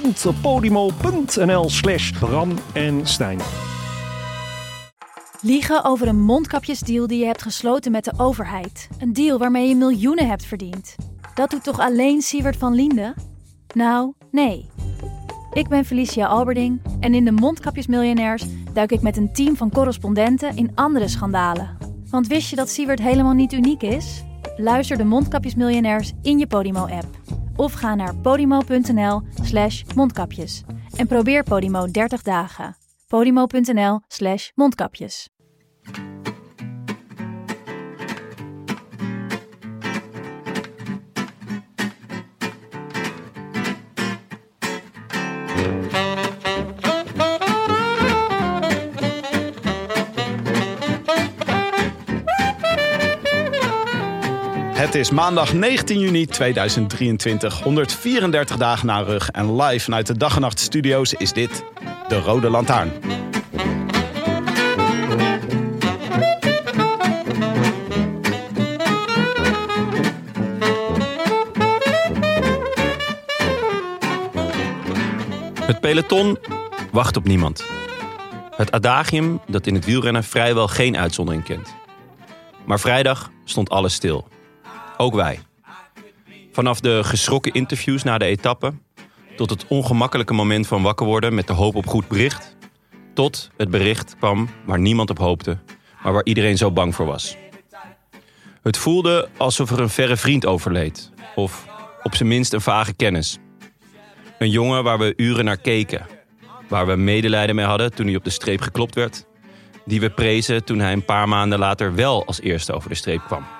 www.podimo.nl 0.00 1.68
slash 1.68 2.12
en 2.72 3.06
Stijn. 3.06 3.38
Liegen 5.40 5.84
over 5.84 6.08
een 6.08 6.20
mondkapjesdeal 6.20 7.06
die 7.06 7.18
je 7.18 7.26
hebt 7.26 7.42
gesloten 7.42 7.92
met 7.92 8.04
de 8.04 8.12
overheid. 8.16 8.88
Een 8.98 9.12
deal 9.12 9.38
waarmee 9.38 9.68
je 9.68 9.74
miljoenen 9.74 10.28
hebt 10.28 10.44
verdiend. 10.44 10.94
Dat 11.34 11.50
doet 11.50 11.64
toch 11.64 11.78
alleen 11.78 12.22
Siewert 12.22 12.56
van 12.56 12.74
Liende? 12.74 13.14
Nou, 13.74 14.12
nee. 14.30 14.68
Ik 15.52 15.68
ben 15.68 15.84
Felicia 15.84 16.26
Alberding 16.26 16.80
en 17.00 17.14
in 17.14 17.24
de 17.24 17.32
Mondkapjesmiljonairs 17.32 18.44
duik 18.72 18.92
ik 18.92 19.02
met 19.02 19.16
een 19.16 19.32
team 19.32 19.56
van 19.56 19.70
correspondenten 19.70 20.56
in 20.56 20.72
andere 20.74 21.08
schandalen. 21.08 21.76
Want 22.10 22.26
wist 22.26 22.50
je 22.50 22.56
dat 22.56 22.70
Siewert 22.70 23.00
helemaal 23.00 23.34
niet 23.34 23.52
uniek 23.52 23.82
is? 23.82 24.24
Luister 24.56 24.96
de 24.96 25.04
Mondkapjesmiljonairs 25.04 26.12
in 26.22 26.38
je 26.38 26.46
Podimo-app. 26.46 27.39
Of 27.60 27.72
ga 27.72 27.94
naar 27.94 28.16
podimo.nl 28.16 29.22
slash 29.42 29.82
mondkapjes. 29.94 30.62
En 30.96 31.06
probeer 31.06 31.42
Podimo 31.42 31.86
30 31.86 32.22
dagen. 32.22 32.76
podimo.nl 33.08 34.00
slash 34.08 34.50
mondkapjes. 34.54 35.28
Het 54.90 54.98
is 54.98 55.10
maandag 55.10 55.52
19 55.52 55.98
juni 55.98 56.26
2023, 56.26 57.62
134 57.62 58.56
dagen 58.56 58.86
na 58.86 58.98
rug. 58.98 59.28
En 59.28 59.56
live 59.56 59.84
vanuit 59.84 60.06
de 60.06 60.16
Dag 60.16 60.34
en 60.34 60.40
Nacht 60.40 60.60
Studio's 60.60 61.12
is 61.12 61.32
dit 61.32 61.64
de 62.08 62.20
Rode 62.20 62.50
Lantaarn. 62.50 62.92
Het 75.60 75.80
peloton 75.80 76.38
wacht 76.92 77.16
op 77.16 77.24
niemand. 77.24 77.64
Het 78.56 78.72
adagium 78.72 79.40
dat 79.46 79.66
in 79.66 79.74
het 79.74 79.84
wielrennen 79.84 80.24
vrijwel 80.24 80.68
geen 80.68 80.96
uitzondering 80.96 81.44
kent. 81.44 81.74
Maar 82.64 82.80
vrijdag 82.80 83.30
stond 83.44 83.70
alles 83.70 83.94
stil. 83.94 84.28
Ook 85.00 85.14
wij. 85.14 85.40
Vanaf 86.52 86.80
de 86.80 87.04
geschrokken 87.04 87.52
interviews 87.52 88.02
na 88.02 88.18
de 88.18 88.24
etappe... 88.24 88.72
tot 89.36 89.50
het 89.50 89.66
ongemakkelijke 89.66 90.32
moment 90.32 90.66
van 90.66 90.82
wakker 90.82 91.06
worden 91.06 91.34
met 91.34 91.46
de 91.46 91.52
hoop 91.52 91.74
op 91.74 91.86
goed 91.86 92.08
bericht... 92.08 92.56
tot 93.14 93.50
het 93.56 93.70
bericht 93.70 94.16
kwam 94.18 94.48
waar 94.64 94.78
niemand 94.78 95.10
op 95.10 95.18
hoopte... 95.18 95.58
maar 96.02 96.12
waar 96.12 96.24
iedereen 96.24 96.56
zo 96.56 96.70
bang 96.70 96.94
voor 96.94 97.06
was. 97.06 97.36
Het 98.62 98.76
voelde 98.76 99.28
alsof 99.36 99.70
er 99.70 99.80
een 99.80 99.88
verre 99.88 100.16
vriend 100.16 100.46
overleed. 100.46 101.10
Of 101.34 101.66
op 102.02 102.14
zijn 102.14 102.28
minst 102.28 102.52
een 102.52 102.60
vage 102.60 102.92
kennis. 102.92 103.38
Een 104.38 104.50
jongen 104.50 104.84
waar 104.84 104.98
we 104.98 105.12
uren 105.16 105.44
naar 105.44 105.60
keken. 105.60 106.06
Waar 106.68 106.86
we 106.86 106.96
medelijden 106.96 107.54
mee 107.54 107.66
hadden 107.66 107.94
toen 107.94 108.06
hij 108.06 108.16
op 108.16 108.24
de 108.24 108.30
streep 108.30 108.60
geklopt 108.60 108.94
werd. 108.94 109.26
Die 109.84 110.00
we 110.00 110.10
prezen 110.10 110.64
toen 110.64 110.78
hij 110.78 110.92
een 110.92 111.04
paar 111.04 111.28
maanden 111.28 111.58
later 111.58 111.94
wel 111.94 112.26
als 112.26 112.40
eerste 112.40 112.72
over 112.72 112.88
de 112.88 112.94
streep 112.94 113.22
kwam. 113.26 113.59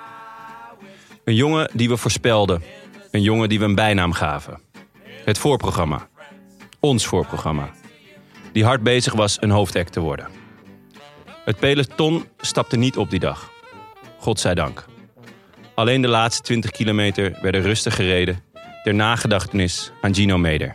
Een 1.23 1.35
jongen 1.35 1.69
die 1.73 1.89
we 1.89 1.97
voorspelden. 1.97 2.63
Een 3.11 3.21
jongen 3.21 3.49
die 3.49 3.59
we 3.59 3.65
een 3.65 3.75
bijnaam 3.75 4.13
gaven. 4.13 4.61
Het 5.25 5.37
voorprogramma. 5.37 6.07
Ons 6.79 7.05
voorprogramma. 7.05 7.69
Die 8.53 8.65
hard 8.65 8.83
bezig 8.83 9.13
was 9.13 9.37
een 9.41 9.49
hoofdact 9.49 9.93
te 9.93 9.99
worden. 9.99 10.27
Het 11.45 11.59
peloton 11.59 12.25
stapte 12.37 12.77
niet 12.77 12.97
op 12.97 13.09
die 13.09 13.19
dag. 13.19 13.51
Godzijdank. 14.17 14.85
Alleen 15.73 16.01
de 16.01 16.07
laatste 16.07 16.41
20 16.41 16.71
kilometer 16.71 17.37
werden 17.41 17.61
rustig 17.61 17.95
gereden 17.95 18.43
ter 18.83 18.93
nagedachtenis 18.93 19.91
aan 20.01 20.15
Gino 20.15 20.37
Meder. 20.37 20.73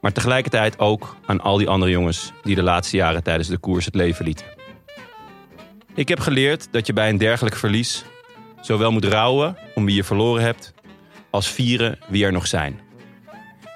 Maar 0.00 0.12
tegelijkertijd 0.12 0.78
ook 0.78 1.16
aan 1.26 1.40
al 1.40 1.56
die 1.56 1.68
andere 1.68 1.90
jongens 1.90 2.32
die 2.42 2.54
de 2.54 2.62
laatste 2.62 2.96
jaren 2.96 3.22
tijdens 3.22 3.48
de 3.48 3.58
koers 3.58 3.84
het 3.84 3.94
leven 3.94 4.24
lieten. 4.24 4.46
Ik 5.94 6.08
heb 6.08 6.20
geleerd 6.20 6.68
dat 6.70 6.86
je 6.86 6.92
bij 6.92 7.08
een 7.08 7.18
dergelijk 7.18 7.56
verlies 7.56 8.04
zowel 8.60 8.92
moet 8.92 9.04
rouwen 9.04 9.56
om 9.74 9.84
wie 9.84 9.94
je 9.94 10.04
verloren 10.04 10.42
hebt, 10.42 10.74
als 11.30 11.48
vieren 11.48 11.98
wie 12.08 12.24
er 12.24 12.32
nog 12.32 12.46
zijn. 12.46 12.80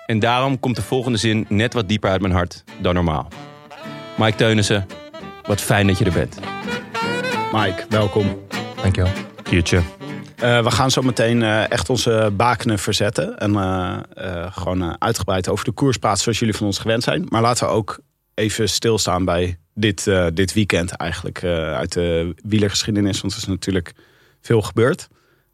En 0.06 0.18
daarom 0.18 0.60
komt 0.60 0.76
de 0.76 0.82
volgende 0.82 1.18
zin 1.18 1.46
net 1.48 1.74
wat 1.74 1.88
dieper 1.88 2.10
uit 2.10 2.20
mijn 2.20 2.32
hart 2.32 2.64
dan 2.80 2.94
normaal. 2.94 3.28
Mike 4.16 4.36
Teunissen, 4.36 4.86
wat 5.46 5.60
fijn 5.60 5.86
dat 5.86 5.98
je 5.98 6.04
er 6.04 6.12
bent. 6.12 6.40
Mike, 7.52 7.84
welkom. 7.88 8.38
Dankjewel. 8.82 9.10
Kiertje. 9.42 9.76
Uh, 9.76 10.62
we 10.62 10.70
gaan 10.70 10.90
zo 10.90 11.02
meteen 11.02 11.40
uh, 11.40 11.70
echt 11.70 11.90
onze 11.90 12.32
bakenen 12.36 12.78
verzetten. 12.78 13.38
En 13.38 13.52
uh, 13.52 13.98
gewoon 14.52 15.00
uitgebreid 15.00 15.48
over 15.48 15.64
de 15.64 15.72
koers 15.72 15.96
praten 15.96 16.22
zoals 16.22 16.38
jullie 16.38 16.54
van 16.54 16.66
ons 16.66 16.78
gewend 16.78 17.02
zijn. 17.02 17.26
Maar 17.28 17.42
laten 17.42 17.66
we 17.66 17.72
ook 17.72 17.98
even 18.34 18.68
stilstaan 18.68 19.24
bij 19.24 19.58
dit, 19.74 20.10
dit 20.34 20.52
weekend 20.52 20.90
eigenlijk. 20.90 21.44
uit 21.44 21.92
de 21.92 22.34
wielergeschiedenis. 22.42 23.20
Want 23.20 23.32
het 23.32 23.42
is 23.42 23.48
natuurlijk 23.48 23.92
veel 24.42 24.62
gebeurd. 24.62 25.08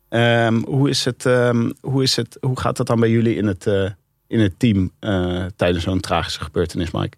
Um, 0.09 0.65
hoe, 0.65 0.89
is 0.89 1.05
het, 1.05 1.25
um, 1.25 1.73
hoe, 1.81 2.03
is 2.03 2.17
het, 2.17 2.37
hoe 2.41 2.61
gaat 2.61 2.77
dat 2.77 2.87
dan 2.87 3.01
bij 3.01 3.11
jullie 3.11 3.37
in 3.37 3.47
het, 3.47 3.67
in 4.27 4.41
het 4.41 4.59
team 4.59 4.91
tijdens 5.57 5.85
zo'n 5.85 6.01
tragische 6.01 6.41
gebeurtenis, 6.41 6.91
Mike? 6.91 7.17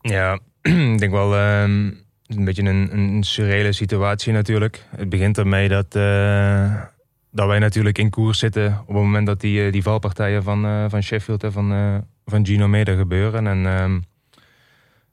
Ja, 0.00 0.38
ik 0.92 0.98
denk 0.98 1.12
wel 1.12 1.60
um, 1.62 2.04
een 2.26 2.44
beetje 2.44 2.62
een, 2.62 2.98
een 2.98 3.22
surreële 3.22 3.72
situatie 3.72 4.32
natuurlijk. 4.32 4.86
Het 4.96 5.08
begint 5.08 5.38
ermee 5.38 5.68
dat, 5.68 5.96
uh, 5.96 6.82
dat 7.30 7.46
wij 7.46 7.58
natuurlijk 7.58 7.98
in 7.98 8.10
koers 8.10 8.38
zitten 8.38 8.78
op 8.80 8.94
het 8.94 8.96
moment 8.96 9.26
dat 9.26 9.40
die, 9.40 9.70
die 9.70 9.82
valpartijen 9.82 10.42
van, 10.42 10.90
van 10.90 11.02
Sheffield 11.02 11.44
en 11.44 11.52
van, 11.52 12.04
van 12.24 12.46
Gino 12.46 12.68
Mede 12.68 12.96
gebeuren. 12.96 13.46
En 13.46 14.04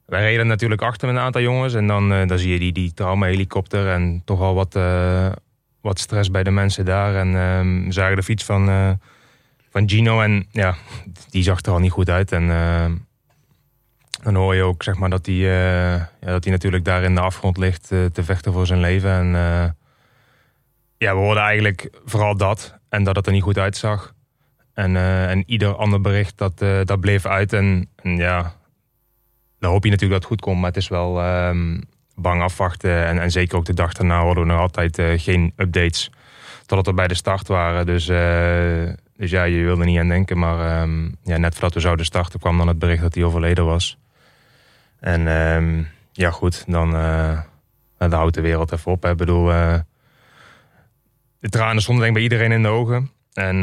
wij 0.06 0.22
reden 0.22 0.46
natuurlijk 0.46 0.82
achter 0.82 1.08
met 1.08 1.16
een 1.16 1.22
aantal 1.22 1.42
jongens 1.42 1.74
en 1.74 1.86
dan, 1.86 2.08
dan 2.08 2.38
zie 2.38 2.52
je 2.52 2.58
die, 2.58 2.72
die 2.72 2.94
trauma-helikopter 2.94 3.88
en 3.88 4.22
toch 4.24 4.40
al 4.40 4.54
wat, 4.54 4.78
wat 5.80 5.98
stress 5.98 6.30
bij 6.30 6.42
de 6.42 6.50
mensen 6.50 6.84
daar. 6.84 7.14
En 7.16 7.34
um, 7.34 7.84
we 7.84 7.92
zagen 7.92 8.16
de 8.16 8.22
fiets 8.22 8.44
van, 8.44 8.98
van 9.70 9.88
Gino 9.88 10.20
en 10.20 10.46
ja, 10.50 10.74
die 11.30 11.42
zag 11.42 11.62
er 11.62 11.72
al 11.72 11.78
niet 11.78 11.90
goed 11.90 12.10
uit. 12.10 12.32
En 12.32 12.46
dan 14.22 14.34
hoor 14.34 14.54
je 14.54 14.62
ook 14.62 14.82
zeg 14.82 14.94
maar, 14.94 15.10
dat 15.10 15.26
hij 15.26 16.08
natuurlijk 16.44 16.84
daar 16.84 17.02
in 17.02 17.14
de 17.14 17.20
afgrond 17.20 17.56
ligt 17.56 17.88
te 17.88 18.24
vechten 18.24 18.52
voor 18.52 18.66
zijn 18.66 18.80
leven. 18.80 19.10
En 19.10 19.28
ja, 20.98 21.14
we 21.14 21.20
hoorden 21.20 21.42
eigenlijk 21.42 21.90
vooral 22.04 22.36
dat. 22.36 22.78
En 22.88 23.04
dat 23.04 23.16
het 23.16 23.26
er 23.26 23.32
niet 23.32 23.42
goed 23.42 23.58
uitzag. 23.58 24.14
En, 24.74 24.96
en 24.96 25.42
ieder 25.46 25.74
ander 25.74 26.00
bericht, 26.00 26.38
dat, 26.38 26.58
dat 26.84 27.00
bleef 27.00 27.26
uit. 27.26 27.52
En, 27.52 27.88
en, 28.02 28.16
ja, 28.16 28.54
dan 29.64 29.72
hoop 29.72 29.84
je 29.84 29.90
natuurlijk 29.90 30.20
dat 30.20 30.30
het 30.30 30.38
goed 30.38 30.48
komt. 30.48 30.60
Maar 30.60 30.70
het 30.70 30.82
is 30.82 30.88
wel 30.88 31.24
um, 31.48 31.82
bang 32.14 32.42
afwachten. 32.42 33.06
En, 33.06 33.18
en 33.18 33.30
zeker 33.30 33.56
ook 33.56 33.64
de 33.64 33.74
dag 33.74 33.92
daarna 33.92 34.20
hoorden 34.20 34.42
we 34.42 34.52
nog 34.52 34.60
altijd 34.60 35.02
geen 35.16 35.52
updates. 35.56 36.10
Totdat 36.66 36.86
we 36.86 36.94
bij 36.94 37.08
de 37.08 37.14
start 37.14 37.48
waren. 37.48 37.86
Dus, 37.86 38.06
dus 39.16 39.30
ja, 39.30 39.44
je 39.44 39.64
wilde 39.64 39.84
niet 39.84 39.98
aan 39.98 40.08
denken. 40.08 40.38
Maar 40.38 40.82
um, 40.82 41.16
ja, 41.22 41.36
net 41.36 41.52
voordat 41.52 41.74
we 41.74 41.80
zouden 41.80 42.04
starten 42.04 42.40
kwam 42.40 42.58
dan 42.58 42.68
het 42.68 42.78
bericht 42.78 43.02
dat 43.02 43.14
hij 43.14 43.24
overleden 43.24 43.64
was. 43.64 43.98
En 45.00 45.26
um, 45.26 45.88
ja, 46.12 46.30
goed, 46.30 46.64
dan, 46.66 46.94
uh, 46.94 47.40
dan 47.98 48.12
houdt 48.12 48.34
de 48.34 48.40
wereld 48.40 48.72
even 48.72 48.92
op. 48.92 49.04
Ik 49.04 49.16
bedoel, 49.16 49.46
de 51.38 51.48
tranen 51.48 51.82
stonden 51.82 52.04
denk 52.04 52.16
ik 52.16 52.22
bij 52.22 52.32
iedereen 52.38 52.56
in 52.56 52.62
de 52.62 52.68
ogen. 52.68 53.10
En 53.32 53.56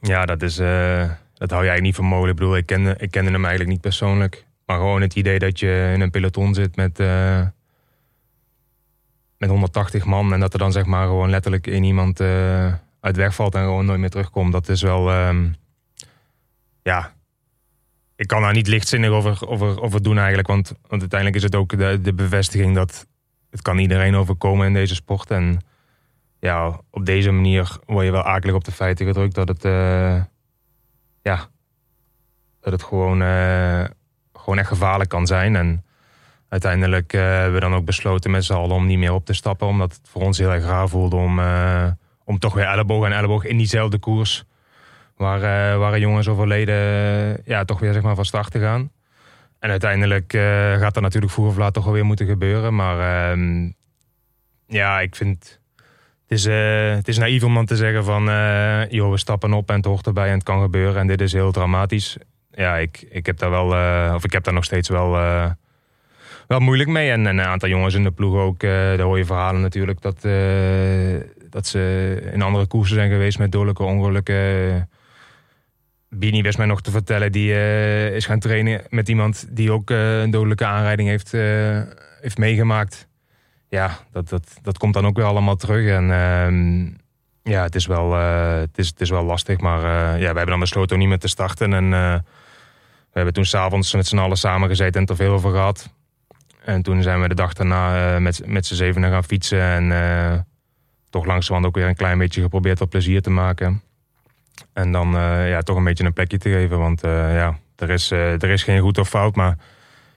ja, 0.00 0.24
dat, 0.24 0.42
is, 0.42 0.56
dat 1.38 1.50
hou 1.50 1.62
eigenlijk 1.62 1.82
niet 1.82 1.94
voor 1.94 2.04
mogelijk. 2.04 2.32
Ik 2.32 2.38
bedoel, 2.38 2.56
ik 2.56 2.66
kende, 2.66 2.96
ik 2.98 3.10
kende 3.10 3.30
hem 3.30 3.44
eigenlijk 3.44 3.70
niet 3.70 3.80
persoonlijk. 3.80 4.46
Maar 4.66 4.76
gewoon 4.76 5.00
het 5.00 5.14
idee 5.14 5.38
dat 5.38 5.60
je 5.60 5.90
in 5.94 6.00
een 6.00 6.10
peloton 6.10 6.54
zit 6.54 6.76
met, 6.76 6.98
met 9.38 9.48
180 9.48 10.04
man... 10.04 10.32
en 10.32 10.40
dat 10.40 10.52
er 10.52 10.58
dan 10.58 10.72
zeg 10.72 10.86
maar 10.86 11.06
gewoon 11.06 11.30
letterlijk 11.30 11.66
één 11.66 11.84
iemand 11.84 12.20
uit 13.00 13.16
wegvalt... 13.16 13.54
en 13.54 13.62
gewoon 13.62 13.86
nooit 13.86 14.00
meer 14.00 14.10
terugkomt. 14.10 14.52
Dat 14.52 14.68
is 14.68 14.82
wel, 14.82 15.28
um, 15.28 15.54
ja, 16.82 17.12
ik 18.18 18.26
kan 18.26 18.42
daar 18.42 18.52
niet 18.52 18.66
lichtzinnig 18.66 19.10
over, 19.10 19.48
over, 19.48 19.80
over 19.80 20.02
doen 20.02 20.18
eigenlijk. 20.18 20.48
Want, 20.48 20.72
want 20.88 21.00
uiteindelijk 21.00 21.36
is 21.36 21.42
het 21.42 21.54
ook 21.54 21.78
de, 21.78 22.00
de 22.02 22.14
bevestiging 22.14 22.74
dat 22.74 23.06
het 23.50 23.62
kan 23.62 23.78
iedereen 23.78 24.16
overkomen 24.16 24.66
in 24.66 24.72
deze 24.72 24.94
sport. 24.94 25.30
En 25.30 25.60
ja, 26.40 26.80
op 26.90 27.06
deze 27.06 27.30
manier 27.30 27.78
word 27.86 28.04
je 28.04 28.12
wel 28.12 28.22
akelig 28.22 28.54
op 28.54 28.64
de 28.64 28.72
feiten 28.72 29.06
gedrukt 29.06 29.34
dat 29.34 29.48
het, 29.48 29.64
eh, 29.64 30.22
ja, 31.28 31.48
dat 32.60 32.72
het 32.72 32.82
gewoon, 32.82 33.22
eh, 33.22 33.84
gewoon 34.32 34.58
echt 34.58 34.68
gevaarlijk 34.68 35.10
kan 35.10 35.26
zijn. 35.26 35.56
En 35.56 35.84
uiteindelijk 36.48 37.12
eh, 37.12 37.20
hebben 37.20 37.52
we 37.52 37.60
dan 37.60 37.74
ook 37.74 37.84
besloten 37.84 38.30
met 38.30 38.44
z'n 38.44 38.52
allen 38.52 38.76
om 38.76 38.86
niet 38.86 38.98
meer 38.98 39.12
op 39.12 39.24
te 39.24 39.32
stappen. 39.32 39.66
Omdat 39.66 39.92
het 39.92 40.08
voor 40.08 40.22
ons 40.22 40.38
heel 40.38 40.52
erg 40.52 40.64
raar 40.64 40.88
voelde 40.88 41.16
om, 41.16 41.40
om 42.24 42.38
toch 42.38 42.54
weer 42.54 42.64
elleboog 42.64 43.04
en 43.04 43.12
elleboog 43.12 43.44
in 43.44 43.56
diezelfde 43.56 43.98
koers 43.98 44.44
waar, 45.16 45.40
waar 45.78 45.92
een 45.92 46.00
jongen 46.00 46.20
is 46.20 46.28
overleden, 46.28 46.76
ja, 47.44 47.64
toch 47.64 47.78
weer 47.80 47.92
zeg 47.92 48.02
maar, 48.02 48.14
van 48.14 48.24
start 48.24 48.50
te 48.50 48.60
gaan. 48.60 48.90
En 49.58 49.70
uiteindelijk 49.70 50.32
gaat 50.78 50.94
dat 50.94 51.02
natuurlijk 51.02 51.32
vroeg 51.32 51.48
of 51.48 51.56
laat 51.56 51.74
toch 51.74 51.84
wel 51.84 51.92
weer 51.92 52.04
moeten 52.04 52.26
gebeuren. 52.26 52.74
Maar 52.74 53.36
uh, 53.36 53.70
ja, 54.66 55.00
ik 55.00 55.16
vind. 55.16 55.57
Het 56.28 56.38
is, 56.38 56.46
uh, 56.46 56.94
het 56.94 57.08
is 57.08 57.18
naïef 57.18 57.44
om 57.44 57.64
te 57.64 57.76
zeggen 57.76 58.04
van. 58.04 58.24
joh, 58.90 59.10
we 59.10 59.18
stappen 59.18 59.52
op 59.52 59.68
en 59.68 59.76
het 59.76 59.84
hoort 59.84 60.06
erbij 60.06 60.26
en 60.26 60.34
het 60.34 60.42
kan 60.42 60.60
gebeuren. 60.60 61.00
En 61.00 61.06
dit 61.06 61.20
is 61.20 61.32
heel 61.32 61.52
dramatisch. 61.52 62.16
Ja, 62.50 62.76
ik, 62.76 63.06
ik 63.10 63.26
heb 63.26 63.38
daar 63.38 63.50
wel. 63.50 63.66
of 64.14 64.24
ik 64.24 64.32
heb 64.32 64.44
daar 64.44 64.54
nog 64.54 64.64
steeds 64.64 64.88
wel. 64.88 65.10
wel 66.46 66.60
moeilijk 66.60 66.88
mee. 66.88 67.10
En, 67.10 67.26
en, 67.26 67.38
een 67.38 67.46
aantal 67.46 67.68
jongens 67.68 67.94
in 67.94 68.02
de 68.02 68.10
ploeg 68.10 68.34
ook. 68.34 68.60
daar 68.60 69.00
hoor 69.00 69.18
je 69.18 69.24
verhalen 69.24 69.60
natuurlijk. 69.60 70.00
Dat, 70.00 70.20
dat 71.50 71.66
ze 71.66 72.30
in 72.32 72.42
andere 72.42 72.66
koersen 72.66 72.96
zijn 72.96 73.10
geweest 73.10 73.38
met 73.38 73.52
dodelijke 73.52 73.82
ongelukken 73.82 74.88
Bini 76.10 76.42
wist 76.42 76.58
mij 76.58 76.66
nog 76.66 76.82
te 76.82 76.90
vertellen, 76.90 77.32
die 77.32 77.52
is 78.14 78.26
gaan 78.26 78.38
trainen 78.38 78.82
met 78.88 79.08
iemand 79.08 79.46
die 79.50 79.72
ook 79.72 79.90
een 79.90 80.30
dodelijke 80.30 80.64
aanrijding 80.64 81.08
heeft, 81.08 81.32
heeft 82.20 82.38
meegemaakt. 82.38 83.07
Ja, 83.68 83.98
dat, 84.12 84.28
dat, 84.28 84.58
dat 84.62 84.78
komt 84.78 84.94
dan 84.94 85.06
ook 85.06 85.16
weer 85.16 85.24
allemaal 85.24 85.56
terug. 85.56 85.86
En 85.86 86.10
ehm, 86.10 86.84
ja, 87.52 87.62
het 87.62 87.74
is, 87.74 87.86
wel, 87.86 88.12
het, 88.12 88.78
is, 88.78 88.88
het 88.88 89.00
is 89.00 89.10
wel 89.10 89.24
lastig. 89.24 89.58
Maar 89.58 89.80
ja, 90.08 90.18
we 90.18 90.24
hebben 90.24 90.46
dan 90.46 90.60
besloten 90.60 90.92
om 90.92 90.98
niet 90.98 91.08
meer 91.08 91.18
te 91.18 91.28
starten. 91.28 91.72
En 91.72 91.90
we 91.90 92.22
hebben 93.12 93.32
toen 93.32 93.44
s'avonds 93.44 93.94
met 93.94 94.06
z'n 94.06 94.18
allen 94.18 94.36
samengezeten 94.36 95.00
en 95.00 95.06
er 95.06 95.16
veel 95.16 95.32
over 95.32 95.50
gehad. 95.50 95.94
En 96.64 96.82
toen 96.82 97.02
zijn 97.02 97.20
we 97.20 97.28
de 97.28 97.34
dag 97.34 97.52
daarna 97.52 98.18
met, 98.18 98.42
met 98.46 98.66
z'n 98.66 98.74
zevenen 98.74 99.10
gaan 99.10 99.24
fietsen. 99.24 99.60
En 99.60 100.46
toch 101.10 101.24
langzamerhand 101.24 101.66
ook 101.66 101.80
weer 101.80 101.90
een 101.90 101.96
klein 101.96 102.18
beetje 102.18 102.42
geprobeerd 102.42 102.78
wat 102.78 102.88
plezier 102.88 103.22
te 103.22 103.30
maken. 103.30 103.82
En 104.72 104.92
dan 104.92 105.10
ja, 105.46 105.60
toch 105.60 105.76
een 105.76 105.84
beetje 105.84 106.04
een 106.04 106.12
plekje 106.12 106.38
te 106.38 106.50
geven. 106.50 106.78
Want 106.78 107.00
ja, 107.00 107.58
er 107.76 107.90
is, 107.90 108.10
er 108.10 108.50
is 108.50 108.62
geen 108.62 108.80
goed 108.80 108.98
of 108.98 109.08
fout. 109.08 109.34
Maar 109.34 109.56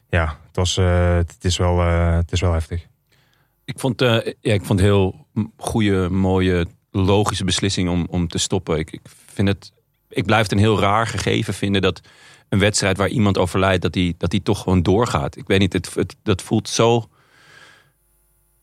ja, 0.09 0.25
het, 0.47 0.55
was, 0.55 0.75
het, 0.75 1.37
is, 1.41 1.57
wel, 1.57 1.79
het 1.79 2.31
is 2.31 2.41
wel 2.41 2.53
heftig. 2.53 2.89
Ik 3.71 3.79
vond, 3.79 3.99
ja, 3.99 4.23
ik 4.41 4.65
vond 4.65 4.79
heel 4.79 5.25
goede, 5.57 6.09
mooie, 6.09 6.65
logische 6.91 7.43
beslissing 7.43 7.89
om, 7.89 8.07
om 8.09 8.27
te 8.27 8.37
stoppen. 8.37 8.77
Ik, 8.77 8.91
ik, 8.91 9.01
vind 9.33 9.47
het, 9.47 9.71
ik 10.09 10.25
blijf 10.25 10.43
het 10.43 10.51
een 10.51 10.57
heel 10.57 10.79
raar 10.79 11.07
gegeven 11.07 11.53
vinden 11.53 11.81
dat 11.81 12.01
een 12.49 12.59
wedstrijd 12.59 12.97
waar 12.97 13.09
iemand 13.09 13.37
overlijdt, 13.37 13.81
dat 13.81 13.93
die, 13.93 14.15
dat 14.17 14.29
die 14.29 14.41
toch 14.41 14.61
gewoon 14.61 14.83
doorgaat. 14.83 15.37
Ik 15.37 15.47
weet 15.47 15.59
niet, 15.59 15.73
het, 15.73 15.93
het, 15.93 16.15
dat 16.23 16.41
voelt 16.41 16.69
zo 16.69 17.09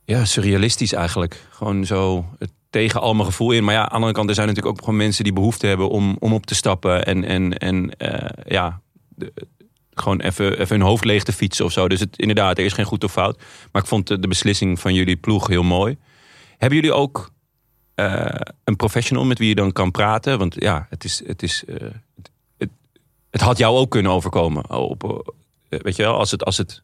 ja, 0.05 0.25
surrealistisch 0.25 0.93
eigenlijk. 0.93 1.47
Gewoon 1.51 1.85
zo, 1.85 2.25
tegen 2.71 3.01
al 3.01 3.15
mijn 3.15 3.27
gevoel 3.27 3.53
in. 3.53 3.65
Maar 3.65 3.75
ja, 3.75 3.81
aan 3.81 3.89
de 3.89 3.95
andere 3.95 4.13
kant, 4.13 4.29
er 4.29 4.35
zijn 4.35 4.47
natuurlijk 4.47 4.75
ook 4.77 4.85
gewoon 4.85 4.99
mensen 4.99 5.25
die 5.25 5.33
behoefte 5.33 5.67
hebben 5.67 5.89
om, 5.89 6.17
om 6.19 6.33
op 6.33 6.47
te 6.47 6.55
stappen. 6.55 7.07
En, 7.07 7.25
en, 7.25 7.59
en 7.59 7.91
uh, 7.99 8.29
ja, 8.47 8.81
de, 9.09 9.33
gewoon 10.01 10.21
even, 10.21 10.61
even 10.61 10.77
hun 10.77 10.87
hoofd 10.87 11.05
leeg 11.05 11.23
te 11.23 11.33
fietsen 11.33 11.65
of 11.65 11.73
zo. 11.73 11.89
Dus 11.89 12.01
het, 12.01 12.19
inderdaad, 12.19 12.59
er 12.59 12.65
is 12.65 12.73
geen 12.73 12.85
goed 12.85 13.05
of 13.05 13.13
fout. 13.13 13.39
Maar 13.73 13.83
ik 13.83 13.89
vond 13.89 14.07
de, 14.07 14.29
beslissing 14.29 14.81
van 14.81 14.95
jullie 14.95 15.17
ploeg 15.17 15.47
heel 15.47 15.63
mooi. 15.63 15.97
Hebben 16.59 16.79
jullie 16.79 16.95
ook 16.95 17.31
uh, 17.97 18.27
een 18.65 18.77
professional 18.77 19.25
met 19.25 19.39
wie 19.39 19.49
je 19.49 19.55
dan 19.55 19.73
kan 19.73 19.91
praten? 19.91 20.39
Want 20.39 20.55
ja, 20.59 20.87
het 20.91 21.05
is. 21.05 21.23
Het, 21.27 21.43
is, 21.43 21.65
uh, 21.67 21.77
het, 22.17 22.31
het, 22.59 22.71
het, 23.31 23.41
had 23.41 23.59
jou 23.59 23.77
ook 23.77 23.91
kunnen 23.91 24.13
overkomen. 24.13 24.71
Op, 24.71 25.33
weet 25.69 25.97
je 25.97 26.03
wel, 26.03 26.15
als 26.15 26.31
het, 26.31 26.45
als 26.45 26.57
het 26.57 26.83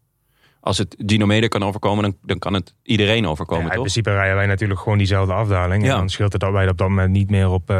als 0.60 0.78
het 0.78 0.96
Gino 1.06 1.26
Meder 1.26 1.48
kan 1.48 1.62
overkomen, 1.62 2.02
dan, 2.02 2.16
dan 2.22 2.38
kan 2.38 2.54
het 2.54 2.74
iedereen 2.82 3.26
overkomen, 3.26 3.64
ja, 3.64 3.68
toch? 3.68 3.76
In 3.76 3.82
principe 3.82 4.10
rijden 4.10 4.36
wij 4.36 4.46
natuurlijk 4.46 4.80
gewoon 4.80 4.98
diezelfde 4.98 5.32
afdaling. 5.32 5.84
Ja. 5.84 5.90
En 5.90 5.96
dan 5.96 6.08
scheelt 6.08 6.32
het 6.32 6.40
dat 6.40 6.52
wij 6.52 6.68
op 6.68 6.78
dat 6.78 6.88
moment 6.88 7.10
niet 7.10 7.30
meer 7.30 7.48
op, 7.48 7.70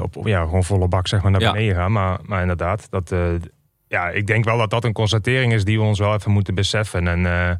op 0.00 0.26
ja, 0.26 0.42
gewoon 0.42 0.64
volle 0.64 0.88
bak 0.88 1.08
zeg 1.08 1.22
maar, 1.22 1.30
naar 1.30 1.52
beneden 1.52 1.74
gaan. 1.74 1.92
Maar, 1.92 2.18
maar 2.22 2.40
inderdaad, 2.40 2.90
dat, 2.90 3.14
ja, 3.94 4.08
ik 4.08 4.26
denk 4.26 4.44
wel 4.44 4.58
dat 4.58 4.70
dat 4.70 4.84
een 4.84 4.92
constatering 4.92 5.52
is 5.52 5.64
die 5.64 5.78
we 5.78 5.84
ons 5.84 5.98
wel 5.98 6.14
even 6.14 6.30
moeten 6.30 6.54
beseffen. 6.54 7.08
En 7.08 7.18
uh, 7.18 7.50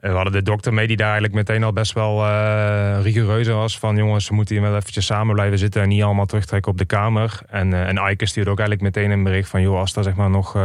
we 0.00 0.08
hadden 0.08 0.32
de 0.32 0.42
dokter 0.42 0.74
mee 0.74 0.86
die 0.86 0.96
daar 0.96 1.12
eigenlijk 1.12 1.34
meteen 1.34 1.64
al 1.64 1.72
best 1.72 1.92
wel 1.92 2.24
uh, 2.24 2.98
rigoureus 3.02 3.48
was. 3.48 3.78
Van 3.78 3.96
jongens, 3.96 4.28
we 4.28 4.34
moeten 4.34 4.54
hier 4.54 4.64
wel 4.64 4.76
eventjes 4.76 5.06
samen 5.06 5.34
blijven 5.34 5.58
zitten 5.58 5.82
en 5.82 5.88
niet 5.88 6.02
allemaal 6.02 6.26
terugtrekken 6.26 6.72
op 6.72 6.78
de 6.78 6.84
kamer. 6.84 7.40
En, 7.48 7.72
uh, 7.72 7.88
en 7.88 7.98
Eike 7.98 8.26
stuurde 8.26 8.50
ook 8.50 8.58
eigenlijk 8.58 8.96
meteen 8.96 9.10
een 9.10 9.22
bericht 9.22 9.48
van... 9.48 9.62
joh, 9.62 9.78
als, 9.78 9.92
daar, 9.92 10.04
zeg 10.04 10.14
maar, 10.14 10.30
nog, 10.30 10.56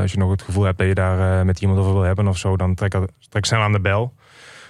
als 0.00 0.12
je 0.12 0.18
nog 0.18 0.30
het 0.30 0.42
gevoel 0.42 0.64
hebt 0.64 0.78
dat 0.78 0.86
je 0.86 0.94
daar 0.94 1.46
met 1.46 1.60
iemand 1.60 1.78
over 1.78 1.92
wil 1.92 2.02
hebben 2.02 2.28
of 2.28 2.38
zo... 2.38 2.56
dan 2.56 2.74
trek, 2.74 2.94
trek 3.28 3.44
snel 3.44 3.60
aan 3.60 3.72
de 3.72 3.80
bel. 3.80 4.12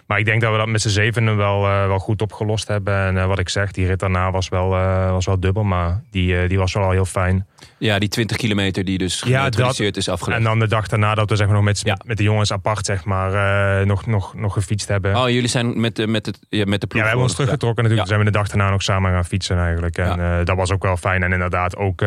Maar 0.06 0.18
ik 0.18 0.24
denk 0.24 0.40
dat 0.40 0.52
we 0.52 0.58
dat 0.58 0.68
met 0.68 0.80
z'n 0.80 0.88
zevenen 0.88 1.36
wel, 1.36 1.64
uh, 1.64 1.86
wel 1.86 1.98
goed 1.98 2.22
opgelost 2.22 2.68
hebben. 2.68 2.94
En 2.94 3.16
uh, 3.16 3.26
wat 3.26 3.38
ik 3.38 3.48
zeg, 3.48 3.70
die 3.70 3.86
rit 3.86 3.98
daarna 3.98 4.30
was 4.30 4.48
wel, 4.48 4.72
uh, 4.74 5.10
was 5.10 5.26
wel 5.26 5.40
dubbel. 5.40 5.64
Maar 5.64 6.02
die, 6.10 6.48
die 6.48 6.58
was 6.58 6.72
wel 6.72 6.82
al 6.82 6.90
heel 6.90 7.04
fijn. 7.04 7.46
Ja, 7.78 7.98
die 7.98 8.08
20 8.08 8.36
kilometer 8.36 8.84
die 8.84 8.98
dus 8.98 9.20
geïntroduceerd 9.20 9.96
is 9.96 10.08
afgelegd. 10.08 10.38
En 10.38 10.44
dan 10.44 10.58
de 10.58 10.66
dag 10.66 10.88
daarna 10.88 11.14
dat 11.14 11.30
we 11.30 11.36
zeg 11.36 11.46
maar, 11.46 11.56
nog 11.56 11.64
met, 11.64 11.80
ja. 11.84 11.98
met 12.04 12.16
de 12.16 12.22
jongens 12.22 12.52
apart 12.52 12.86
zeg 12.86 13.04
maar, 13.04 13.86
nog, 13.86 14.06
nog, 14.06 14.34
nog 14.34 14.52
gefietst 14.52 14.88
hebben. 14.88 15.16
Oh, 15.16 15.28
jullie 15.28 15.48
zijn 15.48 15.80
met, 15.80 15.96
de, 15.96 16.06
met, 16.06 16.26
het, 16.26 16.38
ja, 16.48 16.64
met 16.66 16.80
de 16.80 16.86
ploeg? 16.86 16.98
Ja, 16.98 17.02
we 17.02 17.08
hebben 17.08 17.24
ons 17.24 17.34
teruggetrokken 17.34 17.82
natuurlijk. 17.82 18.08
Ja. 18.08 18.14
zijn 18.14 18.26
we 18.26 18.32
de 18.32 18.38
dag 18.38 18.48
daarna 18.48 18.70
nog 18.70 18.82
samen 18.82 19.12
gaan 19.12 19.24
fietsen 19.24 19.58
eigenlijk. 19.58 19.98
En 19.98 20.44
dat 20.44 20.56
was 20.56 20.72
ook 20.72 20.82
wel 20.82 20.96
fijn. 20.96 21.22
En 21.22 21.32
inderdaad 21.32 21.76
ook 21.76 22.04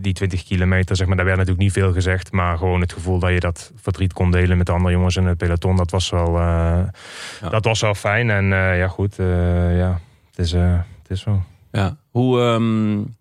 die 0.00 0.12
20 0.12 0.44
kilometer, 0.44 0.96
zeg 0.96 1.06
maar, 1.06 1.16
daar 1.16 1.24
werd 1.24 1.38
natuurlijk 1.38 1.64
niet 1.64 1.74
veel 1.74 1.92
gezegd. 1.92 2.32
Maar 2.32 2.58
gewoon 2.58 2.80
het 2.80 2.92
gevoel 2.92 3.18
dat 3.18 3.30
je 3.30 3.40
dat 3.40 3.72
verdriet 3.76 4.12
kon 4.12 4.30
delen 4.30 4.56
met 4.56 4.66
de 4.66 4.72
andere 4.72 4.94
jongens 4.94 5.16
in 5.16 5.26
het 5.26 5.38
peloton. 5.38 5.76
Dat 5.76 5.90
was 5.90 6.10
wel... 6.10 6.38
Dat 7.50 7.64
was 7.64 7.80
wel 7.80 7.94
fijn. 7.94 8.30
En 8.30 8.44
uh, 8.44 8.78
ja, 8.78 8.88
goed. 8.88 9.18
Uh, 9.18 9.78
ja, 9.78 10.00
het 10.30 10.38
is, 10.38 10.52
uh, 10.52 10.72
het 11.02 11.10
is 11.10 11.20
zo. 11.20 11.42
Ja. 11.72 11.96
Hoe, 12.10 12.40
um, 12.40 13.16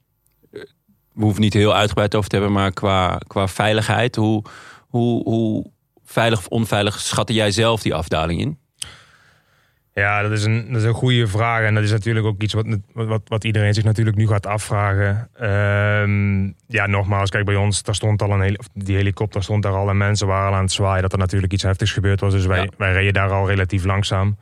we 1.13 1.23
hoeven 1.23 1.41
niet 1.41 1.53
heel 1.53 1.75
uitgebreid 1.75 2.15
over 2.15 2.29
te 2.29 2.35
hebben, 2.35 2.53
maar 2.53 2.71
qua, 2.71 3.17
qua 3.27 3.47
veiligheid. 3.47 4.15
Hoe, 4.15 4.43
hoe, 4.87 5.23
hoe 5.23 5.65
veilig 6.05 6.39
of 6.39 6.47
onveilig 6.47 6.99
schatte 6.99 7.33
jij 7.33 7.51
zelf 7.51 7.81
die 7.81 7.93
afdaling 7.93 8.39
in? 8.39 8.59
Ja, 9.99 10.21
dat 10.21 10.31
is, 10.31 10.43
een, 10.43 10.65
dat 10.67 10.81
is 10.81 10.87
een 10.87 10.93
goede 10.93 11.27
vraag. 11.27 11.63
En 11.63 11.73
dat 11.73 11.83
is 11.83 11.91
natuurlijk 11.91 12.25
ook 12.25 12.41
iets 12.41 12.53
wat, 12.53 12.65
wat, 12.93 13.21
wat 13.25 13.43
iedereen 13.43 13.73
zich 13.73 13.83
natuurlijk 13.83 14.17
nu 14.17 14.27
gaat 14.27 14.45
afvragen. 14.45 15.29
Um, 15.41 16.55
ja, 16.67 16.87
nogmaals, 16.87 17.29
kijk 17.29 17.45
bij 17.45 17.55
ons, 17.55 17.83
daar 17.83 17.95
stond 17.95 18.21
al 18.21 18.31
een 18.31 18.59
die 18.73 18.95
helikopter 18.95 19.43
stond 19.43 19.63
daar 19.63 19.73
al 19.73 19.89
en 19.89 19.97
mensen 19.97 20.27
waren 20.27 20.47
al 20.47 20.55
aan 20.55 20.61
het 20.61 20.71
zwaaien 20.71 21.01
dat 21.01 21.11
er 21.11 21.17
natuurlijk 21.17 21.53
iets 21.53 21.63
heftigs 21.63 21.91
gebeurd 21.91 22.19
was. 22.19 22.33
Dus 22.33 22.45
wij, 22.45 22.61
ja. 22.61 22.69
wij 22.77 22.93
reden 22.93 23.13
daar 23.13 23.29
al 23.29 23.47
relatief 23.47 23.83
langzaam. 23.83 24.37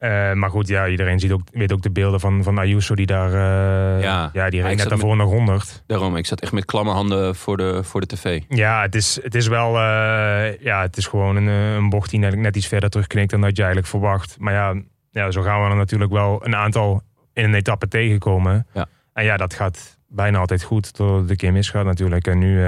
Uh, 0.00 0.32
maar 0.32 0.50
goed, 0.50 0.68
ja, 0.68 0.88
iedereen 0.88 1.20
ziet 1.20 1.32
ook, 1.32 1.40
weet 1.50 1.72
ook 1.72 1.82
de 1.82 1.90
beelden 1.90 2.20
van, 2.20 2.42
van 2.42 2.58
Ayuso 2.58 2.94
die 2.94 3.06
daar. 3.06 3.32
Uh, 3.32 4.02
ja. 4.02 4.30
ja, 4.32 4.50
die 4.50 4.62
reed 4.62 4.76
net 4.76 4.88
daarvoor 4.88 5.16
nog 5.16 5.30
100. 5.30 5.82
Daarom, 5.86 6.16
ik 6.16 6.26
zat 6.26 6.40
echt 6.40 6.52
met 6.52 6.64
klamme 6.64 6.90
handen 6.90 7.34
voor 7.34 7.56
de, 7.56 7.84
voor 7.84 8.00
de 8.00 8.06
tv. 8.06 8.42
Ja, 8.48 8.82
het 8.82 8.94
is, 8.94 9.18
het 9.22 9.34
is 9.34 9.46
wel. 9.46 9.74
Uh, 9.74 10.60
ja, 10.60 10.80
het 10.80 10.96
is 10.96 11.06
gewoon 11.06 11.36
een, 11.36 11.46
een 11.46 11.88
bocht 11.88 12.10
die 12.10 12.18
net 12.18 12.56
iets 12.56 12.66
verder 12.66 12.90
terugknikt 12.90 13.30
dan 13.30 13.40
dat 13.40 13.56
je 13.56 13.62
eigenlijk 13.62 13.90
verwacht. 13.90 14.36
Maar 14.38 14.52
ja, 14.52 14.82
ja, 15.10 15.30
zo 15.30 15.42
gaan 15.42 15.62
we 15.62 15.70
er 15.70 15.76
natuurlijk 15.76 16.12
wel 16.12 16.46
een 16.46 16.56
aantal 16.56 17.02
in 17.32 17.44
een 17.44 17.54
etappe 17.54 17.88
tegenkomen. 17.88 18.66
Ja. 18.74 18.86
En 19.12 19.24
ja, 19.24 19.36
dat 19.36 19.54
gaat 19.54 19.98
bijna 20.08 20.38
altijd 20.38 20.62
goed, 20.62 20.92
totdat 20.92 21.28
de 21.28 21.36
keer 21.36 21.52
misgaat 21.52 21.84
natuurlijk. 21.84 22.26
En 22.26 22.38
nu 22.38 22.60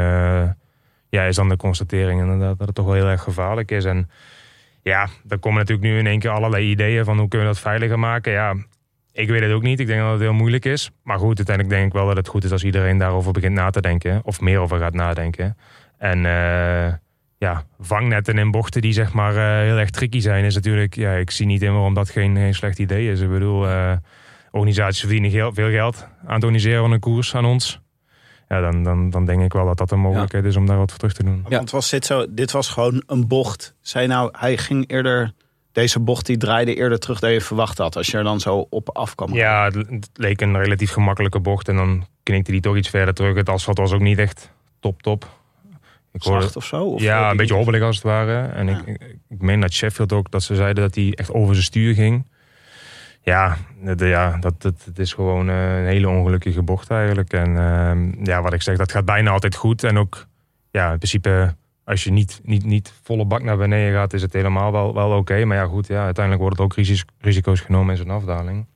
ja, 1.08 1.22
is 1.22 1.36
dan 1.36 1.48
de 1.48 1.56
constatering 1.56 2.20
inderdaad 2.20 2.58
dat 2.58 2.66
het 2.66 2.76
toch 2.76 2.84
wel 2.84 2.94
heel 2.94 3.08
erg 3.08 3.22
gevaarlijk 3.22 3.70
is. 3.70 3.84
En 3.84 4.10
ja, 4.82 5.08
er 5.28 5.38
komen 5.38 5.58
natuurlijk 5.58 5.88
nu 5.88 5.98
in 5.98 6.06
één 6.06 6.18
keer 6.18 6.30
allerlei 6.30 6.70
ideeën 6.70 7.04
van 7.04 7.18
hoe 7.18 7.28
kunnen 7.28 7.48
we 7.48 7.52
dat 7.52 7.62
veiliger 7.62 7.98
maken. 7.98 8.32
Ja, 8.32 8.54
ik 9.12 9.28
weet 9.28 9.42
het 9.42 9.52
ook 9.52 9.62
niet. 9.62 9.80
Ik 9.80 9.86
denk 9.86 10.00
dat 10.00 10.10
het 10.10 10.20
heel 10.20 10.32
moeilijk 10.32 10.64
is. 10.64 10.90
Maar 11.02 11.18
goed, 11.18 11.36
uiteindelijk 11.36 11.76
denk 11.76 11.86
ik 11.86 11.92
wel 11.92 12.06
dat 12.06 12.16
het 12.16 12.28
goed 12.28 12.44
is 12.44 12.52
als 12.52 12.64
iedereen 12.64 12.98
daarover 12.98 13.32
begint 13.32 13.54
na 13.54 13.70
te 13.70 13.80
denken. 13.80 14.20
Of 14.24 14.40
meer 14.40 14.58
over 14.58 14.78
gaat 14.78 14.94
nadenken. 14.94 15.56
En 15.98 16.18
uh, 16.18 16.92
ja, 17.38 17.64
vangnetten 17.78 18.38
in 18.38 18.50
bochten 18.50 18.80
die 18.80 18.92
zeg 18.92 19.12
maar 19.12 19.34
uh, 19.34 19.66
heel 19.66 19.78
erg 19.78 19.90
tricky 19.90 20.20
zijn, 20.20 20.44
is 20.44 20.54
natuurlijk... 20.54 20.94
Ja, 20.94 21.12
ik 21.12 21.30
zie 21.30 21.46
niet 21.46 21.62
in 21.62 21.72
waarom 21.72 21.94
dat 21.94 22.10
geen, 22.10 22.36
geen 22.36 22.54
slecht 22.54 22.78
idee 22.78 23.10
is. 23.10 23.20
Ik 23.20 23.30
bedoel, 23.30 23.66
uh, 23.66 23.92
organisaties 24.50 25.00
verdienen 25.00 25.54
veel 25.54 25.70
geld 25.70 26.08
aan 26.26 26.34
het 26.34 26.44
organiseren 26.44 26.80
van 26.80 26.92
een 26.92 27.00
koers 27.00 27.34
aan 27.34 27.44
ons 27.44 27.80
ja, 28.50 28.60
dan, 28.60 28.82
dan, 28.82 29.10
dan 29.10 29.24
denk 29.24 29.42
ik 29.42 29.52
wel 29.52 29.66
dat 29.66 29.78
dat 29.78 29.90
een 29.90 30.00
mogelijkheid 30.00 30.44
ja. 30.44 30.50
is 30.50 30.56
om 30.56 30.66
daar 30.66 30.78
wat 30.78 30.90
voor 30.90 30.98
terug 30.98 31.14
te 31.14 31.24
doen. 31.24 31.44
Ja. 31.48 31.56
Want 31.56 31.70
was 31.70 31.90
dit, 31.90 32.06
zo, 32.06 32.26
dit 32.28 32.50
was 32.50 32.68
gewoon 32.68 33.02
een 33.06 33.28
bocht. 33.28 33.74
Zij 33.80 34.06
nou, 34.06 34.28
hij 34.32 34.56
ging 34.56 34.90
eerder, 34.90 35.32
deze 35.72 36.00
bocht 36.00 36.26
die 36.26 36.36
draaide 36.36 36.74
eerder 36.74 36.98
terug 36.98 37.20
dan 37.20 37.32
je 37.32 37.40
verwacht 37.40 37.78
had. 37.78 37.96
Als 37.96 38.06
je 38.06 38.16
er 38.16 38.24
dan 38.24 38.40
zo 38.40 38.66
op 38.70 38.96
afkwam. 38.96 39.34
Ja, 39.34 39.64
het, 39.64 40.10
leek 40.14 40.40
een 40.40 40.62
relatief 40.62 40.90
gemakkelijke 40.90 41.40
bocht. 41.40 41.68
En 41.68 41.76
dan 41.76 42.06
knikte 42.22 42.50
die 42.50 42.60
toch 42.60 42.76
iets 42.76 42.88
verder 42.88 43.14
terug. 43.14 43.36
Het 43.36 43.48
asfalt 43.48 43.78
was 43.78 43.92
ook 43.92 44.00
niet 44.00 44.18
echt 44.18 44.52
top, 44.80 45.02
top. 45.02 45.28
Ik 46.12 46.22
Zacht 46.22 46.56
of 46.56 46.64
zo? 46.64 46.84
Of 46.84 47.02
ja, 47.02 47.30
een 47.30 47.36
beetje 47.36 47.54
hobbelig 47.54 47.82
als 47.82 47.96
het 47.96 48.04
ware. 48.04 48.40
En 48.40 48.66
Ja. 48.66 48.78
ik, 48.78 48.86
ik, 48.86 49.16
ik 49.28 49.40
meen 49.40 49.60
dat 49.60 49.72
Sheffield 49.72 50.12
ook, 50.12 50.30
dat 50.30 50.42
ze 50.42 50.54
zeiden 50.54 50.82
dat 50.82 50.94
hij 50.94 51.12
echt 51.14 51.32
over 51.32 51.54
zijn 51.54 51.66
stuur 51.66 51.94
ging. 51.94 52.29
Ja, 53.22 53.56
dat, 53.82 54.00
ja 54.00 54.36
dat, 54.36 54.62
dat, 54.62 54.74
het 54.84 54.98
is 54.98 55.12
gewoon 55.12 55.48
eh, 55.48 55.78
een 55.78 55.86
hele 55.86 56.08
ongelukkige 56.08 56.62
bocht 56.62 56.90
eigenlijk. 56.90 57.32
En 57.32 57.56
ehm, 57.56 58.24
ja, 58.24 58.42
wat 58.42 58.52
ik 58.52 58.62
zeg, 58.62 58.76
dat 58.76 58.92
gaat 58.92 59.04
bijna 59.04 59.30
altijd 59.30 59.54
goed. 59.54 59.84
En 59.84 59.98
ook, 59.98 60.26
ja, 60.70 60.90
in 60.90 60.96
principe, 60.96 61.54
als 61.84 62.04
je 62.04 62.10
niet, 62.10 62.40
niet, 62.42 62.64
niet 62.64 62.92
volle 63.02 63.24
bak 63.24 63.42
naar 63.42 63.56
beneden 63.56 63.94
gaat, 63.94 64.12
is 64.12 64.22
het 64.22 64.32
helemaal 64.32 64.72
wel, 64.72 64.94
wel 64.94 65.10
oké. 65.10 65.44
Maar 65.44 65.56
ja, 65.56 65.64
goed, 65.64 65.86
ja, 65.86 66.04
uiteindelijk 66.04 66.42
worden 66.42 66.58
er 66.58 66.64
ook 66.64 66.74
risico's, 66.74 67.14
risico's 67.20 67.60
genomen 67.60 67.90
in 67.90 67.96
zo'n 67.96 68.10
afdaling. 68.10 68.66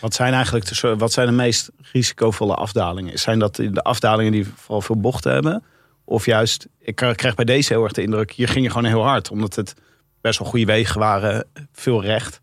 Wat 0.00 0.14
zijn 0.14 0.32
eigenlijk 0.32 0.66
de, 0.66 0.96
wat 0.96 1.12
zijn 1.12 1.26
de 1.26 1.32
meest 1.32 1.70
risicovolle 1.92 2.54
afdalingen? 2.54 3.18
Zijn 3.18 3.38
dat 3.38 3.56
de 3.56 3.82
afdalingen 3.82 4.32
die 4.32 4.46
vooral 4.46 4.80
veel 4.80 5.00
bochten 5.00 5.32
hebben? 5.32 5.64
Of 6.04 6.26
juist, 6.26 6.68
ik 6.78 6.94
krijg 6.94 7.34
bij 7.34 7.44
deze 7.44 7.72
heel 7.72 7.82
erg 7.82 7.92
de 7.92 8.02
indruk, 8.02 8.32
hier 8.32 8.48
ging 8.48 8.64
je 8.64 8.70
gewoon 8.70 8.88
heel 8.88 9.04
hard. 9.04 9.30
Omdat 9.30 9.54
het 9.54 9.74
best 10.20 10.38
wel 10.38 10.48
goede 10.48 10.64
wegen 10.64 11.00
waren, 11.00 11.46
veel 11.72 12.02
recht. 12.02 12.40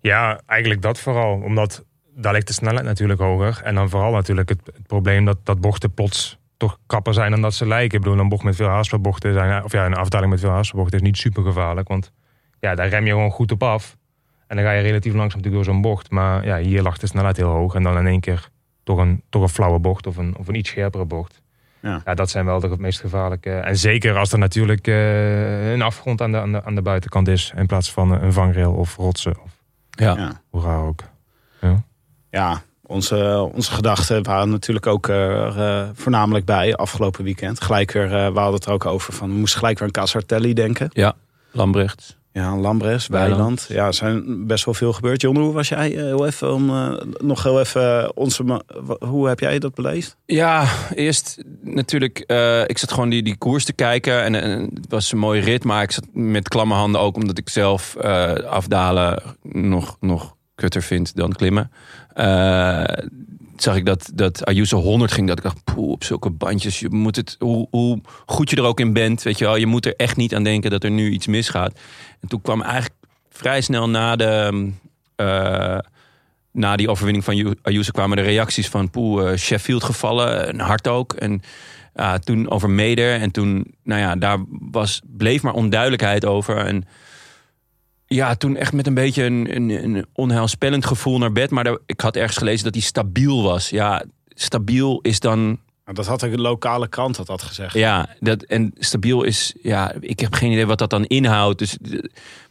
Ja, 0.00 0.40
eigenlijk 0.46 0.82
dat 0.82 1.00
vooral. 1.00 1.40
Omdat 1.40 1.84
daar 2.14 2.32
ligt 2.32 2.46
de 2.46 2.52
snelheid 2.52 2.84
natuurlijk 2.84 3.20
hoger. 3.20 3.60
En 3.64 3.74
dan 3.74 3.90
vooral 3.90 4.12
natuurlijk 4.12 4.48
het, 4.48 4.60
het 4.64 4.86
probleem 4.86 5.24
dat, 5.24 5.38
dat 5.42 5.60
bochten 5.60 5.94
plots 5.94 6.38
toch 6.56 6.78
krapper 6.86 7.14
zijn 7.14 7.30
dan 7.30 7.40
dat 7.40 7.54
ze 7.54 7.66
lijken. 7.66 7.98
Ik 7.98 8.04
bedoel, 8.04 8.18
een 8.18 8.28
bocht 8.28 8.44
met 8.44 8.56
veel 8.56 8.68
haarspeelbochten 8.68 9.32
zijn, 9.32 9.64
of 9.64 9.72
ja, 9.72 9.86
een 9.86 9.94
afdaling 9.94 10.30
met 10.30 10.40
veel 10.40 10.50
haarspeelbochten 10.50 10.98
is 10.98 11.04
niet 11.04 11.16
super 11.16 11.42
gevaarlijk. 11.42 11.88
Want 11.88 12.12
ja, 12.60 12.74
daar 12.74 12.88
rem 12.88 13.04
je 13.04 13.10
gewoon 13.10 13.30
goed 13.30 13.52
op 13.52 13.62
af. 13.62 13.96
En 14.46 14.56
dan 14.56 14.64
ga 14.64 14.72
je 14.72 14.82
relatief 14.82 15.14
langzaam 15.14 15.40
natuurlijk 15.40 15.64
door 15.64 15.74
zo'n 15.74 15.82
bocht. 15.82 16.10
Maar 16.10 16.44
ja, 16.44 16.58
hier 16.58 16.82
lag 16.82 16.98
de 16.98 17.06
snelheid 17.06 17.36
heel 17.36 17.48
hoog. 17.48 17.74
En 17.74 17.82
dan 17.82 17.98
in 17.98 18.06
één 18.06 18.20
keer 18.20 18.48
toch 18.82 18.98
een, 18.98 19.22
toch 19.28 19.42
een 19.42 19.48
flauwe 19.48 19.78
bocht 19.78 20.06
of 20.06 20.16
een, 20.16 20.36
of 20.36 20.48
een 20.48 20.54
iets 20.54 20.70
scherpere 20.70 21.04
bocht. 21.04 21.42
Ja. 21.80 22.02
Ja, 22.04 22.14
dat 22.14 22.30
zijn 22.30 22.44
wel 22.44 22.60
de 22.60 22.74
meest 22.78 23.00
gevaarlijke. 23.00 23.50
En 23.50 23.76
zeker 23.76 24.16
als 24.16 24.32
er 24.32 24.38
natuurlijk 24.38 24.86
eh, 24.86 25.72
een 25.72 25.82
afgrond 25.82 26.20
aan 26.20 26.32
de, 26.32 26.40
aan, 26.40 26.52
de, 26.52 26.64
aan 26.64 26.74
de 26.74 26.82
buitenkant 26.82 27.28
is. 27.28 27.52
In 27.56 27.66
plaats 27.66 27.92
van 27.92 28.12
een 28.12 28.32
vangrail 28.32 28.72
of 28.72 28.96
rotsen. 28.96 29.42
Of 29.42 29.55
Ja. 29.96 30.16
Ja, 30.16 30.40
hoe 30.50 30.62
raar 30.62 30.86
ook. 30.86 31.02
ja 32.30 32.62
onze, 32.86 33.50
onze 33.54 33.72
gedachten 33.72 34.22
waren 34.22 34.50
natuurlijk 34.50 34.86
ook 34.86 35.08
eh, 35.08 35.80
eh, 35.80 35.88
voornamelijk 35.94 36.44
bij 36.44 36.74
afgelopen 36.74 37.24
weekend. 37.24 37.60
Gelijk 37.60 37.92
weer, 37.92 38.04
eh, 38.04 38.10
we 38.10 38.38
hadden 38.38 38.54
het 38.54 38.64
er 38.64 38.72
ook 38.72 38.86
over 38.86 39.12
van, 39.12 39.28
we 39.28 39.34
moesten 39.34 39.58
gelijk 39.58 39.78
weer 39.78 39.88
aan 39.88 39.94
Casartelli 39.94 40.54
denken. 40.54 40.90
Lambrecht. 41.50 42.15
Ja, 42.36 42.56
Lambres, 42.56 43.06
Weiland. 43.06 43.66
Ja, 43.68 43.86
er 43.86 43.94
zijn 43.94 44.46
best 44.46 44.64
wel 44.64 44.74
veel 44.74 44.92
gebeurd. 44.92 45.20
Jon, 45.20 45.36
hoe 45.36 45.52
was 45.52 45.68
jij? 45.68 45.96
eh, 45.96 46.02
Heel 46.02 46.26
even 46.26 46.54
om 46.54 46.70
eh, 46.70 46.92
nog 47.18 47.42
heel 47.42 47.60
even 47.60 48.02
eh, 48.02 48.08
onze. 48.14 48.62
Hoe 48.98 49.28
heb 49.28 49.40
jij 49.40 49.58
dat 49.58 49.74
beleefd? 49.74 50.16
Ja, 50.26 50.64
eerst 50.94 51.42
natuurlijk. 51.62 52.18
eh, 52.18 52.62
ik 52.62 52.78
zat 52.78 52.92
gewoon 52.92 53.08
die, 53.08 53.22
die 53.22 53.36
koers 53.36 53.64
te 53.64 53.72
kijken. 53.72 54.22
En, 54.22 54.34
en 54.34 54.60
het 54.74 54.86
was 54.88 55.12
een 55.12 55.18
mooie 55.18 55.40
rit. 55.40 55.64
Maar 55.64 55.82
ik 55.82 55.90
zat 55.90 56.04
met 56.12 56.48
klamme 56.48 56.74
handen 56.74 57.00
ook. 57.00 57.16
Omdat 57.16 57.38
ik 57.38 57.48
zelf 57.48 57.94
eh, 57.96 58.32
afdalen 58.32 59.22
nog, 59.42 59.96
nog 60.00 60.34
kutter 60.54 60.82
vind 60.82 61.16
dan 61.16 61.32
klimmen. 61.32 61.70
Zag 63.56 63.76
ik 63.76 63.86
dat, 63.86 64.10
dat 64.14 64.44
Ayuso 64.44 64.80
100 64.80 65.12
ging. 65.12 65.28
Dat 65.28 65.36
ik 65.36 65.42
dacht, 65.44 65.64
poeh, 65.64 65.90
op 65.90 66.04
zulke 66.04 66.30
bandjes. 66.30 66.80
Je 66.80 66.88
moet 66.88 67.16
het, 67.16 67.36
hoe, 67.38 67.66
hoe 67.70 68.00
goed 68.26 68.50
je 68.50 68.56
er 68.56 68.64
ook 68.64 68.80
in 68.80 68.92
bent. 68.92 69.22
Weet 69.22 69.38
je 69.38 69.44
wel, 69.44 69.56
je 69.56 69.66
moet 69.66 69.86
er 69.86 69.96
echt 69.96 70.16
niet 70.16 70.34
aan 70.34 70.44
denken 70.44 70.70
dat 70.70 70.84
er 70.84 70.90
nu 70.90 71.10
iets 71.10 71.26
misgaat. 71.26 71.78
En 72.20 72.28
toen 72.28 72.40
kwam 72.40 72.62
eigenlijk 72.62 72.94
vrij 73.30 73.60
snel 73.60 73.88
na 73.88 74.16
de... 74.16 74.70
eh, 75.16 75.78
na 76.52 76.76
die 76.76 76.90
overwinning 76.90 77.24
van 77.24 77.56
Ayuso 77.62 77.90
kwamen 77.90 78.16
de 78.16 78.22
reacties 78.22 78.68
van 78.68 78.90
poeh, 78.90 79.30
eh, 79.30 79.38
Sheffield 79.38 79.84
gevallen, 79.84 80.48
een 80.48 80.60
hart 80.60 80.88
ook. 80.88 81.12
En 81.12 81.42
ja, 81.94 82.18
toen 82.18 82.50
over 82.50 82.70
Meder. 82.70 83.20
En 83.20 83.30
toen, 83.30 83.74
nou 83.82 84.00
ja, 84.00 84.16
daar 84.16 84.38
was, 84.48 85.00
bleef 85.04 85.42
maar 85.42 85.52
onduidelijkheid 85.52 86.24
over. 86.24 86.56
En 86.56 86.84
ja, 88.06 88.34
toen 88.34 88.56
echt 88.56 88.72
met 88.72 88.86
een 88.86 88.94
beetje 88.94 89.24
een, 89.24 89.56
een, 89.56 89.70
een 89.70 90.06
onheilspellend 90.12 90.86
gevoel 90.86 91.18
naar 91.18 91.32
bed. 91.32 91.50
Maar 91.50 91.64
daar- 91.64 91.78
ik 91.86 92.00
had 92.00 92.16
ergens 92.16 92.36
gelezen 92.36 92.64
dat 92.64 92.74
hij 92.74 92.82
stabiel 92.82 93.42
was. 93.42 93.68
Ja, 93.70 94.04
stabiel 94.28 94.98
is 95.02 95.20
dan 95.20 95.58
dat 95.92 96.06
had 96.06 96.20
de 96.20 96.38
lokale 96.38 96.88
krant 96.88 97.16
had 97.16 97.26
dat 97.26 97.42
gezegd. 97.42 97.74
ja, 97.74 98.08
dat, 98.20 98.42
en 98.42 98.72
stabiel 98.78 99.22
is, 99.22 99.54
ja, 99.62 99.92
ik 100.00 100.20
heb 100.20 100.32
geen 100.34 100.52
idee 100.52 100.66
wat 100.66 100.78
dat 100.78 100.90
dan 100.90 101.04
inhoudt. 101.04 101.58
Dus, 101.58 101.76
eh, 101.78 101.98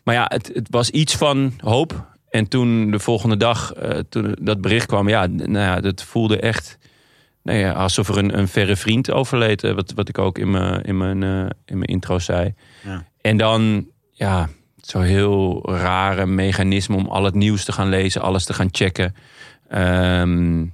maar 0.04 0.16
ja, 0.16 0.26
het, 0.28 0.52
het 0.54 0.68
was 0.70 0.90
iets 0.90 1.16
van 1.16 1.54
hoop. 1.58 2.14
En 2.30 2.48
toen 2.48 2.92
de 2.92 3.00
volgende 3.00 3.38
dag, 3.38 3.74
eh, 3.74 4.00
toen 4.10 4.36
dat 4.42 4.62
bericht 4.62 4.86
kwam, 4.86 5.10
ja, 5.10 5.26
nou 5.28 5.52
ja, 5.60 5.80
dat 5.80 6.04
voelde 6.04 6.40
echt 6.40 6.78
nou 7.44 7.58
ja, 7.60 7.72
alsof 7.72 8.10
er 8.10 8.18
een, 8.18 8.38
een 8.38 8.48
verre 8.48 8.76
vriend 8.76 9.12
overleed. 9.12 9.64
eh, 9.64 9.74
Wat, 9.74 9.92
wat 9.96 10.10
ik 10.10 10.18
ook 10.18 10.38
in 10.38 10.52
mijn, 10.52 10.82
in 10.82 10.98
mijn, 10.98 11.24
in 11.66 11.78
mijn 11.78 11.90
intro 11.90 12.20
zei. 12.20 12.54
Ja. 12.84 13.06
En 13.22 13.38
dan, 13.38 13.88
ja, 14.12 14.50
zo 14.86 15.00
heel 15.00 15.70
rare 15.70 16.26
mechanisme 16.26 16.96
om 16.96 17.08
al 17.08 17.24
het 17.24 17.34
nieuws 17.34 17.66
te 17.66 17.72
gaan 17.72 17.90
lezen, 17.90 18.22
alles 18.22 18.46
te 18.46 18.54
gaan 18.54 18.68
checken. 18.72 19.16
Ehm, 19.68 20.66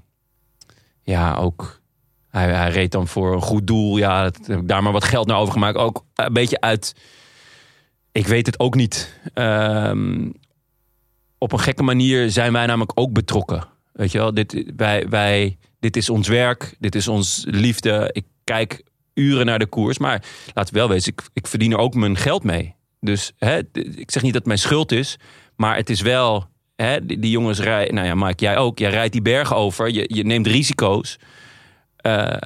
ja, 1.03 1.35
ook 1.35 1.81
hij, 2.29 2.53
hij 2.53 2.69
reed 2.69 2.91
dan 2.91 3.07
voor 3.07 3.33
een 3.33 3.41
goed 3.41 3.67
doel. 3.67 3.97
Ja, 3.97 4.23
heb 4.23 4.59
ik 4.59 4.67
daar 4.67 4.83
maar 4.83 4.91
wat 4.91 5.03
geld 5.03 5.27
naar 5.27 5.37
overgemaakt. 5.37 5.77
Ook 5.77 6.05
een 6.15 6.33
beetje 6.33 6.61
uit. 6.61 6.95
Ik 8.11 8.27
weet 8.27 8.45
het 8.45 8.59
ook 8.59 8.75
niet. 8.75 9.19
Ehm, 9.33 10.29
op 11.37 11.51
een 11.51 11.59
gekke 11.59 11.83
manier 11.83 12.29
zijn 12.29 12.53
wij 12.53 12.65
namelijk 12.65 12.91
ook 12.95 13.13
betrokken. 13.13 13.67
Weet 13.93 14.11
je 14.11 14.17
wel, 14.17 14.33
dit, 14.33 14.71
wij, 14.75 15.09
wij, 15.09 15.57
dit 15.79 15.97
is 15.97 16.09
ons 16.09 16.27
werk, 16.27 16.75
dit 16.79 16.95
is 16.95 17.07
ons 17.07 17.43
liefde. 17.47 18.09
Ik 18.11 18.25
kijk 18.43 18.83
uren 19.13 19.45
naar 19.45 19.59
de 19.59 19.65
koers, 19.65 19.97
maar 19.97 20.23
laat 20.53 20.69
wel 20.69 20.87
wezen, 20.87 21.11
ik, 21.11 21.21
ik 21.33 21.47
verdien 21.47 21.71
er 21.71 21.77
ook 21.77 21.93
mijn 21.93 22.17
geld 22.17 22.43
mee. 22.43 22.75
Dus 23.03 23.31
hè, 23.37 23.59
ik 23.73 24.11
zeg 24.11 24.23
niet 24.23 24.33
dat 24.33 24.41
het 24.41 24.45
mijn 24.45 24.59
schuld 24.59 24.91
is, 24.91 25.17
maar 25.55 25.75
het 25.75 25.89
is 25.89 26.01
wel. 26.01 26.49
Hè, 26.75 27.05
die, 27.05 27.29
jongens 27.29 27.59
rijden, 27.59 27.95
nou 27.95 28.07
ja, 28.07 28.15
Mike, 28.15 28.43
jij 28.43 28.57
ook. 28.57 28.79
Jij 28.79 28.89
rijdt 28.89 29.11
die 29.11 29.21
bergen 29.21 29.55
over, 29.55 29.91
je, 29.91 30.05
je 30.07 30.23
neemt 30.23 30.47
risico's 30.47 31.19
eh, 31.95 32.37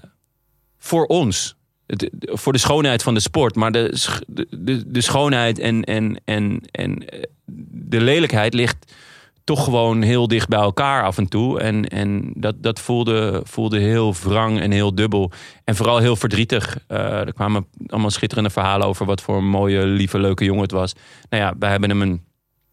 voor 0.78 1.06
ons. 1.06 1.56
Voor 2.20 2.54
de 2.54 2.60
schoonheid 2.60 3.04
van 3.04 3.14
de 3.14 3.20
sport. 3.20 3.56
Maar 3.56 3.72
de, 3.72 4.14
de, 4.28 4.92
de 4.92 5.02
schoonheid 5.02 5.60
en, 5.60 5.84
en, 5.84 6.22
en, 6.26 6.62
en 6.72 7.10
eh, 7.10 7.22
de 7.72 8.02
lelijkheid 8.02 8.54
ligt 8.54 8.94
toch 9.46 9.64
gewoon 9.64 10.02
heel 10.02 10.28
dicht 10.28 10.48
bij 10.48 10.60
elkaar 10.60 11.04
af 11.04 11.18
en 11.18 11.28
toe. 11.28 11.60
En, 11.60 11.86
en 11.86 12.34
dat, 12.34 12.64
dat 12.64 12.80
voelde, 12.80 13.42
voelde 13.44 13.80
heel 13.80 14.14
wrang 14.14 14.60
en 14.60 14.72
heel 14.72 14.96
dubbel. 14.96 15.32
En 15.64 15.76
vooral 15.76 15.98
heel 15.98 16.16
verdrietig. 16.16 16.78
Eh, 16.88 17.20
er 17.20 17.34
kwamen 17.34 17.68
allemaal 17.88 18.10
schitterende 18.10 18.50
verhalen 18.50 18.88
over 18.88 19.06
wat 19.06 19.22
voor 19.22 19.38
een 19.38 19.50
mooie, 19.50 19.86
lieve, 19.86 20.20
leuke 20.20 20.46
jongen 20.46 20.62
het 20.62 20.72
was. 20.72 20.94
Nou 21.30 21.44
ja, 21.44 21.54
wij 21.60 21.70
hebben 21.70 21.90
hem 21.90 22.02
een, 22.02 22.22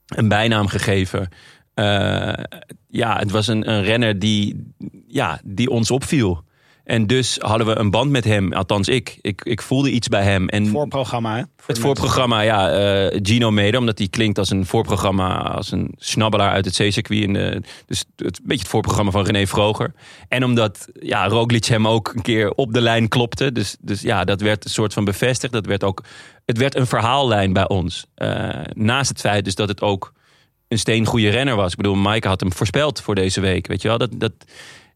een 0.06 0.28
bijnaam 0.28 0.66
gegeven. 0.66 1.28
Eh, 1.74 2.44
ja, 2.88 3.18
het 3.18 3.30
was 3.30 3.46
een, 3.46 3.70
een 3.70 3.82
renner 3.82 4.18
die, 4.18 4.72
ja, 5.06 5.40
die 5.44 5.70
ons 5.70 5.90
opviel. 5.90 6.44
En 6.84 7.06
dus 7.06 7.36
hadden 7.40 7.66
we 7.66 7.76
een 7.78 7.90
band 7.90 8.10
met 8.10 8.24
hem. 8.24 8.52
Althans, 8.52 8.88
ik. 8.88 9.18
Ik, 9.20 9.40
ik 9.44 9.62
voelde 9.62 9.90
iets 9.90 10.08
bij 10.08 10.22
hem. 10.22 10.48
En 10.48 10.66
Voorprogramma, 10.66 11.36
hè? 11.36 11.42
Voor 11.56 11.74
het 11.74 11.78
voorprogramma, 11.78 12.40
ja, 12.40 12.70
eh, 12.70 13.18
Gino 13.22 13.50
Mede, 13.50 13.78
omdat 13.78 13.98
hij 13.98 14.08
klinkt 14.08 14.38
als 14.38 14.50
een 14.50 14.66
voorprogramma, 14.66 15.38
als 15.42 15.70
een 15.72 15.92
snabbelaar 15.96 16.50
uit 16.50 16.64
het 16.64 16.74
C-circuit. 16.74 17.34
de- 17.34 17.62
Dus 17.86 17.98
het, 18.16 18.38
een 18.38 18.44
beetje 18.44 18.62
het 18.62 18.68
voorprogramma 18.70 19.10
van 19.10 19.24
René 19.24 19.46
Vroger. 19.46 19.94
En 20.28 20.44
omdat 20.44 20.88
ja, 21.00 21.26
Roglic 21.28 21.64
hem 21.64 21.88
ook 21.88 22.12
een 22.14 22.22
keer 22.22 22.50
op 22.50 22.72
de 22.72 22.80
lijn 22.80 23.08
klopte. 23.08 23.52
Dus, 23.52 23.76
dus 23.80 24.00
ja, 24.00 24.24
dat 24.24 24.40
werd 24.40 24.64
een 24.64 24.70
soort 24.70 24.92
van 24.92 25.04
bevestigd. 25.04 25.52
Dat 25.52 25.66
werd 25.66 25.84
ook, 25.84 26.02
het 26.46 26.58
werd 26.58 26.74
een 26.76 26.86
verhaallijn 26.86 27.52
bij 27.52 27.68
ons. 27.68 28.06
Eh, 28.14 28.48
naast 28.72 29.08
het 29.08 29.20
feit 29.20 29.44
dus 29.44 29.54
dat 29.54 29.68
het 29.68 29.80
ook 29.80 30.12
een 30.68 30.78
steengoede 30.78 31.28
renner 31.28 31.56
was. 31.56 31.70
Ik 31.70 31.76
bedoel, 31.76 31.94
Maaike 31.94 32.28
had 32.28 32.40
hem 32.40 32.52
voorspeld 32.52 33.00
voor 33.00 33.14
deze 33.14 33.40
week. 33.40 33.66
Weet 33.66 33.82
je 33.82 33.88
wel, 33.88 33.98
dat, 33.98 34.10
dat, 34.14 34.32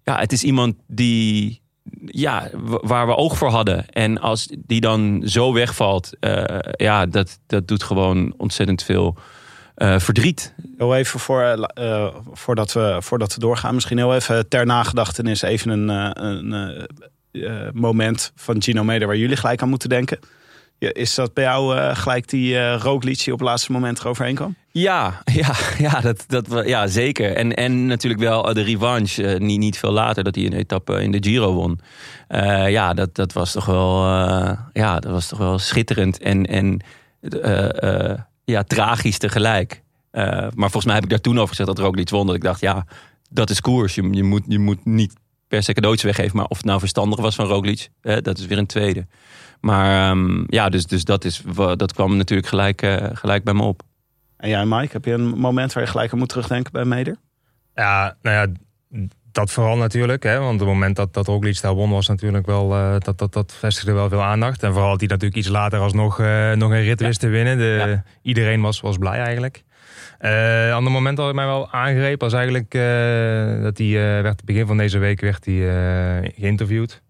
ja, 0.04 0.18
het 0.18 0.32
is 0.32 0.42
iemand 0.44 0.74
die, 0.86 1.60
ja, 2.04 2.48
waar 2.62 3.06
we 3.06 3.16
oog 3.16 3.38
voor 3.38 3.48
hadden. 3.48 3.88
En 3.88 4.20
als 4.20 4.48
die 4.58 4.80
dan 4.80 5.22
zo 5.24 5.52
wegvalt, 5.52 6.10
eh, 6.20 6.58
ja, 6.72 7.06
dat, 7.06 7.38
dat 7.46 7.68
doet 7.68 7.82
gewoon 7.82 8.34
ontzettend 8.36 8.82
veel 8.82 9.16
eh, 9.74 9.98
verdriet. 9.98 10.54
Heel 10.76 10.96
even 10.96 11.20
voor, 11.20 11.42
eh, 11.42 12.14
voordat, 12.32 12.72
we, 12.72 12.96
voordat 13.00 13.34
we 13.34 13.40
doorgaan, 13.40 13.74
misschien 13.74 13.98
heel 13.98 14.14
even 14.14 14.48
ter 14.48 14.66
nagedachtenis 14.66 15.42
even 15.42 15.70
een, 15.70 15.88
een 16.24 17.70
moment 17.74 18.32
van 18.34 18.62
Gino 18.62 18.84
Meder 18.84 19.06
waar 19.06 19.16
jullie 19.16 19.36
gelijk 19.36 19.62
aan 19.62 19.68
moeten 19.68 19.88
denken. 19.88 20.18
Ja, 20.78 20.92
is 20.92 21.14
dat 21.14 21.34
bij 21.34 21.44
jou 21.44 21.76
eh, 21.76 21.96
gelijk 21.96 22.28
die 22.28 22.74
Roglic 22.76 23.24
die 23.24 23.32
op 23.32 23.38
het 23.38 23.48
laatste 23.48 23.72
moment 23.72 23.98
eroverheen 23.98 24.34
kwam? 24.34 24.54
Ja, 24.70 25.22
ja, 25.42 25.54
ja, 25.78 26.00
dat, 26.00 26.24
dat, 26.28 26.46
ja 26.64 26.86
zeker. 26.86 27.32
En, 27.32 27.54
en 27.54 27.86
natuurlijk 27.86 28.22
wel 28.22 28.48
eh, 28.48 28.54
de 28.54 28.62
revanche, 28.62 29.36
niet, 29.40 29.58
niet 29.58 29.78
veel 29.78 29.92
later, 29.92 30.24
dat 30.24 30.34
hij 30.34 30.44
een 30.44 30.52
etappe 30.52 31.02
in 31.02 31.10
de 31.10 31.22
Giro 31.22 31.52
won. 31.52 31.80
Ja, 32.68 32.94
dat, 32.94 33.14
dat 33.14 33.32
was 33.32 33.52
toch 33.52 33.64
wel, 33.64 34.04
ja, 34.72 35.00
dat 35.00 35.12
was 35.12 35.28
toch 35.28 35.38
wel 35.38 35.58
schitterend 35.58 36.18
en, 36.18 36.46
en 36.46 36.80
ja, 38.44 38.62
tragisch 38.62 39.18
tegelijk. 39.18 39.82
Maar 40.54 40.70
volgens 40.70 40.84
mij 40.84 40.94
heb 40.94 41.04
ik 41.04 41.10
daar 41.10 41.20
toen 41.20 41.36
over 41.36 41.48
gezegd 41.48 41.68
dat 41.68 41.78
Roglic 41.78 42.10
won. 42.10 42.26
Dat 42.26 42.36
ik 42.36 42.42
dacht, 42.42 42.60
ja, 42.60 42.86
dat 43.30 43.50
is 43.50 43.60
koers. 43.60 43.94
Je, 43.94 44.08
je, 44.10 44.22
moet, 44.22 44.42
je 44.46 44.58
moet 44.58 44.84
niet 44.84 45.12
per 45.48 45.62
se 45.62 45.72
cadeautje 45.72 46.06
weggeven. 46.06 46.36
Maar 46.36 46.46
of 46.46 46.56
het 46.56 46.66
nou 46.66 46.78
verstandig 46.78 47.20
was 47.20 47.34
van 47.34 47.46
Roglic, 47.46 47.88
hè, 48.00 48.20
dat 48.20 48.38
is 48.38 48.46
weer 48.46 48.58
een 48.58 48.66
tweede. 48.66 49.06
Maar 49.66 50.10
ehm, 50.10 50.44
ja, 50.46 50.68
dus, 50.68 50.86
dus 50.86 51.04
dat, 51.04 51.24
is, 51.24 51.42
dat 51.76 51.92
kwam 51.92 52.16
natuurlijk 52.16 52.48
gelijk, 52.48 52.82
eh, 52.82 53.06
gelijk 53.12 53.44
bij 53.44 53.54
me 53.54 53.62
op. 53.62 53.82
En 54.36 54.48
jij, 54.48 54.64
Mike, 54.66 54.92
heb 54.92 55.04
je 55.04 55.12
een 55.12 55.28
moment 55.38 55.72
waar 55.72 55.82
je 55.82 55.90
gelijk 55.90 56.12
aan 56.12 56.18
moet 56.18 56.28
terugdenken 56.28 56.72
bij 56.72 56.84
Meder? 56.84 57.16
Ja, 57.74 58.16
nou 58.22 58.36
ja, 58.36 58.52
dat 59.32 59.50
vooral 59.50 59.76
natuurlijk. 59.76 60.22
Hè, 60.22 60.38
want 60.38 60.60
het 60.60 60.68
moment 60.68 60.96
dat, 60.96 61.14
dat 61.14 61.26
Roglic 61.26 61.60
daar 61.60 61.74
won 61.74 61.90
was 61.90 62.08
natuurlijk 62.08 62.46
wel... 62.46 62.74
eh, 62.74 62.94
dat, 62.98 63.18
dat, 63.18 63.32
dat 63.32 63.54
vestigde 63.58 63.92
wel 63.92 64.08
veel 64.08 64.22
aandacht. 64.22 64.62
En 64.62 64.72
vooral 64.72 64.90
dat 64.90 65.00
hij 65.00 65.08
natuurlijk 65.08 65.38
iets 65.40 65.48
later 65.48 65.78
alsnog 65.78 66.20
eh, 66.20 66.52
nog 66.52 66.70
een 66.70 66.82
rit 66.82 67.00
wist 67.00 67.20
te 67.20 67.28
winnen. 67.28 67.58
De, 67.58 67.84
Ja. 67.86 68.02
Iedereen 68.22 68.60
was, 68.60 68.80
was 68.80 68.98
blij 68.98 69.18
eigenlijk. 69.18 69.64
Eh 70.18 70.74
ander 70.74 70.92
moment 70.92 71.16
dat 71.16 71.28
ik 71.28 71.34
mij 71.34 71.46
wel 71.46 71.72
aangreep 71.72 72.20
was 72.20 72.32
eigenlijk... 72.32 72.74
eh, 72.74 73.62
dat 73.62 73.78
hij 73.78 74.16
eh, 74.16 74.22
werd 74.22 74.44
begin 74.44 74.66
van 74.66 74.76
deze 74.76 74.98
week 74.98 75.20
werd 75.20 75.44
hij, 75.44 75.68
eh, 75.68 76.30
geïnterviewd. 76.36 77.02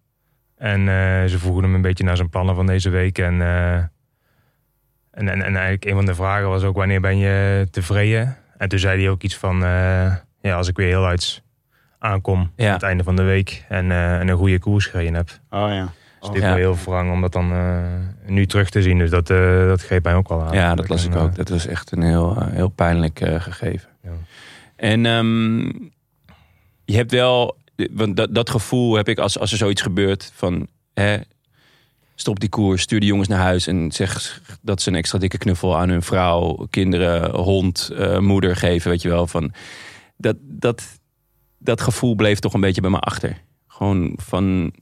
En 0.56 0.80
eh, 0.88 1.25
ze 1.25 1.38
vroegen 1.38 1.62
hem 1.64 1.75
een 1.75 1.80
beetje 1.80 2.04
naar 2.04 2.16
zijn 2.16 2.28
plannen 2.28 2.54
van 2.54 2.66
deze 2.66 2.90
week. 2.90 3.18
En, 3.18 3.40
eh, 3.40 3.75
en, 3.75 3.88
en, 5.10 5.28
en 5.42 5.42
eigenlijk 5.42 5.84
een 5.84 5.94
van 5.94 6.06
de 6.06 6.14
vragen 6.14 6.48
was 6.48 6.62
ook 6.62 6.76
wanneer 6.76 7.00
ben 7.00 7.18
je 7.18 7.66
tevreden? 7.70 8.36
En 8.56 8.68
toen 8.68 8.78
zei 8.78 9.00
hij 9.00 9.10
ook 9.10 9.22
iets 9.22 9.36
van... 9.36 9.64
eh, 9.64 10.14
ja, 10.40 10.56
als 10.56 10.68
ik 10.68 10.76
weer 10.76 10.86
heel 10.88 11.06
uit 11.06 11.42
aankom 11.98 12.52
Ja. 12.56 12.66
aan 12.66 12.72
het 12.72 12.82
einde 12.82 13.04
van 13.04 13.16
de 13.16 13.22
week 13.22 13.64
en, 13.68 13.90
eh, 13.90 14.18
en 14.18 14.28
een 14.28 14.36
goede 14.36 14.58
koers 14.58 14.86
gereden 14.86 15.14
heb. 15.14 15.28
Oh 15.50 15.68
ja. 15.68 15.88
Dus 16.20 16.30
dit 16.30 16.42
ja. 16.42 16.48
wel 16.48 16.56
heel 16.56 16.76
wrang 16.84 17.12
om 17.12 17.20
dat 17.20 17.32
dan 17.32 17.52
eh, 17.52 17.82
nu 18.26 18.46
terug 18.46 18.70
te 18.70 18.82
zien. 18.82 18.98
Dus 18.98 19.10
dat, 19.10 19.26
dat 19.66 19.82
greep 19.82 20.04
mij 20.04 20.14
ook 20.14 20.28
wel 20.28 20.42
aan. 20.42 20.52
Ja, 20.54 20.75
dat 20.75 20.88
las 20.88 21.04
ik 21.06 21.16
ook. 21.16 21.34
Dat 21.34 21.48
was 21.48 21.66
echt 21.66 21.92
een 21.92 22.02
heel, 22.02 22.42
heel 22.42 22.68
pijnlijk 22.68 23.20
eh, 23.20 23.40
gegeven. 23.40 23.88
Ja. 24.02 24.10
En 24.76 25.06
ehm, 25.06 25.60
je 26.84 26.96
hebt 26.96 27.10
wel, 27.10 27.56
want 27.90 28.16
dat, 28.16 28.35
dat 28.35 28.50
gevoel 28.50 28.95
heb 28.95 29.09
ik 29.09 29.18
als, 29.18 29.38
als 29.38 29.52
er 29.52 29.59
zoiets 29.59 29.83
gebeurt 29.83 30.33
van 30.35 30.66
hè, 30.95 31.16
stop 32.14 32.40
die 32.40 32.49
koers, 32.49 32.83
stuur 32.83 33.00
die 33.00 33.09
jongens 33.09 33.28
naar 33.28 33.40
huis 33.40 33.66
en 33.66 33.92
zeg 33.92 34.40
dat 34.62 34.83
ze 34.83 34.88
een 34.88 34.95
extra 34.97 35.18
dikke 35.18 35.38
knuffel 35.38 35.76
aan 35.76 35.88
hun 35.88 36.02
vrouw, 36.02 36.66
kinderen, 36.71 37.35
hond, 37.35 37.90
eh, 37.97 38.18
moeder 38.18 38.56
geven, 38.56 38.90
weet 38.90 39.02
je 39.02 39.09
wel. 39.09 39.26
Van, 39.26 39.52
dat, 40.16 40.37
dat, 40.40 40.99
dat 41.59 41.80
gevoel 41.80 42.14
bleef 42.14 42.38
toch 42.38 42.54
een 42.54 42.61
beetje 42.61 42.80
bij 42.80 42.90
me 42.90 42.99
achter. 42.99 43.42
Gewoon 43.68 44.12
van, 44.16 44.73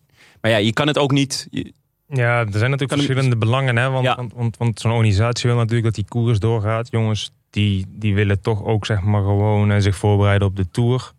maar 0.40 0.50
ja, 0.50 0.56
je 0.56 0.72
kan 0.72 0.86
het 0.86 0.98
ook 0.98 1.10
niet. 1.12 1.46
je- 1.50 1.72
Ja, 2.08 2.38
er 2.38 2.58
zijn 2.58 2.70
natuurlijk 2.70 3.00
verschillende 3.00 3.36
belangen. 3.36 3.76
Hè? 3.76 3.90
Want, 3.90 4.04
Ja. 4.04 4.14
want, 4.16 4.32
want, 4.34 4.56
want 4.56 4.80
zo'n 4.80 4.90
organisatie 4.92 5.48
wil 5.50 5.58
natuurlijk 5.58 5.84
dat 5.84 5.94
die 5.94 6.04
koers 6.08 6.38
doorgaat. 6.38 6.90
Jongens, 6.90 7.30
die, 7.50 7.86
die 7.88 8.14
willen 8.14 8.40
toch 8.40 8.64
ook 8.64 8.86
zeg 8.86 9.00
maar 9.02 9.22
gewoon 9.22 9.70
eh, 9.70 9.80
zich 9.80 9.96
voorbereiden 9.96 10.48
op 10.48 10.56
de 10.56 10.70
Tour. 10.70 11.12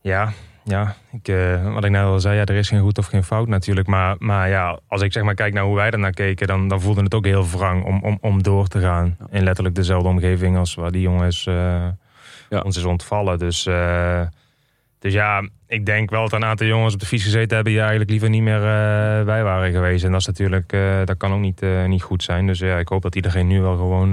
Ja, 0.00 0.32
ja 0.64 0.94
ik, 1.12 1.28
eh, 1.28 1.72
wat 1.72 1.84
ik 1.84 1.90
net 1.90 2.02
al 2.02 2.20
zei, 2.20 2.36
ja, 2.36 2.44
er 2.44 2.54
is 2.54 2.68
geen 2.68 2.80
goed 2.80 2.98
of 2.98 3.06
geen 3.06 3.24
fout 3.24 3.48
natuurlijk. 3.48 3.86
Maar, 3.86 4.16
maar 4.18 4.48
ja, 4.48 4.78
als 4.88 5.02
ik 5.02 5.12
zeg 5.12 5.22
maar 5.22 5.34
kijk 5.34 5.54
naar 5.54 5.64
hoe 5.64 5.74
wij 5.74 5.90
naar 5.90 6.12
keken... 6.12 6.46
dan, 6.46 6.68
dan 6.68 6.80
voelde 6.80 7.02
het 7.02 7.14
ook 7.14 7.24
heel 7.24 7.48
wrang 7.48 7.84
om, 7.84 8.02
om, 8.02 8.18
om 8.20 8.42
door 8.42 8.66
te 8.66 8.80
gaan. 8.80 9.16
In 9.30 9.42
letterlijk 9.42 9.74
dezelfde 9.74 10.08
omgeving 10.08 10.56
als 10.56 10.74
waar 10.74 10.90
die 10.90 11.00
jongens 11.00 11.46
eh, 11.46 11.86
Ja. 12.48 12.60
ons 12.60 12.76
is 12.76 12.84
ontvallen. 12.84 13.38
Dus... 13.38 13.66
eh, 13.66 14.20
dus 14.98 15.12
ja, 15.12 15.48
ik 15.66 15.86
denk 15.86 16.10
wel 16.10 16.22
dat 16.22 16.32
een 16.32 16.44
aantal 16.44 16.66
jongens 16.66 16.94
op 16.94 17.00
de 17.00 17.06
fiets 17.06 17.22
gezeten 17.22 17.54
hebben... 17.54 17.72
die 17.72 17.80
eigenlijk 17.80 18.10
liever 18.10 18.28
niet 18.28 18.42
meer 18.42 18.60
bij 19.24 19.42
waren 19.42 19.72
geweest. 19.72 20.04
En 20.04 20.10
dat 20.10 20.20
is 20.20 20.26
natuurlijk, 20.26 20.76
dat 21.04 21.16
kan 21.16 21.32
ook 21.32 21.40
niet, 21.40 21.62
niet 21.86 22.02
goed 22.02 22.22
zijn. 22.22 22.46
Dus 22.46 22.58
ja, 22.58 22.78
ik 22.78 22.88
hoop 22.88 23.02
dat 23.02 23.14
iedereen 23.14 23.46
nu 23.46 23.60
wel 23.60 23.76
gewoon 23.76 24.12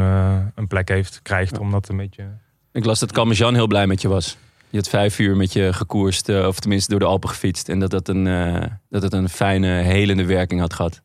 een 0.55 0.67
plek 0.67 0.89
heeft, 0.89 1.19
krijgt 1.21 1.59
om 1.59 1.71
dat 1.71 1.89
een 1.89 1.97
beetje... 1.97 2.23
Ik 2.71 2.85
las 2.85 2.99
dat 2.99 3.11
Calmejean 3.11 3.53
heel 3.53 3.67
blij 3.67 3.87
met 3.87 4.01
je 4.01 4.07
was. 4.07 4.37
Je 4.71 4.77
had 4.77 4.89
vijf 4.89 5.19
uur 5.19 5.35
met 5.35 5.53
je 5.53 5.73
gekoerst, 5.73 6.29
eh, 6.29 6.47
of 6.47 6.59
tenminste 6.59 6.89
door 6.89 6.99
de 6.99 7.05
Alpen 7.05 7.29
gefietst. 7.29 7.69
En 7.69 7.79
dat, 7.79 7.89
dat, 7.89 8.07
een, 8.07 8.27
eh, 8.27 8.61
dat 8.89 9.01
het 9.01 9.13
een 9.13 9.29
fijne, 9.29 9.67
helende 9.67 10.25
werking 10.25 10.59
had 10.61 10.73
gehad. 10.73 11.01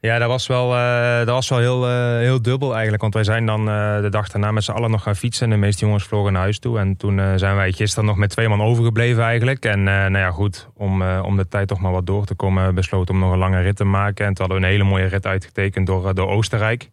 Ja, 0.00 0.18
dat 0.18 0.28
was 0.28 0.46
wel, 0.46 0.76
eh, 0.76 1.16
dat 1.18 1.28
was 1.28 1.48
wel 1.48 1.58
heel, 1.58 1.88
heel 2.18 2.42
dubbel 2.42 2.72
eigenlijk. 2.72 3.02
Want 3.02 3.14
wij 3.14 3.24
zijn 3.24 3.46
dan 3.46 3.64
de 4.02 4.08
dag 4.10 4.28
daarna 4.28 4.52
met 4.52 4.64
z'n 4.64 4.70
allen 4.70 4.90
nog 4.90 5.02
gaan 5.02 5.16
fietsen. 5.16 5.44
En 5.44 5.50
de 5.50 5.56
meeste 5.56 5.84
jongens 5.84 6.04
vlogen 6.04 6.32
naar 6.32 6.42
huis 6.42 6.58
toe. 6.58 6.78
En 6.78 6.96
toen 6.96 7.38
zijn 7.38 7.56
wij 7.56 7.72
gisteren 7.72 8.04
nog 8.04 8.16
met 8.16 8.30
twee 8.30 8.48
man 8.48 8.62
overgebleven 8.62 9.22
eigenlijk. 9.22 9.64
En 9.64 9.82
nou 9.82 10.18
ja, 10.18 10.30
goed, 10.30 10.68
om, 10.74 11.02
om 11.02 11.36
de 11.36 11.48
tijd 11.48 11.68
toch 11.68 11.80
maar 11.80 11.92
wat 11.92 12.06
door 12.06 12.24
te 12.24 12.34
komen... 12.34 12.74
besloten 12.74 13.14
om 13.14 13.20
nog 13.20 13.32
een 13.32 13.38
lange 13.38 13.60
rit 13.60 13.76
te 13.76 13.84
maken. 13.84 14.26
En 14.26 14.34
toen 14.34 14.46
hadden 14.46 14.60
we 14.60 14.66
een 14.66 14.72
hele 14.78 14.90
mooie 14.90 15.06
rit 15.06 15.26
uitgetekend 15.26 15.86
door, 15.86 16.14
door 16.14 16.28
Oostenrijk. 16.28 16.90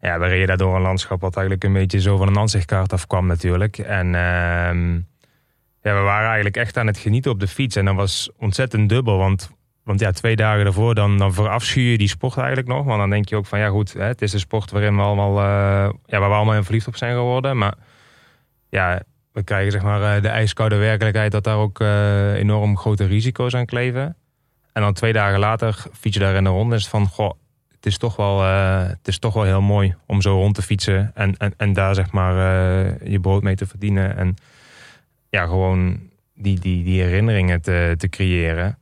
Ja, 0.00 0.18
we 0.18 0.26
reden 0.26 0.46
daardoor 0.46 0.76
een 0.76 0.82
landschap 0.82 1.20
wat 1.20 1.36
eigenlijk 1.36 1.64
een 1.64 1.72
beetje 1.72 2.00
zo 2.00 2.16
van 2.16 2.28
een 2.28 2.38
aanzichtkaart 2.38 2.92
afkwam 2.92 3.26
natuurlijk. 3.26 3.78
En 3.78 4.14
ehm, 4.14 4.98
ja, 5.82 5.94
we 5.94 6.00
waren 6.00 6.26
eigenlijk 6.26 6.56
echt 6.56 6.76
aan 6.76 6.86
het 6.86 6.98
genieten 6.98 7.30
op 7.30 7.40
de 7.40 7.48
fiets. 7.48 7.76
En 7.76 7.84
dat 7.84 7.94
was 7.94 8.30
ontzettend 8.36 8.88
dubbel, 8.88 9.18
want... 9.18 9.50
Want 9.82 10.00
ja, 10.00 10.10
twee 10.10 10.36
dagen 10.36 10.64
daarvoor, 10.64 10.94
dan, 10.94 11.18
dan 11.18 11.34
verafschuw 11.34 11.82
je 11.82 11.98
die 11.98 12.08
sport 12.08 12.36
eigenlijk 12.36 12.68
nog. 12.68 12.84
Want 12.84 12.98
dan 12.98 13.10
denk 13.10 13.28
je 13.28 13.36
ook 13.36 13.46
van, 13.46 13.58
ja 13.58 13.68
goed, 13.68 13.92
hè, 13.92 14.04
het 14.04 14.22
is 14.22 14.32
een 14.32 14.38
sport 14.38 14.70
waarin 14.70 14.96
we 14.96 15.02
allemaal, 15.02 15.38
eh, 15.38 15.92
ja, 16.06 16.18
waar 16.18 16.28
we 16.28 16.34
allemaal 16.34 16.54
in 16.54 16.64
verliefd 16.64 16.86
op 16.86 16.96
zijn 16.96 17.14
geworden. 17.14 17.58
Maar 17.58 17.74
ja, 18.68 19.02
we 19.32 19.42
krijgen 19.42 19.72
zeg 19.72 19.82
maar 19.82 20.16
eh, 20.16 20.22
de 20.22 20.28
ijskoude 20.28 20.76
werkelijkheid 20.76 21.32
dat 21.32 21.44
daar 21.44 21.56
ook 21.56 21.80
eh, 21.80 22.34
enorm 22.34 22.76
grote 22.76 23.04
risico's 23.04 23.54
aan 23.54 23.66
kleven. 23.66 24.16
En 24.72 24.82
dan 24.82 24.92
twee 24.92 25.12
dagen 25.12 25.38
later 25.38 25.84
fiets 25.92 26.16
je 26.16 26.22
daar 26.22 26.34
in 26.34 26.44
de 26.44 26.50
ronde. 26.50 26.74
Is 26.74 26.82
het 26.82 26.90
van, 26.90 27.06
goh, 27.06 27.32
het 27.74 27.86
is 27.86 27.98
toch 27.98 28.16
wel, 28.16 28.42
het 28.42 29.08
is 29.08 29.18
toch 29.18 29.34
wel 29.34 29.44
heel 29.44 29.60
mooi 29.60 29.94
om 30.06 30.20
zo 30.20 30.34
rond 30.34 30.54
te 30.54 30.62
fietsen. 30.62 31.10
En, 31.14 31.36
en, 31.36 31.54
en 31.56 31.72
daar 31.72 31.94
zeg 31.94 32.12
maar 32.12 32.34
je 33.08 33.18
brood 33.20 33.42
mee 33.42 33.54
te 33.54 33.66
verdienen. 33.66 34.16
En 34.16 34.36
ja, 35.32 35.46
gewoon 35.46 36.00
die, 36.34 36.60
die, 36.60 36.84
die 36.84 37.02
herinneringen 37.02 37.60
te, 37.62 37.94
te 37.96 38.08
creëren. 38.08 38.78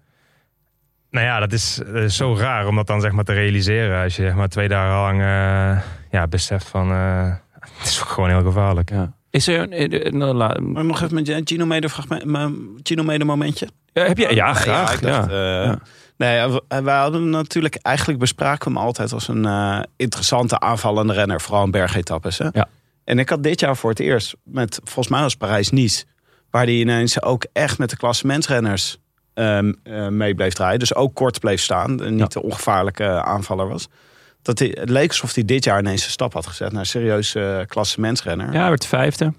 Nou 1.10 1.26
ja, 1.26 1.38
dat 1.40 1.52
is, 1.52 1.74
dat 1.86 2.02
is 2.02 2.16
zo 2.16 2.36
raar 2.36 2.66
om 2.66 2.76
dat 2.76 2.86
dan 2.86 3.00
zeg 3.00 3.12
maar 3.12 3.24
te 3.24 3.32
realiseren. 3.32 4.02
Als 4.02 4.16
je 4.16 4.22
zeg 4.22 4.34
maar 4.34 4.48
twee 4.48 4.68
dagen 4.68 4.96
lang 5.00 5.20
eh, 5.20 5.82
ja, 6.10 6.26
beseft 6.26 6.68
van... 6.68 6.90
eh, 6.90 7.24
het 7.78 7.86
is 7.88 7.98
gewoon 7.98 8.28
heel 8.28 8.42
gevaarlijk. 8.42 8.90
Ja. 8.90 9.12
Is 9.30 9.46
er 9.48 9.60
een, 9.60 9.72
eh, 9.92 10.12
nou, 10.12 10.34
la- 10.34 10.60
Maar 10.60 10.84
nog 10.84 11.02
even 11.02 11.14
met 11.14 11.40
Gino 11.44 11.66
Meder, 11.66 11.90
fragment, 11.90 12.24
m- 12.24 12.76
Gino 12.82 13.02
Meder 13.02 13.26
momentje. 13.26 13.68
ja, 13.92 14.04
heb 14.06 14.18
je? 14.18 14.34
Ja, 14.34 14.54
graag. 14.54 14.94
ik 14.94 15.00
dacht, 15.02 15.30
ja. 15.30 15.36
eh, 15.60 15.64
Ja. 15.66 15.78
Nee, 16.16 16.58
wij 16.82 16.96
hadden 16.96 17.30
natuurlijk 17.30 17.74
eigenlijk 17.82 18.18
bespraken 18.18 18.68
we 18.72 18.78
hem 18.78 18.86
altijd 18.86 19.12
als 19.12 19.28
een 19.28 19.46
interessante 19.96 20.58
aanvallende 20.60 21.12
renner, 21.12 21.40
vooral 21.40 21.64
in 21.64 21.70
bergetappes. 21.70 22.38
Hè? 22.38 22.48
Ja. 22.52 22.68
En 23.04 23.18
ik 23.18 23.28
had 23.28 23.42
dit 23.42 23.60
jaar 23.60 23.76
voor 23.76 23.90
het 23.90 24.00
eerst 24.00 24.36
met 24.44 24.80
volgens 24.84 25.08
mij 25.08 25.20
was 25.20 25.34
Parijs-Nice, 25.36 26.04
waar 26.50 26.64
hij 26.64 26.74
ineens 26.74 27.22
ook 27.22 27.46
echt 27.52 27.78
met 27.78 27.90
de 27.90 27.96
klassementsrenners 27.96 28.98
ehm, 29.34 29.72
eh, 29.82 30.08
mee 30.08 30.34
bleef 30.34 30.52
draaien, 30.52 30.78
dus 30.78 30.94
ook 30.94 31.14
kort 31.14 31.40
bleef 31.40 31.60
staan, 31.60 32.02
en 32.02 32.14
niet 32.14 32.32
de 32.32 32.42
ongevaarlijke 32.42 33.22
aanvaller 33.22 33.68
was. 33.68 33.88
Dat 34.42 34.58
hij, 34.58 34.76
het 34.80 34.90
leek 34.90 35.08
alsof 35.08 35.34
hij 35.34 35.44
dit 35.44 35.64
jaar 35.64 35.78
ineens 35.78 36.04
een 36.04 36.10
stap 36.10 36.32
had 36.32 36.46
gezet 36.46 36.72
naar 36.72 36.80
een 36.80 36.86
serieuze 36.86 37.58
uh, 37.60 37.66
klassementsrenner. 37.66 38.52
ja, 38.52 38.60
hij 38.60 38.68
werd 38.68 38.86
vijfde. 38.86 39.32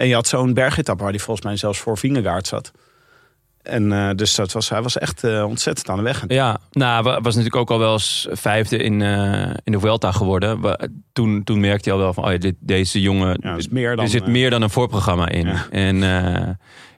En 0.00 0.08
je 0.08 0.14
had 0.14 0.26
zo'n 0.26 0.54
bergetappe 0.54 1.02
waar 1.02 1.12
hij 1.12 1.20
volgens 1.20 1.46
mij 1.46 1.56
zelfs 1.56 1.78
voor 1.78 1.98
Vingegaard 1.98 2.46
zat. 2.46 2.72
En 3.62 3.92
eh, 3.92 4.10
dus 4.14 4.34
dat 4.34 4.52
was, 4.52 4.68
hij 4.68 4.82
was 4.82 4.98
echt 4.98 5.24
eh, 5.24 5.44
ontzettend 5.44 5.88
aan 5.88 5.96
de 5.96 6.02
weg. 6.02 6.24
Ja, 6.26 6.58
nou, 6.70 7.02
wa- 7.02 7.20
was 7.20 7.34
natuurlijk 7.34 7.60
ook 7.62 7.70
al 7.70 7.78
wel 7.78 7.92
eens 7.92 8.28
vijfde 8.30 8.76
in, 8.76 9.02
eh, 9.02 9.50
in 9.64 9.72
de 9.72 9.80
Vuelta 9.80 10.12
geworden. 10.12 10.60
Toen, 11.12 11.44
toen 11.44 11.60
merkte 11.60 11.88
hij 11.88 11.98
al 11.98 12.04
wel 12.04 12.14
van, 12.14 12.24
oh 12.24 12.32
ja, 12.32 12.38
dit, 12.38 12.54
deze 12.58 13.00
jongen, 13.00 13.38
Ja, 13.42 13.56
is 13.56 13.68
meer 13.68 13.96
dan, 13.96 14.04
er 14.04 14.10
zit 14.10 14.26
meer 14.26 14.50
dan 14.50 14.62
een 14.62 14.70
voorprogramma 14.70 15.28
in. 15.28 15.46
Ja. 15.46 15.66
En 15.70 15.96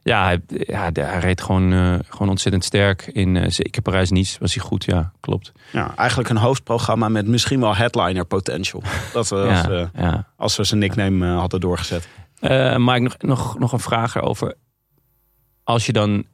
ja, 0.03 0.25
hij, 0.25 0.41
ja, 0.49 0.91
hij 0.93 1.19
reed 1.19 1.41
gewoon, 1.41 1.71
gewoon 2.09 2.29
ontzettend 2.29 2.65
sterk. 2.65 3.07
In 3.07 3.53
zeker 3.53 3.83
Parijs-Nice 3.83 4.37
was 4.41 4.55
hij 4.55 4.65
goed, 4.65 4.85
ja, 4.85 5.13
klopt. 5.21 5.53
Ja, 5.73 5.97
eigenlijk 5.97 6.29
een 6.29 6.37
hoofdprogramma 6.37 7.09
met 7.09 7.27
misschien 7.27 7.61
wel 7.61 7.77
headliner 7.77 8.25
potential. 8.25 8.83
Dat 9.13 9.29
we, 9.29 9.37
als, 9.49 9.89
ja, 9.95 10.27
als 10.37 10.57
we 10.57 10.65
zijn 10.65 10.81
nickname 10.81 11.27
hadden 11.27 11.61
doorgezet. 11.61 12.09
Maar 12.79 12.97
ik 12.97 13.03
nog, 13.03 13.17
nog, 13.19 13.59
nog 13.59 13.73
een 13.73 13.79
vraag 13.81 14.15
erover. 14.15 14.55
Als 15.65 15.87
je 15.87 15.93
dan, 15.93 16.25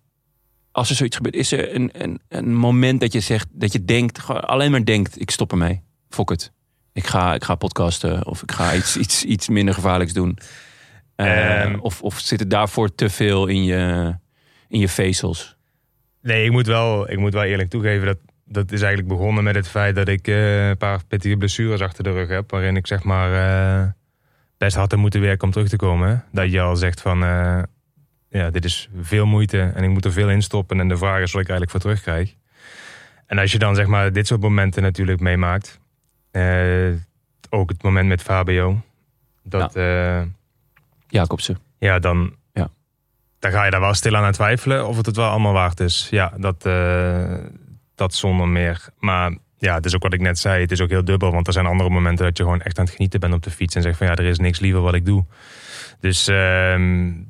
als 0.79 0.91
er 0.91 0.97
zoiets 0.97 1.17
gebeurt, 1.17 1.35
is 1.35 1.53
er 1.53 1.75
een, 1.75 1.91
een, 1.93 2.21
een 2.29 2.55
moment 2.55 3.01
dat 3.01 3.13
je 3.13 3.21
zegt, 3.21 3.47
dat 3.51 3.73
je 3.73 3.85
denkt, 3.85 4.19
gewoon 4.19 4.45
alleen 4.45 4.71
maar 4.71 4.85
denkt, 4.85 5.21
ik 5.21 5.31
stop 5.31 5.51
ermee. 5.51 5.83
Fok 6.09 6.31
het. 6.31 6.53
Ik 6.93 7.07
ga, 7.07 7.35
ik 7.35 7.45
ga 7.45 7.55
podcasten 7.55 8.27
of 8.27 8.43
ik 8.43 8.53
ga 8.53 8.75
iets, 8.75 8.97
iets, 9.05 9.25
iets 9.25 9.49
minder 9.49 9.75
gevaarlijks 9.75 10.13
doen. 10.13 10.39
Eh, 11.15 11.63
Ehm. 11.63 11.79
of, 11.79 12.03
of 12.03 12.19
zit 12.19 12.41
het 12.41 12.51
daarvoor 12.51 12.95
te 12.95 13.11
veel 13.11 13.47
in 13.47 13.65
je, 13.65 14.15
in 14.69 14.81
je 14.81 14.89
vezels? 14.89 15.57
Nee, 16.23 16.45
ik 16.45 16.51
moet 16.51 16.67
wel, 16.67 17.11
ik 17.11 17.19
moet 17.19 17.33
wel 17.33 17.43
eerlijk 17.43 17.71
toegeven 17.71 18.07
dat 18.07 18.19
dat 18.51 18.73
is 18.73 18.83
eigenlijk 18.83 19.09
begonnen 19.09 19.45
met 19.45 19.55
het 19.55 19.69
feit 19.69 19.95
dat 19.95 20.09
ik 20.09 20.29
eh, 20.29 20.69
een 20.69 20.77
paar 20.77 21.05
pittige 21.09 21.37
blessures 21.37 21.81
achter 21.81 22.05
de 22.05 22.13
rug 22.13 22.29
heb. 22.29 22.51
Waarin 22.51 22.77
ik 22.77 22.87
zeg 22.87 23.03
maar 23.03 23.33
eh, 23.33 23.89
best 24.59 24.77
hard 24.77 24.91
heb 24.91 25.01
moeten 25.01 25.21
werken 25.21 25.45
om 25.45 25.53
terug 25.53 25.69
te 25.69 25.77
komen. 25.77 26.25
Dat 26.33 26.51
je 26.51 26.61
al 26.61 26.77
zegt 26.77 27.01
van 27.01 27.23
ja, 28.29 28.51
dit 28.51 28.65
is 28.65 28.89
veel 29.01 29.27
moeite 29.27 29.61
en 29.75 29.83
ik 29.85 29.91
moet 29.91 30.05
er 30.05 30.13
veel 30.13 30.31
in 30.31 30.43
stoppen. 30.43 30.81
En 30.81 30.89
de 30.89 30.97
vraag 30.97 31.21
is 31.23 31.33
wat 31.33 31.43
ik 31.43 31.49
eigenlijk 31.49 31.71
voor 31.71 31.81
terugkrijg. 31.81 32.35
En 33.27 33.39
als 33.39 33.53
je 33.53 33.59
dan 33.59 33.75
zeg 33.75 33.87
maar 33.87 34.13
dit 34.13 34.27
soort 34.27 34.41
momenten 34.41 34.83
natuurlijk 34.83 35.21
meemaakt. 35.21 35.81
eh, 36.31 36.93
ook 37.51 37.69
het 37.71 37.83
moment 37.83 38.09
met 38.09 38.23
Fabio. 38.23 38.81
Dat, 39.43 39.73
ja, 39.75 40.27
Jacobsen. 41.09 41.59
ja 41.79 41.99
dan, 41.99 42.35
Ja. 42.53 42.71
dan 43.39 43.51
ga 43.51 43.65
je 43.65 43.71
daar 43.71 43.81
wel 43.81 43.95
stil 43.95 44.17
aan 44.17 44.33
twijfelen 44.33 44.87
of 44.87 44.97
het 44.97 45.07
het 45.07 45.17
wel 45.17 45.29
allemaal 45.29 45.53
waard 45.53 45.81
is. 45.81 46.09
Ja, 46.11 46.33
dat, 46.37 46.67
uh, 46.67 47.35
dat 47.95 48.15
zonder 48.15 48.49
meer. 48.49 48.89
Maar 48.99 49.37
ja, 49.59 49.75
het 49.75 49.85
is 49.87 49.95
ook 49.95 50.03
wat 50.03 50.13
ik 50.13 50.21
net 50.21 50.39
zei. 50.39 50.61
Het 50.61 50.71
is 50.73 50.81
ook 50.81 50.89
heel 50.89 51.05
dubbel. 51.05 51.33
Want 51.33 51.47
er 51.47 51.53
zijn 51.53 51.67
andere 51.67 51.91
momenten 51.91 52.25
dat 52.25 52.37
je 52.37 52.43
gewoon 52.43 52.61
echt 52.61 52.79
aan 52.79 52.85
het 52.85 52.95
genieten 52.95 53.21
bent 53.21 53.35
op 53.35 53.43
de 53.43 53.51
fiets. 53.51 53.75
En 53.75 53.83
zegt 53.83 53.99
van 53.99 54.07
ja, 54.07 54.15
er 54.15 54.25
is 54.25 54.39
niks 54.39 54.59
liever 54.61 54.81
wat 54.81 54.95
ik 54.95 55.05
doe. 55.07 55.25
Dus, 56.01 56.29
uh, 56.29 56.75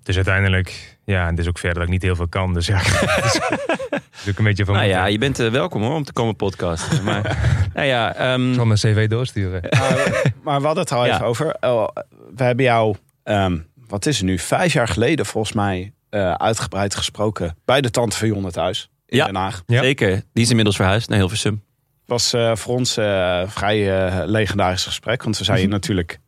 dus 0.02 0.16
uiteindelijk, 0.16 0.98
ja, 1.04 1.26
het 1.26 1.38
is 1.38 1.48
ook 1.48 1.58
verder 1.58 1.78
dat 1.78 1.86
ik 1.86 1.92
niet 1.92 2.02
heel 2.02 2.16
veel 2.16 2.28
kan. 2.28 2.54
Dus 2.54 2.66
ja, 2.66 2.80
is 2.80 3.40
ook 4.28 4.38
een 4.38 4.44
beetje 4.44 4.64
van. 4.64 4.74
Nou 4.74 4.86
ja, 4.86 5.06
je 5.06 5.18
bent 5.18 5.40
uh, 5.40 5.50
welkom 5.50 5.82
hoor 5.82 5.94
om 5.94 6.04
te 6.04 6.12
komen 6.12 6.36
podcasten. 6.36 7.04
Maar 7.08 7.38
nou 7.74 7.86
ja, 7.86 8.32
um... 8.32 8.48
ik 8.48 8.54
zal 8.54 8.66
mijn 8.66 8.78
cv 8.78 9.08
doorsturen. 9.08 9.62
maar, 9.70 10.32
maar 10.42 10.60
we 10.60 10.66
hadden 10.66 10.84
het 10.84 10.92
al 10.92 11.06
even 11.06 11.24
over. 11.24 11.56
Oh, 11.60 11.88
we 12.36 12.44
hebben 12.44 12.64
jou, 12.64 12.96
um, 13.24 13.66
wat 13.86 14.06
is 14.06 14.16
het 14.16 14.26
nu, 14.26 14.38
vijf 14.38 14.72
jaar 14.72 14.88
geleden 14.88 15.26
volgens 15.26 15.52
mij 15.52 15.92
uh, 16.10 16.32
uitgebreid 16.32 16.94
gesproken 16.94 17.56
bij 17.64 17.80
de 17.80 17.90
tante 17.90 18.16
van 18.16 18.28
Jonne 18.28 18.50
thuis 18.50 18.90
in 19.06 19.16
ja, 19.16 19.26
Den 19.26 19.34
Haag. 19.34 19.62
Ja. 19.66 19.82
Zeker. 19.82 20.22
Die 20.32 20.42
is 20.42 20.48
inmiddels 20.48 20.76
verhuisd 20.76 21.08
naar 21.08 21.18
Hilversum. 21.18 21.62
was 22.06 22.34
uh, 22.34 22.56
voor 22.56 22.74
ons 22.74 22.98
uh, 22.98 23.42
vrij 23.46 24.10
legendarisch 24.26 24.84
gesprek. 24.84 25.22
Want 25.22 25.38
we 25.38 25.44
zijn 25.44 25.68
natuurlijk 25.78 26.18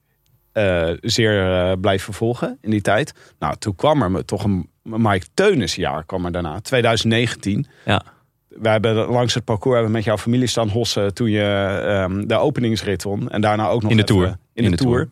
zeer 1.01 1.77
blijven 1.79 2.15
volgen 2.15 2.59
in 2.61 2.71
die 2.71 2.81
tijd. 2.81 3.13
Nou, 3.39 3.57
toen 3.59 3.75
kwam 3.75 4.03
er 4.03 4.25
toch 4.25 4.45
een 4.45 4.69
Mike 4.83 5.27
Teunis 5.35 5.75
jaar 5.75 6.05
kwam 6.05 6.25
er 6.25 6.33
daarna. 6.33 6.61
2019. 6.61 7.67
Ja. 7.85 8.03
We 8.49 8.69
hebben 8.69 8.95
langs 8.95 9.35
het 9.35 9.45
parcours 9.45 9.75
hebben 9.75 9.93
met 9.93 10.05
jouw 10.05 10.19
familie 10.19 10.47
staan 10.47 10.69
hossen 10.69 11.15
toen 11.15 11.31
je 11.31 12.07
um, 12.09 12.27
de 12.27 12.35
openingsrit 12.35 13.03
won. 13.03 13.31
En 13.31 13.41
daarna 13.41 13.69
ook 13.69 13.83
nog 13.83 13.91
in 13.91 13.97
de 13.97 14.03
even, 14.03 14.15
tour. 14.15 14.29
In, 14.29 14.65
in 14.65 14.71
de, 14.71 14.77
de 14.77 14.83
tour. 14.83 14.97
tour. 14.97 15.09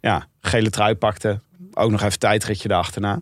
Ja, 0.00 0.26
gele 0.40 0.70
trui 0.70 0.94
pakte. 0.94 1.40
Ook 1.72 1.90
nog 1.90 2.02
even 2.02 2.18
tijdritje 2.18 2.68
daarachterna. 2.68 3.20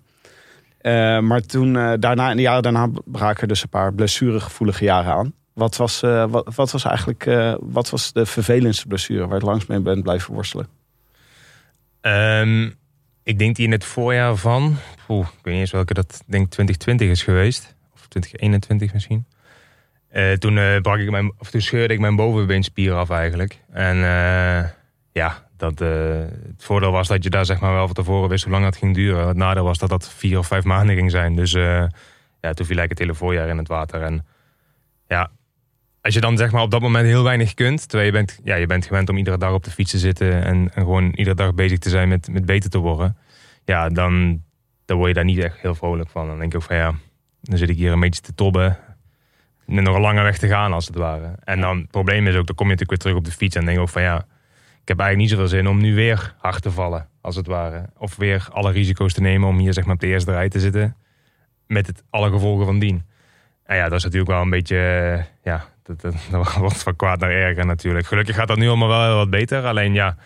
Uh, 0.81 1.21
maar 1.21 1.41
toen, 1.41 1.75
uh, 1.75 1.93
daarna, 1.99 2.31
in 2.31 2.37
de 2.37 2.43
jaren 2.43 2.63
daarna 2.63 2.89
braken 3.05 3.43
er 3.43 3.49
dus 3.49 3.63
een 3.63 3.69
paar 3.69 3.95
blessuregevoelige 3.95 4.85
jaren 4.85 5.13
aan. 5.13 5.33
Wat 5.53 5.77
was, 5.77 6.03
uh, 6.03 6.25
wat, 6.31 6.55
wat, 6.55 6.71
was 6.71 6.85
eigenlijk 6.85 7.25
wat 7.61 7.91
was 7.91 8.13
de 8.13 8.27
vervelendste 8.27 8.87
blessure 8.87 9.21
waar 9.21 9.29
je 9.29 9.35
het 9.35 9.43
langs 9.43 9.67
mee 9.67 9.81
bent 9.81 10.03
blijven 10.03 10.35
worstelen? 10.35 10.67
Um, 12.07 12.75
ik 13.23 13.39
denk 13.39 13.57
die 13.57 13.67
in 13.67 13.73
het 13.73 13.85
voorjaar 13.85 14.37
van, 14.37 14.77
ik 15.09 15.17
weet 15.17 15.27
niet 15.43 15.55
eens 15.55 15.71
welke 15.71 15.95
dat, 15.95 16.23
denk 16.27 16.51
2020 16.51 17.09
is 17.09 17.23
geweest. 17.23 17.75
Of 17.95 18.07
2021 18.09 18.93
misschien. 18.93 19.27
toen, 20.39 20.81
brak 20.83 20.99
ik 20.99 21.11
mijn, 21.11 21.33
of 21.39 21.51
toen 21.51 21.61
scheurde 21.61 21.95
ik 21.95 22.01
mijn 22.01 22.17
bovenbeenspier 22.17 22.95
af 22.95 23.11
eigenlijk. 23.11 23.61
En 23.73 23.97
ja, 25.13 25.49
dat, 25.57 25.79
het 25.79 26.65
voordeel 26.65 26.91
was 26.93 27.09
dat 27.09 27.25
je 27.25 27.31
daar 27.31 27.45
zeg 27.45 27.61
maar 27.61 27.73
wel 27.73 27.87
van 27.87 27.95
tevoren 27.95 28.29
wist 28.29 28.45
hoe 28.45 28.53
lang 28.53 28.65
dat 28.65 28.77
ging 28.77 28.95
duren. 28.95 29.29
Het 29.29 29.37
nadeel 29.37 29.65
was 29.65 29.79
dat 29.79 29.89
dat 29.89 30.09
vier 30.09 30.39
of 30.39 30.47
vijf 30.47 30.65
maanden 30.65 30.97
ging 30.97 31.11
zijn. 31.11 31.37
Dus 31.37 31.53
ja, 32.41 32.53
toen 32.55 32.67
viel 32.67 32.77
ik 32.77 32.89
het 32.89 32.99
hele 32.99 33.15
voorjaar 33.15 33.49
in 33.49 33.59
het 33.59 33.69
water. 33.69 34.03
En 34.03 34.27
ja, 35.09 35.31
als 36.07 36.15
je 36.15 36.21
dan 36.21 36.37
zeg 36.37 36.53
maar 36.53 36.63
op 36.63 36.71
dat 36.71 36.81
moment 36.81 37.07
heel 37.07 37.23
weinig 37.23 37.55
kunt, 37.55 37.89
terwijl 37.89 38.07
je 38.07 38.13
bent, 38.13 38.41
ja, 38.45 38.55
je 38.55 38.67
bent 38.67 38.87
gewend 38.87 39.09
om 39.09 39.17
iedere 39.17 39.39
dag 39.39 39.53
op 39.53 39.65
de 39.65 39.71
fiets 39.71 39.91
te 39.91 39.99
zitten 39.99 40.45
en, 40.45 40.71
gewoon 40.75 41.13
iedere 41.15 41.37
dag 41.37 41.55
bezig 41.55 41.79
te 41.79 41.89
zijn 41.89 42.09
met, 42.09 42.29
met 42.33 42.47
beter 42.47 42.71
te 42.71 42.79
worden. 42.79 43.17
Ja, 43.65 43.89
dan, 43.89 44.43
dan 44.85 44.97
word 44.97 45.09
je 45.09 45.15
daar 45.15 45.25
niet 45.25 45.39
echt 45.39 45.59
heel 45.61 45.75
vrolijk 45.75 46.11
van. 46.11 46.27
Dan 46.27 46.39
denk 46.39 46.53
ik 46.53 46.59
ook 46.59 46.67
van 46.67 46.77
ja, 46.77 46.95
dan 47.41 47.59
zit 47.59 47.69
ik 47.69 47.77
hier 47.77 47.93
een 47.93 48.01
beetje 48.01 48.21
te 48.21 48.35
tobben. 48.35 48.79
En 49.67 49.83
nog 49.83 49.95
een 49.95 50.01
lange 50.01 50.23
weg 50.23 50.39
te 50.39 50.49
gaan 50.49 50.73
als 50.73 50.87
het 50.87 50.97
ware. 50.97 51.35
En 51.45 51.61
dan 51.61 51.79
het 51.79 51.91
probleem 51.91 52.27
is 52.27 52.35
ook, 52.37 52.47
dan 52.47 52.57
kom 52.57 52.67
je 52.67 52.73
natuurlijk 52.73 53.03
weer 53.03 53.13
terug 53.13 53.17
op 53.17 53.25
de 53.25 53.39
fiets 53.39 53.57
en 53.57 53.65
denk 53.65 53.79
ook 53.79 53.89
van 53.89 54.03
ja, 54.03 54.17
ik 54.83 54.89
heb 54.89 54.99
eigenlijk 55.01 55.17
niet 55.19 55.31
zoveel 55.31 55.49
zin 55.59 55.69
om 55.69 55.81
nu 55.81 55.95
weer 55.95 56.35
hard 56.39 56.63
te 56.63 56.71
vallen, 56.71 57.09
als 57.21 57.37
het 57.37 57.47
ware. 57.47 57.91
Of 57.99 58.17
weer 58.17 58.49
alle 58.51 58.73
risico's 58.73 59.13
te 59.13 59.21
nemen 59.21 59.49
om 59.49 59.59
hier 59.59 59.73
zeg 59.73 59.85
maar 59.85 59.95
op 59.95 60.01
de 60.01 60.07
eerste 60.07 60.31
rij 60.31 60.49
te 60.49 60.61
zitten. 60.61 60.97
Met 61.67 61.87
het, 61.87 62.03
alle 62.11 62.31
gevolgen 62.31 62.67
van 62.67 62.79
dien. 62.79 63.05
En 63.65 63.77
ja, 63.77 63.89
dat 63.89 63.99
is 63.99 64.05
natuurlijk 64.05 64.31
wel 64.31 64.43
een 64.43 64.51
beetje, 64.51 65.25
ja, 65.43 65.75
dat, 65.87 66.01
dat, 66.01 66.15
dat 66.31 66.55
wordt 66.55 66.83
van 66.83 66.97
kwaad 66.97 67.21
naar 67.21 67.31
erger 67.31 67.67
natuurlijk. 67.67 68.07
Gelukkig 68.07 68.35
gaat 68.35 68.49
dat 68.49 68.59
nu 68.59 68.69
allemaal 68.69 68.89
wel 68.89 69.17
wat 69.17 69.31
beter. 69.31 69.65
Alleen 69.65 69.93
ja, 69.93 70.17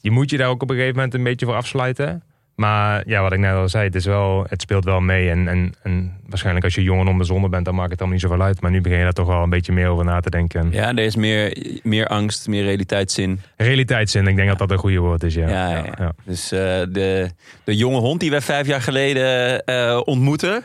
je 0.00 0.10
moet 0.10 0.30
je 0.30 0.36
daar 0.36 0.48
ook 0.48 0.62
op 0.62 0.70
een 0.70 0.76
gegeven 0.76 0.96
moment 0.96 1.14
een 1.14 1.22
beetje 1.22 1.46
voor 1.46 1.54
afsluiten. 1.54 2.22
Maar 2.56 3.02
ja, 3.06 3.22
wat 3.22 3.32
ik 3.32 3.38
net 3.38 3.54
al 3.54 3.68
zei, 3.68 3.84
het, 3.84 3.94
is 3.94 4.04
wel, 4.04 4.46
het 4.48 4.60
speelt 4.60 4.84
wel 4.84 5.00
mee. 5.00 5.30
En, 5.30 5.48
en, 5.48 5.74
en 5.82 6.20
waarschijnlijk 6.26 6.64
als 6.64 6.74
je 6.74 6.82
jong 6.82 7.00
en 7.00 7.08
onbezonnen 7.08 7.50
bent, 7.50 7.64
dan 7.64 7.74
maakt 7.74 7.90
het 7.90 7.98
allemaal 7.98 8.18
niet 8.18 8.28
zoveel 8.28 8.44
uit. 8.44 8.60
Maar 8.60 8.70
nu 8.70 8.80
begin 8.80 8.98
je 8.98 9.04
daar 9.04 9.12
toch 9.12 9.26
wel 9.26 9.42
een 9.42 9.50
beetje 9.50 9.72
meer 9.72 9.88
over 9.88 10.04
na 10.04 10.20
te 10.20 10.30
denken. 10.30 10.68
Ja, 10.70 10.88
er 10.88 10.98
is 10.98 11.16
meer, 11.16 11.56
meer 11.82 12.06
angst, 12.06 12.48
meer 12.48 12.62
realiteitszin. 12.62 13.40
Realiteitszin, 13.56 14.26
ik 14.26 14.36
denk 14.36 14.48
dat 14.48 14.58
dat 14.58 14.70
een 14.70 14.78
goede 14.78 14.98
woord 14.98 15.22
is, 15.22 15.34
ja. 15.34 15.48
Ja. 15.48 16.12
Dus 16.24 16.52
uh, 16.52 16.60
de, 16.60 17.30
de 17.64 17.76
jonge 17.76 17.98
hond 17.98 18.20
die 18.20 18.30
wij 18.30 18.40
vijf 18.40 18.66
jaar 18.66 18.82
geleden 18.82 19.62
uh, 19.66 20.00
ontmoetten... 20.04 20.64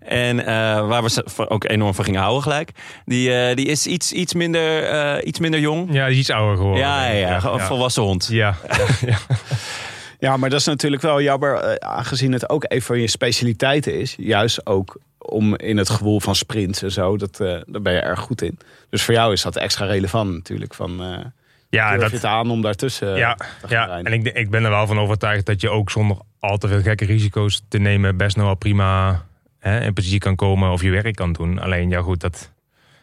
En 0.00 0.38
uh, 0.38 0.44
waar 0.88 1.02
we 1.02 1.48
ook 1.48 1.64
enorm 1.64 1.94
van 1.94 2.04
gingen 2.04 2.20
houden 2.20 2.42
gelijk. 2.42 2.70
Die, 3.04 3.28
uh, 3.28 3.54
die 3.54 3.66
is 3.66 3.86
iets, 3.86 4.12
iets, 4.12 4.34
minder, 4.34 4.92
uh, 4.92 5.26
iets 5.26 5.38
minder 5.38 5.60
jong. 5.60 5.92
Ja, 5.92 6.04
die 6.04 6.14
is 6.14 6.20
iets 6.20 6.30
ouder 6.30 6.56
geworden. 6.56 6.82
Ja, 6.82 7.06
ja, 7.06 7.28
ja, 7.28 7.44
een 7.44 7.60
volwassen 7.60 8.02
hond. 8.02 8.28
Ja, 8.30 8.56
ja. 9.06 9.18
Ja, 10.18 10.36
maar 10.36 10.50
dat 10.50 10.60
is 10.60 10.66
natuurlijk 10.66 11.02
wel 11.02 11.22
jammer, 11.22 11.80
aangezien 11.80 12.32
het 12.32 12.48
ook 12.48 12.64
een 12.68 12.82
van 12.82 13.00
je 13.00 13.08
specialiteiten 13.08 13.98
is. 13.98 14.14
Juist 14.18 14.66
ook 14.66 14.98
om 15.18 15.56
in 15.56 15.76
het 15.76 15.90
gewoel 15.90 16.20
van 16.20 16.34
sprints 16.34 16.82
en 16.82 16.92
zo, 16.92 17.16
dat, 17.16 17.40
uh, 17.40 17.60
daar 17.66 17.82
ben 17.82 17.92
je 17.92 18.00
erg 18.00 18.20
goed 18.20 18.42
in. 18.42 18.58
Dus 18.90 19.02
voor 19.02 19.14
jou 19.14 19.32
is 19.32 19.42
dat 19.42 19.56
extra 19.56 19.86
relevant 19.86 20.32
natuurlijk. 20.32 20.74
Van, 20.74 21.02
uh, 21.02 21.18
ja, 21.68 21.88
durf 21.88 22.00
dat 22.00 22.10
je 22.10 22.16
het 22.16 22.24
aan 22.24 22.50
om 22.50 22.62
daartussen 22.62 23.16
ja, 23.16 23.34
te 23.34 23.68
gaan 23.68 23.88
ja. 23.88 24.02
En 24.02 24.12
ik, 24.12 24.26
ik 24.26 24.50
ben 24.50 24.64
er 24.64 24.70
wel 24.70 24.86
van 24.86 24.98
overtuigd 24.98 25.46
dat 25.46 25.60
je 25.60 25.70
ook 25.70 25.90
zonder 25.90 26.16
al 26.38 26.58
te 26.58 26.68
veel 26.68 26.80
gekke 26.80 27.04
risico's 27.04 27.62
te 27.68 27.78
nemen 27.78 28.16
best 28.16 28.36
nog 28.36 28.46
wel 28.46 28.54
prima 28.54 29.22
hè, 29.60 29.80
in 29.80 29.92
positie 29.92 30.18
kan 30.18 30.36
komen 30.36 30.70
of 30.70 30.82
je 30.82 30.90
werk 30.90 31.16
kan 31.16 31.32
doen. 31.32 31.58
Alleen 31.58 31.90
ja 31.90 32.00
goed, 32.00 32.20
dat 32.20 32.52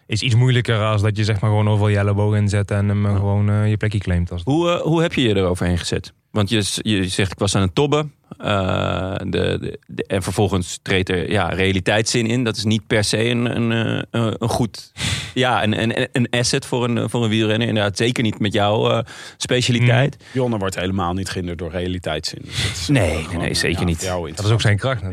is 0.05 0.21
iets 0.21 0.35
moeilijker 0.35 0.83
als 0.83 1.01
dat 1.01 1.17
je 1.17 1.23
zeg 1.23 1.39
maar 1.39 1.49
gewoon 1.49 1.69
overal 1.69 1.89
je 1.89 1.97
elleboog 1.97 2.35
inzet 2.35 2.71
en 2.71 2.87
hem 2.87 3.05
gewoon 3.05 3.49
uh, 3.49 3.69
je 3.69 3.77
plekje 3.77 3.99
claimt. 3.99 4.31
Als 4.31 4.41
hoe, 4.43 4.67
uh, 4.67 4.81
hoe 4.81 5.01
heb 5.01 5.13
je 5.13 5.21
je 5.21 5.35
eroverheen 5.35 5.77
gezet? 5.77 6.13
Want 6.31 6.49
je, 6.49 6.63
je 6.81 7.07
zegt 7.07 7.31
ik 7.31 7.39
was 7.39 7.55
aan 7.55 7.61
het 7.61 7.75
tobben. 7.75 8.13
Uh, 8.41 9.15
de, 9.15 9.25
de, 9.29 9.79
de, 9.87 10.03
en 10.07 10.23
vervolgens 10.23 10.79
treedt 10.81 11.09
er 11.09 11.31
ja, 11.31 11.47
realiteitszin 11.47 12.27
in. 12.27 12.43
Dat 12.43 12.57
is 12.57 12.63
niet 12.63 12.87
per 12.87 13.03
se 13.03 13.29
een, 13.29 13.55
een, 13.55 13.71
een, 13.71 14.35
een 14.39 14.49
goed 14.49 14.91
ja, 15.33 15.63
een, 15.63 15.81
een, 15.81 16.07
een 16.11 16.27
asset 16.29 16.65
voor 16.65 16.83
een, 16.83 17.09
voor 17.09 17.23
een 17.23 17.29
wielrenner. 17.29 17.67
Inderdaad, 17.67 17.97
zeker 17.97 18.23
niet 18.23 18.39
met 18.39 18.53
jouw 18.53 18.91
uh, 18.91 18.99
specialiteit. 19.37 20.17
Mm. 20.19 20.25
Jonne 20.31 20.57
wordt 20.57 20.75
helemaal 20.75 21.13
niet 21.13 21.29
gehinderd 21.29 21.57
door 21.57 21.71
realiteitszin. 21.71 22.41
Dus 22.43 22.63
dat 22.63 22.71
is 22.71 22.87
nee, 22.87 23.27
nee, 23.27 23.37
nee, 23.37 23.53
zeker 23.53 23.79
ja, 23.79 23.85
niet. 23.85 24.35
Dat 24.35 24.45
is 24.45 24.51
ook 24.51 24.61
zijn 24.61 24.77
kracht. 24.77 25.03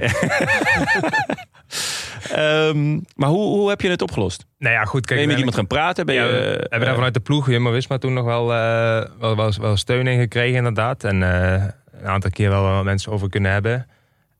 um, 2.36 3.04
maar 3.16 3.28
hoe, 3.28 3.46
hoe 3.46 3.68
heb 3.68 3.80
je 3.80 3.88
het 3.88 4.02
opgelost? 4.02 4.46
Nou 4.58 4.74
ja, 4.74 4.84
goed. 4.84 5.06
Kijk, 5.06 5.18
ben 5.18 5.20
je 5.20 5.26
met 5.26 5.36
iemand 5.36 5.56
gaan 5.56 5.66
praten? 5.66 6.06
Ben 6.06 6.14
ja, 6.14 6.24
je, 6.24 6.30
we 6.30 6.38
uh, 6.38 6.60
hebben 6.60 6.80
daar 6.80 6.94
vanuit 6.94 7.14
de 7.14 7.20
ploeg, 7.20 7.50
Jumbo-Visma, 7.50 7.98
toen 7.98 8.12
nog 8.12 8.24
wel, 8.24 8.52
uh, 8.52 9.04
wel, 9.18 9.36
wel, 9.36 9.52
wel 9.60 9.76
steun 9.76 10.06
in 10.06 10.18
gekregen 10.18 10.56
inderdaad. 10.56 11.04
En 11.04 11.20
uh, 11.20 11.64
een 12.04 12.10
aantal 12.10 12.30
keer 12.30 12.50
wel 12.50 12.84
mensen 12.84 13.12
over 13.12 13.28
kunnen 13.28 13.52
hebben. 13.52 13.86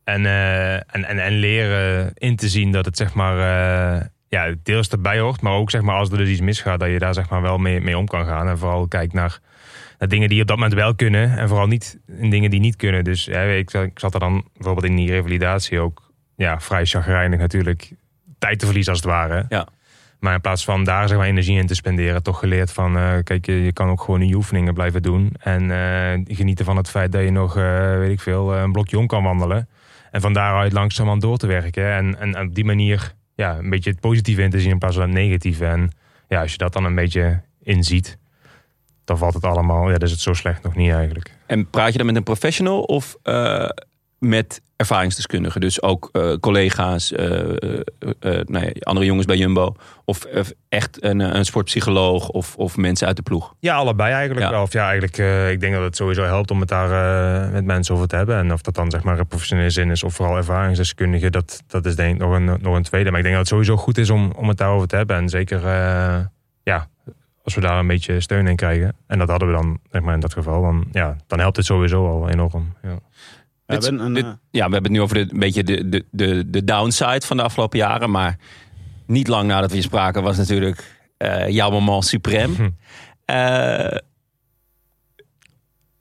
En, 0.05 0.27
en, 0.27 1.05
en, 1.05 1.19
en 1.19 1.33
leren 1.33 2.13
in 2.15 2.37
te 2.37 2.49
zien 2.49 2.73
dat 2.73 2.85
het 2.85 2.97
zeg 2.97 3.15
maar 3.15 3.37
ja, 4.29 4.55
deels 4.63 4.89
erbij 4.89 5.19
hoort. 5.19 5.41
Maar 5.41 5.53
ook 5.53 5.71
zeg 5.71 5.83
maar, 5.83 5.95
als 5.95 6.11
er 6.11 6.17
dus 6.17 6.29
iets 6.29 6.41
misgaat, 6.41 6.81
dat 6.81 6.89
je 6.89 6.99
daar 6.99 7.15
zeg 7.15 7.29
maar, 7.29 7.43
wel 7.43 7.59
mee, 7.59 7.81
mee 7.81 7.99
om 7.99 8.07
kan 8.07 8.27
gaan. 8.27 8.49
En 8.49 8.59
vooral 8.59 8.89
kijkt 8.89 9.13
naar, 9.13 9.39
naar 9.99 10.09
dingen 10.09 10.29
die 10.29 10.41
op 10.41 10.47
dat 10.47 10.57
moment 10.57 10.75
wel 10.75 10.95
kunnen. 10.95 11.39
En 11.39 11.49
vooral 11.49 11.67
niet 11.67 11.99
in 12.07 12.31
dingen 12.31 12.51
die 12.51 12.61
niet 12.61 12.77
kunnen. 12.77 13.05
Dus 13.05 13.29
ik, 13.29 13.73
ik 13.73 13.99
zat 13.99 14.15
er 14.15 14.21
dan 14.21 14.45
bijvoorbeeld 14.55 14.87
in 14.87 14.97
die 14.97 15.11
revalidatie 15.11 15.81
ook 15.81 16.13
ja, 16.37 16.61
vrij 16.61 16.85
chagrijnig 16.85 17.39
natuurlijk 17.39 17.93
tijd 18.39 18.59
te 18.59 18.65
verliezen 18.65 18.93
als 18.93 19.03
het 19.03 19.11
ware. 19.11 19.47
Ja. 19.49 19.69
Maar 20.25 20.35
in 20.35 20.41
plaats 20.41 20.65
van 20.65 20.85
daar 20.85 21.09
zeg 21.09 21.17
maar, 21.19 21.27
energie 21.27 21.59
in 21.59 21.67
te 21.67 21.75
spenderen, 21.75 22.23
toch 22.23 22.39
geleerd 22.39 22.73
van... 22.73 22.97
Uh, 22.97 23.13
kijk, 23.25 23.47
je, 23.47 23.65
je 23.65 23.73
kan 23.73 23.89
ook 23.89 24.01
gewoon 24.01 24.21
die 24.21 24.35
oefeningen 24.35 24.75
blijven 24.75 25.03
doen. 25.03 25.33
En 25.39 25.63
uh, 25.63 26.37
genieten 26.37 26.65
van 26.65 26.77
het 26.77 26.91
feit 26.91 27.13
dat 27.13 27.23
je 27.23 27.31
nog, 27.31 27.57
uh, 27.57 27.99
weet 27.99 28.11
ik 28.11 28.21
veel, 28.21 28.55
een 28.55 28.73
blokje 28.73 28.99
om 28.99 29.07
kan 29.07 29.23
wandelen. 29.23 29.69
En 30.11 30.21
van 30.21 30.33
daaruit 30.33 30.73
langzaam 30.73 31.21
door 31.21 31.37
te 31.37 31.47
werken. 31.47 31.93
En, 31.93 32.19
en, 32.19 32.41
op 32.41 32.55
die 32.55 32.65
manier 32.65 33.15
ja, 33.35 33.59
een 33.59 33.71
beetje 33.71 33.91
het 33.91 34.01
positieve 34.01 34.43
in 34.43 34.51
te 34.51 34.61
zien 34.61 34.71
in 34.71 34.79
plaats 34.79 34.97
van 34.97 35.05
het 35.05 35.15
negatieve. 35.15 35.67
En 35.67 35.91
ja, 36.29 36.41
als 36.41 36.53
je 36.53 36.59
dat 36.59 36.73
dan 36.73 36.85
een 36.85 36.95
beetje 36.95 37.41
inziet, 37.63 38.19
dan 39.05 39.19
valt 39.19 39.35
het 39.35 39.45
allemaal, 39.45 39.87
ja, 39.87 39.99
dan 39.99 40.07
is 40.07 40.11
het 40.11 40.21
zo 40.21 40.33
slecht 40.33 40.63
nog 40.63 40.75
niet 40.75 40.93
eigenlijk. 40.93 41.31
En 41.47 41.71
praat 41.71 41.93
je 41.93 41.99
dan 41.99 42.07
met 42.07 42.17
een 42.17 42.23
professional 42.23 42.83
of 42.83 43.17
met 44.29 44.63
ervaringsdeskundigen? 44.77 45.61
Dus 45.61 45.83
ook 45.83 46.09
uh, 46.13 46.35
collega's, 46.41 47.13
uh, 47.13 47.19
nou 48.45 48.65
ja, 48.65 48.71
andere 48.81 49.07
jongens 49.07 49.27
bij 49.27 49.37
Jumbo. 49.37 49.75
Of 50.05 50.27
echt 50.69 51.03
een, 51.05 51.21
een 51.21 51.45
sportpsycholoog 51.45 52.29
of, 52.29 52.57
of 52.57 52.77
mensen 52.77 53.07
uit 53.07 53.17
de 53.17 53.23
ploeg? 53.23 53.55
Ja, 53.59 53.75
allebei 53.75 54.13
eigenlijk 54.13 54.47
Ja. 54.47 54.51
wel. 54.51 54.63
Of 54.63 54.73
ja, 54.73 54.89
eigenlijk, 54.89 55.51
ik 55.53 55.61
denk 55.61 55.75
dat 55.75 55.83
het 55.83 55.97
sowieso 55.97 56.23
helpt 56.23 56.51
om 56.51 56.61
het 56.61 56.69
daar 56.69 57.51
met 57.51 57.65
mensen 57.65 57.95
over 57.95 58.09
te 58.09 58.17
hebben. 58.17 58.37
En 58.37 58.53
of 58.53 58.61
dat 58.63 58.75
dan 58.75 58.91
zeg 58.91 59.03
maar 59.03 59.19
een 59.19 59.27
professionele 59.27 59.71
zin 59.71 59.91
is 59.91 60.03
of 60.03 60.15
vooral 60.15 60.37
ervaringsdeskundigen, 60.37 61.33
dat, 61.33 61.63
dat 61.67 61.87
is 61.87 61.97
denk 61.97 62.15
ik 62.15 62.21
nog 62.21 62.35
een, 62.35 62.45
nog 62.45 62.77
een 62.77 62.83
tweede. 62.83 63.11
Maar 63.11 63.19
ik 63.19 63.25
denk 63.25 63.37
dat 63.37 63.45
het 63.49 63.55
sowieso 63.55 63.77
goed 63.77 63.99
is 63.99 64.11
om, 64.11 64.33
om 64.37 64.49
het 64.49 64.57
daarover 64.59 64.89
te 64.89 64.97
hebben. 64.97 65.17
En 65.17 65.29
zeker, 65.29 65.61
ja, 66.63 66.89
als 67.43 67.55
we 67.55 67.61
daar 67.61 67.79
een 67.79 67.87
beetje 67.87 68.21
steun 68.21 68.47
in 68.47 68.57
krijgen. 68.57 68.97
En 69.07 69.19
dat 69.19 69.29
hadden 69.29 69.49
we 69.49 69.55
dan, 69.55 69.79
zeg 69.91 70.03
maar 70.03 70.15
in 70.15 70.21
dat 70.21 70.33
geval. 70.33 70.63
Dan, 70.63 70.85
ja, 70.93 71.17
dan 71.27 71.39
helpt 71.39 71.57
het 71.57 71.67
sowieso 71.67 72.07
al 72.07 72.29
enorm. 72.29 72.73
Ja. 72.83 72.99
We 73.67 73.75
Dit- 73.75 73.85
hebben 73.85 74.05
een, 74.05 74.13
dit- 74.13 74.25
eh, 74.25 74.31
ja, 74.51 74.67
we 74.67 74.73
hebben 74.73 74.83
het 74.83 74.91
nu 74.93 75.01
over 75.01 75.15
de, 75.15 75.33
een 75.33 75.39
beetje 75.39 75.65
de, 75.65 75.89
de, 75.89 76.05
de, 76.11 76.51
de 76.51 76.65
downside 76.65 77.27
van 77.27 77.37
de 77.37 77.43
afgelopen 77.43 77.79
jaren. 77.79 78.11
Maar 78.11 78.39
niet 79.07 79.29
lang 79.29 79.49
nadat 79.49 79.69
we 79.69 79.75
hier 79.75 79.83
spraken 79.85 80.23
was 80.23 80.37
natuurlijk 80.37 81.03
eh 81.17 81.49
jouw 81.49 81.71
moment 81.71 82.17
suprême. 82.17 82.73
Eh, 83.25 83.97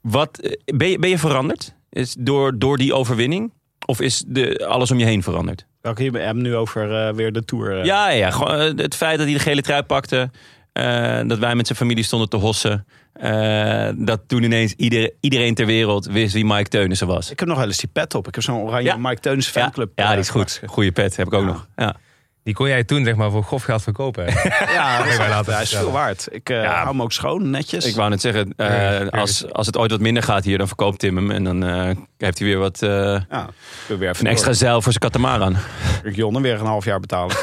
wat, 0.01 0.55
ben, 0.75 0.89
je, 0.89 0.99
ben 0.99 1.09
je 1.09 1.17
veranderd? 1.17 1.75
Is 1.89 2.15
door, 2.19 2.59
door 2.59 2.77
die 2.77 2.93
overwinning? 2.93 3.53
Of 3.85 4.01
is 4.01 4.23
de, 4.27 4.67
alles 4.67 4.91
om 4.91 4.97
je 4.99 5.05
heen 5.05 5.23
veranderd? 5.23 5.65
welke 5.81 6.03
je 6.03 6.17
hebt 6.17 6.39
nu 6.39 6.55
over 6.55 7.07
eh, 7.07 7.13
weer 7.13 7.31
de 7.31 7.45
Tour. 7.45 7.85
Ja, 7.85 8.09
ja, 8.09 8.31
gewoon 8.31 8.77
het 8.77 8.95
feit 8.95 9.17
dat 9.17 9.25
hij 9.25 9.35
de 9.35 9.41
gele 9.43 9.61
trui 9.61 9.83
pakte. 9.83 10.31
Eh, 10.73 11.19
dat 11.27 11.37
wij 11.39 11.55
met 11.55 11.65
zijn 11.67 11.77
familie 11.77 12.03
stonden 12.03 12.29
te 12.29 12.37
hossen. 12.37 12.85
eh, 13.13 13.89
dat 13.95 14.21
toen 14.27 14.43
ineens 14.43 14.73
ieder, 14.73 15.11
iedereen 15.19 15.53
ter 15.55 15.65
wereld 15.65 16.05
wist 16.05 16.33
wie 16.33 16.45
Mike 16.45 16.69
Teunissen 16.69 17.07
was. 17.07 17.31
Ik 17.31 17.39
heb 17.39 17.47
nog 17.47 17.57
wel 17.57 17.67
eens 17.67 17.77
die 17.77 17.89
pet 17.93 18.15
op. 18.15 18.27
Ik 18.27 18.35
heb 18.35 18.43
zo'n 18.43 18.55
oranje 18.61 18.87
Ja. 18.87 18.97
Mike 18.97 19.19
Teunis 19.21 19.45
Ja, 19.51 19.61
fanclub. 19.61 19.91
ja, 19.95 20.03
eh, 20.03 20.09
die 20.09 20.19
is 20.19 20.29
goed. 20.29 20.61
Goeie 20.65 20.91
pet, 20.91 21.15
heb 21.15 21.27
ik 21.27 21.33
ook 21.33 21.41
Ja. 21.41 21.47
nog. 21.47 21.67
Ja. 21.75 21.95
Die 22.43 22.53
kon 22.53 22.67
jij 22.67 22.83
toen 22.83 23.05
zeg 23.05 23.15
maar 23.15 23.31
voor 23.31 23.43
grof 23.43 23.63
geld 23.63 23.83
verkopen. 23.83 24.25
Ja, 24.73 24.97
dat 24.97 25.07
is, 25.07 25.17
laten 25.17 25.53
hij 25.53 25.61
is 25.61 25.75
veel 25.75 25.91
waard. 25.91 26.27
Ik 26.31 26.49
eh, 26.49 26.63
Ja. 26.63 26.73
hou 26.75 26.87
hem 26.87 27.01
ook 27.01 27.11
schoon, 27.11 27.49
netjes. 27.49 27.85
Ik 27.85 27.95
wou 27.95 28.09
net 28.09 28.21
zeggen, 28.21 28.53
eh, 28.57 28.67
Ja, 28.99 29.05
als, 29.05 29.51
als 29.51 29.65
het 29.65 29.77
ooit 29.77 29.91
wat 29.91 29.99
minder 29.99 30.23
gaat 30.23 30.43
hier, 30.43 30.57
dan 30.57 30.67
verkoopt 30.67 30.99
Tim 30.99 31.15
hem. 31.15 31.31
En 31.31 31.43
dan 31.43 31.63
eh, 31.63 31.89
heeft 32.17 32.39
hij 32.39 32.47
weer 32.47 32.57
wat, 32.57 32.81
eh, 32.81 32.89
ja, 33.29 33.49
weer 33.97 34.15
een 34.19 34.27
extra 34.27 34.53
zeil 34.53 34.81
voor 34.81 34.91
zijn 34.91 35.03
katamaran. 35.11 35.55
Ik 36.03 36.15
Jonne 36.15 36.41
weer 36.41 36.59
een 36.59 36.65
half 36.65 36.85
jaar 36.85 36.99
betalen. 36.99 37.35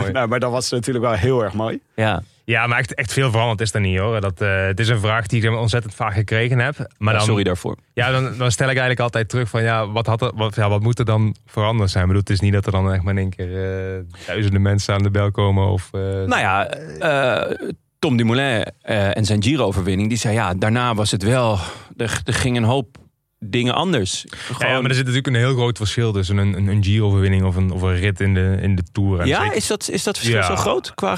Mooi. 0.00 0.12
nou, 0.18 0.28
maar 0.28 0.40
dat 0.40 0.50
was 0.50 0.70
natuurlijk 0.70 1.04
wel 1.04 1.14
heel 1.14 1.44
erg 1.44 1.52
mooi. 1.52 1.80
Ja. 1.94 2.22
Ja, 2.44 2.66
maar 2.66 2.78
echt, 2.78 2.94
echt 2.94 3.12
veel 3.12 3.30
veranderd 3.30 3.60
is 3.60 3.74
er 3.74 3.80
niet 3.80 3.98
hoor. 3.98 4.20
Dat, 4.20 4.40
eh, 4.40 4.66
het 4.66 4.80
is 4.80 4.88
een 4.88 5.00
vraag 5.00 5.26
die 5.26 5.42
ik 5.42 5.50
ontzettend 5.50 5.94
vaak 5.94 6.12
gekregen 6.12 6.58
heb. 6.58 6.76
Maar 6.98 7.12
Ja, 7.12 7.18
dan, 7.18 7.28
sorry 7.28 7.44
daarvoor. 7.44 7.76
Ja, 7.92 8.10
dan, 8.10 8.22
dan 8.38 8.50
stel 8.50 8.66
ik 8.66 8.72
eigenlijk 8.72 9.00
altijd 9.00 9.28
terug 9.28 9.48
van 9.48 9.62
ja, 9.62 9.88
wat, 9.88 10.06
had 10.06 10.22
er, 10.22 10.32
wat, 10.34 10.54
ja, 10.54 10.68
wat 10.68 10.82
moet 10.82 10.98
er 10.98 11.04
dan 11.04 11.34
veranderd 11.46 11.90
zijn? 11.90 12.02
Ik 12.02 12.08
bedoel, 12.08 12.24
het 12.26 12.34
is 12.34 12.40
niet 12.40 12.52
dat 12.52 12.66
er 12.66 12.72
dan 12.72 12.92
echt 12.92 13.02
maar 13.02 13.12
in 13.12 13.18
één 13.18 13.30
keer 13.30 13.94
eh, 13.96 14.00
duizenden 14.26 14.62
mensen 14.62 14.94
aan 14.94 15.02
de 15.02 15.10
bel 15.10 15.30
komen. 15.30 15.66
Of, 15.68 15.88
eh, 15.92 16.00
Nou 16.00 16.38
ja, 16.38 16.68
eh, 16.68 17.70
Tom 17.98 18.16
Dumoulin 18.16 18.64
eh, 18.82 19.16
en 19.16 19.24
zijn 19.24 19.42
Giro-overwinning, 19.42 20.08
die 20.08 20.18
zei 20.18 20.34
ja, 20.34 20.54
daarna 20.54 20.94
was 20.94 21.10
het 21.10 21.22
wel, 21.22 21.58
er, 21.96 22.20
er 22.24 22.34
ging 22.34 22.56
een 22.56 22.64
hoop 22.64 22.98
dingen 23.38 23.74
anders. 23.74 24.24
ja, 24.28 24.36
Gewoon- 24.36 24.72
ja, 24.72 24.80
maar 24.80 24.90
er 24.90 24.96
zit 24.96 25.06
natuurlijk 25.06 25.34
een 25.36 25.42
heel 25.42 25.54
groot 25.54 25.76
verschil 25.76 26.12
tussen 26.12 26.36
een, 26.36 26.56
een, 26.56 26.66
een 26.66 26.84
Giro-overwinning 26.84 27.44
of 27.44 27.56
een, 27.56 27.70
of 27.70 27.82
een 27.82 27.96
rit 27.96 28.20
in 28.20 28.34
de, 28.34 28.58
in 28.60 28.76
de 28.76 28.82
Tour. 28.92 29.20
En 29.20 29.26
Ja, 29.26 29.40
zeker- 29.40 29.56
is 29.56 29.66
dat, 29.66 29.88
is 29.90 30.02
dat 30.02 30.16
verschil 30.16 30.38
Ja. 30.38 30.46
zo 30.46 30.56
groot? 30.56 30.94
Qua, 30.94 31.16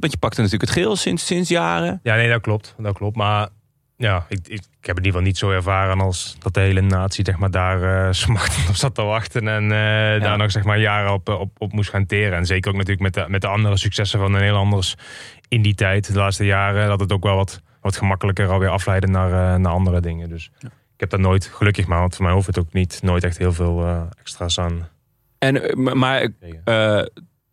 want 0.00 0.12
je 0.12 0.18
pakte 0.18 0.40
natuurlijk 0.42 0.70
het 0.70 0.78
geel 0.80 0.96
sinds, 0.96 1.26
sinds 1.26 1.48
jaren. 1.48 2.00
Ja, 2.02 2.14
nee, 2.14 2.28
dat 2.28 2.40
klopt. 2.40 2.74
Dat 2.78 2.94
klopt. 2.94 3.16
Maar 3.16 3.48
ja, 3.96 4.26
ik, 4.28 4.38
ik, 4.38 4.52
ik 4.80 4.86
heb 4.86 4.96
het 4.96 4.98
in 4.98 5.04
ieder 5.04 5.04
geval 5.04 5.20
niet 5.22 5.38
zo 5.38 5.50
ervaren 5.50 6.00
als 6.00 6.36
dat 6.38 6.54
de 6.54 6.60
hele 6.60 6.80
natie 6.80 7.24
zeg 7.24 7.38
maar, 7.38 7.50
daar 7.50 8.14
smachtend 8.14 8.68
op 8.68 8.74
zat 8.74 8.94
te 8.94 9.02
wachten. 9.02 9.48
En 9.48 9.62
eh, 9.62 10.22
daar 10.22 10.38
nog 10.38 10.50
zeg 10.50 10.64
maar, 10.64 10.78
jaren 10.80 11.12
op, 11.12 11.28
eh, 11.28 11.40
op, 11.40 11.50
op 11.58 11.72
moest 11.72 11.90
gaan 11.90 12.06
teren. 12.06 12.38
En 12.38 12.46
zeker 12.46 12.70
ook 12.70 12.76
natuurlijk 12.76 13.02
met 13.02 13.14
de, 13.14 13.24
met 13.28 13.40
de 13.40 13.46
andere 13.48 13.76
successen 13.76 14.18
van 14.18 14.34
een 14.34 14.42
heel 14.42 14.56
anders 14.56 14.94
in 15.48 15.62
die 15.62 15.74
tijd, 15.74 16.06
de 16.12 16.18
laatste 16.18 16.44
jaren, 16.44 16.88
dat 16.88 17.00
het 17.00 17.12
ook 17.12 17.22
wel 17.22 17.36
wat, 17.36 17.60
wat 17.80 17.96
gemakkelijker 17.96 18.48
alweer 18.48 18.68
afleidde 18.68 19.06
naar, 19.08 19.60
naar 19.60 19.72
andere 19.72 20.00
dingen. 20.00 20.28
Dus 20.28 20.50
heb 21.00 21.10
dat 21.10 21.20
nooit, 21.20 21.44
gelukkig 21.54 21.86
maar, 21.86 22.00
want 22.00 22.16
voor 22.16 22.24
mij 22.24 22.34
hoeft 22.34 22.46
het 22.46 22.58
ook 22.58 22.72
niet, 22.72 22.98
nooit 23.02 23.24
echt 23.24 23.38
heel 23.38 23.52
veel 23.52 23.82
eh, 23.82 24.02
extra's 24.20 24.58
aan. 24.58 24.88
En, 25.38 25.62
eh, 25.62 25.74
maar 25.94 26.28
eh, 26.64 27.02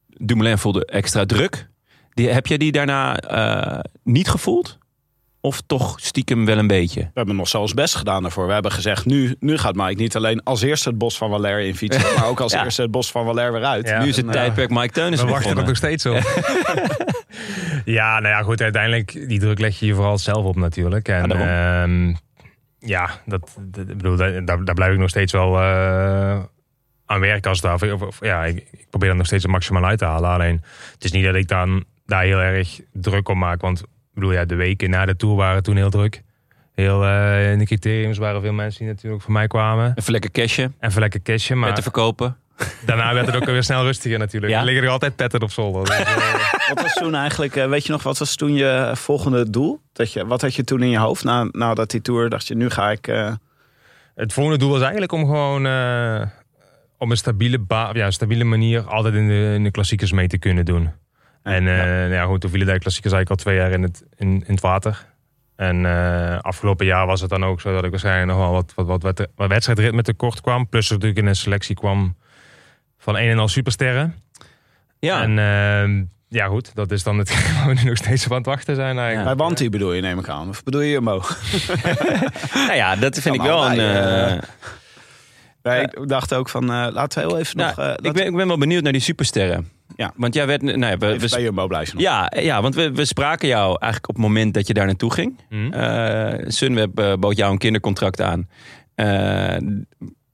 Dumoulin 0.07 0.57
voelde 0.57 0.85
extra 0.85 1.25
druk. 1.25 1.67
Die, 2.13 2.29
heb 2.29 2.47
je 2.47 2.57
die 2.57 2.71
daarna 2.71 3.17
eh, 3.19 3.79
niet 4.03 4.29
gevoeld? 4.29 4.77
Of 5.41 5.61
toch 5.67 5.99
stiekem 5.99 6.45
wel 6.45 6.57
een 6.57 6.67
beetje? 6.67 6.99
We 7.01 7.09
hebben 7.13 7.35
nog 7.35 7.47
zelfs 7.47 7.73
best 7.73 7.95
gedaan 7.95 8.21
daarvoor. 8.21 8.47
We 8.47 8.53
hebben 8.53 8.71
gezegd, 8.71 9.05
nu, 9.05 9.35
nu 9.39 9.57
gaat 9.57 9.75
Mike 9.75 10.01
niet 10.01 10.15
alleen 10.15 10.43
als 10.43 10.61
eerste 10.61 10.89
het 10.89 10.97
bos 10.97 11.17
van 11.17 11.29
Valère 11.29 11.67
in 11.67 11.75
fietsen. 11.75 12.01
maar 12.15 12.27
ook 12.27 12.39
als 12.39 12.51
Ja. 12.51 12.63
eerste 12.63 12.81
het 12.81 12.91
bos 12.91 13.11
van 13.11 13.25
Valère 13.25 13.51
weer 13.51 13.63
uit. 13.63 13.87
Ja. 13.87 14.01
nu 14.01 14.07
is 14.07 14.15
het 14.15 14.25
en, 14.25 14.31
tijdperk 14.31 14.69
Mike 14.69 14.81
We 14.81 14.91
Teunissen 14.91 15.27
wachten 15.27 15.57
er 15.57 15.65
nog 15.65 15.75
steeds 15.75 16.05
op. 16.05 16.13
ja, 17.85 18.19
nou 18.19 18.35
ja, 18.35 18.41
goed. 18.41 18.61
Uiteindelijk, 18.61 19.27
die 19.27 19.39
druk 19.39 19.59
leg 19.59 19.79
je 19.79 19.85
je 19.85 19.93
vooral 19.93 20.17
zelf 20.17 20.45
op 20.45 20.55
natuurlijk. 20.55 21.07
En 21.07 21.29
Ja, 21.29 21.83
ehm, 21.83 22.13
ja, 22.79 23.09
dat, 23.25 23.57
dat- 23.71 23.89
ik 23.89 23.97
bedoel, 23.97 24.15
daar, 24.15 24.45
daar 24.45 24.63
daar 24.65 24.75
blijf 24.75 24.93
ik 24.93 24.99
nog 24.99 25.09
steeds 25.09 25.31
wel 25.31 25.59
eh, 25.61 26.39
aan 27.05 27.19
werken 27.19 27.49
als 27.49 27.61
het 27.61 27.79
ware. 27.79 27.93
Of, 27.93 28.01
of, 28.01 28.19
ja, 28.25 28.45
ik, 28.45 28.67
ik 28.71 28.85
probeer 28.89 29.09
er 29.09 29.15
nog 29.15 29.25
steeds 29.25 29.43
het 29.43 29.51
maximaal 29.51 29.85
uit 29.85 29.99
te 29.99 30.05
halen. 30.05 30.29
Alleen, 30.29 30.61
het 30.93 31.03
is 31.03 31.11
niet 31.11 31.25
dat 31.25 31.35
ik 31.35 31.47
dan 31.47 31.83
daar 32.05 32.23
heel 32.23 32.39
erg 32.39 32.79
druk 32.93 33.29
op 33.29 33.35
maak. 33.35 33.61
Want 33.61 33.79
ik 33.79 33.85
bedoel, 34.13 34.31
ja, 34.31 34.45
de 34.45 34.55
weken 34.55 34.89
na 34.89 35.05
de 35.05 35.15
Tour 35.15 35.35
waren 35.35 35.63
toen 35.63 35.75
heel 35.75 35.89
druk. 35.89 36.23
Heel, 36.75 37.03
eh, 37.05 37.51
in 37.51 37.57
de 37.59 37.65
criteriums 37.65 38.17
waren 38.17 38.41
veel 38.41 38.53
mensen 38.53 38.79
die 38.85 38.93
natuurlijk 38.93 39.21
voor 39.23 39.31
mij 39.31 39.47
kwamen. 39.47 39.91
Even 39.95 40.11
lekker 40.11 40.31
cashje, 40.31 40.71
Even 40.79 41.01
lekker 41.01 41.21
cashje, 41.21 41.55
maar 41.55 41.65
met 41.67 41.75
te 41.75 41.81
verkopen. 41.81 42.37
Daarna 42.85 43.13
werd 43.13 43.25
het 43.25 43.35
ook 43.35 43.45
weer 43.45 43.63
snel 43.63 43.83
rustiger 43.83 44.19
natuurlijk. 44.19 44.53
Ja? 44.53 44.59
Er 44.59 44.65
liggen 44.65 44.83
er 44.83 44.89
altijd 44.89 45.15
petten 45.15 45.41
op 45.41 45.51
zolder. 45.51 45.85
Dus, 45.85 45.97
eh, 45.99 46.67
Wat 46.73 46.81
was 46.81 46.93
toen 46.93 47.15
eigenlijk, 47.15 47.55
eh, 47.55 47.67
weet 47.67 47.85
je 47.85 47.91
nog, 47.91 48.03
wat 48.03 48.17
was 48.17 48.35
toen 48.35 48.53
je 48.53 48.91
volgende 48.93 49.49
doel? 49.49 49.79
Dat 49.93 50.13
je, 50.13 50.25
wat 50.25 50.41
had 50.41 50.55
je 50.55 50.63
toen 50.63 50.81
in 50.83 50.89
je 50.89 50.97
hoofd 50.97 51.23
na, 51.23 51.47
nadat 51.51 51.91
die 51.91 52.01
tour? 52.01 52.29
Dacht 52.29 52.47
je, 52.47 52.55
nu 52.55 52.69
ga 52.69 52.91
ik... 52.91 53.07
eh, 53.07 53.31
Het 54.15 54.33
volgende 54.33 54.59
doel 54.59 54.69
was 54.71 54.81
eigenlijk 54.81 55.11
om 55.11 55.25
gewoon 55.25 55.65
eh, 55.65 56.21
op 56.97 57.09
een 57.09 57.17
stabiele, 57.17 57.59
ba- 57.59 57.89
ja, 57.93 58.11
stabiele 58.11 58.43
manier 58.43 58.81
altijd 58.81 59.13
in 59.13 59.27
de, 59.27 59.51
in 59.55 59.63
de 59.63 59.71
klassiekers 59.71 60.11
mee 60.11 60.27
te 60.27 60.37
kunnen 60.37 60.65
doen. 60.65 60.89
En 61.43 61.67
eh, 61.67 61.75
nou 61.85 62.13
ja, 62.13 62.23
goed, 62.25 62.41
toen 62.41 62.49
vielen 62.49 62.67
de 62.73 62.79
klassiekers 62.79 63.13
eigenlijk 63.13 63.29
al 63.29 63.51
twee 63.51 63.55
jaar 63.63 63.71
in 63.71 63.83
het, 63.83 64.03
in, 64.15 64.27
in 64.27 64.43
het 64.53 64.61
water. 64.61 65.05
En 65.55 65.85
eh, 65.85 66.39
afgelopen 66.39 66.85
jaar 66.85 67.05
was 67.05 67.21
het 67.21 67.29
dan 67.29 67.45
ook 67.45 67.61
zo 67.61 67.73
dat 67.73 67.83
ik 67.83 67.89
waarschijnlijk 67.89 68.27
nog 68.27 68.37
wel 68.37 68.51
wat, 68.51 68.71
wat, 68.75 68.85
wat, 68.85 69.01
wat, 69.01 69.27
wat 69.35 69.49
wedstrijdritme 69.49 70.01
tekort 70.01 70.41
kwam. 70.41 70.69
Plus 70.69 70.87
er 70.87 70.93
natuurlijk 70.93 71.19
in 71.21 71.25
een 71.27 71.35
selectie 71.35 71.75
kwam 71.75 72.15
van 73.07 73.17
een 73.17 73.29
en 73.29 73.39
al 73.39 73.47
supersterren. 73.47 74.15
Ja, 74.99 75.21
En 75.21 75.39
eh, 75.39 76.05
ja 76.39 76.45
goed, 76.47 76.71
dat 76.75 76.91
is 76.91 77.03
dan 77.03 77.17
het 77.17 77.29
waar 77.55 77.67
we 77.67 77.73
nu 77.81 77.83
nog 77.89 77.97
steeds 77.97 78.25
op 78.25 78.31
aan 78.31 78.37
het 78.37 78.45
wachten 78.45 78.75
zijn 78.75 78.97
eigenlijk. 78.97 79.37
Bij 79.37 79.45
Wanty 79.45 79.69
bedoel 79.69 79.93
je, 79.93 80.01
neem 80.01 80.19
ik 80.19 80.29
aan. 80.29 80.49
Of 80.49 80.63
bedoel 80.63 80.81
je 80.81 80.89
Jumbo? 80.91 81.21
nou 82.67 82.73
ja, 82.73 82.95
dat 82.95 83.19
vind 83.19 83.35
ik 83.35 83.41
wel 83.41 83.57
een... 83.65 83.67
allebei, 83.69 83.89
eh, 83.89 84.31
eh, 84.33 84.41
Nee, 85.63 85.81
ik 85.81 86.07
dacht 86.07 86.33
ook 86.33 86.49
van, 86.49 86.63
eh, 86.63 86.87
laten 86.91 87.21
we 87.21 87.27
heel 87.27 87.37
even 87.39 87.57
nou, 87.57 87.69
nog... 87.75 87.85
eh, 87.85 87.93
ik, 88.01 88.13
ben, 88.13 88.25
ik 88.25 88.35
ben 88.35 88.47
wel 88.47 88.57
benieuwd 88.57 88.83
naar 88.83 88.91
die 88.91 89.01
supersterren. 89.01 89.69
Ja. 89.95 90.13
Want 90.15 90.33
jij 90.33 90.47
werd... 90.47 90.61
Nou 90.61 90.79
ja, 90.79 90.97
we, 90.97 91.07
even 91.07 91.19
we- 91.19 91.29
bij 91.29 91.41
Jumbo 91.41 91.67
blijven 91.67 91.93
nog. 91.95 92.03
ja, 92.03 92.31
ja, 92.39 92.61
want 92.61 92.75
we, 92.75 92.91
we 92.91 93.05
spraken 93.05 93.47
jou 93.47 93.67
eigenlijk 93.79 94.09
op 94.09 94.15
het 94.15 94.23
moment 94.23 94.53
dat 94.53 94.67
je 94.67 94.73
daar 94.73 94.85
naartoe 94.85 95.13
ging. 95.13 95.39
Hm? 95.49 95.71
Eh, 95.73 96.45
Sunweb 96.47 97.17
bood 97.19 97.37
jou 97.37 97.51
een 97.51 97.57
kindercontract 97.57 98.21
aan. 98.21 98.47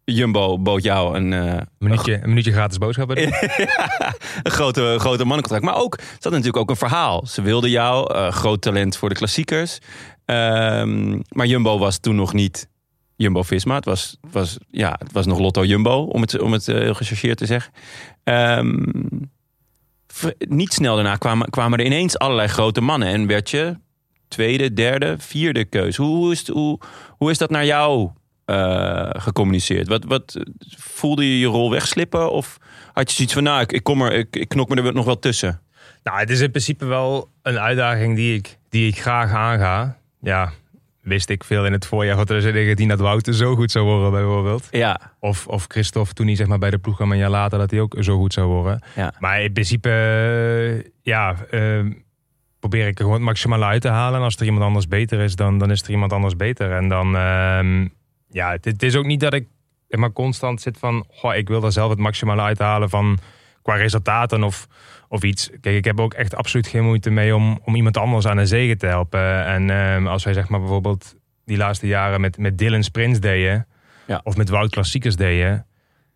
Jumbo 0.05 0.59
bood 0.59 0.83
jou 0.83 1.15
een, 1.17 1.33
eh, 1.33 1.39
Een, 1.53 1.67
minuutje, 1.77 2.13
een 2.23 2.29
minuutje 2.29 2.51
gratis 2.51 2.77
boodschappen 2.77 3.17
een 4.43 4.51
grote, 4.51 4.95
grote 4.99 5.25
mannencontract. 5.25 5.63
Maar 5.63 5.75
ook, 5.83 5.95
ze 5.99 6.05
hadden 6.11 6.31
natuurlijk 6.31 6.57
ook 6.57 6.69
een 6.69 6.75
verhaal. 6.89 7.25
Ze 7.27 7.41
wilden 7.41 7.69
jou, 7.69 8.13
eh, 8.13 8.31
groot 8.31 8.61
talent 8.61 8.97
voor 8.97 9.09
de 9.09 9.15
klassiekers. 9.15 9.77
Ehm, 10.25 11.19
maar 11.29 11.45
Jumbo 11.45 11.77
was 11.79 11.97
toen 11.99 12.15
nog 12.15 12.33
niet 12.33 12.69
Jumbo-Visma. 13.15 13.75
Het 13.75 13.85
was, 13.85 14.17
het 14.21 14.33
was, 14.33 14.57
ja, 14.71 14.95
het 14.99 15.11
was 15.11 15.25
nog 15.25 15.39
Lotto 15.39 15.65
Jumbo, 15.65 16.03
om 16.03 16.21
het, 16.21 16.39
om 16.39 16.51
het 16.51 16.67
eh, 16.67 16.75
heel 16.77 16.93
gechargeerd 16.93 17.37
te 17.37 17.45
zeggen. 17.45 17.73
Ehm, 18.23 18.83
niet 20.37 20.73
snel 20.73 20.95
daarna 20.95 21.15
kwamen, 21.15 21.49
kwamen 21.49 21.79
er 21.79 21.85
ineens 21.85 22.17
allerlei 22.17 22.47
grote 22.47 22.81
mannen. 22.81 23.07
En 23.07 23.27
werd 23.27 23.49
je 23.49 23.77
tweede, 24.27 24.73
derde, 24.73 25.15
vierde 25.17 25.65
keus. 25.65 25.95
Hoe, 25.95 26.15
hoe, 26.15 26.31
is, 26.31 26.39
het- 26.39 26.47
hoe, 26.47 26.79
hoe 27.09 27.31
is 27.31 27.37
dat 27.37 27.49
naar 27.49 27.65
jou 27.65 28.09
eh, 28.45 29.09
gecommuniceerd? 29.09 29.87
Wat, 29.87 30.03
wat, 30.03 30.37
voelde 30.77 31.29
je 31.29 31.39
je 31.39 31.45
rol 31.45 31.71
wegslippen? 31.71 32.31
Of 32.31 32.57
had 32.93 33.09
je 33.09 33.15
zoiets 33.15 33.33
van, 33.33 33.43
nou, 33.43 33.61
ik, 33.61 33.71
ik 33.71 33.83
kom 33.83 34.01
er, 34.01 34.13
ik, 34.13 34.35
ik 34.35 34.49
knok 34.49 34.69
me 34.69 34.81
er 34.81 34.93
nog 34.93 35.05
wel 35.05 35.19
tussen? 35.19 35.61
Nou, 36.03 36.19
het 36.19 36.29
is 36.29 36.39
in 36.39 36.51
principe 36.51 36.85
wel 36.85 37.29
een 37.41 37.59
uitdaging 37.59 38.15
die 38.15 38.37
ik, 38.37 38.57
die 38.69 38.87
ik 38.87 39.01
graag 39.01 39.31
aanga. 39.31 39.97
Ja, 40.21 40.51
wist 41.03 41.29
ik 41.29 41.43
veel 41.43 41.65
in 41.65 41.71
het 41.71 41.85
voorjaar 41.85 42.15
van 42.15 42.25
2019 42.25 42.87
dat 42.87 42.99
Wouter 42.99 43.33
zo 43.33 43.55
goed 43.55 43.71
zou 43.71 43.85
worden 43.85 44.11
bijvoorbeeld. 44.11 44.67
Ja, 44.71 45.13
Of, 45.19 45.47
of 45.47 45.65
Christophe 45.67 46.13
toen 46.13 46.25
hij 46.25 46.35
zeg 46.35 46.47
maar, 46.47 46.59
bij 46.59 46.69
de 46.69 46.77
ploeg 46.77 46.95
kwam 46.95 47.11
een 47.11 47.17
jaar 47.17 47.29
later 47.29 47.59
dat 47.59 47.71
hij 47.71 47.79
ook 47.79 47.95
zo 47.99 48.17
goed 48.17 48.33
zou 48.33 48.47
worden. 48.47 48.83
Ja. 48.95 49.13
Maar 49.19 49.41
in 49.41 49.53
principe, 49.53 49.89
eh, 49.89 50.91
ja, 51.01 51.35
eh, 51.49 51.85
probeer 52.59 52.87
ik 52.87 52.97
er 52.97 53.03
gewoon 53.03 53.17
het 53.17 53.25
maximale 53.25 53.65
uit 53.65 53.81
te 53.81 53.87
halen. 53.87 54.19
En 54.19 54.25
als 54.25 54.35
er 54.35 54.45
iemand 54.45 54.63
anders 54.63 54.87
beter 54.87 55.19
is, 55.19 55.35
dan, 55.35 55.57
dan 55.57 55.71
is 55.71 55.81
er 55.81 55.89
iemand 55.89 56.13
anders 56.13 56.35
beter. 56.35 56.71
En 56.71 56.89
dan, 56.89 57.15
ehm, 57.15 57.87
ja, 58.33 58.51
het, 58.51 58.65
het 58.65 58.83
is 58.83 58.95
ook 58.95 59.05
niet 59.05 59.19
dat 59.19 59.33
ik 59.33 59.47
maar 59.89 60.11
constant 60.11 60.61
zit 60.61 60.77
van, 60.77 61.05
goh, 61.09 61.35
ik 61.35 61.47
wil 61.47 61.63
er 61.63 61.71
zelf 61.71 61.89
het 61.89 61.99
maximale 61.99 62.41
uithalen 62.41 62.89
van 62.89 63.17
qua 63.61 63.75
resultaten 63.75 64.43
of, 64.43 64.67
of 65.07 65.23
iets. 65.23 65.49
Kijk, 65.61 65.75
ik 65.75 65.85
heb 65.85 65.99
ook 65.99 66.13
echt 66.13 66.35
absoluut 66.35 66.67
geen 66.67 66.83
moeite 66.83 67.09
mee 67.09 67.35
om, 67.35 67.59
om 67.63 67.75
iemand 67.75 67.97
anders 67.97 68.27
aan 68.27 68.37
een 68.37 68.47
zegen 68.47 68.77
te 68.77 68.85
helpen. 68.85 69.45
En 69.45 69.69
ehm, 69.69 70.07
als 70.07 70.23
wij 70.23 70.33
zeg 70.33 70.49
maar 70.49 70.59
bijvoorbeeld 70.59 71.15
die 71.45 71.57
laatste 71.57 71.87
jaren 71.87 72.21
met, 72.21 72.37
met 72.37 72.57
Dylan 72.57 72.83
Sprints 72.83 73.19
deden, 73.19 73.67
Ja. 74.07 74.21
of 74.23 74.37
met 74.37 74.49
Wout 74.49 74.69
Klassiekers 74.69 75.15
deden. 75.15 75.65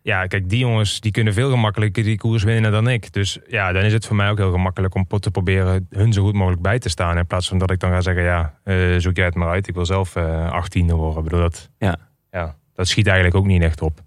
Ja, 0.02 0.26
kijk, 0.26 0.48
die 0.48 0.58
jongens 0.58 1.00
die 1.00 1.12
kunnen 1.12 1.32
veel 1.32 1.50
gemakkelijker 1.50 2.02
die 2.02 2.16
koers 2.18 2.42
winnen 2.42 2.72
dan 2.72 2.88
ik. 2.88 3.12
Dus 3.12 3.38
ja, 3.46 3.72
dan 3.72 3.82
is 3.82 3.92
het 3.92 4.06
voor 4.06 4.16
mij 4.16 4.30
ook 4.30 4.38
heel 4.38 4.52
gemakkelijk 4.52 4.94
om 4.94 5.06
te 5.06 5.30
proberen 5.30 5.86
hun 5.90 6.12
zo 6.12 6.22
goed 6.22 6.34
mogelijk 6.34 6.62
bij 6.62 6.78
te 6.78 6.88
staan. 6.88 7.18
In 7.18 7.26
plaats 7.26 7.48
van 7.48 7.58
dat 7.58 7.70
ik 7.70 7.80
dan 7.80 7.90
ga 7.90 8.00
zeggen, 8.00 8.22
ja, 8.22 8.54
eh, 8.64 8.76
zoek 8.98 9.16
jij 9.16 9.24
het 9.24 9.34
maar 9.34 9.48
uit. 9.48 9.68
Ik 9.68 9.74
wil 9.74 9.86
zelf 9.86 10.16
eh 10.16 10.52
18e 10.52 10.94
worden. 10.94 11.18
Ik 11.18 11.24
bedoel 11.24 11.40
dat. 11.40 11.70
Ja. 11.78 11.96
Ja, 12.30 12.56
dat 12.74 12.88
schiet 12.88 13.06
eigenlijk 13.06 13.36
ook 13.36 13.46
niet 13.46 13.62
echt 13.62 13.82
op. 13.82 14.00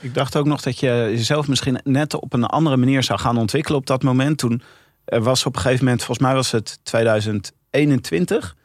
Ik 0.00 0.14
dacht 0.14 0.36
ook 0.36 0.46
nog 0.46 0.60
dat 0.62 0.80
je 0.80 1.08
jezelf 1.10 1.48
misschien 1.48 1.80
net 1.84 2.14
op 2.14 2.32
een 2.32 2.44
andere 2.44 2.76
manier 2.76 3.02
zou 3.02 3.18
gaan 3.18 3.38
ontwikkelen 3.38 3.78
op 3.78 3.86
dat 3.86 4.02
moment. 4.02 4.38
Toen 4.38 4.62
er 5.04 5.22
was 5.22 5.46
op 5.46 5.54
een 5.54 5.60
gegeven 5.60 5.84
moment, 5.84 6.02
volgens 6.04 6.26
mij 6.26 6.34
was 6.34 6.50
het 6.50 6.78
2021, 6.82 8.56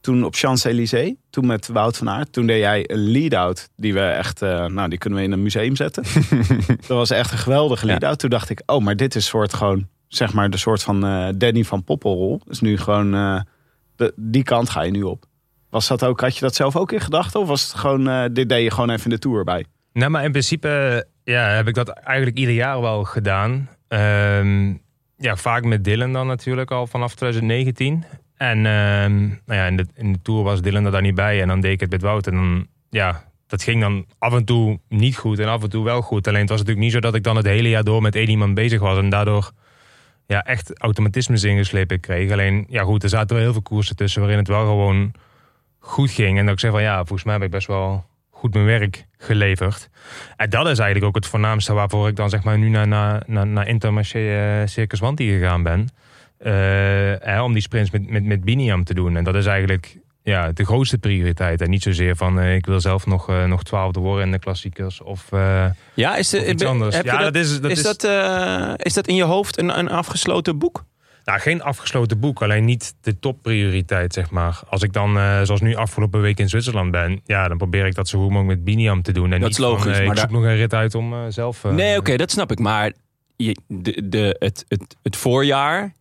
toen 0.00 0.24
op 0.24 0.34
Champs-Élysées, 0.34 1.14
toen 1.30 1.46
met 1.46 1.66
Wout 1.66 1.96
van 1.96 2.10
Aert. 2.10 2.32
Toen 2.32 2.46
deed 2.46 2.58
jij 2.58 2.90
een 2.90 3.10
lead-out 3.10 3.68
die 3.76 3.94
we 3.94 4.00
echt, 4.00 4.42
uh, 4.42 4.66
nou 4.66 4.88
die 4.88 4.98
kunnen 4.98 5.18
we 5.18 5.24
in 5.24 5.32
een 5.32 5.42
museum 5.42 5.76
zetten. 5.76 6.02
dat 6.66 6.86
was 6.86 7.10
echt 7.10 7.32
een 7.32 7.38
geweldige 7.38 7.86
lead-out. 7.86 8.18
Toen 8.18 8.30
dacht 8.30 8.50
ik, 8.50 8.62
oh 8.66 8.84
maar 8.84 8.96
dit 8.96 9.14
is 9.14 9.26
soort 9.26 9.54
gewoon, 9.54 9.88
zeg 10.08 10.32
maar 10.32 10.50
de 10.50 10.56
soort 10.56 10.82
van 10.82 11.04
uh, 11.04 11.28
Danny 11.36 11.64
van 11.64 11.84
Poppelrol. 11.84 12.40
Dus 12.44 12.60
nu 12.60 12.78
gewoon, 12.78 13.14
uh, 13.14 13.40
de, 13.96 14.12
die 14.16 14.42
kant 14.42 14.70
ga 14.70 14.82
je 14.82 14.90
nu 14.90 15.02
op. 15.02 15.26
Was 15.70 15.88
dat 15.88 16.04
ook, 16.04 16.20
had 16.20 16.34
je 16.34 16.40
dat 16.40 16.54
zelf 16.54 16.76
ook 16.76 16.92
in 16.92 17.00
gedachten? 17.00 17.40
Of 17.40 17.48
was 17.48 17.62
het 17.62 17.74
gewoon, 17.74 18.32
dit 18.32 18.48
deed 18.48 18.62
je 18.62 18.70
gewoon 18.70 18.90
even 18.90 19.10
de 19.10 19.18
Tour 19.18 19.44
bij? 19.44 19.64
Nou, 19.92 20.10
maar 20.10 20.24
in 20.24 20.30
principe 20.30 21.04
ja, 21.24 21.48
heb 21.48 21.68
ik 21.68 21.74
dat 21.74 21.88
eigenlijk 21.88 22.38
ieder 22.38 22.54
jaar 22.54 22.80
wel 22.80 23.04
gedaan. 23.04 23.68
Um, 23.88 24.82
ja, 25.16 25.36
vaak 25.36 25.64
met 25.64 25.84
Dylan 25.84 26.12
dan 26.12 26.26
natuurlijk 26.26 26.70
al 26.70 26.86
vanaf 26.86 27.14
2019. 27.14 28.04
En 28.36 28.66
ehm, 28.66 29.26
nou 29.26 29.38
ja, 29.46 29.66
in, 29.66 29.76
de, 29.76 29.86
in 29.94 30.12
de 30.12 30.22
Tour 30.22 30.42
was 30.42 30.62
Dylan 30.62 30.84
er 30.84 30.90
daar 30.90 31.02
niet 31.02 31.14
bij. 31.14 31.40
En 31.42 31.48
dan 31.48 31.60
deed 31.60 31.72
ik 31.72 31.80
het 31.80 31.90
met 31.90 32.02
Wout. 32.02 32.26
En 32.26 32.34
dan, 32.34 32.66
ja, 32.90 33.24
dat 33.46 33.62
ging 33.62 33.80
dan 33.80 34.06
af 34.18 34.34
en 34.34 34.44
toe 34.44 34.80
niet 34.88 35.16
goed 35.16 35.38
en 35.38 35.48
af 35.48 35.62
en 35.62 35.70
toe 35.70 35.84
wel 35.84 36.00
goed. 36.00 36.28
Alleen 36.28 36.40
het 36.40 36.50
was 36.50 36.58
natuurlijk 36.58 36.84
niet 36.84 36.94
zo 36.94 37.00
dat 37.00 37.14
ik 37.14 37.22
dan 37.22 37.36
het 37.36 37.46
hele 37.46 37.68
jaar 37.68 37.84
door 37.84 38.02
met 38.02 38.14
één 38.14 38.28
iemand 38.28 38.54
bezig 38.54 38.80
was. 38.80 38.98
En 38.98 39.08
daardoor 39.08 39.50
ja, 40.26 40.42
echt 40.42 40.78
automatismes 40.78 41.44
ingeslepen 41.44 42.00
kreeg. 42.00 42.30
Alleen, 42.32 42.66
ja 42.68 42.82
goed, 42.82 43.02
er 43.02 43.08
zaten 43.08 43.34
wel 43.34 43.44
heel 43.44 43.52
veel 43.52 43.62
koersen 43.62 43.96
tussen 43.96 44.20
waarin 44.20 44.38
het 44.38 44.48
wel 44.48 44.66
gewoon 44.66 45.12
goed 45.88 46.10
ging. 46.10 46.38
En 46.38 46.44
dat 46.44 46.54
ik 46.54 46.60
zei 46.60 46.72
van 46.72 46.82
ja, 46.82 46.96
volgens 46.96 47.24
mij 47.24 47.34
heb 47.34 47.42
ik 47.42 47.50
best 47.50 47.66
wel 47.66 48.04
goed 48.30 48.54
mijn 48.54 48.66
werk 48.66 49.06
geleverd. 49.18 49.88
En 50.36 50.50
dat 50.50 50.68
is 50.68 50.78
eigenlijk 50.78 51.04
ook 51.04 51.14
het 51.14 51.26
voornaamste 51.26 51.72
waarvoor 51.72 52.08
ik 52.08 52.16
dan 52.16 52.30
zeg 52.30 52.42
maar 52.42 52.58
nu 52.58 52.68
naar, 52.68 52.88
naar, 52.88 53.22
naar, 53.26 53.46
naar 53.46 53.68
Intermarché 53.68 54.60
uh, 54.60 54.66
Circus 54.66 55.00
Wanti 55.00 55.38
gegaan 55.38 55.62
ben. 55.62 55.88
Uh, 56.40 57.42
om 57.42 57.52
die 57.52 57.62
sprints 57.62 57.90
met, 57.90 58.10
met, 58.10 58.24
met 58.24 58.44
Biniam 58.44 58.84
te 58.84 58.94
doen. 58.94 59.16
En 59.16 59.24
dat 59.24 59.34
is 59.34 59.46
eigenlijk 59.46 59.98
ja, 60.22 60.52
de 60.52 60.64
grootste 60.64 60.98
prioriteit. 60.98 61.60
En 61.60 61.70
niet 61.70 61.82
zozeer 61.82 62.16
van 62.16 62.38
uh, 62.38 62.54
ik 62.54 62.66
wil 62.66 62.80
zelf 62.80 63.06
nog, 63.06 63.30
uh, 63.30 63.44
nog 63.44 63.62
twaalfde 63.62 64.00
worden 64.00 64.24
in 64.24 64.32
de 64.32 64.38
klassiekers 64.38 65.00
of, 65.00 65.32
uh, 65.32 65.64
ja, 65.94 66.16
is 66.16 66.28
de, 66.28 66.48
iets 66.48 66.64
anders. 66.64 66.96
Ja, 66.96 67.02
dat, 67.02 67.20
dat, 67.20 67.34
is, 67.34 67.60
dat 67.60 67.70
is, 67.70 67.78
is, 67.78 67.84
dat, 67.84 68.04
is 68.76 68.94
dat 68.94 69.06
in 69.06 69.14
je 69.14 69.24
hoofd 69.24 69.58
een, 69.58 69.78
een 69.78 69.90
afgesloten 69.90 70.58
boek? 70.58 70.84
Nou, 71.28 71.40
geen 71.40 71.62
afgesloten 71.62 72.20
boek, 72.20 72.42
alleen 72.42 72.64
niet 72.64 72.94
de 73.00 73.18
topprioriteit, 73.18 74.12
zeg 74.12 74.30
maar. 74.30 74.60
Als 74.68 74.82
ik 74.82 74.92
dan, 74.92 75.16
uh, 75.16 75.42
zoals 75.42 75.60
nu 75.60 75.74
afgelopen 75.74 76.20
week 76.20 76.38
in 76.38 76.48
Zwitserland 76.48 76.90
ben, 76.90 77.20
ja, 77.24 77.48
dan 77.48 77.56
probeer 77.56 77.86
ik 77.86 77.94
dat 77.94 78.08
zo 78.08 78.18
goed 78.18 78.30
mogelijk 78.30 78.56
met 78.56 78.64
Biniam 78.64 79.02
te 79.02 79.12
doen. 79.12 79.32
En 79.32 79.40
dat 79.40 79.50
is 79.50 79.58
logisch. 79.58 79.82
Van, 79.82 79.92
uh, 79.92 80.06
maar 80.06 80.14
ik 80.14 80.20
zoek 80.20 80.30
nog 80.30 80.42
een 80.42 80.56
rit 80.56 80.74
uit 80.74 80.94
om 80.94 81.12
uh, 81.12 81.20
zelf. 81.28 81.62
nee, 81.62 81.90
oké, 81.90 81.98
okay, 81.98 82.16
dat 82.16 82.30
snap 82.30 82.50
ik. 82.50 82.58
Maar 82.58 82.92
je, 83.36 83.56
de, 83.66 84.08
de, 84.08 84.36
het, 84.38 84.64
het, 84.68 84.96
het 85.02 85.16
voorjaar 85.16 85.92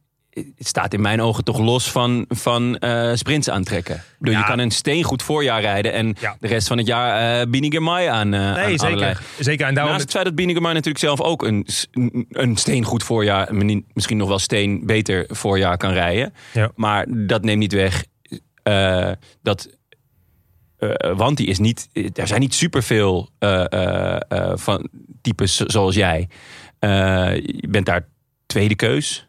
het 0.56 0.68
staat 0.68 0.94
in 0.94 1.02
mijn 1.02 1.22
ogen 1.22 1.44
toch 1.44 1.60
los 1.60 1.92
van, 1.92 2.26
van 2.30 2.78
uh, 2.80 3.12
sprints 3.14 3.50
aantrekken. 3.50 4.04
Bedoel, 4.20 4.34
ja. 4.34 4.40
Je 4.40 4.46
kan 4.46 4.60
een 4.60 4.72
steengoed 4.72 5.24
voorjaar 5.24 5.62
rijden 5.62 5.94
en 5.94 6.16
ja. 6.20 6.36
de 6.40 6.48
rest 6.48 6.68
van 6.68 6.78
het 6.78 6.88
jaar 6.88 7.42
uh, 7.42 7.52
Bini 7.52 7.72
Girmay 7.72 8.10
aan, 8.10 8.34
uh, 8.34 8.54
nee, 8.54 8.66
aan 8.66 8.80
zeker. 8.80 9.22
zeker. 9.40 9.68
En 9.68 9.74
daarom 9.74 9.92
Naast 9.92 10.04
het 10.04 10.14
feit 10.14 10.26
dat 10.26 10.36
Bini 10.36 10.54
Girmay 10.54 10.74
natuurlijk 10.74 11.04
zelf 11.04 11.22
ook 11.22 11.44
een, 11.44 11.68
een 12.30 12.58
steengoed 12.58 13.04
voorjaar, 13.04 13.56
misschien 13.94 14.18
nog 14.18 14.28
wel 14.28 14.40
steen 14.40 14.86
beter 14.86 15.26
voorjaar 15.30 15.78
kan 15.78 15.92
rijden. 15.92 16.34
Ja. 16.54 16.72
Maar 16.76 17.06
dat 17.10 17.44
neemt 17.44 17.60
niet 17.60 17.74
weg 17.74 18.06
uh, 18.64 19.12
dat 19.42 19.76
want 21.16 21.38
die 21.38 21.48
is 21.48 21.60
niet, 21.60 21.90
er 22.14 22.28
zijn 22.28 22.40
niet 22.40 22.54
superveel 22.54 23.30
van 24.54 24.90
types 25.22 25.56
zoals 25.56 25.96
jij. 25.96 26.30
je 26.80 27.68
bent 27.70 27.86
daar 27.86 28.08
tweede 28.46 28.76
keus 28.76 29.27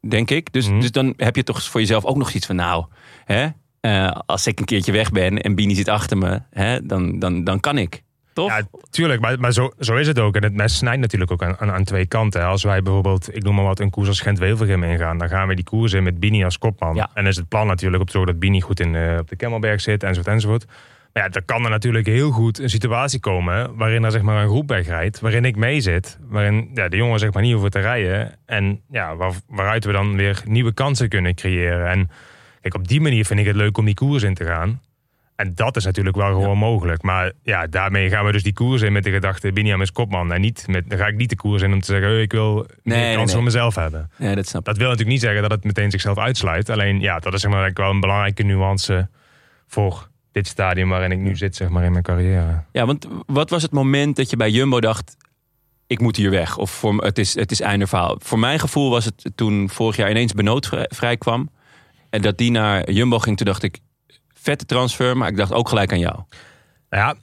denk 0.00 0.30
ik. 0.30 0.52
Dus, 0.52 0.68
mm. 0.68 0.80
dus 0.80 0.92
dan 0.92 1.14
heb 1.16 1.36
je 1.36 1.42
toch 1.42 1.62
voor 1.62 1.80
jezelf 1.80 2.04
ook 2.04 2.16
nog 2.16 2.32
iets 2.32 2.46
van, 2.46 2.56
nou, 2.56 2.84
hè, 3.24 3.48
uh, 3.80 4.10
als 4.26 4.46
ik 4.46 4.58
een 4.58 4.64
keertje 4.64 4.92
weg 4.92 5.10
ben 5.10 5.42
en 5.42 5.54
Bini 5.54 5.74
zit 5.74 5.88
achter 5.88 6.18
me, 6.18 6.42
hè, 6.50 6.86
dan, 6.86 7.18
dan, 7.18 7.44
dan 7.44 7.60
kan 7.60 7.78
ik. 7.78 8.02
Toch? 8.32 8.48
Ja, 8.48 8.62
tuurlijk, 8.90 9.20
maar, 9.20 9.40
maar 9.40 9.52
zo, 9.52 9.72
zo 9.78 9.96
is 9.96 10.06
het 10.06 10.18
ook. 10.18 10.36
En 10.36 10.42
het 10.42 10.54
mes 10.54 10.76
snijdt 10.76 11.00
natuurlijk 11.00 11.30
ook 11.30 11.42
aan, 11.42 11.58
aan, 11.58 11.70
aan 11.70 11.84
twee 11.84 12.06
kanten. 12.06 12.44
Als 12.44 12.62
wij 12.62 12.82
bijvoorbeeld, 12.82 13.36
ik 13.36 13.42
noem 13.42 13.54
maar 13.54 13.64
wat, 13.64 13.80
een 13.80 13.90
koers 13.90 14.08
als 14.08 14.20
Gent-Wevelgem 14.20 14.82
ingaan, 14.82 15.18
dan 15.18 15.28
gaan 15.28 15.48
we 15.48 15.54
die 15.54 15.64
koers 15.64 15.92
in 15.92 16.02
met 16.02 16.20
Bini 16.20 16.44
als 16.44 16.58
kopman. 16.58 16.94
Ja. 16.94 17.10
En 17.14 17.26
is 17.26 17.36
het 17.36 17.48
plan 17.48 17.66
natuurlijk 17.66 18.02
op 18.02 18.10
zorgen 18.10 18.32
dat 18.32 18.40
Bini 18.40 18.60
goed 18.60 18.80
in, 18.80 18.94
uh, 18.94 19.18
op 19.18 19.28
de 19.28 19.36
Kemmelberg 19.36 19.80
zit, 19.80 20.02
enzovoort, 20.02 20.34
enzovoort. 20.34 20.64
Ja, 21.18 21.28
er 21.30 21.42
kan 21.44 21.64
er 21.64 21.70
natuurlijk 21.70 22.06
heel 22.06 22.30
goed 22.30 22.58
een 22.58 22.70
situatie 22.70 23.20
komen 23.20 23.76
waarin 23.76 24.04
er 24.04 24.10
zeg 24.10 24.22
maar 24.22 24.42
een 24.42 24.48
groep 24.48 24.68
wegrijdt, 24.68 25.20
waarin 25.20 25.44
ik 25.44 25.56
mee 25.56 25.80
zit, 25.80 26.18
waarin 26.20 26.70
ja, 26.74 26.88
de 26.88 26.96
jongen 26.96 27.18
zeg 27.18 27.32
maar 27.32 27.42
niet 27.42 27.52
hoeven 27.52 27.70
te 27.70 27.80
rijden 27.80 28.34
en 28.46 28.80
ja, 28.90 29.16
waar, 29.16 29.32
waaruit 29.48 29.84
we 29.84 29.92
dan 29.92 30.16
weer 30.16 30.42
nieuwe 30.44 30.72
kansen 30.72 31.08
kunnen 31.08 31.34
creëren. 31.34 31.88
En 31.88 32.10
kijk, 32.60 32.74
op 32.74 32.88
die 32.88 33.00
manier 33.00 33.24
vind 33.24 33.40
ik 33.40 33.46
het 33.46 33.56
leuk 33.56 33.78
om 33.78 33.84
die 33.84 33.94
koers 33.94 34.22
in 34.22 34.34
te 34.34 34.44
gaan. 34.44 34.80
En 35.36 35.54
dat 35.54 35.76
is 35.76 35.84
natuurlijk 35.84 36.16
wel 36.16 36.32
gewoon 36.32 36.48
ja. 36.48 36.54
mogelijk. 36.54 37.02
Maar 37.02 37.32
ja, 37.42 37.66
daarmee 37.66 38.08
gaan 38.08 38.24
we 38.24 38.32
dus 38.32 38.42
die 38.42 38.52
koers 38.52 38.82
in 38.82 38.92
met 38.92 39.04
de 39.04 39.10
gedachte: 39.10 39.52
Biniam 39.52 39.82
is 39.82 39.92
kopman. 39.92 40.32
En 40.32 40.40
niet 40.40 40.64
met, 40.68 40.90
dan 40.90 40.98
ga 40.98 41.06
ik 41.06 41.16
niet 41.16 41.30
de 41.30 41.36
koers 41.36 41.62
in 41.62 41.72
om 41.72 41.80
te 41.80 41.86
zeggen: 41.86 42.08
hey, 42.08 42.22
ik 42.22 42.32
wil 42.32 42.66
nee, 42.82 42.98
meer 42.98 43.14
kans 43.14 43.26
nee, 43.26 43.34
voor 43.34 43.44
mezelf 43.44 43.74
hebben. 43.74 44.10
Nee, 44.16 44.34
dat, 44.34 44.46
snap 44.46 44.64
dat 44.64 44.76
wil 44.76 44.86
natuurlijk 44.86 45.12
niet 45.12 45.20
zeggen 45.20 45.42
dat 45.42 45.50
het 45.50 45.64
meteen 45.64 45.90
zichzelf 45.90 46.18
uitsluit. 46.18 46.70
Alleen 46.70 47.00
ja, 47.00 47.18
dat 47.18 47.34
is 47.34 47.40
zeg 47.40 47.50
maar 47.50 47.70
wel 47.74 47.90
een 47.90 48.00
belangrijke 48.00 48.42
nuance 48.42 49.08
voor 49.66 50.08
dit 50.32 50.46
stadium 50.46 50.88
waarin 50.88 51.12
ik 51.12 51.18
nu 51.18 51.36
zit, 51.36 51.56
zeg 51.56 51.68
maar, 51.68 51.84
in 51.84 51.92
mijn 51.92 52.02
carrière. 52.02 52.62
Ja, 52.72 52.86
want 52.86 53.06
wat 53.26 53.50
was 53.50 53.62
het 53.62 53.72
moment 53.72 54.16
dat 54.16 54.30
je 54.30 54.36
bij 54.36 54.50
Jumbo 54.50 54.80
dacht: 54.80 55.16
ik 55.86 56.00
moet 56.00 56.16
hier 56.16 56.30
weg? 56.30 56.56
Of 56.56 56.70
voor, 56.70 57.04
het, 57.04 57.18
is, 57.18 57.34
het 57.34 57.50
is 57.50 57.60
einde 57.60 57.86
verhaal. 57.86 58.16
Voor 58.22 58.38
mijn 58.38 58.58
gevoel 58.58 58.90
was 58.90 59.04
het 59.04 59.30
toen 59.34 59.70
vorig 59.70 59.96
jaar 59.96 60.10
ineens 60.10 60.32
Benoot 60.32 60.68
vrij, 60.88 61.16
kwam. 61.16 61.50
En 62.10 62.22
dat 62.22 62.38
die 62.38 62.50
naar 62.50 62.90
Jumbo 62.90 63.18
ging, 63.18 63.36
toen 63.36 63.46
dacht 63.46 63.62
ik: 63.62 63.78
vette 64.32 64.64
transfer, 64.64 65.16
maar 65.16 65.28
ik 65.28 65.36
dacht 65.36 65.52
ook 65.52 65.68
gelijk 65.68 65.92
aan 65.92 65.98
jou. 65.98 66.16
Nou 66.90 67.04
ja, 67.04 67.14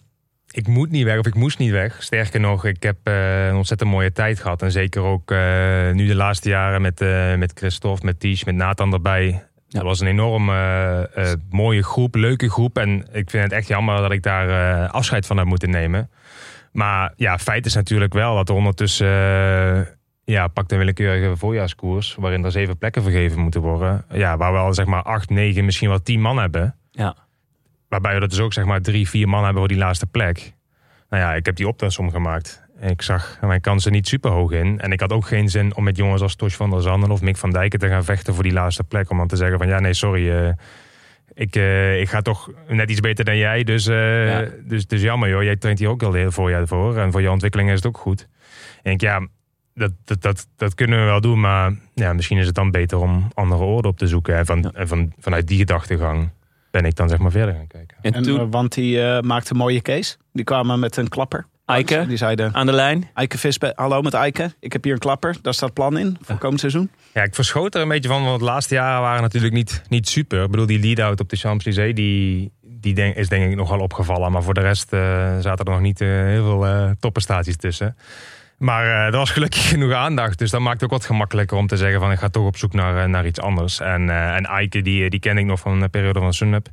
ik 0.52 0.68
moet 0.68 0.92
niet 0.92 1.04
weg 1.04 1.20
of 1.20 1.26
ik 1.26 1.36
moest 1.36 1.58
niet 1.58 1.72
weg. 1.72 2.04
Sterker 2.04 2.40
nog, 2.40 2.66
ik 2.66 2.84
heb 2.84 2.98
uh, 3.04 3.48
een 3.48 3.56
ontzettend 3.56 3.90
mooie 3.90 4.12
tijd 4.12 4.40
gehad. 4.40 4.62
En 4.62 4.72
zeker 4.72 5.02
ook 5.02 5.32
uh, 5.32 5.92
nu 5.92 6.08
de 6.08 6.16
laatste 6.16 6.50
jaren 6.50 6.82
met, 6.82 7.02
uh, 7.02 7.36
met 7.36 7.52
Christophe, 7.56 8.06
met 8.06 8.20
Ties, 8.20 8.44
met 8.44 8.56
Nathan 8.56 8.94
erbij. 8.94 9.48
Ja. 9.76 9.82
Dat 9.82 9.90
was 9.90 10.00
een 10.00 10.08
enorm 10.08 10.46
mooie 11.50 11.84
groep, 11.84 12.16
leuke 12.16 12.50
groep. 12.50 12.78
En 12.78 13.08
ik 13.12 13.30
vind 13.30 13.44
het 13.44 13.52
echt 13.52 13.68
jammer 13.68 13.98
dat 13.98 14.12
ik 14.12 14.24
daar 14.24 14.88
afscheid 14.90 15.26
van 15.26 15.38
heb 15.38 15.46
moeten 15.46 15.70
nemen. 15.70 16.10
Maar 16.72 17.14
ja, 17.16 17.38
feit 17.38 17.66
is 17.66 17.76
natuurlijk 17.76 18.14
wel 18.14 18.36
dat 18.36 18.50
er 18.50 18.56
ondertussen... 18.56 19.08
ja, 20.24 20.48
pak 20.48 20.72
een 20.72 20.78
willekeurige 20.78 21.38
voorjaarskoers... 21.38 22.16
waarin 22.20 22.44
er 22.44 22.52
zeven 22.52 22.78
plekken 22.78 23.04
vergeven 23.04 23.40
moeten 23.40 23.62
worden. 23.62 24.06
Ja, 24.12 24.38
waar 24.38 24.52
we 24.54 24.58
al 24.58 24.74
zeg 24.74 24.86
maar 24.86 25.04
acht, 25.04 25.30
negen, 25.30 25.66
misschien 25.66 25.90
wel 25.90 26.02
tien 26.02 26.22
man 26.22 26.38
hebben. 26.38 26.76
Ja. 26.92 27.16
Waarbij 27.90 28.14
we 28.14 28.20
dat 28.20 28.30
dus 28.30 28.40
ook 28.40 28.54
zeg 28.54 28.66
maar 28.66 28.82
drie, 28.82 29.10
vier 29.10 29.30
man 29.30 29.44
hebben 29.44 29.60
voor 29.60 29.68
die 29.68 29.78
laatste 29.78 30.06
plek. 30.06 30.54
Nou 31.10 31.24
ja, 31.24 31.34
ik 31.34 31.46
heb 31.46 31.56
die 31.56 31.68
optelsom 31.68 32.12
gemaakt. 32.12 32.64
Ik 32.80 33.02
zag 33.02 33.38
mijn 33.42 33.62
kansen 33.62 33.92
niet 33.92 34.08
super 34.08 34.32
hoog 34.32 34.52
in. 34.52 34.80
En 34.80 34.92
ik 34.92 35.00
had 35.00 35.12
ook 35.12 35.26
geen 35.26 35.50
zin 35.50 35.76
om 35.76 35.84
met 35.84 35.98
jongens 35.98 36.22
als 36.22 36.36
Tosh 36.36 36.56
van 36.56 36.70
der 36.70 36.82
Zanden 36.82 37.12
of 37.12 37.22
Mick 37.22 37.38
van 37.38 37.52
Dijken 37.52 37.80
te 37.80 37.88
gaan 37.88 38.04
vechten 38.04 38.34
voor 38.34 38.44
die 38.44 38.54
laatste 38.54 38.84
plek. 38.84 39.10
Om 39.10 39.18
dan 39.18 39.28
te 39.28 39.36
zeggen 39.36 39.58
van 39.58 39.68
ja, 39.68 39.80
nee, 39.80 39.94
sorry. 39.94 40.30
Uh, 40.30 40.50
ik, 41.34 41.56
uh, 41.56 42.00
ik 42.00 42.10
ga 42.10 42.22
toch 42.22 42.52
net 42.68 42.90
iets 42.90 43.00
beter 43.00 43.26
dan 43.26 43.38
jij. 43.38 43.64
Dus, 43.64 43.88
uh, 43.88 44.28
ja. 44.28 44.50
dus, 44.64 44.88
dus 44.88 45.02
jammer 45.02 45.30
joh. 45.30 45.44
Jij 45.44 45.56
traint 45.56 45.80
hier 45.80 45.90
ook 45.90 46.04
al 46.04 46.14
heel 46.14 46.32
voorjaar 46.32 46.68
voor. 46.68 46.98
En 46.98 47.12
voor 47.12 47.22
je 47.22 47.32
ontwikkeling 47.32 47.70
is 47.70 47.76
het 47.76 47.86
ook 47.86 47.98
goed. 47.98 48.28
En 48.84 48.92
ik 48.92 49.02
ja, 49.02 49.28
dat, 49.74 49.92
dat, 50.06 50.22
dat, 50.22 50.48
dat 50.56 50.76
kunnen 50.76 51.00
we 51.00 51.06
wel 51.06 51.22
doen. 51.22 51.40
Maar 51.40 51.74
ja, 51.94 52.14
misschien 52.14 52.38
is 52.38 52.46
het 52.46 52.56
dan 52.56 52.72
beter 52.72 52.98
om 52.98 53.28
andere 53.34 53.64
orde 53.64 53.88
op 53.88 53.98
te 53.98 54.08
zoeken. 54.08 54.36
En, 54.36 54.46
van, 54.46 54.62
ja. 54.62 54.72
en 54.74 54.88
van, 54.88 55.14
vanuit 55.20 55.48
die 55.48 55.58
gedachtegang 55.58 56.30
ben 56.72 56.86
ik 56.86 56.96
dan 56.96 57.10
zeg 57.10 57.20
maar 57.20 57.32
verder 57.32 57.56
gaan 57.56 57.68
kijken. 57.68 57.98
En, 58.02 58.14
en 58.14 58.24
toen... 58.24 58.40
uh, 58.40 58.48
want 58.50 58.74
die 58.74 58.98
uh, 58.98 59.20
maakte 59.20 59.52
een 59.52 59.58
mooie 59.58 59.82
case. 59.82 60.18
Die 60.34 60.44
kwamen 60.44 60.80
met 60.80 60.98
een 60.98 61.08
klapper. 61.08 61.46
Eike, 61.66 62.06
die 62.08 62.18
zeiden, 62.18 62.54
aan 62.54 62.66
de 62.66 62.72
lijn. 62.72 63.10
Eike 63.14 63.38
Vispe, 63.38 63.72
hallo 63.76 64.02
met 64.02 64.14
Eike. 64.14 64.54
Ik 64.60 64.74
heb 64.74 64.84
hier 64.84 64.94
een 64.94 65.00
klapper. 65.00 65.36
Daar 65.42 65.54
staat 65.54 65.74
plan 65.74 65.98
in 65.98 66.18
voor 66.22 66.38
komend 66.38 66.60
seizoen. 66.60 66.90
Ja, 67.14 67.24
ik 67.24 67.36
verschoot 67.36 67.76
er 67.76 67.82
een 67.82 67.88
beetje 67.88 68.10
van. 68.10 68.24
Want 68.24 68.40
de 68.40 68.46
laatste 68.46 68.74
jaren 68.74 69.02
waren 69.02 69.22
natuurlijk 69.22 69.54
niet, 69.54 69.82
niet 69.90 70.10
super. 70.10 70.44
Ik 70.44 70.52
bedoel, 70.52 70.66
die 70.66 70.80
lead-out 70.80 71.20
op 71.20 71.30
de 71.30 71.36
Champs-Élysées... 71.36 71.96
die, 71.96 72.52
die 72.62 72.94
denk, 72.94 73.16
is 73.16 73.30
denk 73.30 73.52
ik 73.52 73.56
nogal 73.56 73.80
opgevallen. 73.80 74.32
Maar 74.32 74.44
voor 74.44 74.54
de 74.54 74.62
rest 74.62 74.94
uh, 74.94 75.00
zaten 75.40 75.66
er 75.66 75.72
nog 75.72 75.82
niet 75.82 76.00
heel 76.00 76.60
veel 76.60 76.96
topprestaties 77.00 77.58
tussen. 77.58 77.96
Maar 78.58 78.86
uh, 78.86 79.06
er 79.06 79.12
was 79.12 79.32
gelukkig 79.32 79.70
genoeg 79.70 79.94
aandacht. 79.94 80.40
Dus 80.40 80.52
dat 80.52 80.62
maakt 80.62 80.82
het 80.82 80.84
ook 80.84 80.98
wat 80.98 81.06
gemakkelijker 81.06 81.58
om 81.58 81.68
te 81.68 81.78
zeggen 81.78 82.00
van 82.00 82.12
ik 82.12 82.20
ga 82.20 82.30
toch 82.30 82.46
op 82.46 82.58
zoek 82.58 82.74
naar, 82.74 82.96
uh, 82.96 83.06
naar 83.06 83.26
iets 83.26 83.40
anders. 83.40 83.80
En, 83.80 84.08
uh, 84.08 84.36
en 84.36 84.46
Eike, 84.46 84.82
die, 84.82 85.10
die 85.10 85.20
ken 85.20 85.38
ik 85.38 85.46
nog 85.46 85.60
van 85.60 85.82
een 85.82 85.90
periode 85.90 86.20
van 86.20 86.34
Sunweb. 86.34 86.68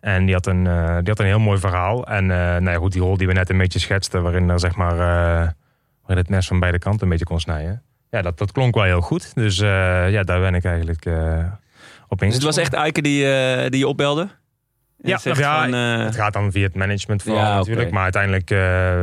En 0.00 0.24
die 0.24 0.34
had 0.34 0.46
een, 0.46 0.62
die 0.98 1.08
had 1.08 1.18
een 1.18 1.26
heel 1.26 1.38
mooi 1.38 1.58
verhaal. 1.58 2.06
En 2.06 2.26
nou 2.26 2.70
ja, 2.70 2.74
goed, 2.74 2.92
die 2.92 3.02
rol 3.02 3.16
die 3.16 3.26
we 3.26 3.32
net 3.32 3.50
een 3.50 3.58
beetje 3.58 3.78
schetsten, 3.78 4.22
waarin 4.22 4.48
er 4.50 4.60
zeg 4.60 4.76
maar 4.76 4.96
waarin 4.96 5.54
het 6.24 6.28
mes 6.28 6.46
van 6.46 6.60
beide 6.60 6.78
kanten 6.78 7.02
een 7.02 7.08
beetje 7.08 7.24
kon 7.24 7.40
snijden. 7.40 7.82
Ja, 8.10 8.22
dat, 8.22 8.38
dat 8.38 8.52
klonk 8.52 8.74
wel 8.74 8.84
heel 8.84 9.00
goed. 9.00 9.34
Dus 9.34 9.56
ja, 9.56 10.22
daar 10.22 10.40
ben 10.40 10.54
ik 10.54 10.64
eigenlijk 10.64 11.08
op 12.08 12.18
Dus 12.18 12.34
het 12.34 12.42
was 12.42 12.56
echt 12.56 12.72
Eike 12.72 13.02
die, 13.02 13.24
die 13.70 13.78
je 13.78 13.88
opbelde? 13.88 14.28
Ja, 15.02 15.18
zegt 15.18 15.38
ja, 15.38 15.62
van, 15.62 15.74
eh, 15.74 16.04
het 16.04 16.14
gaat 16.14 16.32
dan 16.32 16.52
via 16.52 16.62
het 16.62 16.74
management 16.74 17.22
vooral 17.22 17.42
Ja, 17.42 17.56
natuurlijk. 17.56 17.90
Maar 17.90 18.02
uiteindelijk 18.02 18.50
eh, 18.50 18.58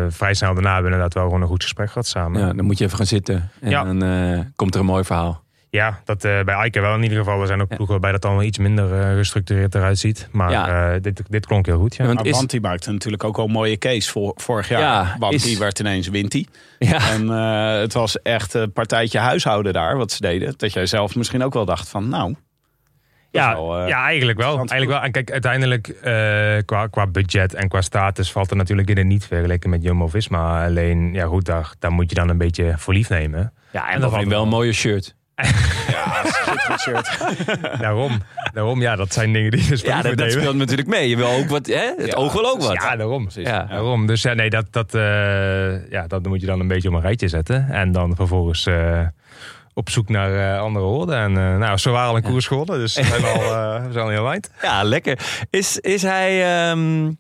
vrij 0.10 0.34
snel 0.34 0.54
daarna 0.54 0.74
hebben 0.74 0.92
we 0.92 0.98
inderdaad 0.98 1.14
wel 1.14 1.24
gewoon 1.24 1.42
een 1.42 1.48
goed 1.48 1.64
gesprek 1.64 1.88
gehad 1.88 2.08
samen. 2.08 2.42
ja, 2.42 2.54
dan 2.54 2.66
moet 2.66 2.78
je 2.78 2.86
even 2.86 2.98
gaan 2.98 3.06
zitten. 3.06 3.50
En 3.62 3.70
Ja. 3.70 3.84
dan 3.84 4.04
eh, 4.04 4.40
komt 4.56 4.74
er 4.74 4.80
een 4.80 4.86
mooi 4.86 5.04
verhaal. 5.04 5.44
Ja, 5.70 6.02
dat 6.06 6.24
eh, 6.24 6.42
bij 6.44 6.56
Eike 6.56 6.80
wel 6.80 6.96
in 6.96 7.04
ieder 7.04 7.18
geval. 7.18 7.42
Er 7.42 7.48
zijn 7.48 7.62
ook 7.62 7.70
Ja. 7.70 7.76
ploegen 7.76 7.96
waarbij 7.96 8.12
dat 8.20 8.26
allemaal 8.26 8.44
iets 8.44 8.58
minder 8.58 9.00
eh, 9.00 9.16
gestructureerd 9.18 9.76
eruit 9.76 9.98
ziet. 10.00 10.28
Maar 10.32 10.52
Ja. 10.52 10.94
eh, 10.94 11.02
dit, 11.02 11.22
dit 11.30 11.46
klonk 11.46 11.66
heel 11.66 11.80
goed, 11.80 11.96
ja. 11.96 12.06
Want 12.06 12.18
Maar 12.18 12.26
is- 12.26 12.32
Wanty 12.36 12.60
maakte 12.60 12.92
natuurlijk 12.92 13.24
ook 13.24 13.36
wel 13.36 13.46
een 13.46 13.52
mooie 13.52 13.78
case 13.78 14.12
voor, 14.12 14.32
vorig 14.36 14.70
jaar. 14.70 14.80
Ja, 14.82 15.16
Want 15.20 15.34
is- 15.34 15.44
die 15.44 15.58
werd 15.60 15.80
ineens 15.80 16.08
Winty. 16.08 16.46
Ja. 16.80 17.10
En 17.12 17.30
eh, 17.30 17.80
het 17.82 17.94
was 17.94 18.22
echt 18.22 18.54
een 18.54 18.72
partijtje 18.72 19.20
huishouden 19.20 19.74
daar, 19.74 19.98
wat 19.98 20.12
ze 20.12 20.22
deden. 20.22 20.54
Dat 20.58 20.74
jij 20.74 20.86
zelf 20.86 21.16
misschien 21.16 21.44
ook 21.44 21.54
wel 21.54 21.66
dacht 21.66 21.90
van, 21.90 22.10
nou... 22.10 22.28
dat 23.32 23.44
Ja, 23.44 23.54
wel, 23.54 23.88
ja, 23.88 24.04
eigenlijk 24.06 24.38
wel. 24.38 24.56
Eigenlijk 24.58 24.90
wel. 24.90 25.02
En 25.02 25.12
kijk, 25.12 25.32
uiteindelijk 25.32 25.88
eh, 25.88 26.14
qua, 26.66 26.88
qua 26.88 27.08
budget 27.08 27.54
en 27.54 27.68
qua 27.68 27.82
status 27.82 28.32
valt 28.32 28.52
er 28.52 28.58
natuurlijk 28.58 28.90
in 28.90 28.98
het 28.98 29.06
niet 29.06 29.26
vergeleken 29.26 29.70
met 29.70 29.84
Jumbo-Visma. 29.84 30.66
Alleen, 30.66 31.14
ja 31.14 31.26
goed, 31.26 31.46
daar, 31.46 31.74
daar 31.80 31.92
moet 31.92 32.10
je 32.10 32.16
dan 32.16 32.30
een 32.30 32.38
beetje 32.38 32.74
voor 32.78 32.94
lief 32.94 33.10
nemen. 33.10 33.54
Ja, 33.72 33.82
en 33.82 33.86
En 33.88 33.92
dan 33.92 34.02
dan 34.02 34.10
valt 34.20 34.28
wel 34.32 34.44
een 34.44 34.50
mooie 34.50 34.74
shirt. 34.74 35.16
Ja, 35.88 36.22
schitterend 36.26 36.80
shirt. 36.82 37.18
Daarom, 37.82 38.22
daarom, 38.54 38.82
ja, 38.82 38.96
dat 38.96 39.14
zijn 39.14 39.34
dingen 39.34 39.52
die 39.52 39.64
je 39.64 39.70
dus 39.70 39.82
Ja, 39.82 40.02
dat, 40.02 40.32
speelt 40.32 40.56
natuurlijk 40.56 40.88
mee. 40.88 41.10
Je 41.10 41.16
wil 41.16 41.28
ook 41.32 41.50
wat, 41.50 41.66
hè? 41.66 41.94
Het 41.98 42.06
Ja, 42.06 42.14
oog 42.14 42.34
wil 42.34 42.46
ook 42.46 42.62
wat. 42.62 42.74
Ja, 42.74 42.96
daarom. 42.96 43.28
Ja. 43.30 43.64
Daarom. 43.66 44.08
Dus 44.08 44.22
ja, 44.22 44.34
nee, 44.34 44.50
dat, 44.50 44.66
dat, 44.72 44.94
eh, 44.96 45.90
ja, 45.90 46.08
dat 46.08 46.26
moet 46.26 46.42
je 46.42 46.48
dan 46.48 46.60
een 46.60 46.68
beetje 46.68 46.90
op 46.90 46.96
een 46.96 47.02
rijtje 47.02 47.28
zetten. 47.28 47.70
En 47.70 47.92
dan 47.92 48.16
vervolgens 48.16 48.66
eh, 48.66 49.02
op 49.74 49.90
zoek 49.90 50.10
naar 50.10 50.54
eh, 50.56 50.62
andere 50.62 50.86
woorden. 50.86 51.16
En 51.18 51.38
eh, 51.38 51.58
nou, 51.58 51.78
zo 51.78 51.92
waren 51.92 52.10
al 52.10 52.16
een 52.16 52.22
koers 52.24 52.48
gewonnen. 52.48 52.80
Dus 52.80 52.96
we 52.96 53.04
zijn 53.04 53.24
al, 53.24 53.42
eh, 53.76 53.86
we 53.86 53.92
zijn 53.92 54.04
al 54.04 54.10
heel 54.12 54.30
eind. 54.32 54.52
Ja, 54.62 54.84
lekker. 54.84 55.20
Is, 55.50 55.80
is 55.80 56.02
hij... 56.02 56.44
ehm, 56.70 57.12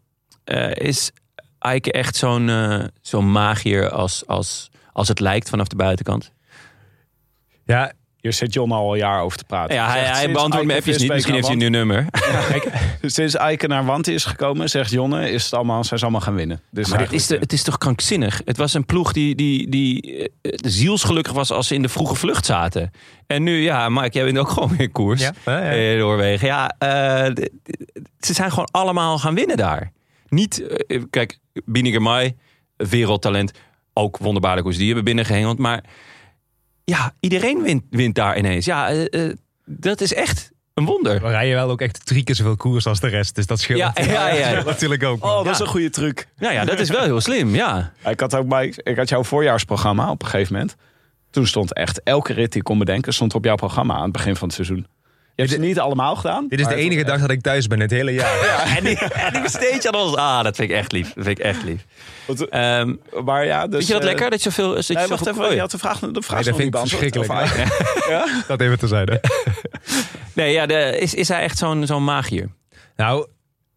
eh, 0.43 0.71
is 0.87 1.11
Eike 1.59 1.91
echt 1.91 2.15
zo'n 2.15 2.49
zo'n 3.01 3.31
magier 3.31 3.89
als, 3.89 4.23
als, 4.27 4.71
als 4.93 5.07
het 5.07 5.19
lijkt 5.19 5.49
vanaf 5.49 5.67
de 5.67 5.75
buitenkant? 5.75 6.31
Ja, 7.65 7.91
Hier 8.21 8.33
zit 8.33 8.53
John 8.53 8.71
al 8.71 8.91
een 8.91 8.97
jaar 8.99 9.21
over 9.21 9.37
te 9.37 9.43
praten. 9.43 9.75
Ja, 9.75 9.89
hij, 9.89 10.05
Zegt, 10.05 10.17
hij 10.17 10.31
beantwoordt 10.31 10.67
me 10.67 10.73
Eike 10.73 10.89
even 10.89 11.01
niet. 11.01 11.11
Misschien 11.11 11.33
heeft 11.33 11.45
hij 11.47 11.55
een 11.55 11.61
nieuw 11.61 11.69
nummer. 11.69 12.05
Wanty- 12.11 12.69
Sinds 13.15 13.35
Eiken 13.35 13.69
naar 13.69 13.85
Wanty 13.85 14.11
is 14.11 14.25
gekomen, 14.25 14.69
zegt 14.69 14.91
Jonne, 14.91 15.31
is 15.31 15.43
het 15.43 15.53
allemaal, 15.53 15.83
zijn 15.83 15.99
ze 15.99 16.05
allemaal 16.05 16.23
gaan 16.23 16.35
winnen. 16.35 16.61
Dus 16.71 16.89
Maar 16.89 16.99
dit 16.99 17.11
is, 17.13 17.27
de, 17.27 17.37
het 17.37 17.53
is 17.53 17.63
toch 17.63 17.77
krankzinnig? 17.77 18.41
Het 18.45 18.57
was 18.57 18.73
een 18.73 18.85
ploeg 18.85 19.11
die, 19.13 19.35
die, 19.35 19.69
die 19.69 20.01
eh, 20.41 20.51
zielsgelukkig 20.65 21.33
was 21.33 21.51
als 21.51 21.67
ze 21.67 21.73
in 21.75 21.81
de 21.81 21.89
vroege 21.89 22.15
vlucht 22.15 22.45
zaten. 22.45 22.91
En 23.27 23.43
nu, 23.43 23.61
ja, 23.61 23.89
Mike, 23.89 24.09
jij 24.11 24.23
bent 24.25 24.37
ook 24.37 24.49
gewoon 24.49 24.75
weer 24.77 24.89
koers. 24.91 25.21
Ja, 25.21 25.31
ja, 25.45 25.71
ja. 25.73 25.91
eh, 25.93 25.99
Noorwegen. 25.99 26.47
Ja, 26.47 26.75
eh, 26.79 27.31
d- 27.33 27.49
ze 28.19 28.33
zijn 28.33 28.49
gewoon 28.49 28.67
allemaal 28.71 29.19
gaan 29.19 29.35
winnen 29.35 29.57
daar. 29.57 29.91
Niet, 30.29 30.67
eh, 30.87 31.01
kijk, 31.09 31.37
Biniger 31.65 32.01
Mai, 32.01 32.35
wereldtalent. 32.75 33.51
Ook 33.93 34.17
wonderbaarlijk 34.17 34.63
hoe 34.63 34.71
ze 34.73 34.77
die 34.79 34.87
hebben 34.87 35.05
binnengehengeld. 35.05 35.57
Maar 35.57 35.83
ja, 36.91 37.13
iedereen 37.19 37.61
wint, 37.61 37.83
wint 37.89 38.15
daar 38.15 38.37
ineens. 38.37 38.65
Ja, 38.65 38.89
eh, 38.89 39.25
eh, 39.29 39.33
dat 39.65 40.01
is 40.01 40.13
echt 40.13 40.51
een 40.73 40.85
wonder. 40.85 41.21
we 41.21 41.27
rijden 41.29 41.55
wel 41.55 41.69
ook 41.69 41.81
echt 41.81 42.05
drie 42.05 42.23
keer 42.23 42.35
zoveel 42.35 42.55
koers 42.55 42.85
als 42.87 42.99
de 42.99 43.07
rest. 43.07 43.35
Dus 43.35 43.45
dat 43.45 43.59
scheelt 43.59 43.79
Ja, 43.79 43.91
ja, 43.95 44.27
ja. 44.33 44.63
natuurlijk 44.63 45.03
ook. 45.03 45.23
oh, 45.25 45.35
dat 45.35 45.45
Ja. 45.45 45.51
is 45.51 45.59
een 45.59 45.67
goede 45.67 45.89
truc. 45.89 46.27
Nou 46.37 46.53
ja, 46.53 46.65
dat 46.65 46.79
is 46.79 46.89
wel 46.89 47.03
heel 47.03 47.21
slim, 47.21 47.55
ja. 47.55 47.91
Ik 48.05 48.19
had 48.19 48.35
ook 48.35 48.47
bij, 48.47 48.73
ik 48.83 48.97
had 48.97 49.09
jouw 49.09 49.23
voorjaarsprogramma 49.23 50.09
op 50.11 50.21
een 50.21 50.27
gegeven 50.27 50.53
moment. 50.53 50.75
Toen 51.29 51.47
stond 51.47 51.73
echt 51.73 52.01
elke 52.03 52.33
rit 52.33 52.49
die 52.51 52.57
ik 52.59 52.63
kon 52.63 52.77
bedenken, 52.77 53.13
stond 53.13 53.35
op 53.35 53.43
jouw 53.43 53.55
programma 53.55 53.93
aan 53.95 54.03
het 54.03 54.11
begin 54.11 54.35
van 54.35 54.47
het 54.47 54.55
seizoen. 54.55 54.87
Je 55.37 55.43
hebt 55.43 55.55
ze 55.55 55.59
niet 55.59 55.79
allemaal 55.79 56.15
gedaan. 56.15 56.45
Dit 56.47 56.59
is 56.59 56.67
de 56.67 56.75
enige 56.75 57.01
was 57.01 57.11
dag 57.11 57.21
dat 57.21 57.29
ik 57.29 57.41
thuis 57.41 57.67
ben 57.67 57.79
het 57.79 57.91
hele 57.91 58.11
jaar. 58.11 58.65
En 58.77 58.83
die, 58.83 58.99
en 59.25 59.33
die 59.33 59.41
besteed 59.41 59.83
je 59.83 59.91
aan 59.91 60.01
ons. 60.01 60.15
Ah, 60.15 60.43
dat 60.43 60.55
vind 60.55 60.69
ik 60.69 60.75
echt 60.75 60.91
lief. 60.91 61.13
Dat 61.13 61.23
vind 61.25 61.39
ik 61.39 61.45
echt 61.45 61.63
lief. 61.63 61.85
Ehm 62.49 62.95
Maar 63.25 63.45
ja, 63.45 63.67
dus, 63.67 63.75
vind 63.75 63.87
je 63.87 63.93
dat 63.93 64.01
eh, 64.01 64.07
lekker? 64.07 64.29
Dat 64.29 64.43
je 64.43 64.49
zoveel... 64.49 64.73
Dat 64.73 64.87
je 64.87 64.93
Nee, 64.93 65.07
zoveel 65.07 65.25
wacht 65.25 65.37
even. 65.37 65.53
Je 65.53 65.59
had 65.59 65.71
de 65.71 65.77
vraag, 65.77 65.99
de 65.99 66.21
vraag 66.21 66.35
Nee, 66.35 66.47
dat 66.47 66.55
vind 66.55 66.73
ik 66.73 66.79
verschrikkelijk. 66.79 67.29
Eiken. 67.31 67.67
Dat 68.47 68.61
even 68.61 68.79
terzijde. 68.79 69.21
Nee, 70.33 70.51
ja, 70.51 70.65
de, 70.65 70.97
is, 70.99 71.13
is 71.13 71.27
hij 71.27 71.41
echt 71.41 71.57
zo'n 71.57 71.85
zo'n 71.85 72.03
magier? 72.03 72.49
Nou, 72.95 73.27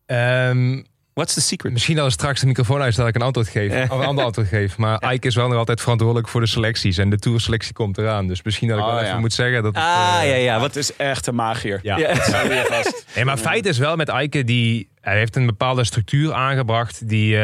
ehm, 0.06 0.82
What's 1.14 1.34
the 1.34 1.40
secret? 1.40 1.72
misschien 1.72 1.98
als 1.98 2.12
straks 2.12 2.40
de 2.40 2.46
microfoon 2.46 2.80
uit 2.80 2.96
dat 2.96 3.08
ik 3.08 3.14
een 3.14 3.22
antwoord 3.22 3.48
geef. 3.48 3.90
Of 3.90 3.98
een 3.98 4.06
ander 4.06 4.24
antwoord 4.24 4.48
geef. 4.48 4.76
Maar 4.78 5.12
Ike 5.12 5.26
is 5.26 5.34
wel 5.34 5.48
nog 5.48 5.56
altijd 5.56 5.80
verantwoordelijk 5.80 6.28
voor 6.28 6.40
de 6.40 6.46
selecties. 6.46 6.98
En 6.98 7.10
de 7.10 7.18
tourselectie 7.18 7.72
komt 7.72 7.98
eraan. 7.98 8.26
Dus 8.26 8.42
misschien 8.42 8.68
dat 8.68 8.78
ik 8.78 8.84
Oh, 8.84 8.90
wel 8.90 9.00
ja. 9.00 9.06
even 9.08 9.20
moet 9.20 9.32
zeggen 9.32 9.62
dat 9.62 9.74
het, 9.74 9.84
Ah, 9.84 10.18
eh, 10.22 10.28
ja, 10.28 10.34
ja. 10.36 10.60
Wat 10.60 10.76
is 10.76 10.96
echt 10.96 11.26
een 11.26 11.34
magier. 11.34 11.80
ja. 11.82 11.96
ja. 11.98 12.08
Weer 12.48 12.64
vast. 12.68 13.04
Nee, 13.14 13.24
maar 13.24 13.36
feit 13.36 13.66
is 13.66 13.78
wel 13.78 13.96
met 13.96 14.08
Eike, 14.08 14.44
die, 14.44 14.88
hij 15.00 15.18
heeft 15.18 15.36
een 15.36 15.46
bepaalde 15.46 15.84
structuur 15.84 16.32
aangebracht 16.32 17.08
die, 17.08 17.34
eh, 17.34 17.40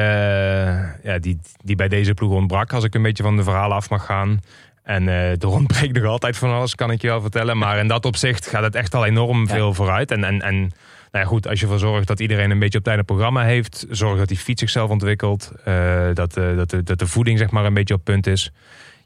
ja, 1.02 1.18
die, 1.20 1.38
die 1.64 1.76
bij 1.76 1.88
deze 1.88 2.14
ploeg 2.14 2.32
ontbrak. 2.32 2.72
Als 2.72 2.84
ik 2.84 2.94
een 2.94 3.02
beetje 3.02 3.22
van 3.22 3.36
de 3.36 3.42
verhalen 3.42 3.76
af 3.76 3.90
mag 3.90 4.04
gaan. 4.04 4.40
En 4.82 5.08
eh 5.08 5.30
er 5.42 5.48
ontbreekt 5.48 5.94
nog 6.00 6.04
altijd 6.04 6.36
van 6.36 6.50
alles, 6.52 6.74
kan 6.74 6.90
ik 6.90 7.00
je 7.02 7.08
wel 7.08 7.20
vertellen. 7.20 7.58
Maar 7.58 7.78
in 7.78 7.88
dat 7.88 8.04
opzicht 8.04 8.46
gaat 8.46 8.62
het 8.62 8.74
echt 8.74 8.94
al 8.94 9.04
enorm 9.06 9.48
veel 9.48 9.74
vooruit. 9.74 10.10
En, 10.10 10.24
en, 10.24 10.42
en 10.42 10.72
ja, 11.18 11.24
goed, 11.24 11.48
als 11.48 11.58
je 11.58 11.64
ervoor 11.64 11.80
zorgt 11.80 12.06
dat 12.06 12.20
iedereen 12.20 12.50
een 12.50 12.58
beetje 12.58 12.78
op 12.78 12.84
tijd 12.84 12.98
een 12.98 13.04
programma 13.04 13.42
heeft. 13.42 13.86
Zorg 13.90 14.18
dat 14.18 14.28
die 14.28 14.36
fiets 14.36 14.60
zichzelf 14.60 14.90
ontwikkelt. 14.90 15.52
eh, 15.64 16.08
dat, 16.12 16.36
eh, 16.36 16.56
dat, 16.56 16.70
de, 16.70 16.82
dat 16.82 16.98
de 16.98 17.06
voeding 17.06 17.38
zeg 17.38 17.50
maar 17.50 17.64
een 17.64 17.74
beetje 17.74 17.94
op 17.94 18.04
punt 18.04 18.26
is. 18.26 18.50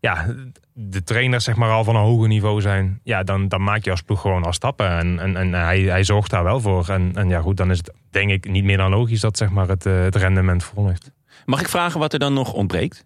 Ja, 0.01 0.35
de 0.73 1.03
trainers 1.03 1.45
zeg 1.45 1.57
maar 1.57 1.71
al 1.71 1.85
van 1.85 1.97
een 1.97 2.03
hoger 2.03 2.29
niveau 2.29 2.61
zijn. 2.61 3.01
Ja, 3.03 3.23
dan, 3.23 3.49
dan 3.49 3.63
maak 3.63 3.85
je 3.85 3.91
als 3.91 4.03
ploeg 4.03 4.21
gewoon 4.21 4.45
al 4.45 4.53
stappen. 4.53 4.89
En, 4.99 5.19
en, 5.19 5.37
en 5.37 5.53
hij, 5.53 5.81
hij 5.81 6.05
zorgt 6.05 6.31
daar 6.31 6.45
wel 6.45 6.61
voor. 6.61 6.89
En, 6.89 7.13
en 7.15 7.29
ja 7.29 7.41
goed, 7.41 7.57
dan 7.57 7.71
is 7.71 7.79
het 7.79 7.93
denk 8.11 8.31
ik 8.31 8.51
niet 8.51 8.65
meer 8.65 8.77
dan 8.77 8.91
logisch 8.91 9.21
dat 9.21 9.37
zeg 9.37 9.51
maar 9.51 9.69
het, 9.69 9.87
eh, 9.87 10.01
het 10.01 10.17
rendement 10.17 10.65
volgt. 10.65 11.13
Mag 11.45 11.61
ik 11.61 11.69
vragen 11.69 12.01
wat 12.01 12.13
er 12.13 12.19
dan 12.19 12.33
nog 12.33 12.53
ontbreekt? 12.53 13.05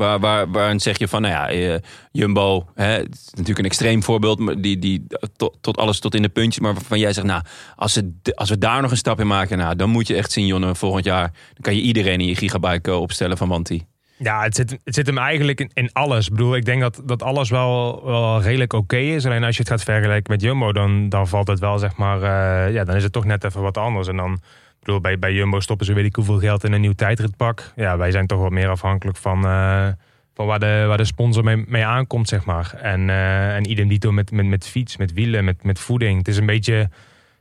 Waar, 0.00 0.20
waar, 0.20 0.50
waarin 0.50 0.80
zeg 0.80 0.98
je 0.98 1.08
van, 1.08 1.22
nou 1.22 1.34
ja, 1.34 1.48
eh, 1.48 1.80
Jumbo, 2.12 2.66
hè, 2.74 2.84
het 2.84 3.14
is 3.14 3.30
natuurlijk 3.30 3.58
een 3.58 3.64
extreem 3.64 4.02
voorbeeld, 4.02 4.38
maar 4.38 4.60
die, 4.60 4.78
die 4.78 5.06
tot, 5.60 5.76
alles 5.76 6.00
tot 6.00 6.14
in 6.14 6.22
de 6.22 6.28
puntjes. 6.28 6.64
Maar 6.64 6.74
waarvan 6.74 6.98
jij 6.98 7.12
zegt, 7.12 7.26
nou, 7.26 7.42
als, 7.76 7.92
ze, 7.92 8.12
als 8.34 8.48
we 8.48 8.58
daar 8.58 8.82
nog 8.82 8.90
een 8.90 8.96
stap 8.96 9.20
in 9.20 9.26
maken, 9.26 9.58
nou, 9.58 9.76
dan 9.76 9.90
moet 9.90 10.06
je 10.06 10.14
echt 10.14 10.32
zien, 10.32 10.46
Jonne, 10.46 10.74
volgend 10.74 11.04
jaar. 11.04 11.32
Dan 11.52 11.62
kan 11.62 11.74
je 11.74 11.80
iedereen 11.80 12.20
in 12.20 12.26
je 12.26 12.34
gigabike 12.34 12.90
eh, 12.90 13.00
opstellen 13.00 13.36
van 13.36 13.48
Wanti. 13.48 13.86
Ja, 14.18 14.42
het 14.42 14.56
zit, 14.56 14.70
het 14.84 14.94
zit 14.94 15.06
hem 15.06 15.18
eigenlijk 15.18 15.60
in, 15.60 15.70
in 15.74 15.92
alles. 15.92 16.26
Ik 16.26 16.32
bedoel, 16.32 16.56
ik 16.56 16.64
denk 16.64 16.80
dat, 16.80 17.02
dat 17.04 17.22
alles 17.22 17.50
wel, 17.50 18.04
wel 18.04 18.42
redelijk 18.42 18.72
oké 18.72 18.96
is. 18.96 19.26
Alleen 19.26 19.44
als 19.44 19.56
je 19.56 19.62
het 19.62 19.70
gaat 19.70 19.82
vergelijken 19.82 20.32
met 20.32 20.42
Jumbo, 20.42 20.72
dan, 20.72 21.08
dan 21.08 21.28
valt 21.28 21.48
het 21.48 21.58
wel, 21.58 21.78
zeg 21.78 21.96
maar, 21.96 22.22
eh, 22.22 22.74
ja, 22.74 22.84
dan 22.84 22.96
is 22.96 23.02
het 23.02 23.12
toch 23.12 23.24
net 23.24 23.44
even 23.44 23.62
wat 23.62 23.78
anders. 23.78 24.08
En 24.08 24.16
dan, 24.16 24.40
ik 24.80 24.86
bedoel, 24.86 25.00
bij, 25.00 25.18
bij 25.18 25.32
Jumbo 25.32 25.60
stoppen 25.60 25.86
ze 25.86 25.92
weet 25.92 26.04
ik 26.04 26.16
hoeveel 26.16 26.38
geld 26.38 26.64
in 26.64 26.72
een 26.72 26.80
nieuw 26.80 26.92
tijdritpak. 26.92 27.72
Ja, 27.76 27.96
wij 27.96 28.10
zijn 28.10 28.26
toch 28.26 28.40
wat 28.40 28.50
meer 28.50 28.68
afhankelijk 28.68 29.16
van, 29.16 29.44
eh, 29.44 29.88
van 30.34 30.46
waar, 30.46 30.58
de, 30.58 30.84
waar 30.88 30.96
de 30.96 31.04
sponsor 31.04 31.44
mee, 31.44 31.64
mee 31.66 31.84
aankomt, 31.84 32.28
zeg 32.28 32.44
maar. 32.44 32.74
En, 32.74 33.10
eh 33.10 33.56
en 33.56 33.70
idem 33.70 34.14
met, 34.14 34.30
met, 34.30 34.46
met 34.46 34.66
fiets, 34.66 34.96
met 34.96 35.12
wielen, 35.12 35.44
met, 35.44 35.64
met 35.64 35.78
voeding. 35.78 36.18
Het 36.18 36.28
is 36.28 36.36
een 36.36 36.46
beetje 36.46 36.88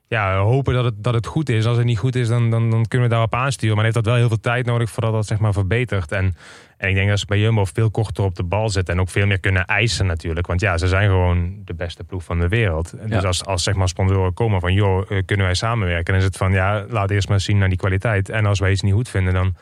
ja, 0.09 0.37
hopen 0.37 0.73
dat 0.73 0.83
het, 0.83 1.03
dat 1.03 1.13
het 1.13 1.25
goed 1.25 1.49
is. 1.49 1.65
Als 1.65 1.77
het 1.77 1.85
niet 1.85 1.97
goed 1.97 2.15
is, 2.15 2.27
dan, 2.27 2.49
dan, 2.49 2.69
dan 2.69 2.87
kunnen 2.87 3.07
we 3.07 3.13
daarop 3.13 3.35
aansturen. 3.35 3.75
Maar 3.75 3.83
heeft 3.83 3.95
dat 3.95 4.05
wel 4.05 4.15
heel 4.15 4.27
veel 4.27 4.39
tijd 4.39 4.65
nodig 4.65 4.89
voordat 4.89 5.11
dat 5.13 5.25
zeg 5.25 5.39
maar 5.39 5.53
verbetert. 5.53 6.11
En, 6.11 6.35
en 6.77 6.89
ik 6.89 6.95
denk 6.95 7.09
dat 7.09 7.19
ze 7.19 7.25
bij 7.25 7.39
Jumbo 7.39 7.65
veel 7.65 7.91
korter 7.91 8.23
op 8.23 8.35
de 8.35 8.43
bal 8.43 8.69
zitten. 8.69 8.93
En 8.93 8.99
ook 8.99 9.09
veel 9.09 9.25
meer 9.25 9.39
kunnen 9.39 9.65
eisen 9.65 10.05
natuurlijk. 10.05 10.47
Want 10.47 10.61
ja, 10.61 10.77
ze 10.77 10.87
zijn 10.87 11.09
gewoon 11.09 11.61
de 11.65 11.73
beste 11.73 12.03
ploeg 12.03 12.23
van 12.23 12.39
de 12.39 12.47
wereld. 12.47 12.93
En 12.93 13.09
Dus 13.09 13.21
Ja. 13.21 13.27
als, 13.27 13.45
als 13.45 13.63
zeg 13.63 13.75
maar 13.75 13.87
sponsoren 13.87 14.33
komen 14.33 14.59
van... 14.59 14.73
joh, 14.73 15.11
eh, 15.11 15.17
kunnen 15.25 15.45
wij 15.45 15.55
samenwerken? 15.55 16.05
Dan 16.05 16.15
is 16.15 16.23
het 16.23 16.37
van, 16.37 16.51
ja, 16.51 16.85
laat 16.89 17.09
eerst 17.09 17.29
maar 17.29 17.39
zien 17.39 17.57
naar 17.57 17.69
die 17.69 17.77
kwaliteit. 17.77 18.29
En 18.29 18.45
als 18.45 18.59
wij 18.59 18.71
iets 18.71 18.81
niet 18.81 18.93
goed 18.93 19.09
vinden, 19.09 19.33
dan 19.33 19.55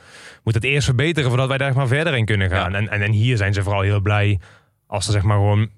moet 0.43 0.53
het 0.53 0.63
eerst 0.63 0.85
verbeteren... 0.85 1.29
voordat 1.29 1.47
wij 1.47 1.57
daar 1.57 1.75
maar 1.75 1.87
verder 1.87 2.17
in 2.17 2.25
kunnen 2.25 2.49
gaan. 2.49 2.71
Ja. 2.71 2.77
En, 2.77 2.89
en, 2.89 3.01
en 3.01 3.11
hier 3.11 3.37
zijn 3.37 3.53
ze 3.53 3.63
vooral 3.63 3.81
heel 3.81 4.01
blij 4.01 4.39
als 4.87 5.05
er 5.07 5.13
zeg 5.13 5.23
maar 5.23 5.37
gewoon 5.37 5.69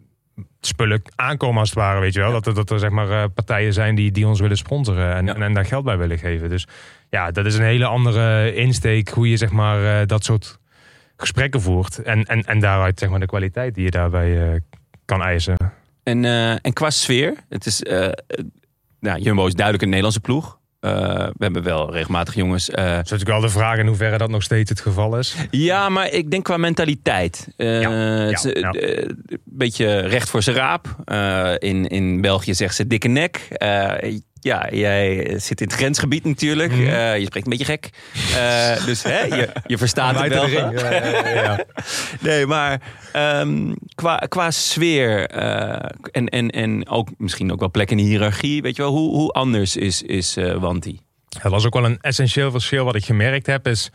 spullen 0.61 1.01
aankomen 1.15 1.59
als 1.59 1.69
het 1.69 1.77
ware, 1.77 1.99
weet 1.99 2.13
je 2.13 2.19
wel. 2.19 2.31
Dat, 2.31 2.47
er, 2.47 2.53
dat 2.53 2.69
er 2.69 2.79
zeg 2.79 2.89
maar 2.89 3.09
eh, 3.09 3.23
partijen 3.33 3.73
zijn 3.73 3.95
die, 3.95 4.11
die 4.11 4.27
ons 4.27 4.39
willen 4.39 4.57
sponsoren 4.57 5.15
en, 5.15 5.25
Ja. 5.25 5.35
en, 5.35 5.41
en 5.41 5.53
daar 5.53 5.65
geld 5.65 5.83
bij 5.83 5.97
willen 5.97 6.17
geven. 6.17 6.49
Dus 6.49 6.67
ja, 7.09 7.31
dat 7.31 7.45
is 7.45 7.55
een 7.55 7.63
hele 7.63 7.85
andere 7.85 8.53
insteek 8.53 9.09
hoe 9.09 9.29
je 9.29 9.37
zeg 9.37 9.51
maar 9.51 9.99
eh, 9.99 10.05
dat 10.07 10.23
soort 10.23 10.59
gesprekken 11.17 11.61
voert. 11.61 11.97
En, 11.97 12.23
en, 12.25 12.43
en 12.43 12.59
daaruit 12.59 12.99
zeg 12.99 13.09
maar 13.09 13.19
de 13.19 13.25
kwaliteit 13.25 13.75
die 13.75 13.83
je 13.83 13.91
daarbij 13.91 14.51
eh, 14.53 14.59
kan 15.05 15.21
eisen. 15.21 15.57
En, 16.03 16.25
en 16.61 16.73
qua 16.73 16.89
sfeer, 16.89 17.33
het 17.49 17.65
is, 17.65 17.81
nou, 18.99 19.19
Jumbo 19.19 19.45
is 19.47 19.53
duidelijk 19.53 19.83
een 19.83 19.89
Nederlandse 19.89 20.21
ploeg. 20.21 20.58
Eh, 20.79 20.91
we 21.17 21.43
hebben 21.43 21.63
wel 21.63 21.91
regelmatig 21.93 22.33
jongens. 22.35 22.69
eh, 22.69 22.75
Dat 22.85 22.89
is 22.91 22.95
natuurlijk 22.95 23.29
wel 23.29 23.39
de 23.39 23.49
vraag 23.49 23.77
in 23.77 23.87
hoeverre 23.87 24.17
dat 24.17 24.29
nog 24.29 24.43
steeds 24.43 24.69
het 24.69 24.81
geval 24.81 25.17
is. 25.17 25.35
ja, 25.51 25.89
maar 25.89 26.11
ik 26.11 26.31
denk 26.31 26.43
qua 26.43 26.57
mentaliteit. 26.57 27.47
Eh, 27.57 27.81
Ja, 27.81 27.89
Een 28.71 29.17
beetje 29.45 29.99
recht 29.99 30.29
voor 30.29 30.41
zijn 30.43 30.55
raap. 30.55 30.87
In, 31.61 31.87
in 31.87 32.21
België 32.21 32.53
zegt 32.53 32.75
ze 32.75 32.87
dikke 32.87 33.07
nek. 33.07 33.47
Ja, 34.41 34.67
jij 34.71 35.33
zit 35.39 35.61
in 35.61 35.67
het 35.67 35.75
grensgebied 35.75 36.25
natuurlijk. 36.25 36.71
Mhm. 36.71 36.81
Je 37.15 37.25
spreekt 37.25 37.45
een 37.45 37.57
beetje 37.57 37.65
gek. 37.65 37.89
Dus 38.85 39.03
hè, 39.03 39.19
je, 39.21 39.49
je 39.67 39.77
verstaat 39.77 40.19
het 40.21 40.33
wel. 40.33 40.45
Ring. 40.45 40.81
Nee, 42.19 42.45
maar 42.45 42.81
ehm, 43.13 43.73
qua, 43.95 44.17
qua 44.17 44.51
sfeer 44.51 45.27
eh, 45.27 45.89
en, 46.11 46.27
en, 46.27 46.49
en 46.49 46.87
ook 46.87 47.09
misschien 47.17 47.51
ook 47.51 47.59
wel 47.59 47.71
plek 47.71 47.91
in 47.91 47.97
de 47.97 48.03
hiërarchie, 48.03 48.61
weet 48.61 48.75
je 48.75 48.81
wel, 48.81 48.91
hoe, 48.91 49.15
hoe 49.15 49.31
anders 49.31 49.75
is, 49.75 50.01
is 50.01 50.37
eh 50.37 50.55
Wanti? 50.55 50.99
Dat 51.41 51.51
was 51.51 51.65
ook 51.65 51.73
wel 51.73 51.85
een 51.85 51.99
essentieel 52.01 52.51
verschil 52.51 52.85
wat 52.85 52.95
ik 52.95 53.05
gemerkt 53.05 53.45
heb. 53.45 53.67
Is 53.67 53.91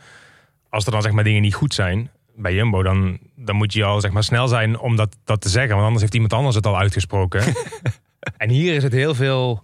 als 0.69 0.85
er 0.85 0.91
dan 0.91 1.01
zeg 1.01 1.11
maar 1.11 1.23
dingen 1.23 1.41
niet 1.41 1.53
goed 1.53 1.73
zijn 1.73 2.09
bij 2.35 2.53
Jumbo, 2.53 2.83
dan, 2.83 3.19
dan 3.35 3.55
moet 3.55 3.73
je 3.73 3.83
al 3.83 4.01
zeg 4.01 4.11
maar 4.11 4.23
snel 4.23 4.47
zijn 4.47 4.79
om 4.79 4.95
dat, 4.95 5.17
dat 5.23 5.41
te 5.41 5.49
zeggen. 5.49 5.71
Want 5.71 5.83
anders 5.83 6.01
heeft 6.01 6.13
iemand 6.13 6.33
anders 6.33 6.55
het 6.55 6.65
al 6.65 6.77
uitgesproken. 6.77 7.43
en 8.37 8.49
hier 8.49 8.75
is 8.75 8.83
het 8.83 8.93
heel 8.93 9.15
veel 9.15 9.63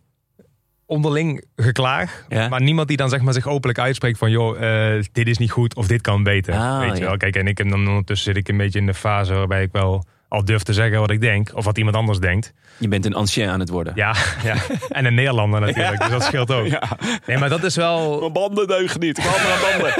onderling 0.91 1.45
geklaag. 1.55 2.25
Ja. 2.29 2.47
Maar 2.47 2.61
niemand 2.61 2.87
die 2.87 2.97
dan 2.97 3.09
zeg 3.09 3.21
maar 3.21 3.33
zich 3.33 3.47
openlijk 3.47 3.79
uitspreekt 3.79 4.17
van... 4.17 4.31
joh, 4.31 4.63
eh, 4.95 5.03
dit 5.11 5.27
is 5.27 5.37
niet 5.37 5.51
goed 5.51 5.75
of 5.75 5.87
dit 5.87 6.01
kan 6.01 6.23
beter. 6.23 6.53
Ah, 6.53 6.79
weet 6.79 6.91
je 6.97 7.01
ja. 7.01 7.07
wel. 7.07 7.17
Kijk, 7.17 7.35
en 7.35 7.47
ik, 7.47 7.59
en 7.59 7.69
dan 7.69 7.87
ondertussen 7.87 8.33
zit 8.33 8.41
ik 8.41 8.49
een 8.49 8.57
beetje 8.57 8.79
in 8.79 8.85
de 8.85 8.93
fase 8.93 9.33
waarbij 9.33 9.63
ik 9.63 9.71
wel 9.71 10.05
al 10.27 10.45
durf 10.45 10.63
te 10.63 10.73
zeggen 10.73 10.99
wat 10.99 11.11
ik 11.11 11.21
denk. 11.21 11.51
Of 11.53 11.65
wat 11.65 11.77
iemand 11.77 11.95
anders 11.95 12.19
denkt. 12.19 12.53
Je 12.77 12.87
bent 12.87 13.05
een 13.05 13.13
ancien 13.13 13.49
aan 13.49 13.59
het 13.59 13.69
worden. 13.69 13.93
Ja, 13.95 14.15
ja. 14.43 14.55
en 14.89 15.05
een 15.05 15.13
Nederlander 15.13 15.61
natuurlijk. 15.61 15.99
Dus 15.99 16.09
dat 16.09 16.23
scheelt 16.23 16.51
ook. 16.51 16.67
Nee, 17.25 17.37
maar 17.37 17.49
dat 17.49 17.63
is 17.63 17.75
wel... 17.75 18.19
Mijn 18.19 18.33
banden 18.33 18.67
deugen 18.67 18.99
niet. 18.99 19.17
Ik 19.17 19.23
mijn 19.23 19.59
banden. 19.71 19.93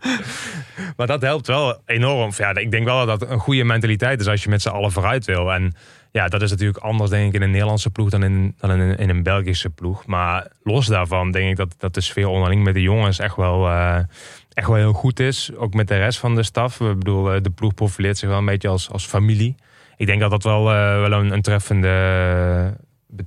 Maar 0.96 1.06
dat 1.06 1.22
helpt 1.22 1.46
wel 1.46 1.78
enorm. 1.86 2.30
Ja, 2.36 2.54
ik 2.54 2.70
denk 2.70 2.84
wel 2.84 3.06
dat 3.06 3.20
dat 3.20 3.30
een 3.30 3.38
goede 3.38 3.64
mentaliteit 3.64 4.20
is 4.20 4.26
als 4.26 4.42
je 4.42 4.48
met 4.48 4.62
z'n 4.62 4.68
allen 4.68 4.92
vooruit 4.92 5.24
wil. 5.24 5.52
En 5.52 5.74
ja, 6.12 6.28
dat 6.28 6.42
is 6.42 6.50
natuurlijk 6.50 6.78
anders 6.78 7.10
denk 7.10 7.28
ik 7.28 7.34
in 7.34 7.42
een 7.42 7.50
Nederlandse 7.50 7.90
ploeg 7.90 8.10
dan 8.10 8.22
in, 8.22 8.54
dan 8.58 8.70
in, 8.70 8.96
in 8.96 9.08
een 9.08 9.22
Belgische 9.22 9.70
ploeg. 9.70 10.06
Maar 10.06 10.50
los 10.62 10.86
daarvan 10.86 11.30
denk 11.30 11.50
ik 11.50 11.56
dat, 11.56 11.74
dat 11.78 11.94
de 11.94 12.00
sfeer 12.00 12.26
onderling 12.26 12.62
met 12.62 12.74
de 12.74 12.82
jongens 12.82 13.18
echt 13.18 13.36
wel, 13.36 13.68
eh, 13.68 13.98
echt 14.52 14.66
wel 14.66 14.76
heel 14.76 14.92
goed 14.92 15.20
is. 15.20 15.50
Ook 15.56 15.74
met 15.74 15.88
de 15.88 15.96
rest 15.96 16.18
van 16.18 16.34
de 16.34 16.42
staf. 16.42 16.80
Ik 16.80 16.98
bedoel, 16.98 17.32
eh, 17.32 17.42
de 17.42 17.50
ploeg 17.50 17.74
profileert 17.74 18.18
zich 18.18 18.28
wel 18.28 18.38
een 18.38 18.44
beetje 18.44 18.68
als, 18.68 18.90
als 18.90 19.06
familie. 19.06 19.54
Ik 19.96 20.06
denk 20.06 20.20
dat 20.20 20.30
dat 20.30 20.42
wel, 20.42 20.70
eh, 20.70 21.00
wel 21.00 21.12
een, 21.12 21.32
een 21.32 21.42
treffende 21.42 22.76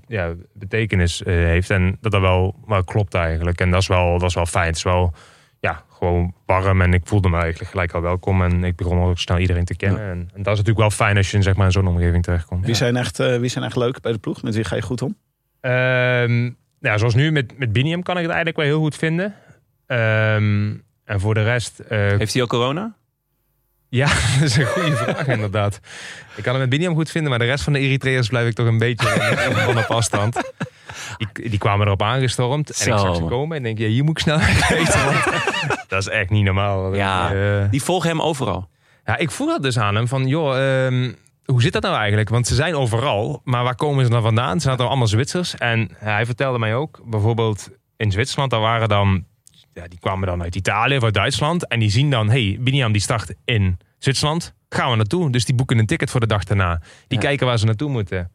ja, 0.07 0.34
betekenis 0.53 1.21
heeft. 1.25 1.69
En 1.69 1.97
dat 2.01 2.11
dat 2.11 2.21
wel, 2.21 2.55
wel 2.65 2.84
klopt 2.84 3.13
eigenlijk. 3.13 3.59
En 3.59 3.71
dat 3.71 3.81
is 3.81 3.88
wel, 3.88 4.19
dat 4.19 4.29
is 4.29 4.36
wel 4.36 4.45
fijn. 4.45 4.67
Het 4.67 4.75
is 4.75 4.84
wel 4.84 5.13
gewoon 6.04 6.34
warm 6.45 6.82
en 6.82 6.93
ik 6.93 7.01
voelde 7.06 7.30
me 7.30 7.38
eigenlijk 7.39 7.70
gelijk 7.72 7.91
al 7.93 8.01
welkom. 8.01 8.41
En 8.43 8.64
ik 8.64 8.76
begon 8.76 8.99
ook 9.04 9.18
snel 9.20 9.38
iedereen 9.38 9.66
te 9.66 9.76
kennen. 9.76 10.01
En, 10.01 10.10
en 10.10 10.43
dat 10.43 10.54
is 10.54 10.60
natuurlijk 10.60 10.78
wel 10.78 10.89
fijn 10.89 11.18
als 11.18 11.32
je 11.32 11.38
in, 11.38 11.43
zeg 11.43 11.56
maar, 11.56 11.66
in 11.66 11.72
zo'n 11.72 11.88
omgeving 11.88 12.24
terechtkomt. 12.24 12.66
Wie 12.66 12.76
zijn, 12.76 12.95
echt, 12.95 13.20
eh, 13.20 13.38
wie 13.38 13.49
zijn 13.49 13.64
echt 13.64 13.76
leuk 13.76 14.01
bij 14.01 14.12
de 14.12 14.18
ploeg? 14.18 14.41
Met 14.41 14.56
wie 14.56 14.64
ga 14.64 14.76
je 14.76 14.82
goed 14.82 15.01
om? 15.01 15.18
Ehm, 15.62 16.49
ja, 16.80 16.97
zoals 16.97 17.14
nu 17.16 17.32
met, 17.32 17.58
met 17.58 17.74
Biniam 17.74 18.04
kan 18.04 18.16
ik 18.16 18.22
het 18.24 18.32
eigenlijk 18.32 18.58
wel 18.58 18.66
heel 18.66 18.80
goed 18.80 18.95
vinden. 18.95 19.34
Ehm, 19.88 20.74
en 21.06 21.20
voor 21.20 21.34
de 21.34 21.43
rest... 21.43 21.80
eh, 21.80 21.97
Heeft 21.99 22.34
hij 22.34 22.41
al 22.41 22.47
corona? 22.47 22.95
ja, 23.89 24.08
dat 24.39 24.47
is 24.49 24.56
een 24.58 24.66
goede 24.66 24.95
vraag 24.95 25.28
inderdaad. 25.38 25.80
Ik 26.36 26.43
kan 26.43 26.51
het 26.54 26.62
met 26.62 26.70
Biniam 26.70 26.95
goed 26.95 27.10
vinden, 27.12 27.30
maar 27.30 27.39
de 27.39 27.45
rest 27.45 27.64
van 27.64 27.74
de 27.74 27.80
Eritreërs 27.80 28.28
blijf 28.28 28.47
ik 28.47 28.54
toch 28.54 28.68
een 28.68 28.78
beetje 28.78 29.08
van- 29.08 29.54
van 29.56 29.78
op 29.78 29.89
afstand. 29.91 30.36
Die, 31.18 31.49
die 31.49 31.60
kwamen 31.60 31.86
erop 31.86 32.01
aangestormd 32.01 32.70
en 32.70 32.76
Zo, 32.76 32.93
ik 32.93 32.99
zag 32.99 33.16
ze 33.16 33.22
komen 33.24 33.58
en 33.58 33.64
denk, 33.64 33.78
ja, 33.78 33.88
hier 33.88 34.04
moet 34.04 34.18
ik 34.18 34.24
snel 34.24 34.38
weten. 34.70 34.99
Dat 35.93 36.01
is 36.01 36.09
echt 36.19 36.29
niet 36.29 36.43
normaal. 36.43 36.95
Ja. 36.95 37.33
Eh, 37.33 37.69
Die 37.71 37.83
volgen 37.83 38.09
hem 38.09 38.21
overal. 38.21 38.69
ja, 39.05 39.17
ik 39.17 39.31
vroeg 39.31 39.49
dat 39.49 39.63
dus 39.63 39.77
aan 39.79 39.95
hem 39.95 40.07
van, 40.07 40.27
joh, 40.27 40.57
ehm, 40.85 41.11
hoe 41.45 41.61
zit 41.61 41.73
dat 41.73 41.81
nou 41.81 41.95
eigenlijk? 41.95 42.29
Want 42.29 42.47
ze 42.47 42.55
zijn 42.55 42.75
overal, 42.75 43.41
maar 43.43 43.63
waar 43.63 43.75
komen 43.75 44.05
ze 44.05 44.11
dan 44.11 44.21
vandaan? 44.21 44.59
Ze 44.59 44.69
zaten 44.69 44.87
allemaal 44.87 45.07
Zwitsers. 45.07 45.57
En 45.57 45.89
hij 45.97 46.25
vertelde 46.25 46.59
mij 46.59 46.75
ook, 46.75 47.01
bijvoorbeeld 47.05 47.69
in 47.97 48.11
Zwitserland, 48.11 48.51
daar 48.51 48.59
waren 48.59 48.89
dan, 48.89 49.25
ja, 49.73 49.87
die 49.87 49.99
kwamen 49.99 50.27
dan 50.27 50.41
uit 50.41 50.55
Italië 50.55 50.97
of 50.97 51.03
uit 51.03 51.13
Duitsland. 51.13 51.67
En 51.67 51.79
die 51.79 51.89
zien 51.89 52.09
dan, 52.09 52.29
hey, 52.29 52.57
Biniam 52.59 52.91
die 52.91 53.01
start 53.01 53.33
in 53.45 53.77
Zwitserland, 53.99 54.53
gaan 54.69 54.89
we 54.89 54.95
naartoe. 54.95 55.29
Dus 55.31 55.45
die 55.45 55.55
boeken 55.55 55.77
een 55.77 55.85
ticket 55.85 56.09
voor 56.11 56.19
de 56.19 56.27
dag 56.27 56.43
daarna. 56.43 56.81
Die 57.07 57.17
Ja. 57.21 57.25
kijken 57.27 57.47
waar 57.47 57.57
ze 57.57 57.65
naartoe 57.65 57.89
moeten. 57.89 58.31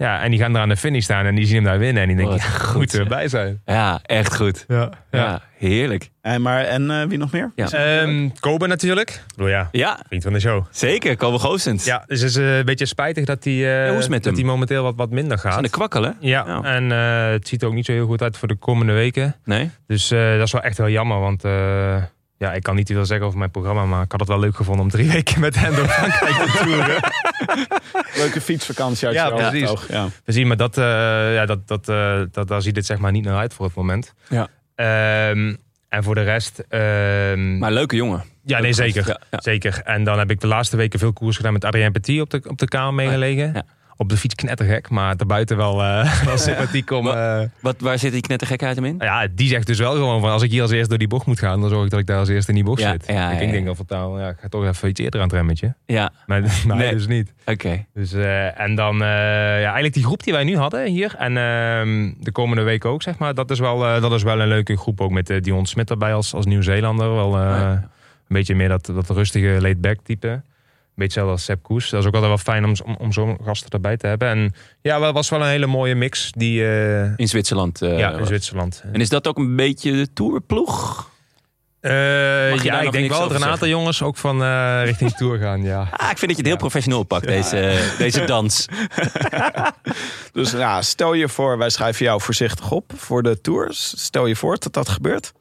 Ja, 0.00 0.22
en 0.22 0.30
die 0.30 0.40
gaan 0.40 0.52
daar 0.52 0.62
aan 0.62 0.68
de 0.68 0.76
finish 0.76 1.04
staan 1.04 1.26
en 1.26 1.34
die 1.34 1.46
zien 1.46 1.54
hem 1.54 1.64
daar 1.64 1.78
winnen. 1.78 2.02
En 2.02 2.08
die 2.08 2.16
denken, 2.16 2.34
Wat 2.34 2.44
ja, 2.44 2.50
goed, 2.50 2.76
moeten 2.76 2.98
we 2.98 3.04
zeg. 3.08 3.12
bij 3.18 3.28
zijn. 3.28 3.60
Ja, 3.64 4.00
echt 4.02 4.36
goed. 4.36 4.64
Ja, 4.68 4.90
Ja, 5.10 5.40
heerlijk. 5.58 6.10
En, 6.22 6.42
maar, 6.42 6.64
en 6.64 6.90
eh, 6.90 7.06
wie 7.06 7.18
nog 7.18 7.32
meer? 7.32 7.52
Ja. 7.54 7.70
Ehm, 7.70 8.28
Kobe 8.40 8.66
natuurlijk. 8.66 9.10
Ik 9.10 9.22
bedoel, 9.36 9.48
ja, 9.50 9.68
Ja, 9.72 9.98
vriend 10.08 10.22
van 10.22 10.32
de 10.32 10.40
show. 10.40 10.64
zeker. 10.70 11.16
Kobe 11.16 11.38
Goossens. 11.38 11.84
Ja, 11.84 12.04
dus 12.06 12.20
het 12.20 12.30
is 12.30 12.36
eh, 12.36 12.56
een 12.58 12.64
beetje 12.64 12.86
spijtig 12.86 13.24
dat 13.24 13.44
hij, 13.44 13.82
eh, 13.82 13.88
hoe 13.88 13.96
is 13.96 14.02
het 14.02 14.10
met 14.12 14.24
dat 14.24 14.34
hij 14.36 14.44
momenteel 14.44 14.82
wat, 14.82 14.94
wat 14.96 15.10
minder 15.10 15.38
gaat. 15.38 15.56
Aan 15.56 15.62
de 15.62 15.68
kwakkel, 15.70 16.02
hè? 16.02 16.10
Ja, 16.20 16.62
en 16.62 16.92
eh, 16.92 17.30
het 17.30 17.48
ziet 17.48 17.62
er 17.62 17.68
ook 17.68 17.74
niet 17.74 17.86
zo 17.86 17.92
heel 17.92 18.06
goed 18.06 18.22
uit 18.22 18.36
voor 18.36 18.48
de 18.48 18.56
komende 18.56 18.92
weken. 18.92 19.36
Nee? 19.44 19.70
Dus 19.86 20.10
eh, 20.10 20.36
dat 20.36 20.46
is 20.46 20.52
wel 20.52 20.62
echt 20.62 20.76
heel 20.76 20.88
jammer, 20.90 21.18
want 21.20 21.44
eh, 21.44 21.96
ja, 22.40 22.52
ik 22.52 22.62
kan 22.62 22.74
niet 22.76 22.86
te 22.86 22.92
veel 22.92 23.04
zeggen 23.06 23.26
over 23.26 23.38
mijn 23.38 23.50
programma, 23.50 23.84
maar 23.84 24.02
ik 24.04 24.10
had 24.10 24.20
het 24.20 24.28
wel 24.28 24.38
leuk 24.40 24.56
gevonden 24.56 24.84
om 24.84 24.90
drie 24.90 25.10
weken 25.16 25.40
met 25.40 25.54
hen 25.58 25.74
door 25.74 25.88
Frankrijk 25.88 26.34
te 26.34 26.58
toeren. 26.64 27.00
Leuke 28.16 28.40
fietsvakantie 28.40 29.06
uit 29.06 29.16
Ja, 29.16 29.30
precies. 29.30 29.68
oog. 29.68 29.88
Ja. 29.88 30.08
We 30.24 30.32
zien, 30.32 30.46
maar 30.46 30.56
dat, 30.56 30.78
eh, 30.78 30.84
ja, 31.34 31.46
dat, 31.46 31.68
dat, 31.68 31.88
eh, 31.88 32.20
dat, 32.30 32.48
daar 32.48 32.62
ziet 32.62 32.76
het 32.76 32.86
zeg 32.86 32.98
maar 32.98 33.12
niet 33.12 33.24
naar 33.24 33.36
uit 33.36 33.54
voor 33.54 33.66
het 33.66 33.74
moment. 33.74 34.14
Ja. 34.28 34.48
Ehm, 34.74 35.54
en 35.88 36.02
voor 36.02 36.14
de 36.14 36.22
rest... 36.22 36.58
ehm, 36.68 37.58
Maar 37.58 37.72
leuke 37.72 37.96
jongen. 37.96 38.24
ja, 38.44 38.58
nee, 38.60 38.72
zeker. 38.72 39.06
Ja, 39.08 39.20
ja. 39.30 39.38
Zeker. 39.40 39.80
En 39.84 40.04
dan 40.04 40.18
heb 40.18 40.30
ik 40.30 40.40
de 40.40 40.46
laatste 40.46 40.76
weken 40.76 40.98
veel 40.98 41.12
koers 41.12 41.36
gedaan 41.36 41.52
met 41.52 41.64
Adrien 41.64 41.92
Petit 41.92 42.20
op 42.20 42.30
de, 42.30 42.40
op 42.48 42.58
de 42.58 42.68
kamer 42.68 42.94
meegelegen. 42.94 43.52
Ja. 43.54 43.64
Op 44.00 44.08
de 44.08 44.16
fiets 44.16 44.34
knettergek, 44.34 44.88
maar 44.90 45.16
daarbuiten 45.16 45.56
wel, 45.56 45.82
eh 45.82 46.22
wel 46.24 46.38
sympathiek 46.38 46.90
om... 46.90 47.08
eh, 47.08 47.40
Wat, 47.60 47.80
waar 47.80 47.98
zit 47.98 48.12
die 48.12 48.20
knettergekheid 48.20 48.76
hem 48.76 48.84
in? 48.84 48.96
Nou 48.96 49.10
Ja, 49.10 49.28
die 49.34 49.48
zegt 49.48 49.66
dus 49.66 49.78
wel 49.78 49.92
gewoon 49.92 50.20
van 50.20 50.30
als 50.30 50.42
ik 50.42 50.50
hier 50.50 50.62
als 50.62 50.70
eerste 50.70 50.88
door 50.88 50.98
die 50.98 51.08
bocht 51.08 51.26
moet 51.26 51.38
gaan, 51.38 51.60
dan 51.60 51.70
zorg 51.70 51.84
ik 51.84 51.90
dat 51.90 52.00
ik 52.00 52.06
daar 52.06 52.18
als 52.18 52.28
eerste 52.28 52.48
in 52.50 52.54
die 52.56 52.64
bocht 52.64 52.80
Ja, 52.80 52.90
zit. 52.90 53.04
ja, 53.06 53.30
ik 53.30 53.40
ja, 53.46 53.50
denk 53.50 53.68
al 53.68 53.74
vertaal, 53.74 54.18
ja, 54.20 54.28
ik 54.28 54.36
ga 54.40 54.48
toch 54.48 54.66
even 54.66 54.88
iets 54.88 55.00
eerder 55.00 55.20
aan 55.20 55.26
het 55.26 55.36
remmetje. 55.36 55.74
Ja, 55.86 56.10
Maar, 56.26 56.40
maar 56.66 56.76
Nee. 56.76 56.90
dus 56.94 57.06
niet. 57.06 57.32
oké. 57.46 57.84
Dus, 57.94 58.12
eh, 58.12 58.60
en 58.60 58.74
dan 58.74 58.96
ja, 58.96 59.62
eigenlijk 59.62 59.94
die 59.94 60.04
groep 60.04 60.22
die 60.22 60.32
wij 60.32 60.44
nu 60.44 60.56
hadden 60.56 60.86
hier 60.86 61.14
en 61.18 61.36
ehm, 61.36 62.12
de 62.24 62.32
komende 62.32 62.62
week 62.62 62.84
ook, 62.84 63.02
zeg 63.02 63.18
maar, 63.18 63.34
dat 63.34 63.50
is 63.50 63.58
wel, 63.58 63.78
dat 64.00 64.12
is 64.12 64.22
wel 64.22 64.40
een 64.40 64.48
leuke 64.48 64.76
groep 64.76 65.00
ook 65.00 65.10
met 65.10 65.32
Dion 65.40 65.66
Smit 65.66 65.90
erbij 65.90 66.14
als, 66.14 66.34
als 66.34 66.46
Nieuw-Zeelander. 66.46 67.14
Wel 67.14 67.38
Ah, 67.38 67.70
een 67.70 68.36
beetje 68.36 68.54
meer 68.54 68.68
dat, 68.68 68.86
dat 68.86 69.10
rustige 69.10 69.56
laid-back 69.60 69.98
type. 70.04 70.42
Beetje 71.00 71.20
hetzelfde 71.20 71.30
als 71.32 71.44
Sepp 71.44 71.62
Koes. 71.62 71.90
Dat 71.90 72.00
is 72.00 72.06
ook 72.06 72.14
altijd 72.14 72.32
wel 72.32 72.54
fijn 72.54 72.64
om, 72.64 72.74
om, 72.84 72.96
om 72.98 73.12
zo'n 73.12 73.38
gasten 73.44 73.70
erbij 73.70 73.96
te 73.96 74.06
hebben. 74.06 74.28
En 74.28 74.54
ja, 74.80 75.00
wel 75.00 75.12
was 75.12 75.28
wel 75.28 75.40
een 75.40 75.46
hele 75.46 75.66
mooie 75.66 75.94
mix 75.94 76.32
die 76.36 76.64
eh, 76.66 77.12
In 77.16 77.28
Zwitserland. 77.28 77.82
eh, 77.82 77.98
ja, 77.98 78.10
in 78.12 78.18
was. 78.18 78.28
Zwitserland. 78.28 78.82
En 78.92 79.00
is 79.00 79.08
dat 79.08 79.26
ook 79.28 79.38
een 79.38 79.56
beetje 79.56 79.92
de 79.92 80.12
tourploeg? 80.12 81.08
Eh, 81.80 81.90
daar 81.90 82.64
ja, 82.64 82.80
ik 82.80 82.92
denk 82.92 83.08
wel 83.08 83.20
dat 83.20 83.30
er 83.30 83.36
een 83.36 83.44
aantal 83.48 83.68
jongens 83.68 84.02
ook 84.02 84.16
van 84.16 84.42
eh, 84.42 84.80
richting 84.84 85.12
Tour 85.16 85.38
gaan. 85.38 85.62
Ja. 85.62 85.88
Ah, 85.96 86.10
ik 86.10 86.18
vind 86.18 86.20
dat 86.20 86.30
je 86.30 86.36
het 86.36 86.46
heel 86.46 86.56
professioneel 86.56 87.02
pakt, 87.02 87.26
deze, 87.26 87.78
deze 87.98 88.24
dans. 88.34 88.66
Dus 90.32 90.50
ja, 90.50 90.82
stel 90.82 91.12
je 91.12 91.28
voor, 91.28 91.58
wij 91.58 91.70
schrijven 91.70 92.04
jou 92.04 92.20
voorzichtig 92.20 92.70
op 92.70 92.92
voor 92.96 93.22
de 93.22 93.40
tours. 93.40 93.94
Stel 94.04 94.26
je 94.26 94.36
voor 94.36 94.58
dat 94.58 94.72
dat 94.72 94.88
gebeurt. 94.88 95.32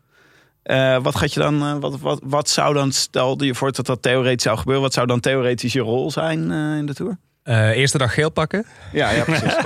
Eh, 0.64 1.02
wat 1.02 1.16
gaat 1.16 1.34
je 1.34 1.40
dan, 1.40 1.62
eh, 1.62 1.78
wat, 1.80 2.00
wat, 2.00 2.20
wat 2.24 2.50
zou 2.50 2.74
dan, 2.74 2.92
stel 2.92 3.44
je 3.44 3.56
voor 3.56 3.72
dat 3.72 3.86
dat 3.86 4.02
theoretisch 4.02 4.44
zou 4.44 4.58
gebeuren, 4.58 4.84
wat 4.84 4.94
zou 4.94 5.08
dan 5.08 5.20
theoretisch 5.20 5.74
je 5.74 5.80
rol 5.80 6.12
zijn 6.12 6.52
eh, 6.52 6.78
in 6.78 6.86
de 6.86 6.94
tour? 6.94 7.18
Eh, 7.50 7.70
eerste 7.70 7.98
dag 7.98 8.14
geel 8.14 8.30
pakken. 8.30 8.66
Ja, 8.92 9.10
ja 9.12 9.24
precies. 9.24 9.56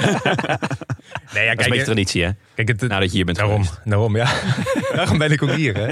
Nee, 1.33 1.43
ja, 1.43 1.49
Dat 1.49 1.59
is 1.59 1.65
een 1.65 1.71
beetje 1.71 1.85
traditie, 1.85 2.23
hè? 2.23 2.29
kijk, 2.55 2.67
het, 2.67 2.81
Nadat 2.81 3.09
je 3.09 3.15
hier 3.15 3.25
bent 3.25 3.37
daarom, 3.37 3.63
geweest. 3.63 3.81
daarom, 3.89 4.15
ja. 4.15 4.31
daarom 4.95 5.17
ben 5.17 5.31
ik 5.31 5.43
ook 5.43 5.51
hier. 5.51 5.77
Hè. 5.77 5.85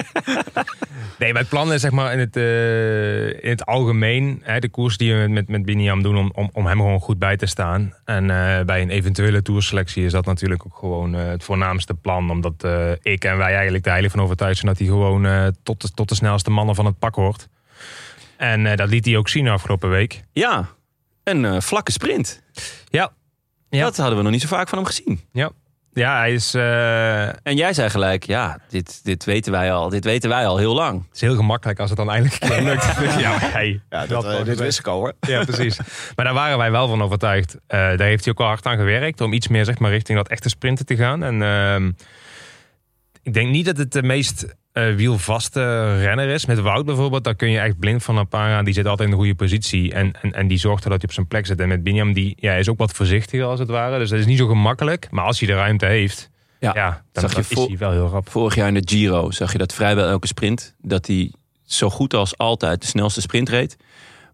Nee, 1.20 1.34
maar 1.34 1.42
het 1.42 1.50
plan 1.50 1.74
is 1.74 1.82
zeg 1.82 1.92
maar 1.92 2.14
in 2.14 2.20
het, 2.20 2.36
eh, 2.36 3.28
in 3.44 3.50
het 3.50 3.66
algemeen, 3.66 4.40
hè, 4.44 4.60
de 4.60 4.70
koers 4.70 4.98
die 4.98 5.14
we 5.14 5.20
met, 5.20 5.30
met, 5.30 5.48
met 5.48 5.66
Biniam 5.66 6.04
doen, 6.04 6.18
om, 6.18 6.32
om, 6.36 6.50
om 6.54 6.66
hem 6.66 6.78
gewoon 6.78 7.00
goed 7.00 7.20
bij 7.20 7.38
te 7.38 7.46
staan. 7.46 7.94
En 8.06 8.30
eh, 8.30 8.66
bij 8.66 8.82
een 8.82 8.90
eventuele 8.90 9.42
toerselectie 9.42 10.06
is 10.06 10.12
dat 10.12 10.26
natuurlijk 10.26 10.66
ook 10.66 10.76
gewoon 10.78 11.16
eh, 11.16 11.26
het 11.28 11.44
voornaamste 11.44 11.94
plan. 11.94 12.30
Omdat 12.30 12.64
eh, 12.64 12.92
ik 13.02 13.24
en 13.26 13.38
wij 13.38 13.54
eigenlijk 13.54 13.86
er 13.86 13.92
heilig 13.92 14.12
van 14.12 14.22
overtuigd 14.22 14.56
zijn 14.58 14.68
dat 14.68 14.78
hij 14.80 14.88
gewoon 14.88 15.26
eh, 15.26 15.48
tot, 15.64 15.82
de, 15.82 15.90
tot 15.94 16.10
de 16.10 16.16
snelste 16.16 16.50
mannen 16.50 16.76
van 16.76 16.86
het 16.86 17.00
pak 17.00 17.16
hoort. 17.16 17.48
En 18.38 18.66
eh, 18.66 18.76
dat 18.78 18.90
liet 18.90 19.06
hij 19.06 19.18
ook 19.18 19.30
zien 19.30 19.48
afgelopen 19.48 19.90
week. 19.90 20.22
Ja, 20.32 20.68
een 21.24 21.46
eh, 21.46 21.62
vlakke 21.62 21.92
sprint. 21.92 22.42
Ja. 22.90 23.12
Ja. 23.70 23.84
Dat 23.84 23.98
hadden 23.98 24.18
we 24.18 24.24
nog 24.24 24.32
niet 24.32 24.42
zo 24.42 24.48
vaak 24.48 24.68
van 24.68 24.78
hem 24.78 24.88
gezien. 24.88 25.22
Ja, 25.32 25.52
ja 25.94 26.18
hij 26.18 26.34
is, 26.34 26.54
eh, 26.54 27.28
En 27.28 27.56
jij 27.56 27.74
zei 27.74 27.90
gelijk, 27.90 28.24
ja, 28.26 28.58
dit, 28.70 29.04
dit, 29.04 29.26
weten 29.26 29.52
wij 29.52 29.74
al, 29.74 29.90
dit 29.90 30.04
weten 30.04 30.30
wij 30.30 30.48
al 30.48 30.58
heel 30.58 30.74
lang. 30.74 31.04
Het 31.06 31.16
is 31.16 31.22
heel 31.22 31.36
gemakkelijk 31.36 31.80
als 31.80 31.90
het 31.90 31.98
dan 31.98 32.12
eindelijk 32.12 32.44
een 32.44 32.64
lukt. 32.72 32.86
ja, 33.20 33.38
hey, 33.40 33.82
Ja, 33.90 34.06
dat, 34.06 34.24
dat 34.24 34.40
eh, 34.40 34.46
dit 34.46 34.60
wist 34.60 34.80
ik 34.80 34.88
al 34.88 34.98
hoor. 34.98 35.14
Ja, 35.20 35.44
precies. 35.44 35.78
Maar 36.16 36.26
daar 36.26 36.34
waren 36.34 36.58
wij 36.58 36.72
wel 36.72 36.88
van 36.88 37.02
overtuigd. 37.02 37.56
Eh, 37.56 37.80
daar 37.80 38.08
heeft 38.08 38.24
hij 38.24 38.34
ook 38.34 38.40
wel 38.40 38.48
hard 38.48 38.66
aan 38.66 38.78
gewerkt 38.78 39.22
om 39.22 39.34
iets 39.34 39.48
meer 39.48 39.66
zeg 39.66 39.80
maar, 39.80 39.92
richting 39.92 40.18
dat 40.18 40.28
echte 40.28 40.50
sprinten 40.50 40.86
te 40.86 40.96
gaan. 40.96 41.24
En 41.24 41.42
ehm, 41.42 41.92
ik 43.22 43.34
denk 43.34 43.50
niet 43.50 43.66
dat 43.66 43.78
het 43.78 43.92
de 43.92 44.04
meest 44.04 44.56
eh, 44.72 44.96
wielvaste 44.96 45.96
renner 45.98 46.28
is. 46.30 46.46
Met 46.46 46.60
Wout 46.60 46.86
bijvoorbeeld, 46.86 47.24
daar 47.24 47.36
kun 47.36 47.50
je 47.50 47.60
echt 47.60 47.80
blind 47.80 48.04
van 48.04 48.18
een 48.18 48.28
paar 48.28 48.54
aan. 48.54 48.66
Die 48.66 48.74
zit 48.74 48.86
altijd 48.86 49.10
in 49.10 49.16
de 49.16 49.22
goede 49.22 49.36
positie 49.36 49.94
en, 49.94 50.14
en, 50.22 50.32
en 50.32 50.48
die 50.48 50.58
zorgt 50.58 50.84
ervoor 50.84 50.92
dat 50.92 51.00
hij 51.02 51.10
op 51.10 51.16
zijn 51.16 51.28
plek 51.28 51.46
zit. 51.46 51.60
En 51.60 51.68
met 51.68 51.84
Binjam, 51.84 52.14
die 52.14 52.34
ja, 52.40 52.54
is 52.54 52.70
ook 52.70 52.78
wat 52.78 52.92
voorzichtiger 52.92 53.46
als 53.46 53.60
het 53.60 53.70
ware. 53.70 53.98
Dus 53.98 54.10
dat 54.10 54.20
is 54.20 54.26
niet 54.26 54.38
zo 54.38 54.48
gemakkelijk. 54.48 55.08
Maar 55.12 55.26
als 55.26 55.40
hij 55.40 55.48
de 55.48 55.56
ruimte 55.56 55.86
heeft, 55.86 56.30
Ja. 56.60 56.72
ja, 56.74 57.04
dan, 57.12 57.30
Zag 57.30 57.48
je 57.48 57.56
is 57.56 57.68
hij 57.68 57.78
wel 57.78 57.92
heel 57.92 58.08
rap. 58.08 58.30
Vorig 58.30 58.56
jaar 58.56 58.68
in 58.68 58.74
de 58.74 58.84
Giro 58.86 59.32
zag 59.32 59.52
je 59.52 59.58
dat 59.58 59.74
vrijwel 59.74 60.08
elke 60.08 60.28
sprint, 60.28 60.76
dat 60.82 61.08
hij 61.08 61.32
zo 61.66 61.90
goed 61.90 62.14
als 62.14 62.38
altijd 62.38 62.82
de 62.82 62.88
snelste 62.88 63.22
sprint 63.22 63.50
reed. 63.50 63.78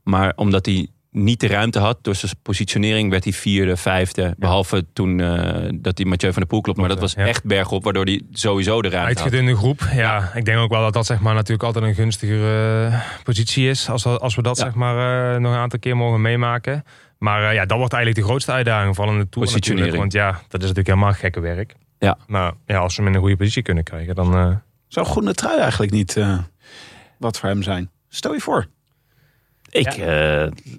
Maar 0.03 0.33
omdat 0.35 0.65
hij 0.65 0.87
niet 1.23 1.39
de 1.39 1.47
ruimte 1.47 1.79
had. 1.79 1.97
Door 2.01 2.15
zijn 2.15 2.31
positionering 2.41 3.09
werd 3.09 3.23
hij 3.23 3.33
vierde, 3.33 3.77
vijfde. 3.77 4.35
Behalve 4.37 4.85
toen 4.93 5.19
eh, 5.19 5.69
dat 5.75 5.97
hij 5.97 6.07
Mathieu 6.07 6.31
van 6.31 6.39
der 6.41 6.49
Poel 6.51 6.61
klopt. 6.61 6.79
Maar 6.79 6.89
dat 6.89 6.99
was 6.99 7.13
Ja. 7.13 7.25
echt 7.25 7.43
bergop, 7.43 7.83
waardoor 7.83 8.03
hij 8.05 8.21
sowieso 8.31 8.81
de 8.81 8.89
ruimte 8.89 9.13
had. 9.13 9.21
Uitgedunde 9.23 9.55
groep. 9.55 9.81
Ja, 9.93 10.31
ik 10.35 10.45
denk 10.45 10.57
ook 10.59 10.69
wel 10.69 10.81
dat 10.81 10.93
dat 10.93 11.05
zeg 11.05 11.19
maar, 11.19 11.33
natuurlijk 11.33 11.63
altijd 11.63 11.85
een 11.85 11.95
gunstigere 11.95 12.87
eh, 12.91 12.99
positie 13.23 13.69
is. 13.69 13.89
Als, 13.89 14.05
als 14.05 14.35
we 14.35 14.41
dat 14.41 14.57
Ja. 14.57 14.63
zeg 14.63 14.73
maar, 14.73 15.33
eh, 15.33 15.39
nog 15.41 15.51
een 15.51 15.57
aantal 15.59 15.79
keer 15.79 15.97
mogen 15.97 16.21
meemaken. 16.21 16.83
Maar 17.17 17.47
eh, 17.47 17.53
ja, 17.53 17.65
dat 17.65 17.77
wordt 17.77 17.93
eigenlijk 17.93 18.23
de 18.23 18.27
grootste 18.29 18.51
uitdaging. 18.51 18.95
Vooral 18.95 19.13
in 19.13 19.19
de 19.19 19.29
Tour 19.29 19.45
Positionering. 19.47 19.91
natuurlijk. 19.93 20.13
Want 20.13 20.35
ja, 20.35 20.41
dat 20.47 20.61
is 20.61 20.67
natuurlijk 20.67 20.87
helemaal 20.87 21.13
gekke 21.13 21.39
werk. 21.39 21.75
Ja. 21.99 22.17
Maar 22.27 22.53
ja, 22.65 22.77
als 22.77 22.95
we 22.95 23.01
hem 23.01 23.07
in 23.11 23.15
een 23.17 23.21
goede 23.23 23.37
positie 23.37 23.61
kunnen 23.61 23.83
krijgen, 23.83 24.15
dan... 24.15 24.33
eh, 24.35 24.55
Zou 24.87 25.05
groene 25.05 25.33
trui 25.33 25.59
eigenlijk 25.59 25.91
niet 25.91 26.17
eh, 26.17 26.37
wat 27.19 27.39
voor 27.39 27.49
hem 27.49 27.63
zijn? 27.63 27.89
Stel 28.09 28.33
je 28.33 28.39
voor. 28.39 28.67
Ik, 29.69 29.87
eh, 29.87 29.97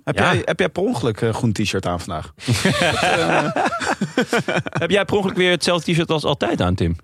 Heb, 0.05 0.19
Ja. 0.19 0.33
jij, 0.33 0.43
heb 0.45 0.59
jij 0.59 0.69
per 0.69 0.83
ongeluk 0.83 1.21
een 1.21 1.35
groen 1.35 1.53
t-shirt 1.53 1.87
aan 1.87 2.01
vandaag? 2.01 2.33
heb 4.83 4.91
jij 4.91 5.05
per 5.05 5.17
ongeluk 5.17 5.37
weer 5.37 5.51
hetzelfde 5.51 5.93
t-shirt 5.93 6.11
als 6.11 6.25
altijd 6.25 6.61
aan, 6.61 6.75
Tim? 6.75 6.97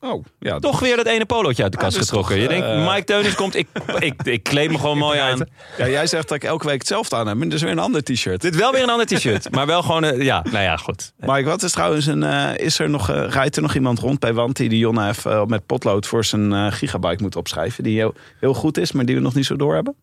Oh, 0.00 0.24
ja. 0.38 0.58
Toch 0.58 0.80
weer 0.80 0.96
dat 0.96 1.06
ene 1.06 1.26
polootje 1.26 1.62
uit 1.62 1.72
de 1.72 1.78
Ja, 1.78 1.84
kast 1.84 1.96
dus 1.98 2.06
getrokken. 2.06 2.34
toch, 2.34 2.42
Je 2.42 2.48
denkt, 2.48 2.66
eh, 2.66 2.92
Mike 2.92 3.04
Teunis 3.04 3.34
komt, 3.34 3.54
ik, 3.56 3.66
ik, 3.98 4.22
ik 4.22 4.42
kleed 4.42 4.70
me 4.70 4.78
gewoon 4.78 4.98
mooi 5.08 5.18
aan. 5.18 5.46
ja. 5.78 5.88
Jij 5.88 6.06
zegt 6.06 6.28
dat 6.28 6.36
ik 6.36 6.44
elke 6.44 6.66
week 6.66 6.78
hetzelfde 6.78 7.16
aan 7.16 7.26
heb. 7.26 7.36
Maar 7.36 7.44
dit 7.44 7.54
is 7.54 7.62
weer 7.62 7.70
een 7.70 7.78
ander 7.78 8.02
t-shirt. 8.02 8.40
Dit 8.40 8.56
wel 8.56 8.72
weer 8.72 8.82
een 8.82 8.90
ander 8.90 9.06
t-shirt. 9.06 9.50
Maar 9.50 9.66
wel 9.66 9.82
gewoon, 9.82 10.04
eh, 10.04 10.22
ja, 10.22 10.44
nou 10.50 10.64
ja, 10.64 10.76
goed. 10.76 11.12
Mike, 11.16 11.42
wat 11.44 11.62
is 11.62 11.72
trouwens 11.72 12.06
een... 12.06 12.22
eh, 12.22 12.50
is 12.66 12.78
er 12.78 12.90
nog, 12.90 13.10
eh, 13.10 13.24
rijdt 13.28 13.56
er 13.56 13.62
nog 13.62 13.74
iemand 13.74 13.98
rond 13.98 14.18
bij 14.20 14.32
Wanty 14.32 14.68
die 14.68 14.78
Jon 14.78 15.08
even 15.08 15.32
eh, 15.32 15.44
met 15.44 15.66
potlood 15.66 16.06
voor 16.06 16.24
zijn 16.24 16.52
eh, 16.52 16.72
gigabyte 16.72 17.22
moet 17.22 17.36
opschrijven? 17.36 17.84
Die 17.84 17.98
heel, 17.98 18.14
heel 18.40 18.54
goed 18.54 18.78
is, 18.78 18.92
maar 18.92 19.04
die 19.04 19.14
we 19.14 19.20
nog 19.20 19.34
niet 19.34 19.46
zo 19.46 19.56
door 19.56 19.74
hebben? 19.74 19.94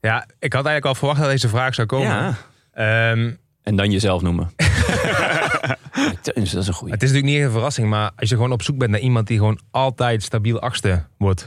Ja, 0.00 0.26
ik 0.38 0.52
had 0.52 0.66
eigenlijk 0.66 0.86
al 0.86 0.94
verwacht 0.94 1.20
dat 1.20 1.30
deze 1.30 1.48
vraag 1.48 1.74
zou 1.74 1.86
komen. 1.86 2.08
Ja. 2.08 2.34
Ehm, 2.72 3.30
En 3.62 3.76
dan 3.76 3.90
jezelf 3.90 4.22
noemen. 4.22 4.50
Teunis, 6.22 6.50
dat 6.50 6.62
is 6.62 6.68
een 6.68 6.74
goeie. 6.74 6.92
het 6.92 7.02
is 7.02 7.08
natuurlijk 7.08 7.36
niet 7.36 7.44
een 7.46 7.50
verrassing, 7.52 7.88
maar 7.88 8.10
als 8.16 8.28
je 8.28 8.34
gewoon 8.34 8.52
op 8.52 8.62
zoek 8.62 8.78
bent 8.78 8.90
naar 8.90 9.00
iemand 9.00 9.26
die 9.26 9.38
gewoon 9.38 9.60
altijd 9.70 10.22
stabiel 10.22 10.60
achtste 10.60 11.04
wordt. 11.18 11.44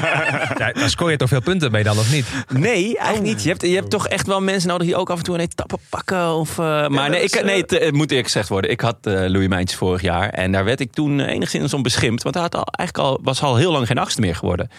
ja, 0.58 0.72
dan 0.72 0.90
scoor 0.90 1.10
je 1.10 1.16
toch 1.16 1.28
veel 1.28 1.40
punten 1.40 1.70
bij 1.70 1.82
dan, 1.82 1.98
of 1.98 2.12
niet? 2.12 2.26
Nee, 2.52 2.98
eigenlijk 2.98 3.34
niet. 3.34 3.42
Je 3.42 3.48
hebt, 3.48 3.62
je 3.62 3.74
hebt 3.74 3.90
toch 3.90 4.08
echt 4.08 4.26
wel 4.26 4.40
mensen 4.40 4.68
nodig 4.68 4.86
die 4.86 4.96
ook 4.96 5.10
af 5.10 5.18
en 5.18 5.24
toe 5.24 5.34
een 5.34 5.40
etappe 5.40 5.78
pakken. 5.88 6.34
Of, 6.34 6.58
eh, 6.58 6.88
maar 6.88 7.10
nee, 7.10 7.22
ik, 7.22 7.44
nee 7.44 7.60
het, 7.60 7.70
het 7.70 7.92
moet 7.94 8.10
eerlijk 8.10 8.26
gezegd 8.26 8.48
worden. 8.48 8.70
Ik 8.70 8.80
had 8.80 8.96
eh 9.00 9.12
Louis 9.12 9.48
Mijntjes 9.48 9.78
vorig 9.78 10.02
jaar. 10.02 10.28
En 10.28 10.52
daar 10.52 10.64
werd 10.64 10.80
ik 10.80 10.92
toen 10.92 11.20
eh, 11.20 11.32
enigszins 11.32 11.74
om 11.74 11.82
beschimpt. 11.82 12.22
Want 12.22 12.34
hij 12.34 12.44
had 12.44 12.54
al, 12.54 12.66
eigenlijk 12.72 13.08
al, 13.08 13.20
was 13.22 13.42
al 13.42 13.56
heel 13.56 13.72
lang 13.72 13.86
geen 13.86 13.98
achtste 13.98 14.20
meer 14.20 14.34
geworden. 14.36 14.70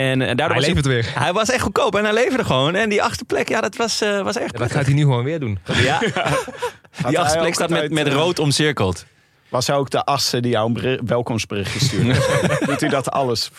En, 0.00 0.20
eh, 0.20 0.26
daardoor 0.26 0.46
Hij 0.46 0.56
was 0.56 0.66
levert 0.66 0.86
weer. 0.86 1.06
Hij 1.14 1.32
was 1.32 1.50
echt 1.50 1.62
goedkoop 1.62 1.94
en 1.96 2.04
hij 2.04 2.12
leverde 2.12 2.44
gewoon. 2.44 2.74
En 2.74 2.88
die 2.88 3.02
achtste 3.02 3.24
plek, 3.24 3.48
ja, 3.48 3.60
dat 3.60 3.76
was, 3.76 4.00
eh, 4.00 4.22
was 4.22 4.36
echt 4.36 4.52
Ja, 4.52 4.58
dat 4.58 4.72
gaat 4.72 4.84
hij 4.84 4.94
nu 4.94 5.00
gewoon 5.00 5.24
weer 5.24 5.40
doen. 5.40 5.58
Ja, 5.64 5.98
die 7.08 7.18
achtste 7.18 7.36
ook 7.38 7.42
plek 7.44 7.54
staat 7.54 7.70
met, 7.70 7.90
met 7.90 8.06
eh, 8.06 8.12
rood 8.12 8.38
omcirkeld. 8.38 9.04
Was 9.48 9.66
hij 9.66 9.76
ook 9.76 9.90
de 9.90 10.04
asse 10.04 10.40
die 10.40 10.50
jou 10.50 10.66
een 10.66 10.72
beri- 10.72 10.98
welkomstberichtje 11.06 11.80
stuurde? 11.80 12.12
Doet 12.66 12.80
hij 12.80 12.88
dat 12.90 13.10
alles? 13.10 13.50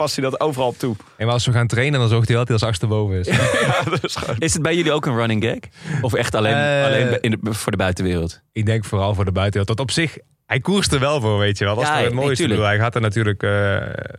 Past 0.00 0.16
hij 0.16 0.24
dat 0.30 0.40
overal 0.40 0.66
op 0.68 0.78
toe? 0.78 0.96
En 1.16 1.28
als 1.28 1.46
we 1.46 1.52
gaan 1.52 1.66
trainen, 1.66 2.00
dan 2.00 2.08
zorgt 2.08 2.28
hij 2.28 2.36
altijd 2.36 2.60
als 2.60 2.68
achtste 2.68 2.86
boven 2.86 3.18
is. 3.18 3.26
Ja, 3.66 3.82
dat 3.90 4.04
is 4.04 4.16
gewoon... 4.16 4.36
Is 4.38 4.52
het 4.52 4.62
bij 4.62 4.76
jullie 4.76 4.92
ook 4.92 5.06
een 5.06 5.16
running 5.16 5.44
gag? 5.44 5.58
Of 6.02 6.14
echt 6.14 6.34
alleen, 6.34 6.54
Eh, 6.54 6.84
alleen 6.84 7.20
in 7.20 7.38
de, 7.40 7.54
voor 7.54 7.70
de 7.72 7.78
buitenwereld? 7.78 8.40
Ik 8.52 8.66
denk 8.66 8.84
vooral 8.84 9.14
voor 9.14 9.24
de 9.24 9.32
buitenwereld. 9.32 9.76
Dat 9.76 9.86
op 9.86 9.90
zich, 9.90 10.18
hij 10.46 10.60
koerst 10.60 10.92
er 10.92 11.00
wel 11.00 11.20
voor, 11.20 11.38
weet 11.38 11.58
je 11.58 11.64
wel. 11.64 11.74
Dat 11.74 11.82
is 11.82 11.88
Ja, 11.90 11.96
toch 11.96 12.04
het 12.04 12.14
mooiste. 12.14 12.48
Bedoel, 12.48 12.64
hij 12.64 12.78
gaat 12.78 12.94
er 12.94 13.00
natuurlijk, 13.00 13.42
eh, 13.42 13.50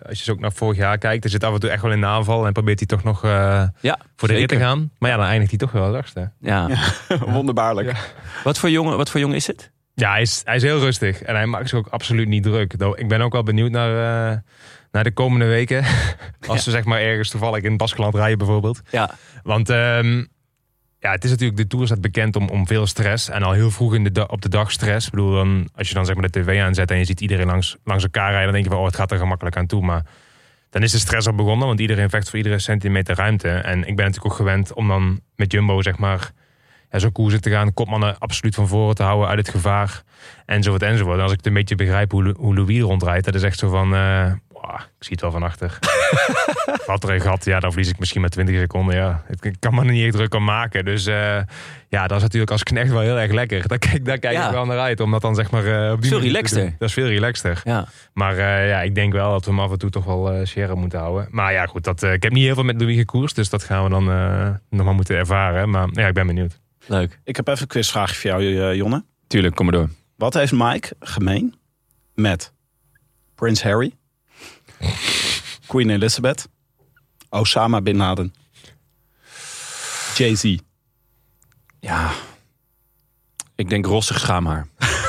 als 0.07 0.17
je 0.17 0.23
zo 0.23 0.31
ook 0.31 0.39
naar 0.39 0.51
vorig 0.51 0.77
jaar 0.77 0.97
kijkt, 0.97 1.23
er 1.23 1.29
zit 1.29 1.43
af 1.43 1.53
en 1.53 1.59
toe 1.59 1.69
echt 1.69 1.81
wel 1.81 1.91
in 1.91 1.99
de 1.99 2.05
aanval 2.05 2.45
en 2.45 2.53
probeert 2.53 2.79
hij 2.79 2.87
toch 2.87 3.03
nog 3.03 3.23
eh, 3.23 3.63
Ja, 3.79 3.99
voor 4.15 4.27
de 4.27 4.33
rit 4.33 4.49
te 4.49 4.57
gaan. 4.57 4.91
Maar 4.99 5.09
ja, 5.09 5.17
dan 5.17 5.25
eindigt 5.25 5.49
hij 5.49 5.59
toch 5.59 5.71
wel 5.71 5.83
als 5.83 5.95
achtste. 5.95 6.31
Ja. 6.39 6.67
Wonderbaarlijk. 7.25 8.13
Wat, 8.43 8.57
voor 8.57 8.69
jongen, 8.69 8.97
wat 8.97 9.09
voor 9.09 9.19
jongen 9.19 9.35
is 9.35 9.47
het? 9.47 9.71
Ja, 9.93 10.11
hij 10.11 10.21
is, 10.21 10.41
hij 10.43 10.55
is 10.55 10.63
heel 10.63 10.79
rustig 10.79 11.21
en 11.21 11.35
hij 11.35 11.45
maakt 11.45 11.69
zich 11.69 11.77
ook 11.77 11.87
absoluut 11.87 12.27
niet 12.27 12.43
druk. 12.43 12.73
Ik 12.95 13.07
ben 13.07 13.21
ook 13.21 13.33
wel 13.33 13.43
benieuwd 13.43 13.71
naar, 13.71 14.31
eh, 14.31 14.37
naar 14.91 15.03
de 15.03 15.11
komende 15.11 15.45
weken. 15.45 15.83
Als 16.47 16.65
we 16.65 16.71
zeg 16.71 16.85
maar 16.85 17.01
ergens 17.01 17.29
toevallig 17.29 17.63
in 17.63 17.77
Baskeland 17.77 18.15
rijden 18.15 18.37
bijvoorbeeld. 18.37 18.81
Ja, 18.89 19.15
Want 19.43 19.69
ehm, 19.69 20.23
ja, 20.99 21.11
het 21.11 21.23
is 21.23 21.29
natuurlijk, 21.29 21.59
de 21.59 21.67
Tour 21.67 21.85
staat 21.85 22.01
bekend 22.01 22.35
om, 22.35 22.49
om 22.49 22.67
veel 22.67 22.87
stress. 22.87 23.29
En 23.29 23.43
al 23.43 23.51
heel 23.51 23.71
vroeg 23.71 23.93
in 23.93 24.03
de 24.03 24.27
op 24.27 24.41
de 24.41 24.49
dag 24.49 24.71
stress. 24.71 25.05
Ik 25.05 25.11
bedoel, 25.11 25.31
dan, 25.31 25.69
als 25.75 25.87
je 25.87 25.93
dan 25.93 26.05
zeg 26.05 26.15
maar 26.15 26.29
de 26.29 26.41
tv 26.41 26.61
aanzet 26.61 26.91
en 26.91 26.97
je 26.97 27.05
ziet 27.05 27.21
iedereen 27.21 27.45
langs, 27.45 27.77
langs 27.83 28.03
elkaar 28.03 28.31
rijden. 28.31 28.43
Dan 28.43 28.53
denk 28.53 28.63
je 28.63 28.71
van, 28.71 28.79
oh, 28.79 28.85
het 28.85 28.95
gaat 28.95 29.11
er 29.11 29.17
gemakkelijk 29.17 29.57
aan 29.57 29.65
toe. 29.65 29.81
Maar 29.81 30.05
dan 30.69 30.83
is 30.83 30.91
de 30.91 30.97
stress 30.97 31.27
al 31.27 31.35
begonnen. 31.35 31.67
Want 31.67 31.79
iedereen 31.79 32.09
vecht 32.09 32.29
voor 32.29 32.37
iedere 32.37 32.59
centimeter 32.59 33.15
ruimte. 33.15 33.49
En 33.49 33.79
ik 33.79 33.95
ben 33.95 34.05
natuurlijk 34.05 34.25
ook 34.25 34.39
gewend 34.39 34.73
om 34.73 34.87
dan 34.87 35.21
met 35.35 35.51
Jumbo 35.51 35.81
zeg 35.81 35.97
maar 35.97 36.31
ja, 36.91 36.99
zo 36.99 37.09
koersen 37.09 37.41
te 37.41 37.49
gaan. 37.49 37.73
Kopmannen 37.73 38.17
absoluut 38.17 38.55
van 38.55 38.67
voren 38.67 38.95
te 38.95 39.03
houden 39.03 39.27
uit 39.27 39.37
het 39.37 39.49
gevaar. 39.49 40.03
Enzovoort 40.45 40.81
enzovoort. 40.81 41.17
En 41.17 41.23
als 41.23 41.31
ik 41.31 41.37
het 41.37 41.47
een 41.47 41.53
beetje 41.53 41.75
begrijp 41.75 42.11
hoe, 42.11 42.35
hoe 42.37 42.55
Louis 42.55 42.81
rondrijdt. 42.81 43.25
Dat 43.25 43.35
is 43.35 43.43
echt 43.43 43.59
zo 43.59 43.69
van, 43.69 43.95
eh, 43.95 44.31
"Wauw, 44.71 44.79
ik 44.85 45.03
zie 45.03 45.11
het 45.11 45.21
wel 45.21 45.31
van 45.31 45.43
achter. 45.43 45.77
Valt 46.85 47.03
er 47.03 47.09
een 47.09 47.21
gat, 47.21 47.45
ja, 47.45 47.59
dan 47.59 47.71
verlies 47.71 47.89
ik 47.89 47.99
misschien 47.99 48.21
maar 48.21 48.29
20 48.29 48.59
seconden. 48.59 48.95
Ja. 48.95 49.23
Ik 49.39 49.55
kan 49.59 49.73
me 49.75 49.79
er 49.85 49.91
niet 49.91 50.03
echt 50.05 50.13
druk 50.15 50.35
aan 50.35 50.43
maken. 50.43 50.85
Dus 50.85 51.05
eh, 51.05 51.37
ja, 51.89 52.07
dat 52.07 52.17
is 52.17 52.23
natuurlijk 52.23 52.51
als 52.51 52.63
knecht 52.63 52.89
wel 52.91 52.99
heel 53.01 53.19
erg 53.19 53.31
lekker. 53.31 53.67
Daar 53.67 53.77
kijk, 53.77 54.05
daar 54.05 54.17
kijk 54.17 54.33
Ja. 54.33 54.45
ik 54.45 54.51
wel 54.51 54.65
naar 54.65 54.79
uit. 54.79 54.99
Om 54.99 55.11
dat 55.11 55.21
dan 55.21 55.35
zeg 55.35 55.51
maar 55.51 55.65
eh, 55.85 55.91
op 55.91 56.01
die 56.01 56.09
Veel 56.11 56.19
relaxter. 56.21 56.75
Dat 56.79 56.87
is 56.87 56.93
veel 56.93 57.07
relaxter. 57.07 57.61
ja. 57.63 57.87
Maar 58.13 58.37
eh, 58.37 58.69
ja, 58.69 58.81
ik 58.81 58.95
denk 58.95 59.13
wel 59.13 59.31
dat 59.31 59.45
we 59.45 59.51
hem 59.51 59.59
af 59.59 59.71
en 59.71 59.77
toe 59.77 59.89
toch 59.89 60.05
wel 60.05 60.31
eh 60.31 60.45
scherp 60.45 60.75
moeten 60.75 60.99
houden. 60.99 61.27
Maar 61.31 61.53
ja, 61.53 61.65
goed. 61.65 61.83
Dat, 61.83 62.03
eh, 62.03 62.13
ik 62.13 62.23
heb 62.23 62.31
niet 62.31 62.43
heel 62.43 62.53
veel 62.55 62.63
met 62.63 62.81
Louis 62.81 62.97
gekoerst. 62.97 63.35
Dus 63.35 63.49
dat 63.49 63.63
gaan 63.63 63.83
we 63.83 63.89
dan 63.89 64.09
eh, 64.11 64.49
nog 64.69 64.85
maar 64.85 64.95
moeten 64.95 65.15
ervaren. 65.15 65.69
Maar 65.69 65.87
ja, 65.91 66.07
ik 66.07 66.13
ben 66.13 66.27
benieuwd. 66.27 66.59
leuk. 66.85 67.19
Ik 67.23 67.35
heb 67.35 67.47
even 67.47 67.61
een 67.61 67.67
quizvraagje 67.67 68.29
voor 68.29 68.41
jou, 68.43 68.75
Jonne. 68.75 69.03
Tuurlijk, 69.27 69.55
kom 69.55 69.65
maar 69.65 69.75
door. 69.75 69.89
Wat 70.15 70.33
heeft 70.33 70.51
Mike 70.51 70.95
gemeen 70.99 71.55
met 72.15 72.53
Prins 73.35 73.63
Harry, 73.63 73.93
Queen 75.67 75.89
Elizabeth, 75.89 76.47
Osama 77.29 77.81
Bin 77.81 77.97
Laden, 77.97 78.33
Jay-Z? 80.15 80.57
Ja. 81.79 82.11
Ik 83.55 83.69
denk 83.69 83.85
rossig 83.85 84.19
schaamhaar. 84.19 84.67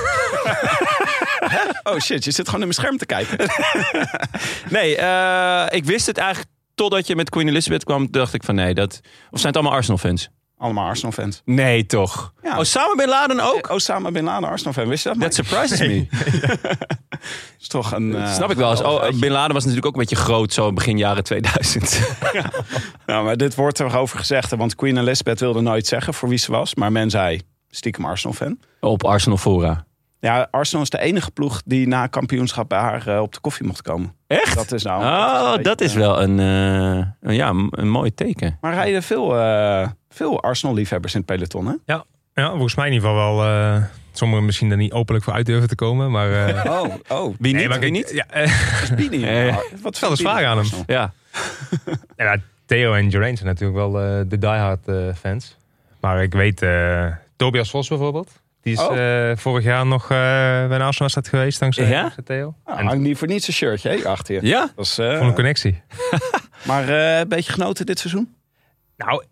Oh 1.84 1.98
shit, 1.98 2.24
je 2.24 2.30
zit 2.30 2.48
gewoon 2.48 2.60
in 2.60 2.66
mijn 2.66 2.80
scherm 2.80 2.98
te 2.98 3.06
kijken. 3.06 3.38
Nee, 4.76 4.96
eh, 4.96 5.66
ik 5.76 5.84
wist 5.84 6.06
het 6.06 6.18
eigenlijk 6.18 6.50
totdat 6.74 7.06
je 7.06 7.16
met 7.16 7.30
Queen 7.30 7.48
Elizabeth 7.48 7.84
kwam. 7.84 8.10
dacht 8.10 8.34
ik 8.34 8.42
van 8.42 8.54
nee, 8.54 8.74
dat... 8.74 9.00
Of 9.30 9.40
zijn 9.40 9.46
het 9.52 9.56
allemaal 9.56 9.72
Arsenal-fans? 9.72 10.28
Allemaal 10.62 10.86
Arsenal-fans. 10.86 11.42
Nee, 11.44 11.86
toch? 11.86 12.32
Ja. 12.42 12.58
Osama 12.58 12.94
Bin 12.94 13.08
Laden 13.08 13.40
ook? 13.40 13.70
Osama 13.70 14.10
Bin 14.10 14.24
Laden, 14.24 14.48
Arsenal-fan. 14.48 14.88
Wist 14.88 15.02
je 15.02 15.08
dat? 15.08 15.20
That 15.20 15.34
surprises 15.34 15.78
me. 15.78 16.06
is 17.60 17.68
toch 17.68 17.92
een... 17.92 18.14
eh, 18.16 18.34
Snap 18.34 18.50
ik 18.50 18.56
wel. 18.56 18.70
eens. 18.70 18.80
Oh, 18.82 18.98
feitje. 19.00 19.20
Bin 19.20 19.30
Laden 19.30 19.52
was 19.52 19.62
natuurlijk 19.64 19.86
ook 19.86 19.94
een 19.94 20.00
beetje 20.08 20.16
groot, 20.24 20.52
zo 20.52 20.72
begin 20.72 20.98
jaren 20.98 21.24
2000. 21.24 22.00
Nou, 23.06 23.24
maar 23.24 23.36
dit 23.36 23.54
wordt 23.54 23.78
er 23.78 23.96
over 23.96 24.18
gezegd. 24.18 24.50
Want 24.50 24.74
Queen 24.74 24.96
Elizabeth 24.98 25.40
wilde 25.40 25.60
nooit 25.60 25.86
zeggen 25.86 26.14
voor 26.14 26.28
wie 26.28 26.38
ze 26.38 26.50
was. 26.50 26.74
Maar 26.74 26.92
men 26.92 27.10
zei 27.10 27.40
stiekem 27.70 28.04
Arsenal-fan. 28.04 28.58
Op 28.80 29.04
Arsenal 29.04 29.38
Fora. 29.38 29.84
Ja, 30.22 30.48
Arsenal 30.50 30.82
is 30.82 30.90
de 30.90 31.00
enige 31.00 31.30
ploeg 31.30 31.62
die 31.64 31.86
na 31.88 32.06
kampioenschap 32.06 32.68
bij 32.68 32.78
haar 32.78 33.06
eh, 33.08 33.20
op 33.20 33.32
de 33.32 33.40
koffie 33.40 33.66
mocht 33.66 33.82
komen. 33.82 34.14
Echt? 34.26 34.54
Dat 34.54 34.72
is 34.72 34.82
nou... 34.82 35.02
Oh, 35.04 35.62
dat 35.62 35.80
is 35.80 35.94
wel 35.94 36.22
een, 36.22 36.38
eh, 36.40 37.06
een- 37.20 37.34
ja, 37.34 37.48
een 37.70 37.88
mooi 37.90 38.14
teken. 38.14 38.58
Maar 38.60 38.74
rijden 38.74 39.02
veel, 39.02 39.38
eh, 39.38 39.88
veel 40.08 40.42
Arsenal-liefhebbers 40.42 41.14
in 41.14 41.20
het 41.26 41.28
peloton, 41.28 41.66
hè? 41.66 41.74
Ja, 42.34 42.50
volgens 42.50 42.74
mij 42.74 42.86
in 42.86 42.92
ieder 42.92 43.08
geval 43.08 43.36
wel. 43.36 43.46
eh 43.48 43.82
sommigen 44.12 44.44
misschien 44.44 44.70
er 44.70 44.76
niet 44.76 44.92
openlijk 44.92 45.24
voor 45.24 45.34
uit 45.34 45.46
durven 45.46 45.68
te 45.68 45.74
komen. 45.74 46.10
Maar, 46.10 46.46
eh, 46.48 46.64
Oh, 46.80 46.94
oh. 47.08 47.34
Wie 47.38 47.52
niet? 47.52 47.52
nee, 47.54 47.68
maar 47.68 47.78
Wie 47.78 47.92
kijk, 47.92 48.06
niet? 48.06 48.10
Ja, 48.14 48.26
eh, 48.26 48.96
Bini. 48.96 49.24
Eh, 49.24 49.56
Wat 49.82 49.98
vindt 49.98 50.20
vragen 50.20 50.46
aan 50.48 50.58
hem. 50.58 50.66
Ja. 50.86 51.12
ja, 52.16 52.36
Theo 52.66 52.92
en 52.92 53.10
Geraint 53.10 53.38
zijn 53.38 53.50
natuurlijk 53.50 53.78
wel 53.78 54.00
eh, 54.00 54.20
de 54.26 54.38
diehard 54.38 54.88
eh, 54.88 54.96
fans. 55.20 55.56
Maar 56.00 56.22
ik 56.22 56.32
weet, 56.32 56.62
eh, 56.62 57.06
Tobias 57.36 57.70
Vos 57.70 57.88
bijvoorbeeld. 57.88 58.41
Die 58.62 58.72
is 58.72 58.78
Oh. 58.80 59.30
eh, 59.30 59.36
vorig 59.36 59.64
jaar 59.64 59.86
nog 59.86 60.02
eh, 60.02 60.08
bij 60.08 60.64
een 60.64 60.70
Arsenal-wedstrijd 60.70 61.28
geweest 61.28 61.60
dankzij 61.60 61.88
Ja? 61.88 62.12
Theo. 62.24 62.54
Nou, 62.64 62.78
en 62.78 62.86
hangt 62.86 63.02
niet 63.02 63.18
voor 63.18 63.28
niets 63.28 63.46
een 63.48 63.54
shirtje 63.54 64.08
achter 64.08 64.34
je. 64.34 64.46
Ja? 64.46 64.70
Dat 64.76 64.84
is, 64.84 64.98
eh, 64.98 65.16
voor 65.16 65.26
een 65.26 65.34
connectie. 65.34 65.82
maar 66.68 66.88
eh, 66.88 67.18
een 67.18 67.28
beetje 67.28 67.52
genoten 67.52 67.86
dit 67.86 67.98
seizoen? 67.98 68.34
Nou, 68.96 69.24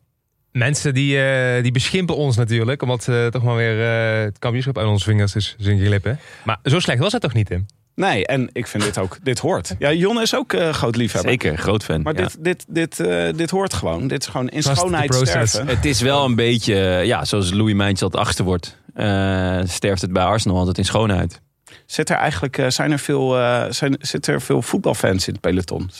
mensen 0.52 0.94
die, 0.94 1.22
eh, 1.22 1.62
die 1.62 1.72
beschimpen 1.72 2.16
ons 2.16 2.36
natuurlijk. 2.36 2.82
Omdat 2.82 3.08
eh, 3.08 3.26
toch 3.26 3.42
maar 3.42 3.56
weer 3.56 3.80
eh, 4.18 4.24
het 4.24 4.38
kampioenschap 4.38 4.78
aan 4.78 4.86
onze 4.86 5.04
vingers 5.04 5.34
is, 5.34 5.56
inglippen. 5.58 6.18
Maar 6.44 6.58
zo 6.64 6.78
slecht 6.80 6.98
was 6.98 7.12
het 7.12 7.22
toch 7.22 7.32
niet, 7.34 7.46
Tim? 7.46 7.66
Nee, 7.94 8.26
en 8.26 8.50
ik 8.52 8.66
vind 8.66 8.82
dit 8.82 8.98
ook, 8.98 9.18
dit 9.22 9.38
hoort. 9.38 9.74
Ja, 9.78 9.92
Jon 9.92 10.20
is 10.20 10.34
ook 10.34 10.52
eh, 10.52 10.68
groot 10.72 10.96
liefhebber. 10.96 11.30
Zeker, 11.30 11.56
groot 11.58 11.84
fan. 11.84 12.02
Maar 12.02 12.14
ja. 12.16 12.20
dit, 12.22 12.36
dit, 12.40 12.64
dit, 12.68 13.00
eh, 13.00 13.28
dit 13.36 13.50
hoort 13.50 13.72
gewoon. 13.74 14.06
Dit 14.08 14.20
is 14.22 14.26
gewoon 14.26 14.48
in 14.48 14.60
Trust 14.60 14.68
the 14.68 14.74
schoonheid 14.80 15.06
process. 15.10 15.50
sterven. 15.50 15.76
Het 15.76 15.84
is 15.84 16.00
wel 16.00 16.24
een 16.24 16.34
beetje, 16.34 16.74
ja, 17.04 17.24
zoals 17.24 17.52
Louis 17.52 17.74
Mijntjes 17.74 18.02
altijd 18.02 18.22
achter 18.24 18.44
wordt. 18.44 18.78
Eh, 18.94 19.60
sterft 19.64 20.02
het 20.02 20.12
bij 20.12 20.22
Arsenal 20.22 20.58
altijd 20.58 20.78
in 20.78 20.84
schoonheid. 20.84 21.40
Zit 21.86 22.10
er 22.10 22.16
eigenlijk, 22.16 22.58
eh, 22.58 22.68
zijn 22.68 22.92
er 22.92 22.98
veel, 22.98 23.38
eh, 23.38 23.70
zijn, 23.70 23.96
zit 23.98 24.26
er 24.26 24.40
veel 24.40 24.62
voetbalfans 24.62 25.26
in 25.26 25.32
het 25.32 25.42
peloton? 25.42 25.90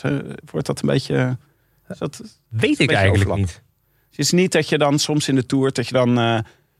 Wordt 0.51 0.67
dat 0.67 0.81
een 0.81 0.89
beetje... 0.89 1.37
Is 1.89 1.97
dat, 1.97 2.21
Weet 2.49 2.71
ik 2.71 2.77
beetje 2.77 2.95
eigenlijk 2.95 3.29
overlap. 3.29 3.37
niet. 3.37 3.61
Het 4.09 4.19
is 4.19 4.31
niet 4.31 4.51
dat 4.51 4.69
je 4.69 4.77
dan 4.77 4.99
soms 4.99 5.27
in 5.27 5.35
de 5.35 5.45
Tour... 5.45 5.71
dat 5.71 5.87
je 5.87 5.93
dan 5.93 6.19
eh, 6.19 6.39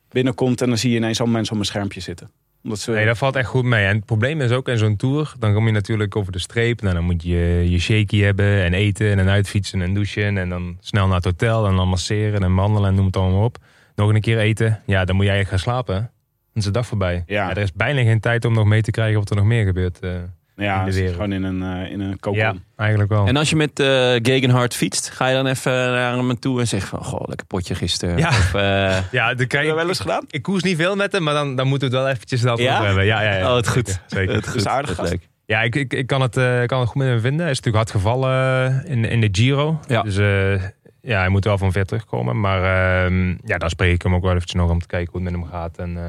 binnenkomt 0.09 0.61
en 0.61 0.67
dan 0.67 0.77
zie 0.77 0.91
je 0.91 0.97
ineens 0.97 1.17
allemaal 1.19 1.35
mensen 1.35 1.53
op 1.55 1.59
een 1.61 1.67
schermpje 1.67 1.99
zitten. 1.99 2.31
Omdat 2.63 2.79
ze... 2.79 2.91
Nee, 2.91 3.05
dat 3.05 3.17
valt 3.17 3.35
echt 3.35 3.47
goed 3.47 3.63
mee. 3.63 3.85
En 3.85 3.95
het 3.95 4.05
probleem 4.05 4.41
is 4.41 4.51
ook 4.51 4.67
in 4.67 4.77
zo'n 4.77 4.95
tour, 4.95 5.33
dan 5.39 5.53
kom 5.53 5.65
je 5.65 5.71
natuurlijk 5.71 6.15
over 6.15 6.31
de 6.31 6.39
streep. 6.39 6.81
Nou, 6.81 6.95
dan 6.95 7.03
moet 7.03 7.23
je 7.23 7.65
je 7.69 7.79
shaky 7.79 8.19
hebben 8.19 8.63
en 8.63 8.73
eten 8.73 9.19
en 9.19 9.29
uitfietsen 9.29 9.81
en 9.81 9.93
douchen. 9.93 10.37
En 10.37 10.49
dan 10.49 10.77
snel 10.79 11.07
naar 11.07 11.15
het 11.15 11.25
hotel 11.25 11.67
en 11.67 11.75
dan 11.75 11.87
masseren 11.87 12.43
en 12.43 12.55
wandelen 12.55 12.89
en 12.89 12.95
noem 12.95 13.05
het 13.05 13.17
allemaal 13.17 13.43
op. 13.43 13.57
Nog 13.95 14.09
een 14.13 14.21
keer 14.21 14.37
eten. 14.37 14.81
Ja, 14.85 15.05
dan 15.05 15.15
moet 15.15 15.25
jij 15.25 15.45
gaan 15.45 15.59
slapen. 15.59 15.95
Dan 15.95 16.09
is 16.53 16.63
de 16.63 16.71
dag 16.71 16.85
voorbij. 16.85 17.23
Ja. 17.25 17.49
er 17.49 17.57
is 17.57 17.73
bijna 17.73 18.01
geen 18.01 18.19
tijd 18.19 18.45
om 18.45 18.53
nog 18.53 18.65
mee 18.65 18.81
te 18.81 18.91
krijgen 18.91 19.19
wat 19.19 19.29
er 19.29 19.35
nog 19.35 19.45
meer 19.45 19.65
gebeurt. 19.65 19.99
eh. 19.99 20.11
ja, 20.55 20.85
in 20.85 20.91
de 20.91 21.07
gewoon 21.07 21.31
in 21.31 21.43
een, 21.43 21.61
uh, 21.61 21.91
in 21.91 21.99
een 21.99 22.17
ja, 22.31 22.53
eigenlijk 22.75 23.09
wel. 23.09 23.27
En 23.27 23.37
als 23.37 23.49
je 23.49 23.55
met 23.55 23.79
eh 23.79 23.87
Gegenhard 24.21 24.75
fietst, 24.75 25.09
ga 25.09 25.27
je 25.27 25.35
dan 25.35 25.47
even 25.47 25.71
naar 25.71 26.17
hem 26.17 26.39
toe 26.39 26.59
en 26.59 26.67
zeg 26.67 26.85
van, 26.87 27.03
goh, 27.03 27.27
lekker 27.27 27.47
potje 27.47 27.75
gisteren. 27.75 28.17
Ja. 28.17 28.27
Of, 28.27 28.53
eh, 28.53 28.61
ja, 29.11 29.27
dan 29.27 29.37
Heb 29.37 29.47
krijg 29.47 29.51
je 29.51 29.57
dat 29.57 29.65
ik, 29.69 29.75
wel 29.75 29.87
eens 29.87 29.99
gedaan? 29.99 30.23
ik 30.29 30.41
koers 30.41 30.63
niet 30.63 30.77
veel 30.77 30.95
met 30.95 31.11
hem, 31.11 31.23
maar 31.23 31.33
dan, 31.33 31.55
dan 31.55 31.67
moeten 31.67 31.89
we 31.89 31.95
het 31.95 32.03
wel 32.03 32.13
eventjes 32.13 32.41
dat 32.41 32.59
Ja? 32.59 32.73
over 32.73 32.85
hebben. 32.85 33.05
Ja, 33.05 33.21
ja, 33.21 33.35
ja. 33.37 33.49
Oh, 33.49 33.55
het 33.55 33.67
goed. 33.67 33.87
Zeker, 33.87 34.01
zeker. 34.07 34.35
het 34.35 34.55
is 34.55 34.67
aardig 34.67 34.97
het 34.97 35.09
leuk. 35.09 35.29
Ja, 35.45 35.61
ik, 35.61 35.75
ik, 35.75 35.93
ik 35.93 36.07
kan, 36.07 36.21
het, 36.21 36.37
eh, 36.37 36.65
kan 36.65 36.79
het 36.79 36.89
goed 36.89 37.01
met 37.01 37.07
hem 37.07 37.19
vinden. 37.19 37.41
Hij 37.41 37.51
is 37.51 37.59
natuurlijk 37.59 37.75
hard 37.85 37.91
gevallen 38.03 38.85
in, 38.85 39.05
in 39.05 39.21
de 39.21 39.29
Giro. 39.31 39.79
Ja. 39.87 40.01
Dus 40.01 40.17
eh, 40.17 40.53
ja, 41.01 41.19
hij 41.19 41.29
moet 41.29 41.43
wel 41.43 41.57
van 41.57 41.71
ver 41.71 41.85
terugkomen. 41.85 42.39
Maar 42.39 42.63
ehm, 43.05 43.29
ja, 43.45 43.57
daar 43.57 43.69
spreek 43.69 43.93
ik 43.93 44.01
hem 44.01 44.15
ook 44.15 44.21
wel 44.21 44.31
eventjes 44.31 44.61
nog 44.61 44.69
om 44.69 44.79
te 44.79 44.87
kijken 44.87 45.11
hoe 45.11 45.21
het 45.21 45.31
met 45.31 45.41
hem 45.41 45.49
gaat. 45.51 45.77
En, 45.77 45.97
eh, 45.97 46.03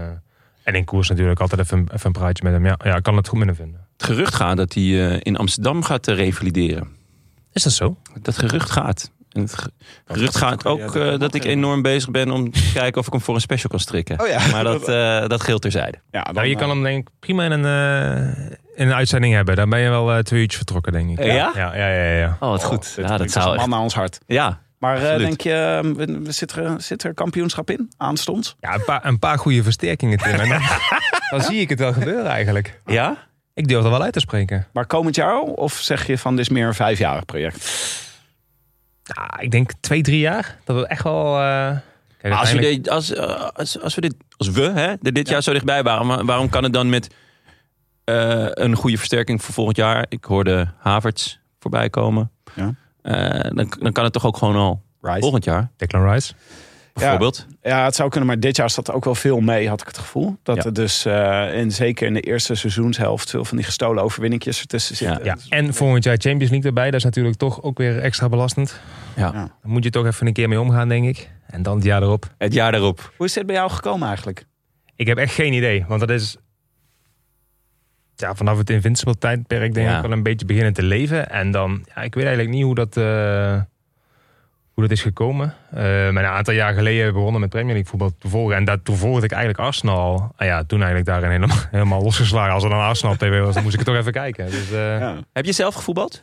en 0.62 0.74
in 0.74 0.84
koers 0.84 1.08
natuurlijk 1.08 1.40
altijd 1.40 1.60
even, 1.60 1.78
een- 1.78 1.88
even 1.92 2.06
een 2.06 2.12
praatje 2.12 2.44
met 2.44 2.52
hem. 2.52 2.66
Ja, 2.66 2.78
ja, 2.84 2.96
ik 2.96 3.02
kan 3.02 3.16
het 3.16 3.28
goed 3.28 3.38
met 3.38 3.46
hem 3.46 3.56
vinden. 3.56 3.80
Het 3.96 4.06
gerucht 4.06 4.34
gaat 4.34 4.56
dat 4.56 4.72
hij 4.74 4.82
eh, 5.12 5.20
in 5.22 5.36
Amsterdam 5.36 5.82
gaat 5.82 6.08
eh, 6.08 6.14
revalideren. 6.16 6.88
Is 7.52 7.62
dat 7.62 7.72
zo? 7.72 7.96
Dat 8.20 8.38
gerucht 8.38 8.70
gaat. 8.70 9.10
En 9.32 9.40
het 9.40 9.54
ge- 9.58 9.70
gerucht 10.06 10.36
gaat 10.36 10.66
ook- 10.66 10.92
dat 10.94 11.34
eh, 11.34 11.40
ik 11.40 11.44
enorm 11.44 11.82
bezig 11.82 12.10
ben 12.10 12.30
om 12.30 12.50
te 12.50 12.70
kijken 12.74 13.00
of 13.00 13.06
ik 13.06 13.12
hem 13.12 13.20
voor 13.22 13.34
een 13.34 13.40
special 13.40 13.70
kan 13.70 13.80
strikken. 13.80 14.20
Oh 14.20 14.26
ja. 14.26 14.46
Maar 14.50 14.64
dat, 14.64 14.88
eh 14.88 15.26
dat 15.28 15.42
geldt 15.42 15.62
terzijde. 15.62 15.98
Ja, 16.10 16.22
dan, 16.22 16.34
Nou, 16.34 16.46
je 16.46 16.56
kan 16.56 16.68
hem 16.68 16.82
denk 16.82 17.08
ik 17.08 17.14
prima 17.18 17.44
in 17.44 17.50
een, 17.50 17.64
eh, 17.64 18.46
in 18.74 18.86
een 18.88 18.94
uitzending 18.94 19.34
hebben. 19.34 19.56
Dan 19.56 19.68
ben 19.70 19.78
je 19.80 19.88
wel 19.88 20.22
twee 20.22 20.40
uurtjes 20.40 20.56
vertrokken, 20.56 20.92
denk 20.92 21.10
ik. 21.10 21.24
Ja? 21.24 21.32
Ja, 21.32 21.50
ja, 21.54 21.74
ja. 21.74 21.86
ja, 21.88 22.16
ja. 22.18 22.36
Oh, 22.40 22.48
wat 22.48 22.60
oh, 22.60 22.66
goed. 22.66 22.94
dit 22.96 23.08
Ja, 23.08 23.16
dat 23.16 23.30
zou 23.30 23.48
echt... 23.48 23.56
man 23.56 23.70
naar 23.70 23.80
ons 23.80 23.94
hart. 23.94 24.18
Ja, 24.26 24.60
Maar 24.82 25.02
eh, 25.02 25.18
denk 25.18 25.40
je, 25.40 25.80
we- 25.96 26.20
we- 26.22 26.32
zit, 26.32 26.52
er, 26.52 26.80
zit 26.80 27.04
er 27.04 27.14
kampioenschap 27.14 27.70
in? 27.70 27.90
Aanstonds? 27.96 28.56
Ja, 28.60 28.74
een 28.74 28.84
paar, 28.84 29.04
een 29.06 29.18
paar 29.18 29.38
goede 29.38 29.62
versterkingen, 29.62 30.18
Tim. 30.18 30.32
En 30.32 30.48
dan, 30.48 30.60
dan 31.30 31.40
zie 31.40 31.60
ik 31.60 31.68
het 31.68 31.78
wel 31.78 31.92
gebeuren 31.92 32.26
eigenlijk. 32.26 32.80
ja? 32.86 33.16
Ik 33.54 33.68
durf 33.68 33.84
er 33.84 33.90
wel 33.90 34.02
uit 34.02 34.12
te 34.12 34.20
spreken. 34.20 34.66
Maar 34.72 34.86
komend 34.86 35.14
jaar? 35.14 35.40
Of 35.40 35.72
zeg 35.72 36.06
je 36.06 36.18
van 36.18 36.36
dit 36.36 36.44
is 36.44 36.48
meer 36.52 36.66
een 36.66 36.74
vijfjarig 36.74 37.24
project? 37.24 37.64
Ja, 39.02 39.40
ik 39.40 39.50
denk 39.50 39.70
twee, 39.80 40.02
drie 40.02 40.18
jaar. 40.18 40.58
Dat 40.64 40.76
we 40.76 40.86
echt 40.86 41.02
wel... 41.02 41.38
eh, 41.40 41.76
kijk, 42.18 42.34
als 42.34 42.52
we, 42.52 42.58
dit, 42.60 42.88
als, 42.88 43.12
eh, 43.14 43.48
als, 43.52 43.80
als 43.80 43.94
we 43.94 44.00
dit, 44.00 44.14
als 44.36 44.48
we 44.50 44.62
hè, 44.62 44.94
dit 45.00 45.28
jaar 45.28 45.42
zo 45.42 45.52
dichtbij 45.52 45.82
waren, 45.82 46.26
waarom 46.26 46.48
kan 46.48 46.62
het 46.62 46.72
dan 46.72 46.88
met 46.88 47.14
eh, 48.04 48.46
een 48.50 48.74
goede 48.74 48.96
versterking 48.98 49.42
voor 49.42 49.54
volgend 49.54 49.76
jaar? 49.76 50.06
Ik 50.08 50.24
hoorde 50.24 50.68
Havertz 50.78 51.36
voorbij 51.58 51.90
komen. 51.90 52.30
Ja. 52.54 52.74
Eh, 53.02 53.50
dan, 53.54 53.72
dan 53.80 53.92
kan 53.92 54.04
het 54.04 54.12
toch 54.12 54.26
ook 54.26 54.36
gewoon 54.36 54.56
al 54.56 54.82
volgend 55.02 55.44
jaar, 55.44 55.70
Declan 55.76 56.10
Rice. 56.10 56.32
bijvoorbeeld. 56.92 57.46
Ja, 57.62 57.84
het 57.84 57.94
zou 57.94 58.08
kunnen, 58.08 58.28
maar 58.28 58.40
dit 58.40 58.56
jaar 58.56 58.70
zat 58.70 58.88
er 58.88 58.94
ook 58.94 59.04
wel 59.04 59.14
veel 59.14 59.40
mee, 59.40 59.68
had 59.68 59.80
ik 59.80 59.86
het 59.86 59.98
gevoel. 59.98 60.36
Dat 60.42 60.56
Ja. 60.56 60.62
er 60.64 60.72
dus, 60.72 61.04
eh, 61.04 61.58
en 61.58 61.70
zeker 61.70 62.06
in 62.06 62.14
de 62.14 62.20
eerste 62.20 62.54
seizoenshelft, 62.54 63.30
veel 63.30 63.44
van 63.44 63.56
die 63.56 63.66
gestolen 63.66 64.02
overwinningjes 64.02 64.60
ertussen 64.60 64.96
zitten. 64.96 65.24
Ja. 65.24 65.36
En 65.48 65.74
volgend 65.74 66.04
jaar 66.04 66.16
Champions 66.16 66.50
League 66.50 66.68
erbij. 66.68 66.84
Dat 66.84 66.94
is 66.94 67.04
natuurlijk 67.04 67.36
toch 67.36 67.62
ook 67.62 67.78
weer 67.78 67.98
extra 67.98 68.28
belastend. 68.28 68.80
Ja. 69.16 69.22
Ja. 69.22 69.32
Daar 69.32 69.50
moet 69.62 69.84
je 69.84 69.90
toch 69.90 70.06
even 70.06 70.26
een 70.26 70.32
keer 70.32 70.48
mee 70.48 70.60
omgaan, 70.60 70.88
denk 70.88 71.04
ik. 71.06 71.30
En 71.46 71.62
dan 71.62 71.74
het 71.76 71.84
jaar 71.84 72.02
erop. 72.02 72.34
Het 72.38 72.54
jaar 72.54 72.72
daarop. 72.72 73.12
Hoe 73.16 73.26
is 73.26 73.32
dit 73.32 73.46
bij 73.46 73.54
jou 73.54 73.70
gekomen 73.70 74.06
eigenlijk? 74.06 74.46
Ik 74.96 75.06
heb 75.06 75.18
echt 75.18 75.34
geen 75.34 75.52
idee. 75.52 75.84
Want 75.88 76.00
dat 76.00 76.10
is... 76.10 76.36
Ja, 78.16 78.34
vanaf 78.34 78.58
het 78.58 78.70
Invincible 78.70 79.18
tijdperk 79.18 79.74
denk 79.74 79.88
Ja. 79.88 79.96
ik 79.96 80.02
wel 80.02 80.12
een 80.12 80.22
beetje 80.22 80.46
beginnen 80.46 80.72
te 80.72 80.82
leven. 80.82 81.30
En 81.30 81.50
dan... 81.50 81.84
Ja, 81.94 82.02
ik 82.02 82.14
weet 82.14 82.24
eigenlijk 82.24 82.54
niet 82.54 82.64
hoe 82.64 82.74
dat... 82.74 82.96
eh, 82.96 83.60
hoe 84.74 84.82
dat 84.84 84.90
is 84.90 85.02
gekomen. 85.02 85.54
Eh 85.74 85.80
maar 85.82 86.24
een 86.24 86.30
aantal 86.30 86.54
jaar 86.54 86.74
geleden 86.74 87.12
begonnen 87.12 87.40
met 87.40 87.50
Premier 87.50 87.72
League 87.72 87.90
voetbal 87.90 88.12
te 88.18 88.28
volgen. 88.28 88.56
En 88.56 88.64
daar, 88.64 88.82
toen 88.82 88.96
volgde 88.96 89.24
ik 89.24 89.30
eigenlijk 89.32 89.60
Arsenal 89.64 89.96
al. 89.98 90.32
Ah 90.36 90.46
ja, 90.46 90.64
toen 90.64 90.78
eigenlijk 90.78 91.08
daarin 91.08 91.30
helemaal, 91.30 91.56
helemaal 91.70 92.02
losgeslagen. 92.02 92.52
Als 92.52 92.64
er 92.64 92.70
dan 92.70 92.80
Arsenal 92.80 93.16
tv 93.16 93.40
was, 93.40 93.54
dan 93.54 93.62
moest 93.62 93.74
ik 93.74 93.80
er 93.80 93.86
toch 93.86 93.96
even 93.96 94.12
kijken. 94.12 94.50
Dus 94.50 94.70
eh, 94.70 94.78
ja. 94.78 94.98
Ja. 94.98 95.16
Heb 95.32 95.44
je 95.44 95.52
zelf 95.52 95.74
gevoetbald? 95.74 96.22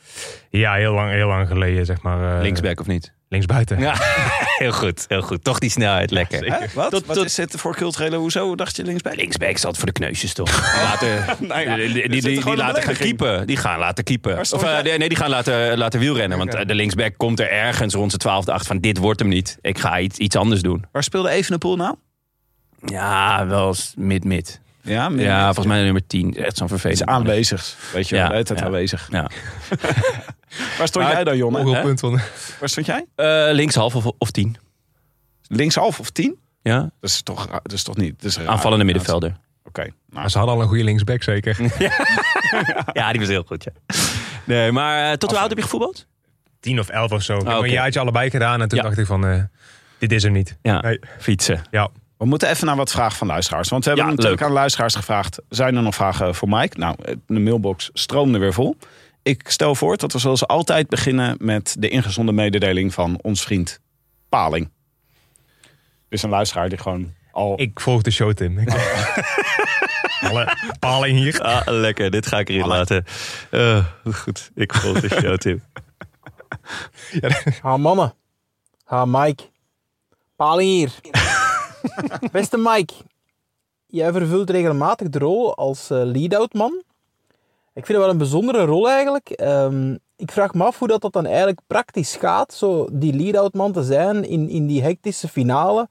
heel, 0.50 0.94
lang, 0.94 1.12
heel 1.12 1.28
lang 1.28 1.48
geleden, 1.48 1.86
zeg 1.86 2.02
maar. 2.02 2.36
eh, 2.36 2.42
Linksback 2.42 2.80
of 2.80 2.88
niet? 2.88 3.12
Linksbuiten. 3.32 3.80
Ja, 3.80 3.94
heel 4.58 4.72
goed, 4.72 5.06
heel 5.08 5.22
goed. 5.22 5.44
Toch 5.44 5.60
die 5.60 5.70
snelheid, 5.70 6.12
lekker. 6.12 6.46
Hè? 6.54 6.66
Wat? 6.74 6.92
Tot- 6.92 7.06
Wat 7.06 7.16
tot- 7.16 7.26
is 7.26 7.36
dit 7.36 7.54
voor 7.58 7.76
culturele 7.76 8.16
hoezo? 8.16 8.56
Dacht 8.56 8.76
je 8.76 8.84
linksbij? 8.84 9.16
Linksback 9.16 9.58
zat 9.58 9.78
voor 9.78 9.86
de 9.86 9.92
kneusjes 9.92 10.34
toch? 10.34 10.50
Die 10.74 10.84
laten, 10.84 11.38
Nee, 11.48 11.92
die, 12.10 12.22
die, 12.22 12.56
laten 12.56 12.84
gaan 12.84 12.94
keepen. 12.94 13.48
Die 13.48 13.58
gaan 13.58 13.80
laten 13.80 14.04
keepen. 14.04 14.40
Of, 14.40 14.64
eh, 14.64 14.82
nee, 14.98 15.08
die 15.10 15.18
gaan 15.18 15.30
laten, 15.30 15.78
laten 15.78 16.00
wielrennen. 16.00 16.38
Want 16.38 16.52
de 16.68 16.76
linksback 16.76 17.14
komt 17.18 17.40
er 17.40 17.50
ergens 17.52 17.94
rond 17.94 18.10
zijn 18.10 18.22
twaalfde 18.22 18.52
acht 18.52 18.68
van 18.68 18.80
dit 18.80 18.98
wordt 18.98 19.20
hem 19.20 19.30
niet. 19.30 19.39
Ik 19.62 19.78
ga 19.80 20.00
iets, 20.00 20.18
iets 20.18 20.36
anders 20.36 20.62
doen. 20.62 20.86
Waar 20.92 21.04
speelde 21.04 21.30
Evenepoel 21.30 21.76
nou? 21.76 21.96
Ja, 22.86 23.46
wel 23.48 23.76
mid-mid. 23.96 24.62
Ja, 24.82 25.10
Ja, 25.16 25.44
volgens 25.46 25.66
mij 25.66 25.84
nummer 25.84 26.08
10. 26.08 26.36
Echt 26.36 26.58
zo'n 26.58 26.68
vervelend. 26.68 27.06
Aanwezig. 27.06 27.76
Weet 27.94 28.10
je 28.10 28.16
Ja, 28.16 28.22
wel, 28.22 28.30
de 28.30 28.34
hele 28.36 28.46
tijd 28.48 28.60
ja. 28.60 28.66
aanwezig. 28.66 29.08
Ja. 29.12 29.30
Waar 30.78 30.88
stond 30.88 31.06
Maar- 31.06 31.14
jij 31.14 31.24
dan, 31.24 31.38
Jonne? 31.38 31.96
Van... 31.98 32.20
Waar 32.60 32.70
stond 32.70 32.86
jij? 32.86 33.06
Eh, 33.16 33.48
linkshalf 33.54 33.96
of, 33.96 34.06
of 34.18 34.32
10. 34.32 34.56
Linkshalf 35.48 36.00
of 36.00 36.10
tien? 36.10 36.38
Ja? 36.62 36.80
Dat 36.80 37.10
is 37.10 37.22
toch, 37.22 37.48
dat 37.48 37.72
is 37.72 37.84
toch 37.84 37.98
niet... 37.98 38.22
Dat 38.22 38.30
is 38.30 38.36
een 38.36 38.44
raar 38.44 38.52
Aanvallende 38.52 38.84
middenvelder. 38.86 39.36
Oké. 39.64 39.82
Nou, 39.82 39.94
Maar 40.10 40.30
ze 40.32 40.38
hadden 40.38 40.56
al 40.56 40.62
een 40.62 40.68
goede 40.68 40.84
linksback, 40.84 41.24
zeker. 41.24 41.58
Ja, 42.94 43.12
die 43.12 43.20
was 43.20 43.30
heel 43.30 43.44
goed, 43.48 43.64
ja. 43.64 43.72
Nee, 44.44 44.72
maar 44.72 45.12
eh, 45.12 45.18
tot 45.18 45.30
hoe 45.30 45.40
oud 45.40 45.50
heb 45.50 45.58
je 45.58 45.64
gevoetbald? 45.64 46.06
Tien 46.60 46.80
of 46.80 46.90
elf 46.90 47.12
of 47.12 47.22
zo. 47.24 47.38
Ik 47.38 47.48
heb 47.48 47.56
oké. 47.56 47.66
een 47.66 47.72
jaartje 47.72 48.00
allebei 48.00 48.30
gedaan. 48.30 48.62
En 48.62 48.68
toen 48.68 48.78
Ja. 48.78 48.84
dacht 48.84 48.98
ik 48.98 49.06
van, 49.06 49.26
eh, 49.28 49.44
dit 49.98 50.12
is 50.12 50.24
hem 50.24 50.32
niet. 50.32 50.58
Ja, 50.62 50.80
Nee. 50.82 51.00
fietsen. 51.20 51.62
Ja. 51.72 51.90
We 52.18 52.26
moeten 52.26 52.50
even 52.50 52.66
naar 52.66 52.76
wat 52.76 52.92
vragen 52.92 53.18
van 53.18 53.28
luisteraars. 53.28 53.70
Want 53.70 53.84
we 53.84 53.90
hebben 53.90 54.08
Ja, 54.10 54.14
natuurlijk 54.16 54.42
leuk. 54.42 54.50
aan 54.50 54.56
luisteraars 54.56 54.96
gevraagd... 54.96 55.40
zijn 55.50 55.76
er 55.76 55.82
nog 55.82 55.96
vragen 55.96 56.36
voor 56.36 56.50
Mike? 56.50 56.78
Nou, 56.78 56.96
de 57.28 57.40
mailbox 57.40 57.90
stroomde 57.94 58.38
weer 58.38 58.54
vol. 58.54 58.78
Ik 59.24 59.42
stel 59.50 59.76
voor 59.76 59.98
dat 59.98 60.14
we 60.14 60.20
zoals 60.20 60.48
altijd 60.48 60.90
beginnen... 60.90 61.36
met 61.40 61.76
de 61.80 61.90
ingezonde 61.90 62.32
mededeling 62.32 62.94
van 62.94 63.20
ons 63.22 63.42
vriend 63.44 63.80
Paling. 64.30 64.70
Dus 66.10 66.24
een 66.24 66.30
luisteraar 66.30 66.70
die 66.70 66.78
gewoon 66.78 67.14
al... 67.32 67.60
Ik 67.62 67.80
volg 67.80 68.02
de 68.02 68.12
show, 68.12 68.34
Tim. 68.34 68.58
Ik- 68.60 68.70
Alle 70.30 70.58
paling 70.80 71.18
hier. 71.18 71.42
Ah, 71.42 71.62
lekker. 71.66 72.12
Dit 72.12 72.28
ga 72.28 72.40
ik 72.40 72.50
erin 72.50 72.68
laten. 72.68 73.06
Eh, 73.52 73.86
goed. 74.14 74.52
Ik 74.56 74.74
volg 74.74 75.00
de 75.00 75.10
show, 75.10 75.38
Tim. 75.38 75.62
Ha 77.62 77.78
mannen. 77.78 78.14
Ha 78.84 79.06
Mike. 79.06 79.44
Paling 80.36 80.70
hier. 80.70 80.92
Beste 82.32 82.58
Mike. 82.58 82.94
Jij 83.86 84.12
vervult 84.12 84.50
regelmatig 84.50 85.10
de 85.10 85.20
rol 85.20 85.56
als 85.56 85.90
eh, 85.90 86.02
lead-out 86.04 86.54
man. 86.54 86.84
Ik 87.74 87.86
vind 87.86 87.88
het 87.88 87.98
wel 87.98 88.10
een 88.10 88.18
bijzondere 88.18 88.66
rol 88.66 88.90
eigenlijk. 88.90 89.30
Ehm, 89.30 89.96
ik 90.16 90.32
vraag 90.32 90.54
me 90.54 90.64
af 90.64 90.80
hoe 90.80 90.88
dat, 90.88 91.02
dat 91.02 91.14
dan 91.14 91.26
eigenlijk 91.26 91.60
praktisch 91.68 92.16
gaat. 92.16 92.54
Zo 92.54 92.88
die 92.92 93.14
lead-out 93.14 93.54
man 93.54 93.72
te 93.72 93.84
zijn 93.84 94.28
in, 94.28 94.50
in 94.50 94.68
die 94.68 94.82
hectische 94.82 95.28
finale. 95.28 95.90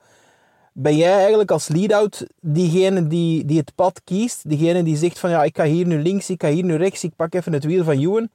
Ben 0.73 0.97
jij 0.97 1.19
eigenlijk 1.19 1.51
als 1.51 1.69
lead-out 1.69 2.27
diegene 2.41 3.07
die, 3.07 3.45
die 3.45 3.59
het 3.59 3.75
pad 3.75 4.01
kiest? 4.05 4.49
Diegene 4.49 4.83
die 4.83 4.97
zegt 4.97 5.19
van 5.19 5.31
ja, 5.31 5.45
ik 5.45 5.57
ga 5.57 5.65
hier 5.65 5.87
nu 5.87 6.03
links, 6.03 6.31
ik 6.31 6.43
ga 6.43 6.49
hier 6.49 6.65
nu 6.65 6.75
rechts, 6.75 7.05
ik 7.05 7.17
pak 7.17 7.35
even 7.35 7.53
het 7.53 7.65
wiel 7.65 7.85
van 7.85 7.99
Ewan. 7.99 8.29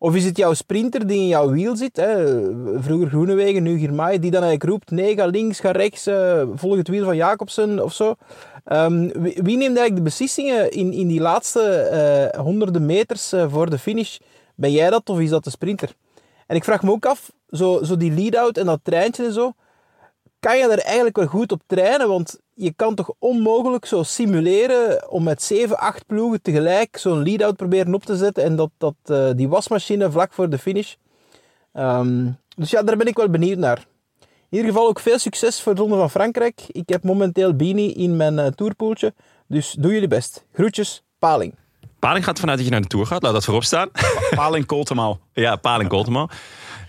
Of 0.00 0.14
is 0.14 0.24
het 0.24 0.36
jouw 0.36 0.54
sprinter 0.54 1.06
die 1.06 1.18
in 1.18 1.26
jouw 1.26 1.50
wiel 1.50 1.76
zit? 1.76 1.96
Hè? 1.96 2.40
Vroeger 2.82 3.08
Groenewegen, 3.08 3.62
nu 3.62 3.78
Girmay, 3.78 4.18
die 4.18 4.30
dan 4.30 4.42
eigenlijk 4.42 4.70
roept: 4.70 4.90
nee, 4.90 5.14
ga 5.14 5.26
links, 5.26 5.60
ga 5.60 5.70
rechts, 5.70 6.06
eh, 6.06 6.42
volg 6.54 6.76
het 6.76 6.88
wiel 6.88 7.04
van 7.04 7.16
Jacobsen 7.16 7.84
of 7.84 7.92
zo. 7.92 8.14
Ehm, 8.64 9.08
wie, 9.20 9.56
neemt 9.56 9.60
eigenlijk 9.76 9.96
de 9.96 10.02
beslissingen 10.02 10.70
in, 10.70 10.92
in 10.92 11.06
die 11.06 11.20
laatste 11.20 11.62
eh, 11.62 12.40
honderden 12.40 12.86
meters 12.86 13.32
eh, 13.32 13.50
voor 13.50 13.70
de 13.70 13.78
finish? 13.78 14.18
Ben 14.54 14.72
jij 14.72 14.90
dat 14.90 15.08
of 15.08 15.20
is 15.20 15.30
dat 15.30 15.44
de 15.44 15.50
sprinter? 15.50 15.94
En 16.46 16.56
ik 16.56 16.64
vraag 16.64 16.82
me 16.82 16.90
ook 16.90 17.06
af, 17.06 17.32
zo, 17.50 17.82
zo 17.82 17.96
die 17.96 18.12
lead-out 18.12 18.56
en 18.56 18.66
dat 18.66 18.80
treintje 18.82 19.24
en 19.24 19.32
zo, 19.32 19.52
kan 20.40 20.58
je 20.58 20.68
er 20.68 20.78
eigenlijk 20.78 21.16
wel 21.16 21.26
goed 21.26 21.52
op 21.52 21.62
trainen? 21.66 22.08
Want 22.08 22.38
je 22.58 22.72
kan 22.76 22.94
toch 22.94 23.10
onmogelijk 23.18 23.86
zo 23.86 24.02
simuleren 24.02 25.10
om 25.10 25.22
met 25.22 25.42
7, 25.42 25.78
8 25.78 26.06
ploegen 26.06 26.42
tegelijk 26.42 26.96
zo'n 26.96 27.22
lead-out 27.22 27.56
proberen 27.56 27.94
op 27.94 28.04
te 28.04 28.16
zetten 28.16 28.44
en 28.44 28.56
dat, 28.56 28.70
dat, 28.78 28.94
eh, 29.04 29.30
die 29.34 29.48
wasmachine 29.48 30.10
vlak 30.10 30.32
voor 30.32 30.50
de 30.50 30.58
finish. 30.58 30.94
Ehm, 31.72 32.30
dus 32.56 32.70
ja, 32.70 32.82
daar 32.82 32.96
ben 32.96 33.06
ik 33.06 33.16
wel 33.16 33.30
benieuwd 33.30 33.58
naar. 33.58 33.86
In 34.20 34.56
ieder 34.58 34.72
geval 34.72 34.88
ook 34.88 35.00
veel 35.00 35.18
succes 35.18 35.62
voor 35.62 35.74
de 35.74 35.80
Ronde 35.80 35.96
van 35.96 36.10
Frankrijk. 36.10 36.62
Ik 36.66 36.88
heb 36.88 37.02
momenteel 37.02 37.54
Bini 37.54 37.92
in 37.92 38.16
mijn 38.16 38.38
eh, 38.38 38.46
tourpoeltje, 38.46 39.14
dus 39.46 39.76
doe 39.78 39.92
jullie 39.92 40.08
best. 40.08 40.44
Groetjes, 40.52 41.02
Paling. 41.18 41.54
Paling 41.98 42.24
gaat 42.24 42.40
vanuit 42.40 42.56
dat 42.58 42.66
je 42.66 42.72
naar 42.72 42.82
de 42.82 42.88
Tour 42.88 43.06
gaat. 43.06 43.22
Laat 43.22 43.32
dat 43.32 43.44
voorop 43.44 43.64
staan. 43.64 43.90
Paling 44.34 44.66
Koltemaal. 44.66 45.20
ja, 45.32 45.56
Paling 45.56 45.90
Golteman. 45.90 46.30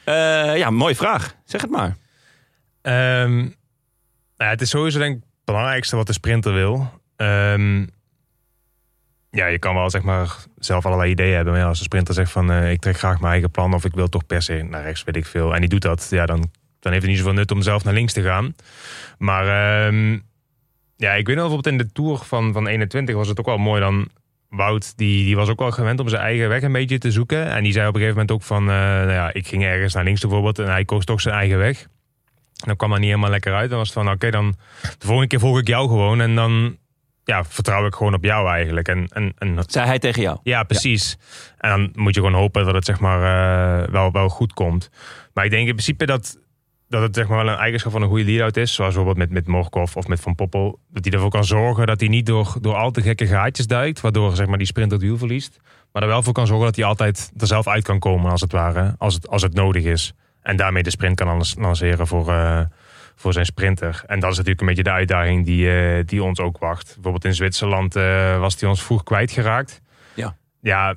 Eh 0.04 0.58
ja, 0.58 0.70
mooie 0.70 0.96
vraag. 0.96 1.36
Zeg 1.46 1.62
het 1.62 1.70
maar. 1.70 1.98
Ehm, 2.82 3.38
nou 3.38 3.52
ja, 4.38 4.50
het 4.50 4.62
is 4.62 4.70
sowieso 4.70 5.00
denk 5.00 5.18
ik 5.18 5.29
belangrijkste 5.52 5.96
wat 5.96 6.08
de 6.08 6.14
sprinter 6.14 6.54
wil. 6.54 6.92
Ehm, 7.16 7.86
ja, 9.32 9.46
je 9.46 9.60
kan 9.60 9.76
wel 9.76 9.90
zeg 9.90 10.02
maar 10.02 10.36
zelf 10.58 10.86
allerlei 10.86 11.12
ideeën 11.12 11.36
hebben. 11.36 11.54
Maar 11.54 11.66
als 11.66 11.78
de 11.78 11.84
sprinter 11.84 12.14
zegt 12.14 12.32
van 12.32 12.52
eh, 12.52 12.72
ik 12.72 12.82
trek 12.82 12.98
graag 12.98 13.20
mijn 13.20 13.32
eigen 13.32 13.52
plan 13.52 13.74
of 13.74 13.86
ik 13.86 13.94
wil 13.94 14.10
toch 14.10 14.26
per 14.26 14.42
se 14.42 14.66
naar 14.70 14.84
rechts, 14.84 15.04
weet 15.04 15.16
ik 15.16 15.26
veel. 15.26 15.54
En 15.54 15.60
die 15.60 15.70
doet 15.70 15.82
dat, 15.82 16.08
ja, 16.10 16.26
dan, 16.26 16.52
dan 16.80 16.92
heeft 16.92 17.04
het 17.04 17.12
niet 17.12 17.18
zoveel 17.18 17.34
nut 17.34 17.52
om 17.52 17.62
zelf 17.62 17.84
naar 17.84 17.94
links 17.94 18.14
te 18.14 18.22
gaan. 18.22 18.56
Maar 19.18 19.48
ehm, 19.88 20.20
ja, 20.96 21.14
ik 21.14 21.28
weet 21.28 21.36
nog 21.36 21.48
bijvoorbeeld 21.48 21.68
in 21.68 21.78
de 21.78 21.92
Tour 21.92 22.18
van, 22.18 22.54
van 22.54 22.68
21 22.68 23.16
was 23.16 23.28
het 23.28 23.40
ook 23.40 23.46
wel 23.46 23.58
mooi 23.58 23.82
dan. 23.82 24.10
Wout, 24.50 24.98
die, 24.98 25.24
die 25.26 25.36
was 25.36 25.50
ook 25.50 25.60
wel 25.60 25.72
gewend 25.72 26.00
om 26.00 26.10
zijn 26.10 26.22
eigen 26.22 26.50
weg 26.50 26.62
een 26.62 26.72
beetje 26.72 26.98
te 26.98 27.12
zoeken. 27.12 27.50
En 27.50 27.64
die 27.64 27.72
zei 27.72 27.88
op 27.88 27.94
een 27.94 28.00
gegeven 28.00 28.20
moment 28.20 28.38
ook 28.38 28.48
van, 28.48 28.62
eh, 28.62 28.76
nou 28.76 29.12
ja, 29.12 29.34
ik 29.34 29.48
ging 29.48 29.64
ergens 29.64 29.94
naar 29.94 30.04
links 30.04 30.22
bijvoorbeeld. 30.22 30.60
En 30.60 30.66
hij 30.66 30.86
koos 30.86 31.06
toch 31.06 31.22
zijn 31.22 31.36
eigen 31.36 31.58
weg. 31.58 31.88
Dan 32.66 32.76
kwam 32.76 32.90
dat 32.90 33.00
niet 33.00 33.08
helemaal 33.08 33.30
lekker 33.30 33.54
uit. 33.54 33.70
Dan 33.70 33.78
was 33.78 33.88
het 33.88 33.98
van, 33.98 34.12
oké, 34.12 34.30
dan 34.30 34.56
de 34.82 35.06
volgende 35.06 35.28
keer 35.28 35.40
volg 35.40 35.60
ik 35.60 35.68
jou 35.68 35.88
gewoon. 35.88 36.22
En 36.22 36.36
dan 36.36 36.78
ja, 37.30 37.44
vertrouw 37.44 37.86
ik 37.86 37.96
gewoon 37.96 38.14
op 38.14 38.24
jou 38.24 38.50
eigenlijk. 38.50 38.88
En, 38.88 39.08
en, 39.08 39.34
en 39.38 39.64
Zei 39.68 39.86
hij 39.86 40.00
tegen 40.00 40.22
jou? 40.22 40.38
ja, 40.44 40.64
precies. 40.64 41.18
En 41.58 41.70
dan 41.70 41.90
moet 41.94 42.16
je 42.16 42.22
gewoon 42.22 42.40
hopen 42.40 42.66
dat 42.66 42.74
het 42.74 42.86
zeg 42.86 43.00
maar 43.00 43.22
eh, 43.84 43.90
wel, 43.92 44.12
wel 44.12 44.30
goed 44.30 44.54
komt. 44.54 44.90
Maar 45.34 45.46
ik 45.46 45.52
denk 45.52 45.68
in 45.68 45.74
principe 45.74 46.06
dat, 46.06 46.38
dat 46.88 47.02
het 47.02 47.16
zeg 47.16 47.28
maar 47.28 47.44
wel 47.44 47.54
een 47.54 47.60
eigenschap 47.60 47.92
van 47.92 48.02
een 48.02 48.08
goede 48.08 48.24
lead-out 48.24 48.58
is. 48.58 48.74
Zoals 48.74 48.94
bijvoorbeeld 48.94 49.30
met, 49.30 49.38
met 49.38 49.54
Morkov 49.54 49.96
of 49.96 50.08
met 50.08 50.20
Van 50.20 50.36
Poppel. 50.36 50.80
Dat 50.90 51.04
hij 51.04 51.14
ervoor 51.14 51.30
kan 51.30 51.46
zorgen 51.46 51.88
dat 51.88 52.00
hij 52.00 52.10
niet 52.10 52.26
door, 52.26 52.56
door 52.62 52.76
al 52.76 52.92
te 52.92 53.02
gekke 53.02 53.28
gaatjes 53.28 53.68
duikt. 53.68 54.02
Waardoor 54.02 54.36
zeg 54.36 54.48
maar, 54.48 54.58
die 54.58 54.68
sprinter 54.68 54.98
het 54.98 55.06
wiel 55.06 55.18
verliest. 55.18 55.60
Maar 55.92 56.02
er 56.02 56.08
wel 56.08 56.24
voor 56.24 56.34
kan 56.34 56.48
zorgen 56.48 56.66
dat 56.66 56.76
hij 56.76 56.86
altijd 56.86 57.32
er 57.38 57.48
zelf 57.48 57.68
uit 57.68 57.84
kan 57.84 58.00
komen 58.00 58.32
als 58.32 58.42
het 58.42 58.52
ware. 58.52 58.96
Als 58.98 59.14
het, 59.14 59.28
als 59.28 59.42
het 59.42 59.54
nodig 59.54 59.84
is. 59.84 60.14
En 60.50 60.56
daarmee 60.56 60.84
de 60.84 60.90
sprint 60.90 61.16
kan 61.16 61.44
lanceren 61.58 62.08
voor, 62.08 62.30
eh, 62.30 62.62
voor 63.16 63.34
zijn 63.34 63.46
sprinter. 63.46 64.04
En 64.08 64.20
dat 64.20 64.32
is 64.32 64.38
natuurlijk 64.38 64.62
een 64.62 64.68
beetje 64.68 64.84
de 64.84 64.92
uitdaging 64.92 65.46
die, 65.46 65.72
eh, 65.72 66.06
die 66.06 66.24
ons 66.24 66.40
ook 66.40 66.58
wacht. 66.58 66.94
Bijvoorbeeld 66.94 67.26
in 67.26 67.34
Zwitserland 67.34 67.96
eh, 67.96 68.40
was 68.40 68.60
hij 68.60 68.70
ons 68.70 68.84
vroeg 68.84 69.04
kwijtgeraakt. 69.04 69.82
Ja. 70.14 70.36
Ja, 70.62 70.96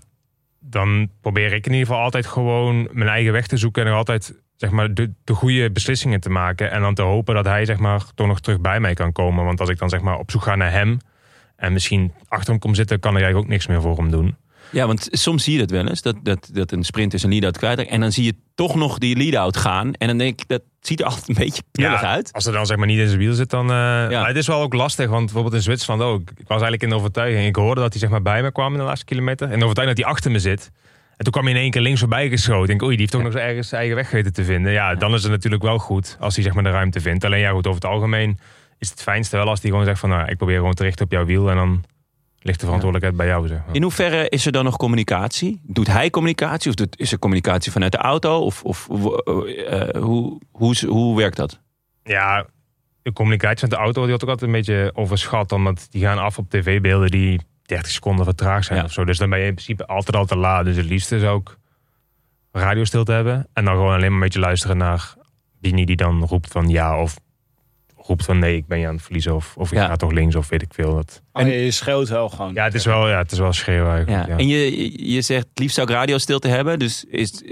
dan 0.60 1.10
probeer 1.20 1.52
ik 1.52 1.66
in 1.66 1.72
ieder 1.72 1.86
geval 1.86 2.02
altijd 2.02 2.26
gewoon 2.26 2.88
mijn 2.92 3.08
eigen 3.08 3.32
weg 3.32 3.46
te 3.46 3.56
zoeken. 3.56 3.82
En 3.82 3.88
nog 3.88 3.98
altijd 3.98 4.34
zeg 4.56 4.70
maar, 4.70 4.94
de, 4.94 5.12
de 5.24 5.34
goede 5.34 5.70
beslissingen 5.70 6.20
te 6.20 6.30
maken. 6.30 6.70
En 6.70 6.80
dan 6.80 6.94
te 6.94 7.02
hopen 7.02 7.34
dat 7.34 7.44
hij 7.44 7.64
zeg 7.64 7.78
maar, 7.78 8.02
toch 8.14 8.26
nog 8.26 8.40
terug 8.40 8.60
bij 8.60 8.80
mij 8.80 8.94
kan 8.94 9.12
komen. 9.12 9.44
Want 9.44 9.60
als 9.60 9.68
ik 9.68 9.78
dan 9.78 9.88
zeg 9.88 10.00
maar, 10.00 10.18
op 10.18 10.30
zoek 10.30 10.42
ga 10.42 10.54
naar 10.54 10.72
hem... 10.72 10.98
en 11.56 11.72
misschien 11.72 12.12
achter 12.28 12.50
hem 12.50 12.58
kom 12.58 12.74
zitten... 12.74 13.00
kan 13.00 13.10
ik 13.10 13.16
eigenlijk 13.16 13.44
ook 13.44 13.52
niks 13.52 13.66
meer 13.66 13.80
voor 13.80 13.96
hem 13.96 14.10
doen. 14.10 14.36
Ja, 14.72 14.86
want 14.86 15.08
soms 15.10 15.44
zie 15.44 15.52
je 15.52 15.58
dat 15.58 15.70
wel 15.70 15.86
eens. 15.88 16.02
Dat, 16.02 16.16
dat, 16.22 16.50
dat 16.52 16.72
een 16.72 16.82
sprint 16.84 17.14
is 17.14 17.22
een 17.22 17.30
lead-out 17.30 17.58
kwijt. 17.58 17.86
En 17.86 18.00
dan 18.00 18.12
zie 18.12 18.24
je 18.24 18.34
toch 18.54 18.74
nog 18.74 18.98
die 18.98 19.16
lead-out 19.16 19.56
gaan. 19.56 19.92
En 19.94 20.06
dan 20.08 20.18
denk 20.18 20.40
ik, 20.40 20.48
dat 20.48 20.62
ziet 20.80 21.00
er 21.00 21.06
altijd 21.10 21.28
een 21.28 21.34
beetje 21.34 21.62
knullig 21.72 22.02
uit. 22.02 22.32
Als 22.32 22.46
er 22.46 22.52
dan 22.52 22.66
zeg 22.66 22.76
maar 22.76 22.86
niet 22.86 22.98
in 22.98 23.06
zijn 23.06 23.18
wiel 23.18 23.32
zit, 23.34 23.50
dan... 23.50 23.62
eh, 23.64 23.76
Maar 23.76 24.26
het 24.26 24.36
is 24.36 24.46
wel 24.46 24.60
ook 24.60 24.74
lastig, 24.74 25.08
want 25.08 25.24
bijvoorbeeld 25.24 25.54
in 25.54 25.62
Zwitserland 25.62 26.02
ook. 26.02 26.20
Ik 26.20 26.36
was 26.36 26.48
eigenlijk 26.48 26.82
in 26.82 26.88
de 26.88 26.94
overtuiging. 26.94 27.46
Ik 27.46 27.56
hoorde 27.56 27.80
dat 27.80 27.90
hij 27.92 28.00
zeg 28.00 28.10
maar 28.10 28.22
bij 28.22 28.42
me 28.42 28.52
kwam 28.52 28.72
in 28.72 28.78
de 28.78 28.84
laatste 28.84 29.04
kilometer. 29.06 29.50
En 29.50 29.58
de 29.58 29.64
overtuiging 29.64 29.96
dat 29.96 30.06
hij 30.06 30.14
achter 30.14 30.30
me 30.30 30.38
zit. 30.38 30.70
En 31.16 31.24
toen 31.24 31.32
kwam 31.32 31.44
hij 31.44 31.54
in 31.54 31.60
één 31.60 31.70
keer 31.70 31.80
links 31.82 32.00
voorbij 32.00 32.28
geschoten. 32.28 32.62
Ik 32.62 32.66
denk, 32.68 32.82
oei, 32.82 32.90
die 32.90 33.00
heeft 33.00 33.12
toch 33.12 33.22
nog 33.22 33.34
ergens 33.34 33.68
zijn 33.68 33.80
eigen 33.80 33.98
weg 33.98 34.10
weten 34.10 34.32
te 34.32 34.44
vinden. 34.44 34.72
Ja, 34.72 34.94
dan 34.94 35.14
is 35.14 35.22
het 35.22 35.30
natuurlijk 35.32 35.62
wel 35.62 35.78
goed 35.78 36.16
als 36.20 36.34
hij 36.34 36.44
zeg 36.44 36.52
maar 36.54 36.62
de 36.62 36.70
ruimte 36.70 37.00
vindt. 37.00 37.24
Alleen 37.24 37.40
ja, 37.40 37.50
goed, 37.50 37.66
over 37.66 37.80
het 37.82 37.90
algemeen 37.90 38.38
is 38.78 38.90
het 38.90 39.02
fijnste 39.02 39.36
wel 39.36 39.48
als 39.48 39.60
hij 39.60 39.70
gewoon 39.70 39.84
zegt 39.84 40.00
van... 40.00 40.08
Nou, 40.08 40.28
ik 40.30 40.36
probeer 40.36 40.56
gewoon 40.56 40.74
te 40.74 40.82
richten 40.82 41.04
op 41.04 41.10
jouw 41.12 41.24
wiel 41.24 41.50
en 41.50 41.56
dan 41.56 41.84
ligt 42.42 42.60
de 42.60 42.64
verantwoordelijkheid 42.66 43.16
bij 43.16 43.26
jou, 43.26 43.46
zeg 43.48 43.66
maar. 43.66 43.74
In 43.74 43.82
hoeverre 43.82 44.28
is 44.28 44.46
er 44.46 44.52
dan 44.52 44.64
nog 44.64 44.76
communicatie? 44.76 45.60
Doet 45.62 45.86
hij 45.86 46.10
communicatie? 46.10 46.70
Of 46.70 46.74
doet, 46.76 46.98
is 46.98 47.12
er 47.12 47.18
communicatie 47.18 47.72
vanuit 47.72 47.92
de 47.92 47.98
auto? 47.98 48.38
Of, 48.40 48.64
of 48.64 48.88
eh, 48.88 50.02
hoe, 50.02 50.40
hoe, 50.50 50.86
hoe 50.86 51.16
werkt 51.16 51.36
dat? 51.36 51.60
Ja, 52.02 52.46
de 53.02 53.12
communicatie 53.12 53.60
met 53.68 53.70
de 53.70 53.84
auto 53.84 54.02
die 54.02 54.10
had 54.10 54.22
ook 54.22 54.28
altijd 54.28 54.50
een 54.50 54.56
beetje 54.56 54.90
overschat. 54.94 55.52
Omdat 55.52 55.86
die 55.90 56.02
gaan 56.02 56.18
af 56.18 56.38
op 56.38 56.50
tv-beelden 56.50 57.10
die 57.10 57.40
30 57.62 57.92
seconden 57.92 58.24
vertraagd 58.24 58.66
zijn 58.66 58.78
Ja. 58.78 58.84
of 58.84 58.92
zo. 58.92 59.04
Dus 59.04 59.18
dan 59.18 59.30
ben 59.30 59.38
je 59.38 59.46
in 59.46 59.54
principe 59.54 59.86
altijd 59.86 60.16
al 60.16 60.24
te 60.26 60.36
laat. 60.36 60.64
Dus 60.64 60.76
het 60.76 60.86
liefste 60.86 61.16
is 61.16 61.24
ook 61.24 61.58
radiostilte 62.52 63.12
hebben. 63.12 63.48
En 63.52 63.64
dan 63.64 63.74
gewoon 63.74 63.94
alleen 63.94 64.00
maar 64.02 64.12
een 64.12 64.20
beetje 64.20 64.40
luisteren 64.40 64.76
naar 64.76 65.14
Bini 65.60 65.84
die 65.84 65.96
dan 65.96 66.24
roept 66.24 66.48
van 66.52 66.68
ja 66.68 67.00
of 67.00 67.16
roept 68.06 68.24
van 68.24 68.38
nee, 68.38 68.56
ik 68.56 68.66
ben 68.66 68.78
je 68.78 68.86
aan 68.86 68.94
het 68.94 69.02
verliezen. 69.02 69.34
Of, 69.34 69.54
of 69.56 69.72
ik 69.72 69.78
Ja. 69.78 69.86
ga 69.86 69.96
toch 69.96 70.10
links 70.12 70.34
of 70.34 70.48
weet 70.48 70.62
ik 70.62 70.74
veel. 70.74 70.94
Dat... 70.94 71.22
En 71.32 71.46
je 71.48 71.70
schreeuwt 71.70 72.08
wel 72.08 72.28
gewoon. 72.28 72.54
Ja, 72.54 72.64
het 72.64 72.74
is 72.74 72.84
wel, 72.84 73.08
ja, 73.08 73.18
het 73.18 73.32
is 73.32 73.38
wel 73.38 73.52
schreeuwen 73.52 73.86
Ja. 73.90 73.94
eigenlijk. 73.94 74.28
Ja. 74.28 74.36
En 74.36 74.46
je, 74.48 75.12
je 75.12 75.20
zegt, 75.22 75.46
het 75.50 75.58
liefst 75.58 75.74
zou 75.74 75.88
ik 75.88 75.94
radiostilte 75.94 76.48
hebben. 76.48 76.78
Dus 76.78 77.04
is, 77.04 77.42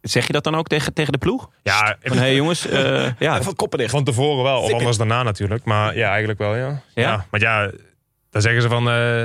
zeg 0.00 0.26
je 0.26 0.32
dat 0.32 0.44
dan 0.44 0.54
ook 0.54 0.66
tegen, 0.68 0.92
tegen 0.94 1.12
de 1.12 1.18
ploeg? 1.18 1.50
Ja, 1.62 1.96
Van, 2.02 2.16
hé 2.16 2.22
hey 2.22 2.34
jongens, 2.34 2.66
eh, 2.68 3.10
ja, 3.18 3.38
Even 3.38 3.56
koppen 3.56 3.78
dicht. 3.78 3.90
Van 3.90 4.04
tevoren 4.04 4.42
wel, 4.44 4.60
of 4.60 4.72
anders 4.72 4.96
daarna 4.96 5.22
natuurlijk. 5.22 5.64
Maar 5.64 5.96
ja, 5.96 6.08
eigenlijk 6.08 6.38
wel, 6.38 6.54
ja. 6.56 6.82
Ja? 6.94 7.26
maar 7.30 7.40
ja, 7.40 7.70
dan 8.30 8.42
zeggen 8.42 8.62
ze 8.62 8.68
van... 8.68 8.90
eh 8.90 9.24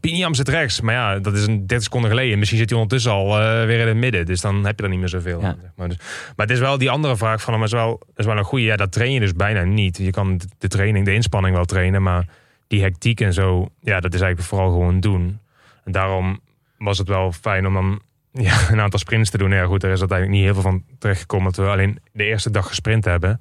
Piniam 0.00 0.34
zit 0.34 0.48
rechts. 0.48 0.80
Maar 0.80 0.94
ja, 0.94 1.18
dat 1.18 1.34
is 1.34 1.46
een 1.46 1.58
30 1.66 1.82
seconden 1.82 2.10
geleden. 2.10 2.38
Misschien 2.38 2.58
zit 2.60 2.68
hij 2.70 2.78
ondertussen 2.78 3.12
al 3.12 3.40
eh, 3.40 3.64
weer 3.66 3.80
in 3.80 3.86
het 3.86 3.96
midden. 3.96 4.26
Dus 4.26 4.40
dan 4.40 4.64
heb 4.66 4.78
je 4.78 4.84
er 4.84 4.90
niet 4.90 4.98
meer 4.98 5.08
zoveel. 5.08 5.40
Ja. 5.40 5.46
aan, 5.46 5.58
Zeg 5.60 5.70
maar. 5.76 5.88
Dus, 5.88 5.96
maar 6.36 6.46
het 6.46 6.50
is 6.50 6.58
wel 6.60 6.78
die 6.78 6.90
andere 6.90 7.16
vraag 7.16 7.42
van 7.42 7.52
hem. 7.54 7.62
Is 7.62 7.72
wel, 7.72 8.00
is 8.16 8.24
wel 8.26 8.36
een 8.36 8.44
goede. 8.44 8.64
Ja, 8.64 8.76
dat 8.76 8.92
train 8.92 9.12
je 9.12 9.20
dus 9.20 9.32
bijna 9.34 9.62
niet. 9.62 9.96
Je 9.96 10.10
kan 10.10 10.38
de- 10.38 10.46
de 10.58 10.68
training, 10.68 11.04
de 11.04 11.14
inspanning 11.14 11.54
wel 11.54 11.64
trainen. 11.64 12.02
Maar 12.02 12.26
die 12.66 12.82
hectiek 12.82 13.20
en 13.20 13.32
zo, 13.32 13.68
ja, 13.80 14.00
dat 14.00 14.14
is 14.14 14.20
eigenlijk 14.20 14.48
vooral 14.50 14.70
gewoon 14.70 15.00
doen. 15.00 15.38
En 15.84 15.92
daarom 15.92 16.40
was 16.78 16.98
het 16.98 17.08
wel 17.08 17.32
fijn 17.32 17.66
om 17.66 17.72
dan 17.74 18.00
ja, 18.46 18.70
een 18.70 18.80
aantal 18.80 18.98
sprints 18.98 19.30
te 19.30 19.38
doen. 19.38 19.50
Ja, 19.50 19.64
goed, 19.64 19.82
er 19.82 19.90
is 19.92 19.98
uiteindelijk 20.00 20.38
niet 20.38 20.46
heel 20.46 20.54
veel 20.62 20.70
van 20.70 20.82
terechtgekomen. 20.98 21.52
Dat 21.52 21.64
we 21.64 21.70
alleen 21.70 21.98
de 22.12 22.24
eerste 22.24 22.50
dag 22.50 22.68
gesprint 22.68 23.04
hebben. 23.04 23.40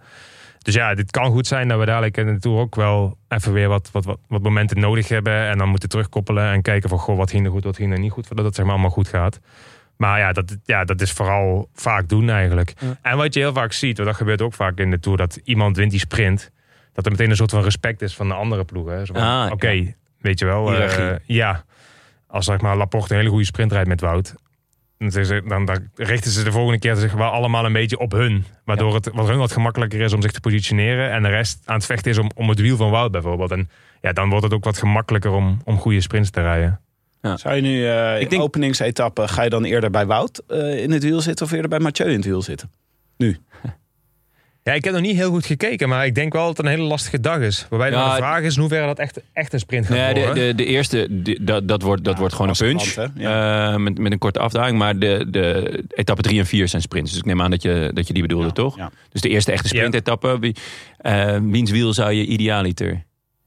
Dus 0.66 0.74
ja, 0.74 0.96
dit 0.96 1.12
kan 1.12 1.32
goed 1.32 1.48
zijn 1.48 1.68
dat 1.68 1.80
we 1.80 1.86
dadelijk 1.86 2.18
in 2.18 2.26
de 2.26 2.40
Tour 2.40 2.60
ook 2.60 2.76
wel 2.76 3.18
even 3.28 3.54
weer 3.54 3.68
wat, 3.68 3.90
wat, 3.92 4.06
wat, 4.06 4.20
wat 4.28 4.42
momenten 4.42 4.80
nodig 4.80 5.08
hebben. 5.08 5.48
En 5.48 5.58
dan 5.58 5.70
moeten 5.70 5.90
terugkoppelen 5.90 6.52
en 6.52 6.62
kijken 6.62 6.90
van, 6.90 6.98
goh, 7.00 7.18
wat 7.18 7.30
ging 7.30 7.46
er 7.46 7.52
goed, 7.52 7.64
wat 7.64 7.76
ging 7.76 7.92
er 7.92 8.00
niet 8.00 8.12
goed. 8.12 8.28
Voordat 8.28 8.46
het 8.46 8.56
zeg 8.56 8.66
maar 8.66 8.74
allemaal 8.74 8.92
goed 8.92 9.08
gaat. 9.08 9.40
Maar 9.98 10.20
ja 10.20 10.32
dat, 10.32 10.58
ja, 10.64 10.84
dat 10.84 11.02
is 11.02 11.12
vooral 11.12 11.70
vaak 11.74 12.10
doen 12.10 12.30
eigenlijk. 12.30 12.74
En 13.02 13.18
wat 13.18 13.34
je 13.34 13.40
heel 13.40 13.54
vaak 13.54 13.74
ziet, 13.74 13.96
want 13.98 14.10
dat 14.10 14.18
gebeurt 14.18 14.42
ook 14.42 14.54
vaak 14.54 14.78
in 14.78 14.92
de 14.92 15.00
Tour, 15.00 15.18
dat 15.18 15.40
iemand 15.44 15.78
wint 15.78 15.92
die 15.92 16.00
sprint. 16.00 16.52
Dat 16.94 17.06
er 17.06 17.12
meteen 17.12 17.30
een 17.30 17.36
soort 17.36 17.52
van 17.52 17.64
respect 17.64 18.02
is 18.02 18.16
van 18.16 18.28
de 18.28 18.34
andere 18.34 18.64
ploegen. 18.64 19.06
Ah, 19.14 19.52
Oké, 19.52 19.70
ja. 19.70 19.84
weet 20.20 20.40
je 20.40 20.46
wel. 20.46 20.74
eh, 20.74 21.16
ja, 21.26 21.64
als 22.28 22.46
zeg 22.46 22.62
maar 22.62 22.78
Laporte 22.78 23.14
een 23.14 23.20
hele 23.20 23.30
goede 23.30 23.46
sprint 23.46 23.72
rijdt 23.72 23.88
met 23.88 24.02
Wout. 24.02 24.36
Dan, 24.98 25.66
dan, 25.66 25.90
richten 25.96 26.32
ze 26.32 26.44
de 26.44 26.52
volgende 26.52 26.80
keer 26.80 26.96
zich 26.96 27.14
wel 27.14 27.30
allemaal 27.30 27.66
een 27.66 27.74
beetje 27.74 28.00
op 28.00 28.12
hun. 28.12 28.46
Waardoor 28.64 28.94
het 28.94 29.10
wat 29.14 29.28
hun 29.28 29.38
wat 29.38 29.52
gemakkelijker 29.52 30.02
is 30.02 30.14
om 30.14 30.22
zich 30.22 30.32
te 30.32 30.40
positioneren. 30.40 31.12
En 31.12 31.24
de 31.24 31.30
rest 31.30 31.62
aan 31.66 31.76
het 31.76 31.86
vechten 31.86 32.12
is 32.12 32.18
om, 32.18 32.32
om 32.36 32.50
het 32.50 32.60
wiel 32.60 32.78
van 32.78 32.90
Wout 32.90 33.12
bijvoorbeeld. 33.12 33.52
En 33.52 33.70
ja, 34.02 34.14
dan 34.14 34.30
wordt 34.30 34.44
het 34.44 34.54
ook 34.54 34.64
wat 34.64 34.78
gemakkelijker 34.78 35.32
om, 35.32 35.62
om 35.64 35.78
goede 35.78 36.02
sprints 36.02 36.30
te 36.30 36.42
rijden. 36.42 36.80
Zou 37.22 37.56
je 37.56 37.62
nu 37.62 37.88
eh 37.88 38.16
Ik 38.16 38.22
in 38.22 38.30
denk- 38.30 38.42
openingsetappe, 38.42 39.28
ga 39.28 39.44
je 39.44 39.50
dan 39.50 39.64
eerder 39.64 39.90
bij 39.90 40.06
Wout 40.06 40.44
eh, 40.48 40.84
in 40.84 40.92
het 40.92 41.04
wiel 41.04 41.22
zitten 41.22 41.46
of 41.46 41.52
eerder 41.52 41.70
bij 41.70 41.80
Mathieu 41.80 42.10
in 42.10 42.16
het 42.16 42.26
wiel 42.26 42.42
zitten? 42.42 42.72
Ja, 44.66 44.74
ik 44.74 44.84
heb 44.84 44.94
nog 44.94 45.02
niet 45.02 45.16
heel 45.16 45.30
goed 45.30 45.46
gekeken, 45.46 45.90
maar 45.90 46.06
ik 46.06 46.16
denk 46.16 46.34
wel 46.34 46.46
dat 46.46 46.58
het 46.58 46.66
een 46.66 46.72
hele 46.72 46.84
lastige 46.88 47.20
dag 47.20 47.40
is. 47.40 47.66
Waarbij 47.70 47.92
Ja, 47.92 48.10
de 48.10 48.16
vraag 48.16 48.42
is 48.42 48.54
in 48.56 48.60
hoeverre 48.60 48.86
dat 48.86 49.00
echt, 49.00 49.22
echt 49.34 49.54
een 49.54 49.60
sprint 49.60 49.86
gaat 49.86 49.98
Nee, 49.98 50.14
de, 50.14 50.20
worden. 50.20 50.44
de, 50.48 50.56
de 50.56 50.66
eerste, 50.66 51.08
dat, 51.42 51.68
dat 51.68 51.82
wordt, 51.82 52.04
dat 52.04 52.14
Ja, 52.14 52.20
wordt 52.20 52.36
gewoon 52.36 52.50
een 52.50 52.58
punch. 52.58 52.96
Eh, 53.18 53.76
met, 53.76 53.98
met 53.98 54.12
een 54.12 54.18
korte 54.18 54.40
afdaling. 54.40 54.78
Maar 54.78 55.00
de, 55.00 55.26
de 55.30 55.84
etappe 55.90 56.22
3 56.22 56.40
en 56.40 56.46
4 56.46 56.68
zijn 56.68 56.82
sprints. 56.82 57.10
Dus 57.12 57.20
ik 57.20 57.26
neem 57.26 57.42
aan 57.42 57.52
dat 57.52 57.62
je, 57.62 57.92
dat 57.94 58.08
je 58.08 58.14
die 58.14 58.22
bedoelde, 58.22 58.52
toch? 58.52 58.78
Ja. 58.78 58.92
Dus 59.10 59.22
de 59.22 59.30
eerste 59.30 59.52
echte 59.52 59.68
sprintetappe. 59.68 60.40
Wie, 60.40 60.56
eh, 60.98 61.38
wiens 61.42 61.72
wiel 61.72 61.94
zou 61.94 62.12
je 62.12 62.26
idealiter? 62.26 63.04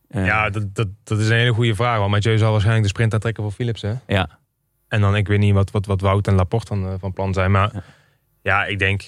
eh, 0.08 0.26
Ja, 0.26 0.50
dat, 0.50 0.74
dat, 0.74 0.88
dat 1.04 1.18
is 1.18 1.28
een 1.28 1.36
hele 1.36 1.52
goede 1.52 1.74
vraag. 1.74 1.98
Want 1.98 2.10
Mathieu 2.10 2.38
zal 2.38 2.50
waarschijnlijk 2.50 2.84
de 2.86 2.90
sprint 2.92 3.14
aantrekken 3.14 3.42
voor 3.42 3.52
Philips. 3.52 3.82
Hè? 3.82 3.92
ja. 4.06 4.28
En 4.88 5.00
dan, 5.00 5.16
ik 5.16 5.28
weet 5.28 5.38
niet 5.38 5.54
wat, 5.54 5.70
wat, 5.70 5.86
wat 5.86 6.00
Wout 6.00 6.26
en 6.26 6.34
Laporte 6.34 6.80
dan, 6.80 6.98
van 6.98 7.12
plan 7.12 7.32
zijn. 7.34 7.50
Maar 7.50 7.70
Ja. 7.74 7.82
ja, 8.42 8.64
ik 8.64 8.78
denk 8.78 9.02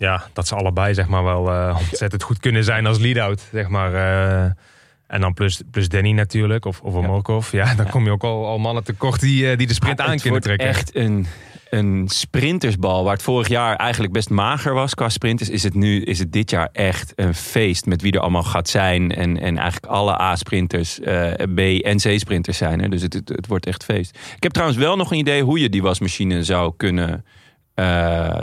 ja, 0.00 0.22
dat 0.32 0.46
ze 0.48 0.54
allebei 0.54 0.94
zeg 0.94 1.08
maar, 1.08 1.24
wel 1.24 1.50
eh, 1.52 1.76
ontzettend 1.88 2.22
goed 2.22 2.38
kunnen 2.38 2.64
zijn 2.64 2.86
als 2.86 2.98
lead-out. 2.98 3.48
Zeg 3.52 3.68
maar. 3.68 3.94
eh. 3.94 4.50
en 5.06 5.20
dan 5.20 5.34
plus, 5.34 5.62
plus 5.70 5.88
Danny 5.88 6.12
natuurlijk, 6.12 6.64
of, 6.64 6.80
of 6.80 6.94
Ja. 6.94 7.00
Morkov. 7.00 7.52
Ja, 7.52 7.74
dan 7.74 7.88
kom 7.88 8.04
je 8.04 8.10
ook 8.10 8.24
al, 8.24 8.46
al 8.46 8.58
mannen 8.58 8.84
tekort 8.84 9.20
die, 9.20 9.50
eh, 9.50 9.58
die 9.58 9.66
de 9.66 9.74
sprint 9.74 10.00
aan 10.00 10.18
kunnen 10.18 10.40
trekken. 10.40 10.68
echt 10.68 10.94
een, 10.96 11.26
een 11.70 12.04
sprintersbal. 12.08 13.04
Waar 13.04 13.12
het 13.12 13.22
vorig 13.22 13.48
jaar 13.48 13.76
eigenlijk 13.76 14.12
best 14.12 14.30
mager 14.30 14.74
was 14.74 14.94
qua 14.94 15.08
sprinters. 15.08 15.48
Is 15.50 15.62
het 15.62 15.74
nu 15.74 16.02
is 16.02 16.18
het 16.18 16.32
dit 16.32 16.50
jaar 16.50 16.68
echt 16.72 17.12
een 17.16 17.34
feest. 17.34 17.86
Met 17.86 18.02
wie 18.02 18.12
er 18.12 18.20
allemaal 18.20 18.42
gaat 18.42 18.68
zijn. 18.68 19.14
En, 19.14 19.40
en 19.40 19.56
eigenlijk 19.58 19.92
alle 19.92 20.20
A-sprinters, 20.20 20.98
B- 21.54 21.58
en 21.84 21.96
C-sprinters 21.96 22.56
zijn 22.58 22.82
er. 22.82 22.90
Dus 22.90 23.02
het, 23.02 23.12
het, 23.12 23.28
het 23.28 23.46
wordt 23.46 23.66
echt 23.66 23.84
feest. 23.84 24.18
Ik 24.36 24.42
heb 24.42 24.52
trouwens 24.52 24.78
wel 24.80 24.96
nog 24.96 25.10
een 25.10 25.18
idee 25.18 25.42
hoe 25.42 25.60
je 25.60 25.68
die 25.68 25.82
wasmachine 25.82 26.44
zou 26.44 26.72
kunnen 26.76 27.24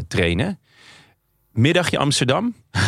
trainen. 0.07 0.59
Middagje 1.57 1.97
Amsterdam. 1.97 2.53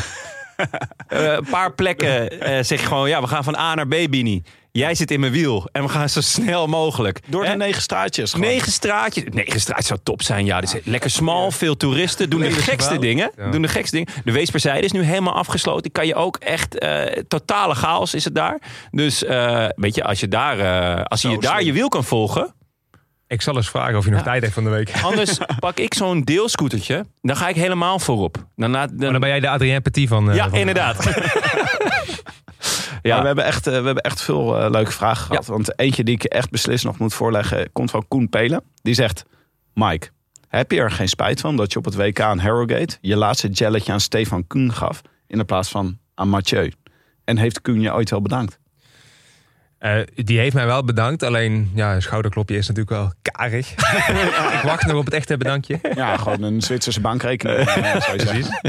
Eh, 1.08 1.34
een 1.34 1.46
paar 1.50 1.74
plekken 1.74 2.42
eh, 2.42 2.64
zeg 2.64 2.82
je 2.82 2.88
gewoon, 2.88 3.10
ja, 3.10 3.22
we 3.22 3.28
gaan 3.28 3.44
van 3.44 3.56
A 3.56 3.76
naar 3.76 3.88
B, 3.88 3.96
Bini. 4.10 4.44
jij 4.72 4.96
zit 4.96 5.12
in 5.12 5.20
mijn 5.20 5.32
wiel 5.32 5.70
en 5.72 5.84
we 5.84 5.90
gaan 5.90 6.10
zo 6.10 6.22
snel 6.22 6.68
mogelijk. 6.68 7.20
Door 7.28 7.44
de 7.44 7.48
Hè? 7.50 7.56
negen 7.56 7.82
straatjes. 7.82 8.32
gewoon. 8.32 8.48
Negen 8.48 8.72
straatjes. 8.72 9.24
Negen 9.30 9.60
straatjes 9.60 9.88
zou 9.88 10.00
top 10.04 10.22
zijn. 10.22 10.46
Ja, 10.46 10.62
dus 10.62 10.76
lekker 10.84 11.10
smal, 11.10 11.52
veel 11.52 11.78
toeristen. 11.78 12.30
Doen 12.30 12.40
de 12.42 12.52
gekste 12.52 13.00
dingen. 13.00 13.32
Ja. 13.38 13.50
Doen 13.50 13.62
de 13.62 13.68
gekste 13.68 13.96
dingen. 13.96 14.14
De 14.24 14.32
Weesperzijde 14.32 14.86
is 14.86 14.92
nu 14.92 15.02
helemaal 15.02 15.34
afgesloten. 15.36 15.92
Kan 15.92 16.08
je 16.08 16.16
ook 16.16 16.38
echt 16.38 16.78
eh, 16.80 17.02
totale 17.28 17.76
chaos 17.76 18.14
is 18.14 18.24
het 18.24 18.36
daar. 18.36 18.60
Dus 18.92 19.24
eh, 19.24 19.66
weet 19.76 19.96
je, 19.96 20.04
als 20.04 20.20
je 20.20 20.28
daar, 20.28 20.60
eh, 20.60 21.04
als 21.04 21.22
je 21.22 21.30
Zo 21.30 21.38
daar 21.38 21.54
slim. 21.56 21.66
je 21.66 21.74
wiel 21.74 21.88
kan 21.88 22.04
volgen. 22.04 22.54
Ik 23.30 23.42
zal 23.42 23.56
eens 23.56 23.70
vragen 23.70 23.98
of 23.98 24.04
je 24.06 24.10
nog 24.10 24.20
Ja. 24.20 24.26
tijd 24.26 24.42
heeft 24.42 24.54
van 24.54 24.64
de 24.64 24.70
week. 24.70 24.92
Anders 25.04 25.38
pak 25.60 25.78
ik 25.80 25.94
zo'n 25.94 26.22
deelscootertje. 26.22 27.06
Dan 27.22 27.36
ga 27.38 27.48
ik 27.48 27.56
helemaal 27.56 28.00
voorop. 28.00 28.38
Dan, 28.38 28.46
dan- 28.56 28.72
Maar 28.72 29.12
dan 29.12 29.20
ben 29.20 29.30
jij 29.30 29.40
de 29.40 29.50
Adrien 29.50 29.82
Petit 29.82 30.08
van... 30.10 30.30
eh, 30.30 30.36
ja, 30.36 30.50
van- 30.50 30.58
inderdaad. 30.60 31.06
Maar 33.02 33.12
ja, 33.12 33.20
we 33.22 33.26
hebben 33.28 33.46
echt, 33.46 33.68
eh, 33.68 33.80
we 33.80 33.86
hebben 33.86 34.04
echt 34.04 34.22
veel 34.22 34.60
eh, 34.62 34.70
leuke 34.70 34.92
vragen 34.92 35.26
gehad. 35.26 35.46
Want 35.46 35.80
eentje 35.80 36.04
die 36.04 36.14
ik 36.16 36.24
echt 36.24 36.50
beslist 36.50 36.84
nog 36.84 36.98
moet 36.98 37.14
voorleggen, 37.14 37.72
komt 37.72 37.92
van 37.92 38.08
Koen 38.08 38.30
Pelen. 38.30 38.64
Die 38.82 38.94
zegt, 38.94 39.24
Mike, 39.74 40.08
heb 40.48 40.72
je 40.72 40.80
er 40.80 40.92
geen 40.92 41.08
spijt 41.10 41.40
van 41.42 41.56
dat 41.56 41.72
je 41.72 41.78
op 41.80 41.86
het 41.86 41.96
WK 41.96 42.20
aan 42.20 42.40
Harrogate 42.40 42.98
je 43.02 43.16
laatste 43.16 43.48
jelletje 43.48 43.92
aan 43.92 44.00
Stefan 44.00 44.48
Koen 44.48 44.74
gaf 44.74 45.02
in 45.28 45.38
de 45.38 45.44
plaats 45.44 45.70
van 45.70 45.98
aan 46.16 46.30
Mathieu? 46.30 46.72
En 47.24 47.38
heeft 47.38 47.62
Koen 47.62 47.82
je 47.82 47.94
ooit 47.94 48.10
wel 48.10 48.22
bedankt? 48.22 48.59
Eh, 49.80 49.94
die 50.16 50.40
heeft 50.40 50.54
mij 50.54 50.66
wel 50.66 50.84
bedankt. 50.84 51.24
Alleen, 51.24 51.72
ja, 51.76 51.96
een 51.96 52.02
schouderklopje 52.02 52.58
is 52.58 52.68
natuurlijk 52.68 52.96
wel 52.96 53.12
karig. 53.22 53.72
ik 54.58 54.60
wacht 54.64 54.86
nog 54.86 54.98
op 54.98 55.06
het 55.06 55.14
echte 55.14 55.38
bedankje. 55.38 55.80
Ja, 55.96 56.18
gewoon 56.18 56.44
een 56.44 56.62
Zwitserse 56.62 57.02
bankrekening. 57.02 57.58
eh, 57.60 58.02
zou 58.02 58.18
je 58.18 58.26
zeggen. 58.26 58.62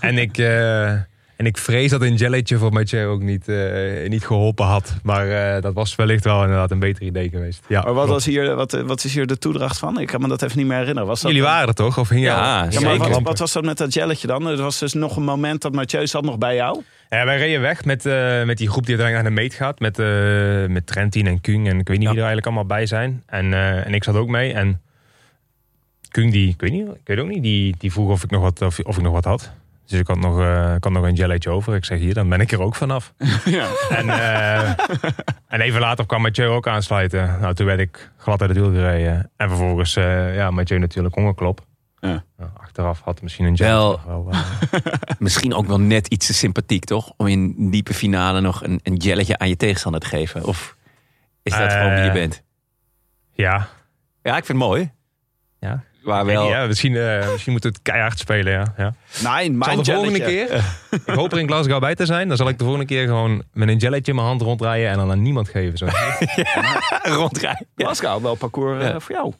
En 0.00 0.18
ik, 0.18 0.38
eh, 0.38 0.88
en 1.36 1.46
ik 1.46 1.56
vrees 1.58 1.90
dat 1.90 2.00
een 2.02 2.14
jelletje 2.14 2.58
voor 2.58 2.72
Mathieu 2.72 3.06
ook 3.06 3.22
niet, 3.22 3.48
eh, 3.48 4.08
niet 4.08 4.26
geholpen 4.26 4.66
had. 4.66 4.94
Maar 5.02 5.54
eh, 5.56 5.62
dat 5.62 5.74
was 5.74 5.94
wellicht 5.96 6.24
wel 6.24 6.42
inderdaad 6.42 6.70
een 6.70 6.78
beter 6.78 7.02
idee 7.02 7.28
geweest. 7.28 7.64
Ja, 7.68 7.82
Maar 7.82 7.94
wat, 7.94 8.04
klopt. 8.04 8.24
was 8.24 8.34
hier, 8.34 8.54
wat, 8.54 8.72
wat 8.72 9.04
is 9.04 9.14
hier 9.14 9.26
de 9.26 9.38
toedracht 9.38 9.78
van? 9.78 10.00
Ik 10.00 10.06
kan 10.06 10.20
me 10.20 10.28
dat 10.28 10.42
even 10.42 10.58
niet 10.58 10.66
meer 10.66 10.76
herinneren. 10.78 11.08
Was 11.08 11.20
dat 11.20 11.30
Jullie 11.30 11.46
waren 11.46 11.68
er 11.68 11.74
toch? 11.74 11.98
Of 11.98 12.08
hing 12.08 12.24
Ja, 12.24 12.66
Ja, 12.70 12.80
maar 12.80 13.22
wat 13.22 13.38
was 13.38 13.52
dat 13.52 13.64
met 13.64 13.78
dat 13.78 13.94
jelletje 13.94 14.26
dan? 14.26 14.46
Er 14.46 14.56
was 14.62 14.78
dus 14.78 14.92
nog 14.92 15.16
een 15.16 15.22
moment 15.24 15.62
dat 15.62 15.72
Mathieu 15.72 16.06
zat 16.06 16.22
nog 16.24 16.38
bij 16.38 16.54
jou. 16.54 16.82
Ja, 17.10 17.24
wij 17.24 17.36
reden 17.38 17.60
weg 17.60 17.84
met, 17.84 18.06
eh, 18.06 18.44
met 18.44 18.58
die 18.58 18.68
groep 18.70 18.86
die 18.86 18.96
uiteindelijk 18.98 19.12
naar 19.12 19.22
de 19.24 19.30
meet 19.48 19.54
gaat. 19.54 19.80
Met, 19.80 19.98
eh 19.98 20.66
met 20.74 20.86
Trentin 20.86 21.26
en 21.26 21.40
Kung. 21.40 21.68
En 21.68 21.78
ik 21.78 21.88
weet 21.88 21.98
niet 21.98 22.06
Ja. 22.06 22.12
wie 22.14 22.22
er 22.22 22.26
eigenlijk 22.26 22.46
allemaal 22.46 22.76
bij 22.76 22.86
zijn. 22.86 23.22
En, 23.26 23.52
eh, 23.52 23.86
en 23.86 23.94
ik 23.94 24.04
zat 24.04 24.14
ook 24.14 24.28
mee. 24.28 24.52
En 24.52 24.80
Kung, 26.08 26.32
die, 26.32 26.48
ik 26.48 26.60
weet, 26.60 26.72
niet, 26.72 26.86
ik 26.88 27.00
weet 27.04 27.18
ook 27.18 27.28
niet, 27.28 27.42
die, 27.42 27.74
die 27.78 27.92
vroeg 27.92 28.10
of 28.10 28.24
ik 28.24 28.30
nog 28.30 28.42
wat, 28.42 28.62
of, 28.62 28.78
of 28.78 28.96
ik 28.96 29.02
nog 29.02 29.12
wat 29.12 29.24
had. 29.24 29.52
Dus 29.86 29.98
ik 30.00 30.06
had, 30.06 30.18
nog, 30.18 30.38
ik 30.76 30.84
had 30.84 30.92
nog 30.92 31.04
een 31.04 31.14
jelletje 31.14 31.50
over. 31.50 31.74
Ik 31.74 31.84
zeg 31.84 31.98
hier, 31.98 32.14
dan 32.14 32.28
ben 32.28 32.40
ik 32.40 32.52
er 32.52 32.60
ook 32.62 32.74
vanaf. 32.74 33.12
Ja. 33.44 33.66
En, 33.88 34.08
en 35.48 35.60
even 35.60 35.80
later 35.80 36.06
kwam 36.06 36.22
Mathieu 36.22 36.46
ook 36.48 36.66
aansluiten. 36.68 37.36
Nou, 37.40 37.54
toen 37.54 37.66
werd 37.66 37.80
ik 37.80 38.10
glad 38.16 38.40
uit 38.40 38.50
het 38.50 38.58
wiel 38.58 38.70
gereden. 38.70 39.30
En 39.36 39.48
vervolgens, 39.48 39.94
ja, 40.34 40.50
Mathieu 40.50 40.78
natuurlijk 40.78 41.14
hongerklop. 41.14 41.60
Ja. 42.00 42.24
Nou, 42.36 42.50
achteraf 42.60 43.00
had 43.00 43.22
misschien 43.22 43.44
een 43.46 43.54
jelletje 43.54 43.98
Wel. 44.06 44.24
wel... 44.24 44.32
eh, 44.32 44.90
Misschien 45.18 45.54
ook 45.54 45.66
wel 45.66 45.80
net 45.80 46.06
iets 46.06 46.26
te 46.26 46.34
sympathiek, 46.34 46.84
toch? 46.84 47.12
Om 47.16 47.26
in 47.26 47.70
diepe 47.70 47.94
finale 47.94 48.40
nog 48.40 48.62
een, 48.64 48.80
een 48.82 48.94
jelletje 48.96 49.38
aan 49.38 49.48
je 49.48 49.56
tegenstander 49.56 50.00
te 50.00 50.06
geven. 50.06 50.44
Of 50.44 50.76
is 51.42 51.52
dat 51.52 51.60
Eh, 51.60 51.78
gewoon 51.80 51.94
wie 51.94 52.04
je 52.04 52.10
bent? 52.12 52.42
ja, 53.32 53.68
Ja, 54.22 54.36
ik 54.36 54.44
vind 54.44 54.58
het 54.58 54.68
mooi. 54.68 54.90
Ja. 55.60 55.82
Maar 56.02 56.24
wel... 56.26 56.42
niet, 56.42 56.50
ja, 56.52 56.66
misschien, 56.66 56.96
eh, 56.96 57.30
misschien 57.32 57.52
moeten 57.52 57.70
we 57.70 57.76
het 57.76 57.86
keihard 57.92 58.18
spelen, 58.18 58.52
ja. 58.52 58.74
ja. 58.76 58.94
Nee, 59.22 59.56
zal 59.60 59.76
de 59.82 59.92
volgende 59.92 60.20
keer, 60.20 60.54
ik 60.90 61.14
hoop 61.14 61.32
er 61.32 61.38
in 61.38 61.46
Glasgow 61.46 61.80
bij 61.80 61.94
te 61.94 62.06
zijn, 62.06 62.28
dan 62.28 62.36
zal 62.36 62.48
ik 62.48 62.58
de 62.58 62.64
volgende 62.64 62.86
keer 62.86 63.06
gewoon 63.06 63.42
met 63.52 63.68
een 63.68 63.76
jelletje 63.76 64.10
in 64.10 64.14
mijn 64.16 64.28
hand 64.28 64.42
ronddraaien 64.42 64.90
en 64.90 64.96
dan 64.96 65.10
aan 65.10 65.22
niemand 65.22 65.48
geven. 65.48 65.78
Zo. 65.78 65.86
rondrijden. 67.20 67.66
Ja. 67.76 67.84
Glasgow, 67.84 68.22
wel 68.22 68.34
parcours 68.34 68.84
eh, 68.84 68.94
voor 68.98 69.14
jou. 69.14 69.32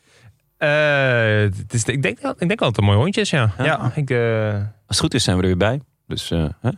Eh, 0.58 1.40
het 1.58 1.72
is, 1.74 1.84
ik, 1.84 2.02
denk, 2.02 2.18
ik 2.18 2.22
denk 2.22 2.38
wel 2.38 2.56
dat 2.58 2.66
het 2.68 2.78
een 2.78 2.84
mooi 2.84 2.98
hondje 2.98 3.20
is, 3.20 3.30
ja. 3.30 3.52
Ja. 3.58 3.64
ja. 3.64 3.92
ik, 3.94 4.10
eh, 4.10 4.52
Als 4.54 4.62
het 4.86 4.98
goed 4.98 5.14
is 5.14 5.24
zijn 5.24 5.36
we 5.36 5.42
er 5.42 5.48
weer 5.48 5.56
bij. 5.56 5.80
Dus 6.06 6.30
eh, 6.30 6.44
hè? 6.60 6.70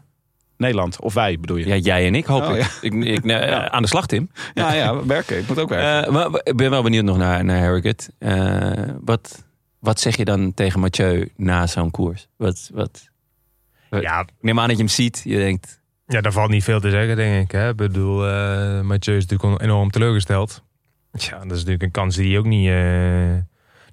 Nederland, 0.56 1.00
of 1.00 1.14
wij 1.14 1.38
bedoel 1.40 1.56
je? 1.56 1.66
ja, 1.66 1.74
jij 1.76 2.06
en 2.06 2.14
ik 2.14 2.24
hoop 2.26 2.42
Oh, 2.42 2.56
ik. 2.56 2.62
ja. 2.62 2.68
ik, 2.80 2.94
ik 3.04 3.24
nou, 3.30 3.68
Aan 3.70 3.82
de 3.82 3.88
slag, 3.88 4.06
Tim. 4.06 4.30
ja, 4.54 4.72
ja, 4.72 5.06
werken. 5.06 5.38
Ik 5.38 5.48
moet 5.48 5.58
ook 5.58 5.68
werken. 5.68 6.06
Eh, 6.06 6.12
maar 6.12 6.40
ik 6.42 6.56
ben 6.56 6.70
wel 6.70 6.82
benieuwd 6.82 7.04
nog 7.04 7.16
naar, 7.16 7.44
naar 7.44 7.58
Harrogate. 7.58 8.10
Eh, 8.18 8.94
wat, 9.00 9.44
wat 9.78 10.00
zeg 10.00 10.16
je 10.16 10.24
dan 10.24 10.54
tegen 10.54 10.80
Mathieu 10.80 11.32
na 11.36 11.66
zo'n 11.66 11.90
koers? 11.90 12.28
Wat, 12.36 12.70
wat, 12.72 13.08
ja, 13.90 14.20
ik 14.20 14.28
neem 14.40 14.58
aan 14.60 14.68
dat 14.68 14.76
je 14.76 14.82
hem 14.82 14.92
ziet. 14.92 15.20
Je 15.24 15.36
denkt, 15.36 15.80
ja, 16.06 16.20
daar 16.20 16.32
valt 16.32 16.50
niet 16.50 16.64
veel 16.64 16.80
te 16.80 16.90
zeggen, 16.90 17.16
denk 17.16 17.44
ik. 17.44 17.50
Hè. 17.50 17.68
Ik 17.68 17.76
bedoel, 17.76 18.26
eh 18.28 18.80
Mathieu 18.80 19.16
is 19.16 19.26
natuurlijk 19.26 19.62
enorm 19.62 19.90
teleurgesteld. 19.90 20.62
Ja, 21.12 21.30
dat 21.38 21.44
is 21.44 21.56
natuurlijk 21.56 21.82
een 21.82 21.90
kans 21.90 22.16
die 22.16 22.28
hij 22.30 22.38
ook 22.38 22.46
niet, 22.46 22.68
eh, 22.68 23.32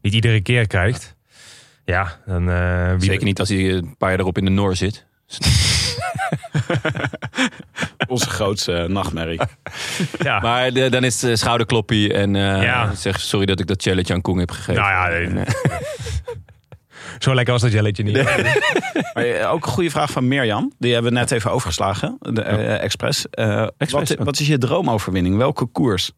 niet 0.08 0.16
iedere 0.24 0.42
keer 0.42 0.68
krijgt. 0.68 1.16
Ja, 1.86 2.20
dan... 2.26 2.50
eh, 2.50 2.92
wie- 2.92 3.10
zeker 3.10 3.26
niet 3.26 3.40
als 3.40 3.50
hij 3.50 3.72
een 3.72 3.96
paar 3.98 4.10
jaar 4.10 4.20
erop 4.20 4.38
in 4.38 4.46
de 4.46 4.52
Noor 4.52 4.76
zit. 4.76 5.06
Onze 8.08 8.30
grootste 8.30 8.74
eh, 8.74 8.90
nachtmerrie. 8.90 9.40
Ja, 10.20 10.40
Maar 10.40 10.72
de- 10.74 10.90
dan 10.90 11.04
is 11.04 11.22
het 11.22 11.40
schouderkloppie 11.40 12.14
en 12.14 12.36
eh, 12.36 12.64
Ja. 12.64 12.94
zeg 12.96 13.20
sorry 13.20 13.46
dat 13.46 13.60
ik 13.60 13.68
dat 13.68 13.82
challenge 13.82 14.14
aan 14.14 14.22
Koen 14.22 14.38
heb 14.38 14.52
gegeven. 14.52 14.74
Nou 14.82 14.90
ja, 14.90 15.10
En, 15.10 15.38
eh, 15.46 15.54
zo 17.24 17.36
lekker 17.36 17.54
was 17.54 17.62
dat 17.62 17.72
jelletje 17.72 18.04
niet. 18.04 18.24
Maar, 18.24 18.40
eh, 19.24 19.52
ook 19.52 19.66
een 19.66 19.72
goede 19.72 19.90
vraag 19.90 20.12
van 20.12 20.28
Mirjam. 20.28 20.74
Die 20.80 20.94
hebben 20.94 21.12
we 21.12 21.18
net 21.18 21.32
even 21.32 21.52
overgeslagen. 21.52 22.18
De 22.20 22.42
eh, 22.42 22.84
Express. 22.84 23.30
Eh, 23.30 23.68
Express, 23.78 24.16
Wat, 24.16 24.26
wat 24.26 24.40
is 24.40 24.48
je 24.48 24.58
droomoverwinning? 24.58 25.38
Welke 25.38 25.66
koers? 25.66 26.12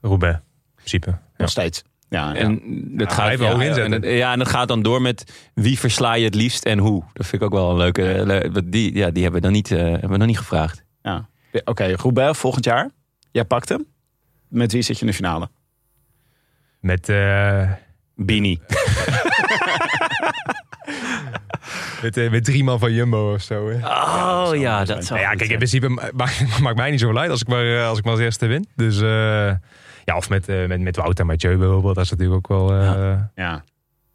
Roubaix, 0.00 0.34
in 0.36 0.42
principe. 0.74 1.10
Ja. 1.10 1.20
Nog 1.36 1.50
steeds. 1.50 1.82
Ja, 2.08 2.32
ja. 2.32 2.34
En 2.34 2.60
dat 2.96 3.08
Ja, 3.08 3.14
gaat, 3.14 3.38
ja, 3.38 3.50
inzetten. 3.52 3.84
en 3.84 3.90
dat- 4.00 4.10
ja, 4.10 4.32
en 4.32 4.38
dat 4.38 4.48
gaat 4.48 4.68
dan 4.68 4.82
door 4.82 5.02
met 5.02 5.50
wie 5.54 5.78
versla 5.78 6.14
je 6.14 6.24
het 6.24 6.34
liefst 6.34 6.64
en 6.64 6.78
hoe. 6.78 7.04
Dat 7.12 7.26
vind 7.26 7.42
ik 7.42 7.48
ook 7.48 7.54
wel 7.54 7.70
een 7.70 7.76
leuke. 7.76 8.22
le- 8.26 8.50
Die, 8.64 8.94
ja, 8.94 9.10
die 9.10 9.22
hebben 9.22 9.40
we 9.40 9.46
dan 9.46 9.52
niet, 9.56 9.70
eh, 9.70 9.78
hebben 9.78 10.10
we 10.10 10.16
nog 10.16 10.26
niet 10.26 10.38
gevraagd. 10.38 10.82
ja. 11.02 11.28
Oké, 11.64 11.92
Roubaix 11.96 12.38
volgend 12.38 12.64
jaar. 12.64 12.90
Jij 13.30 13.44
pakt 13.44 13.68
hem. 13.68 13.86
Met 14.48 14.72
wie 14.72 14.82
zit 14.82 14.94
je 14.96 15.00
in 15.00 15.06
de 15.10 15.16
finale? 15.16 15.48
Met, 16.80 17.08
eh, 17.08 17.70
Bini. 18.16 18.60
met, 22.02 22.16
eh, 22.16 22.30
met 22.30 22.44
drie 22.44 22.64
man 22.64 22.78
van 22.78 22.92
Jumbo 22.92 23.32
of 23.32 23.42
zo. 23.42 23.68
Hè. 23.70 23.74
Oh 23.88 24.50
ja, 24.56 24.84
dat 24.84 25.04
zou. 25.04 25.08
Nou 25.08 25.20
ja, 25.20 25.28
goed 25.28 25.38
kijk, 25.38 25.50
in 25.50 25.56
principe 25.56 25.88
ma- 25.88 26.10
maakt, 26.16 26.58
maakt 26.60 26.76
mij 26.76 26.90
niet 26.90 27.00
zo 27.00 27.16
uit 27.16 27.30
als 27.30 27.40
ik 27.40 27.48
maar, 27.48 27.80
als 27.84 27.98
ik 27.98 28.04
maar 28.04 28.12
als 28.12 28.22
eerste 28.22 28.46
win. 28.46 28.66
Dus 28.76 29.00
eh, 29.00 29.52
ja, 30.06 30.16
of 30.16 30.28
met, 30.28 30.48
eh, 30.48 30.66
met, 30.66 30.80
met 30.80 30.96
Wout 30.96 31.18
en 31.20 31.26
Mathieu 31.26 31.56
bijvoorbeeld. 31.56 31.94
Dat 31.94 32.04
is 32.04 32.10
natuurlijk 32.10 32.36
ook 32.50 32.58
wel... 32.58 32.72
eh, 32.80 33.18
Ja. 33.34 33.64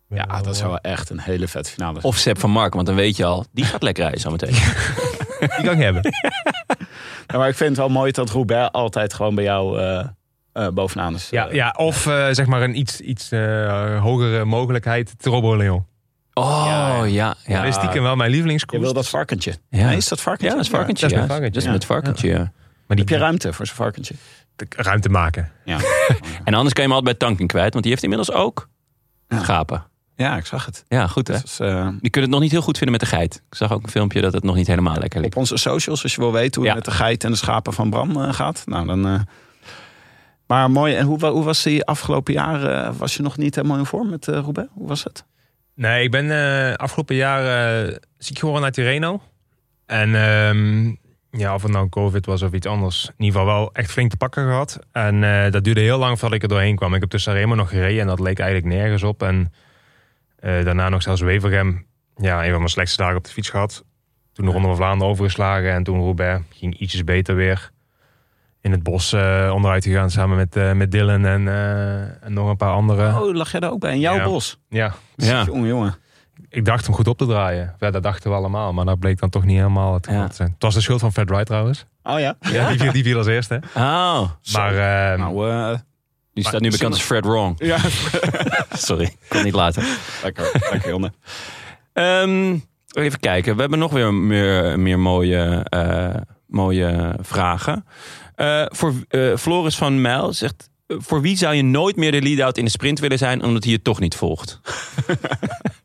Ja, 0.09 0.41
dat 0.41 0.57
zou 0.57 0.69
wel 0.69 0.79
echt 0.79 1.09
een 1.09 1.19
hele 1.19 1.47
vette 1.47 1.69
finale 1.71 1.93
zijn. 1.93 2.05
Of 2.05 2.17
Sepp 2.17 2.39
van 2.39 2.49
Mark, 2.51 2.73
want 2.73 2.85
dan 2.87 2.95
weet 2.95 3.17
je 3.17 3.25
al, 3.25 3.45
die 3.51 3.65
gaat 3.65 3.81
lekker 3.83 4.03
rijden 4.03 4.21
zometeen. 4.21 4.53
Die 5.39 5.63
kan 5.63 5.73
ik 5.73 5.79
hebben. 5.81 6.01
Ja, 7.27 7.37
maar 7.37 7.47
ik 7.49 7.55
vind 7.55 7.69
het 7.69 7.77
wel 7.79 7.89
mooi 7.89 8.11
dat 8.11 8.29
Roubaix 8.29 8.71
altijd 8.71 9.13
gewoon 9.13 9.35
bij 9.35 9.43
jou 9.43 9.79
eh, 9.79 10.05
eh, 10.53 10.67
bovenaan 10.67 11.13
is. 11.13 11.29
Ja, 11.29 11.47
ja, 11.51 11.73
of 11.77 12.07
eh, 12.07 12.27
zeg 12.31 12.45
maar 12.45 12.61
een 12.61 12.77
iets, 12.79 12.99
iets 13.01 13.31
eh, 13.31 14.01
hogere 14.01 14.45
mogelijkheid. 14.45 15.13
Trobo 15.19 15.55
Leon. 15.57 15.85
Oh 16.33 16.63
ja, 16.65 17.03
ja. 17.03 17.35
Ja. 17.45 17.57
Dat 17.59 17.67
is 17.67 17.75
stiekem 17.75 18.03
wel 18.03 18.15
mijn 18.15 18.29
Je 18.29 18.35
lievelingskoers. 18.35 18.81
wil 18.81 18.93
dat 18.93 19.09
varkentje. 19.09 19.53
Ja. 19.69 19.85
Nee, 19.85 19.97
is 19.97 20.07
dat 20.07 20.21
varkentje? 20.21 20.47
Ja, 20.49 20.55
dat 20.55 20.63
is 20.65 20.69
varkentje. 20.71 21.07
dat 21.07 21.11
is 21.11 21.17
ja. 21.17 21.21
met 21.23 21.31
varkentje, 21.31 21.53
Dat 21.53 21.61
is 21.61 21.67
ja. 21.67 21.71
met 21.71 21.85
varkentje, 21.85 22.27
ja. 22.29 22.51
Maar 22.91 22.99
die 22.99 23.09
Heb 23.09 23.19
je 23.19 23.25
ruimte 23.25 23.53
voor 23.53 23.65
zo'n 23.65 23.75
varkentje? 23.75 24.15
ruimte 24.75 25.09
maken. 25.09 25.51
Ja. 25.65 25.77
En 26.43 26.53
anders 26.53 26.73
kan 26.73 26.83
je 26.83 26.89
hem 26.89 26.97
altijd 26.97 27.03
bij 27.19 27.27
Tanking 27.27 27.49
kwijt, 27.49 27.71
want 27.71 27.81
die 27.83 27.91
heeft 27.91 28.03
inmiddels 28.03 28.31
ook 28.31 28.69
Ja. 29.27 29.39
schapen. 29.43 29.83
ja, 30.15 30.37
ik 30.37 30.45
zag 30.45 30.65
het. 30.65 30.85
Ja, 30.87 31.07
goed 31.07 31.27
hè. 31.27 31.39
Dus, 31.41 31.59
eh, 31.59 31.87
Die 31.99 32.09
kunnen 32.09 32.21
het 32.21 32.29
nog 32.29 32.39
niet 32.39 32.51
heel 32.51 32.61
goed 32.61 32.77
vinden 32.77 32.99
met 32.99 33.09
de 33.09 33.15
geit. 33.15 33.35
Ik 33.49 33.55
zag 33.55 33.71
ook 33.71 33.83
een 33.83 33.89
filmpje 33.89 34.21
dat 34.21 34.33
het 34.33 34.43
nog 34.43 34.55
niet 34.55 34.67
helemaal 34.67 34.97
lekker 34.97 35.19
liep. 35.21 35.31
op 35.31 35.37
onze 35.37 35.57
socials, 35.57 36.03
als 36.03 36.15
je 36.15 36.21
wil 36.21 36.31
weten 36.31 36.61
hoe 36.61 36.65
het 36.69 36.75
met 36.79 36.85
de 36.85 36.91
geit 36.91 37.23
en 37.23 37.31
de 37.31 37.37
schapen 37.37 37.73
van 37.73 37.89
Bram 37.89 38.21
eh, 38.21 38.33
gaat. 38.33 38.63
Nou, 38.65 38.85
dan... 38.87 39.07
eh, 39.07 39.19
maar 40.47 40.71
mooi. 40.71 40.95
En 40.95 41.05
hoe, 41.05 41.25
hoe 41.25 41.43
was 41.43 41.63
die 41.63 41.85
afgelopen 41.85 42.33
jaren? 42.33 42.97
Was 42.97 43.15
je 43.15 43.21
nog 43.23 43.37
niet 43.37 43.55
helemaal 43.55 43.77
in 43.77 43.85
vorm 43.85 44.09
met 44.09 44.27
eh 44.27 44.35
Roubaix? 44.39 44.69
Hoe 44.73 44.87
was 44.87 45.03
het? 45.03 45.25
Nee, 45.75 46.03
ik 46.03 46.11
ben 46.11 46.31
eh, 46.31 46.73
afgelopen 46.75 47.15
jaar 47.15 47.97
ziek 48.17 48.37
geworden 48.39 48.61
naar 48.61 48.71
Tirreno. 48.71 49.21
En 49.85 50.15
ehm, 50.15 50.93
ja, 51.32 51.53
of 51.53 51.61
het 51.63 51.71
nou 51.71 51.89
COVID 51.89 52.25
was 52.25 52.41
of 52.41 52.51
iets 52.51 52.67
anders. 52.67 53.05
In 53.17 53.25
ieder 53.25 53.39
geval 53.39 53.55
wel 53.55 53.69
echt 53.73 53.91
flink 53.91 54.09
te 54.09 54.17
pakken 54.17 54.43
gehad. 54.43 54.79
En 54.91 55.23
eh, 55.23 55.51
dat 55.51 55.63
duurde 55.63 55.82
heel 55.82 55.97
lang 55.97 56.19
voordat 56.19 56.38
ik 56.38 56.43
er 56.43 56.49
doorheen 56.49 56.75
kwam. 56.75 56.93
Ik 56.93 57.01
heb 57.01 57.09
tussen 57.09 57.34
Remo 57.34 57.55
nog 57.55 57.69
gereden 57.69 58.01
en 58.01 58.07
dat 58.07 58.19
leek 58.19 58.39
eigenlijk 58.39 58.73
nergens 58.75 59.03
op. 59.03 59.23
En 59.23 59.53
eh, 60.39 60.63
daarna 60.63 60.89
nog 60.89 61.01
zelfs 61.01 61.21
Wevergem. 61.21 61.86
Ja, 62.15 62.39
een 62.43 62.49
van 62.49 62.57
mijn 62.57 62.69
slechtste 62.69 63.01
dagen 63.01 63.17
op 63.17 63.23
de 63.23 63.29
fiets 63.32 63.49
gehad. 63.49 63.84
Toen 64.34 64.45
de 64.45 64.51
Ronde 64.51 64.67
van 64.67 64.77
Vlaanderen 64.77 65.11
overgeslagen. 65.13 65.71
En 65.71 65.84
toen 65.84 65.97
Roubaix 65.99 66.41
ging 66.49 66.77
ietsjes 66.79 67.03
beter 67.03 67.36
weer. 67.36 67.71
In 68.61 68.71
het 68.71 68.84
bos 68.84 69.13
eh, 69.13 69.51
onderuit 69.53 69.84
gegaan 69.84 70.09
samen 70.09 70.38
met, 70.38 70.75
met 70.75 70.91
Dylan 70.91 71.25
en, 71.25 71.47
en 72.21 72.34
nog 72.34 72.49
een 72.49 72.57
paar 72.57 72.73
anderen. 72.73 73.21
Oh, 73.21 73.34
lag 73.36 73.51
jij 73.51 73.59
daar 73.59 73.71
ook 73.71 73.79
bij? 73.79 73.93
In 73.93 73.99
jouw 73.99 74.15
Ja. 74.15 74.23
bos? 74.23 74.59
Ja, 74.69 74.93
Ja. 75.15 75.43
Jongen, 75.43 75.67
jongen. 75.67 75.95
Ik 76.49 76.65
dacht 76.65 76.85
hem 76.85 76.95
goed 76.95 77.07
op 77.07 77.17
te 77.17 77.25
draaien. 77.25 77.75
Ja, 77.79 77.91
dat 77.91 78.03
dachten 78.03 78.29
we 78.29 78.35
allemaal, 78.35 78.73
maar 78.73 78.85
dat 78.85 78.99
bleek 78.99 79.19
dan 79.19 79.29
toch 79.29 79.43
niet 79.45 79.57
helemaal 79.57 79.93
het 79.93 80.05
geval 80.05 80.21
Ja. 80.21 80.27
te 80.27 80.35
zijn. 80.35 80.49
Het 80.53 80.61
was 80.63 80.73
de 80.73 80.81
schuld 80.81 80.99
van 80.99 81.11
Fred 81.13 81.29
Wright 81.29 81.45
trouwens. 81.45 81.85
Oh 82.03 82.19
ja? 82.19 82.35
Ja, 82.39 82.69
die, 82.69 82.79
viel, 82.79 82.91
die 82.91 83.03
viel 83.03 83.17
als 83.17 83.27
eerste. 83.27 83.61
Oh, 83.75 84.21
Maar 84.53 84.77
ehm, 85.11 85.19
Nou, 85.19 85.49
eh, 85.49 85.79
die 86.33 86.47
staat 86.47 86.61
nu 86.61 86.69
bekend 86.71 86.93
als 86.93 87.01
Fred 87.03 87.25
Wrong. 87.25 87.55
ja, 87.57 87.77
Sorry, 88.73 89.03
ik 89.03 89.17
kon 89.29 89.43
niet 89.43 89.53
laten. 89.53 89.83
lekker. 90.23 90.51
Lekker, 90.71 90.89
Jonne. 90.89 91.11
Ehm, 91.93 92.57
even 92.91 93.19
kijken, 93.19 93.55
we 93.55 93.61
hebben 93.61 93.79
nog 93.79 93.91
weer 93.91 94.13
meer, 94.13 94.79
meer 94.79 94.99
mooie, 94.99 95.65
eh, 95.69 96.15
mooie 96.47 97.15
vragen. 97.21 97.85
Eh, 98.35 98.65
voor 98.67 98.93
eh, 99.07 99.35
Floris 99.37 99.75
van 99.75 100.01
Mijl 100.01 100.33
zegt... 100.33 100.69
Voor 100.97 101.21
wie 101.21 101.37
zou 101.37 101.55
je 101.55 101.63
nooit 101.63 101.95
meer 101.95 102.11
de 102.11 102.21
lead-out 102.21 102.57
in 102.57 102.65
de 102.65 102.71
sprint 102.71 102.99
willen 102.99 103.17
zijn... 103.17 103.43
omdat 103.43 103.63
hij 103.63 103.71
je 103.71 103.81
toch 103.81 103.99
niet 103.99 104.15
volgt? 104.15 104.59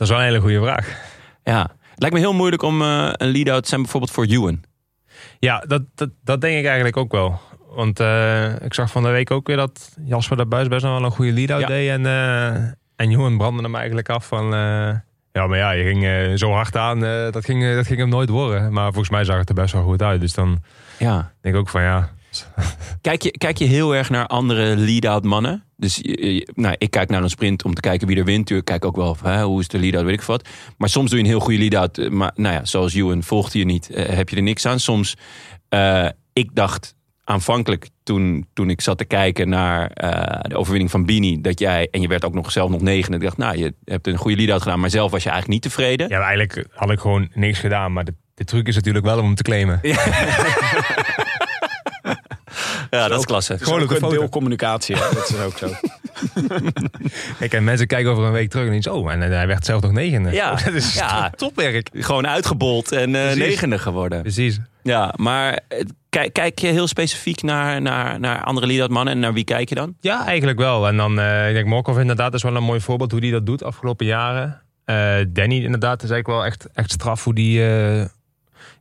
dat 0.00 0.08
is 0.08 0.08
wel 0.08 0.18
een 0.18 0.24
hele 0.24 0.40
goede 0.40 0.60
vraag. 0.60 1.00
Ja, 1.44 1.60
het 1.90 1.98
lijkt 1.98 2.14
me 2.14 2.20
heel 2.20 2.32
moeilijk 2.32 2.62
om 2.62 2.82
eh, 2.82 3.08
een 3.12 3.28
lead-out 3.28 3.62
te 3.62 3.68
zijn... 3.68 3.80
bijvoorbeeld 3.82 4.12
voor 4.12 4.24
Ewan. 4.24 4.60
Ja, 5.38 5.58
dat, 5.58 5.82
dat, 5.94 6.10
dat 6.24 6.40
denk 6.40 6.58
ik 6.58 6.64
eigenlijk 6.64 6.96
ook 6.96 7.12
wel. 7.12 7.40
Want 7.68 8.00
eh, 8.00 8.62
ik 8.62 8.74
zag 8.74 8.90
van 8.90 9.02
de 9.02 9.08
week 9.08 9.30
ook 9.30 9.46
weer 9.46 9.56
dat 9.56 9.96
Jasper 10.04 10.36
de 10.36 10.46
Buis 10.46 10.68
best 10.68 10.82
wel 10.82 11.04
een 11.04 11.10
goede 11.10 11.32
lead-out 11.32 11.60
Ja. 11.60 11.66
deed. 11.66 11.88
En, 11.90 12.06
eh 12.06 12.54
en 12.96 13.10
Johan 13.10 13.36
brandde 13.38 13.62
hem 13.62 13.74
eigenlijk 13.74 14.08
af 14.08 14.26
van... 14.26 14.44
ja, 15.32 15.46
maar 15.46 15.58
ja, 15.58 15.70
je 15.70 15.84
ging 15.84 16.38
zo 16.38 16.50
hard 16.52 16.76
aan. 16.76 17.00
dat, 17.30 17.44
ging, 17.44 17.74
dat 17.74 17.86
ging 17.86 17.98
hem 17.98 18.08
nooit 18.08 18.28
worden. 18.28 18.72
Maar 18.72 18.86
volgens 18.86 19.10
mij 19.10 19.24
zag 19.24 19.38
het 19.38 19.48
er 19.48 19.54
best 19.54 19.72
wel 19.72 19.82
goed 19.82 20.02
uit. 20.02 20.20
Dus 20.20 20.34
dan 20.34 20.62
Ja. 20.98 21.32
denk 21.40 21.54
ik 21.54 21.60
ook 21.60 21.68
van 21.68 21.82
ja... 21.82 22.08
Kijk 23.00 23.22
je, 23.22 23.30
kijk 23.30 23.58
je 23.58 23.64
heel 23.64 23.94
erg 23.94 24.10
naar 24.10 24.26
andere 24.26 24.76
lead-out 24.76 25.24
mannen? 25.24 25.64
Dus 25.76 26.00
nou, 26.54 26.74
ik 26.78 26.90
kijk 26.90 27.08
naar 27.08 27.22
een 27.22 27.30
sprint 27.30 27.64
om 27.64 27.74
te 27.74 27.80
kijken 27.80 28.06
wie 28.06 28.16
er 28.16 28.24
wint. 28.24 28.50
Ik 28.50 28.64
kijk 28.64 28.84
ook 28.84 28.96
wel 28.96 29.16
hè, 29.22 29.42
hoe 29.42 29.60
is 29.60 29.68
de 29.68 29.78
lead-out, 29.78 30.04
weet 30.04 30.14
ik 30.14 30.22
wat. 30.22 30.48
Maar 30.76 30.88
soms 30.88 31.10
doe 31.10 31.18
je 31.18 31.24
een 31.24 31.30
heel 31.30 31.40
goede 31.40 31.58
lead-out. 31.58 31.98
eh, 31.98 32.08
Maar 32.10 32.32
nou 32.34 32.54
ja, 32.54 32.64
zoals 32.64 32.94
Ewan 32.94 33.22
volgt 33.22 33.52
je 33.52 33.64
niet, 33.64 33.90
eh, 33.90 34.08
heb 34.08 34.28
je 34.28 34.36
er 34.36 34.42
niks 34.42 34.66
aan. 34.66 34.80
Soms, 34.80 35.16
eh, 35.68 36.08
ik 36.32 36.50
dacht 36.54 36.94
aanvankelijk 37.24 37.88
toen, 38.02 38.46
toen 38.52 38.70
ik 38.70 38.80
zat 38.80 38.98
te 38.98 39.04
kijken 39.04 39.48
naar 39.48 39.90
de 40.48 40.56
overwinning 40.56 40.90
van 40.90 41.04
Bini... 41.06 41.40
dat 41.40 41.58
jij, 41.58 41.88
en 41.90 42.00
je 42.00 42.08
werd 42.08 42.24
ook 42.24 42.34
nog 42.34 42.52
zelf 42.52 42.70
nog 42.70 42.80
negen. 42.80 43.14
Ik 43.14 43.20
dacht, 43.20 43.36
nou, 43.36 43.56
je 43.58 43.74
hebt 43.84 44.06
een 44.06 44.16
goede 44.16 44.36
lead-out 44.36 44.62
gedaan. 44.62 44.80
Maar 44.80 44.90
zelf 44.90 45.10
was 45.10 45.22
je 45.22 45.30
eigenlijk 45.30 45.62
niet 45.62 45.72
tevreden. 45.72 46.08
Ja, 46.08 46.20
eigenlijk 46.20 46.66
had 46.70 46.90
ik 46.90 46.98
gewoon 46.98 47.28
niks 47.34 47.58
gedaan. 47.58 47.92
Maar 47.92 48.04
de, 48.04 48.14
de 48.34 48.44
truc 48.44 48.66
is 48.68 48.74
natuurlijk 48.74 49.04
wel 49.04 49.18
om 49.18 49.24
hem 49.24 49.34
te 49.34 49.42
claimen. 49.42 49.78
Ja, 49.82 49.96
dat 52.90 53.18
is 53.18 53.24
klasse. 53.24 53.58
Gewoon 53.58 53.82
ook 53.82 53.88
een 53.88 53.94
een 53.94 54.00
foto. 54.02 54.18
deel 54.18 54.28
communicatie. 54.28 54.96
hè. 54.96 55.14
Dat 55.14 55.30
is 55.30 55.38
ook 55.38 55.58
zo. 55.58 55.68
Kijk, 57.38 57.52
en 57.52 57.64
mensen 57.64 57.86
kijken 57.86 58.10
over 58.10 58.24
een 58.24 58.32
week 58.32 58.50
terug 58.50 58.64
en 58.64 58.70
denken 58.70 58.92
oh, 58.92 59.12
en 59.12 59.20
hij 59.20 59.46
werd 59.46 59.64
zelf 59.64 59.82
nog 59.82 59.92
negende. 59.92 60.30
Ja, 60.32 60.52
Oh, 60.52 60.64
dat 60.64 60.74
is 60.74 60.94
ja. 60.94 61.30
topwerk. 61.36 61.90
Gewoon 61.92 62.26
uitgebold 62.26 62.92
en 62.92 63.14
eh, 63.14 63.36
negende 63.36 63.78
geworden. 63.78 64.22
Precies. 64.22 64.58
Ja, 64.82 65.14
maar 65.16 65.60
eh, 65.68 65.84
kijk, 66.08 66.32
kijk 66.32 66.58
je 66.58 66.66
heel 66.66 66.86
specifiek 66.86 67.42
naar, 67.42 67.82
naar, 67.82 68.20
naar 68.20 68.44
andere 68.44 68.66
lead-out 68.66 68.90
mannen 68.90 69.14
en 69.14 69.20
naar 69.20 69.32
wie 69.32 69.44
kijk 69.44 69.68
je 69.68 69.74
dan? 69.74 69.94
Ja, 70.00 70.26
eigenlijk 70.26 70.58
wel. 70.58 70.86
En 70.88 70.96
dan, 70.96 71.20
eh 71.20 71.48
ik 71.48 71.54
denk 71.54 71.66
Morkov 71.66 71.98
inderdaad 71.98 72.34
is 72.34 72.42
wel 72.42 72.56
een 72.56 72.62
mooi 72.62 72.80
voorbeeld 72.80 73.10
hoe 73.10 73.20
hij 73.20 73.30
dat 73.30 73.46
doet 73.46 73.62
afgelopen 73.62 74.06
jaren. 74.06 74.62
Eh, 74.84 75.16
Danny 75.28 75.64
inderdaad 75.64 76.02
is 76.02 76.10
eigenlijk 76.10 76.40
wel 76.40 76.44
echt, 76.44 76.68
echt 76.74 76.90
straf 76.90 77.24
hoe 77.24 77.34
die... 77.34 77.62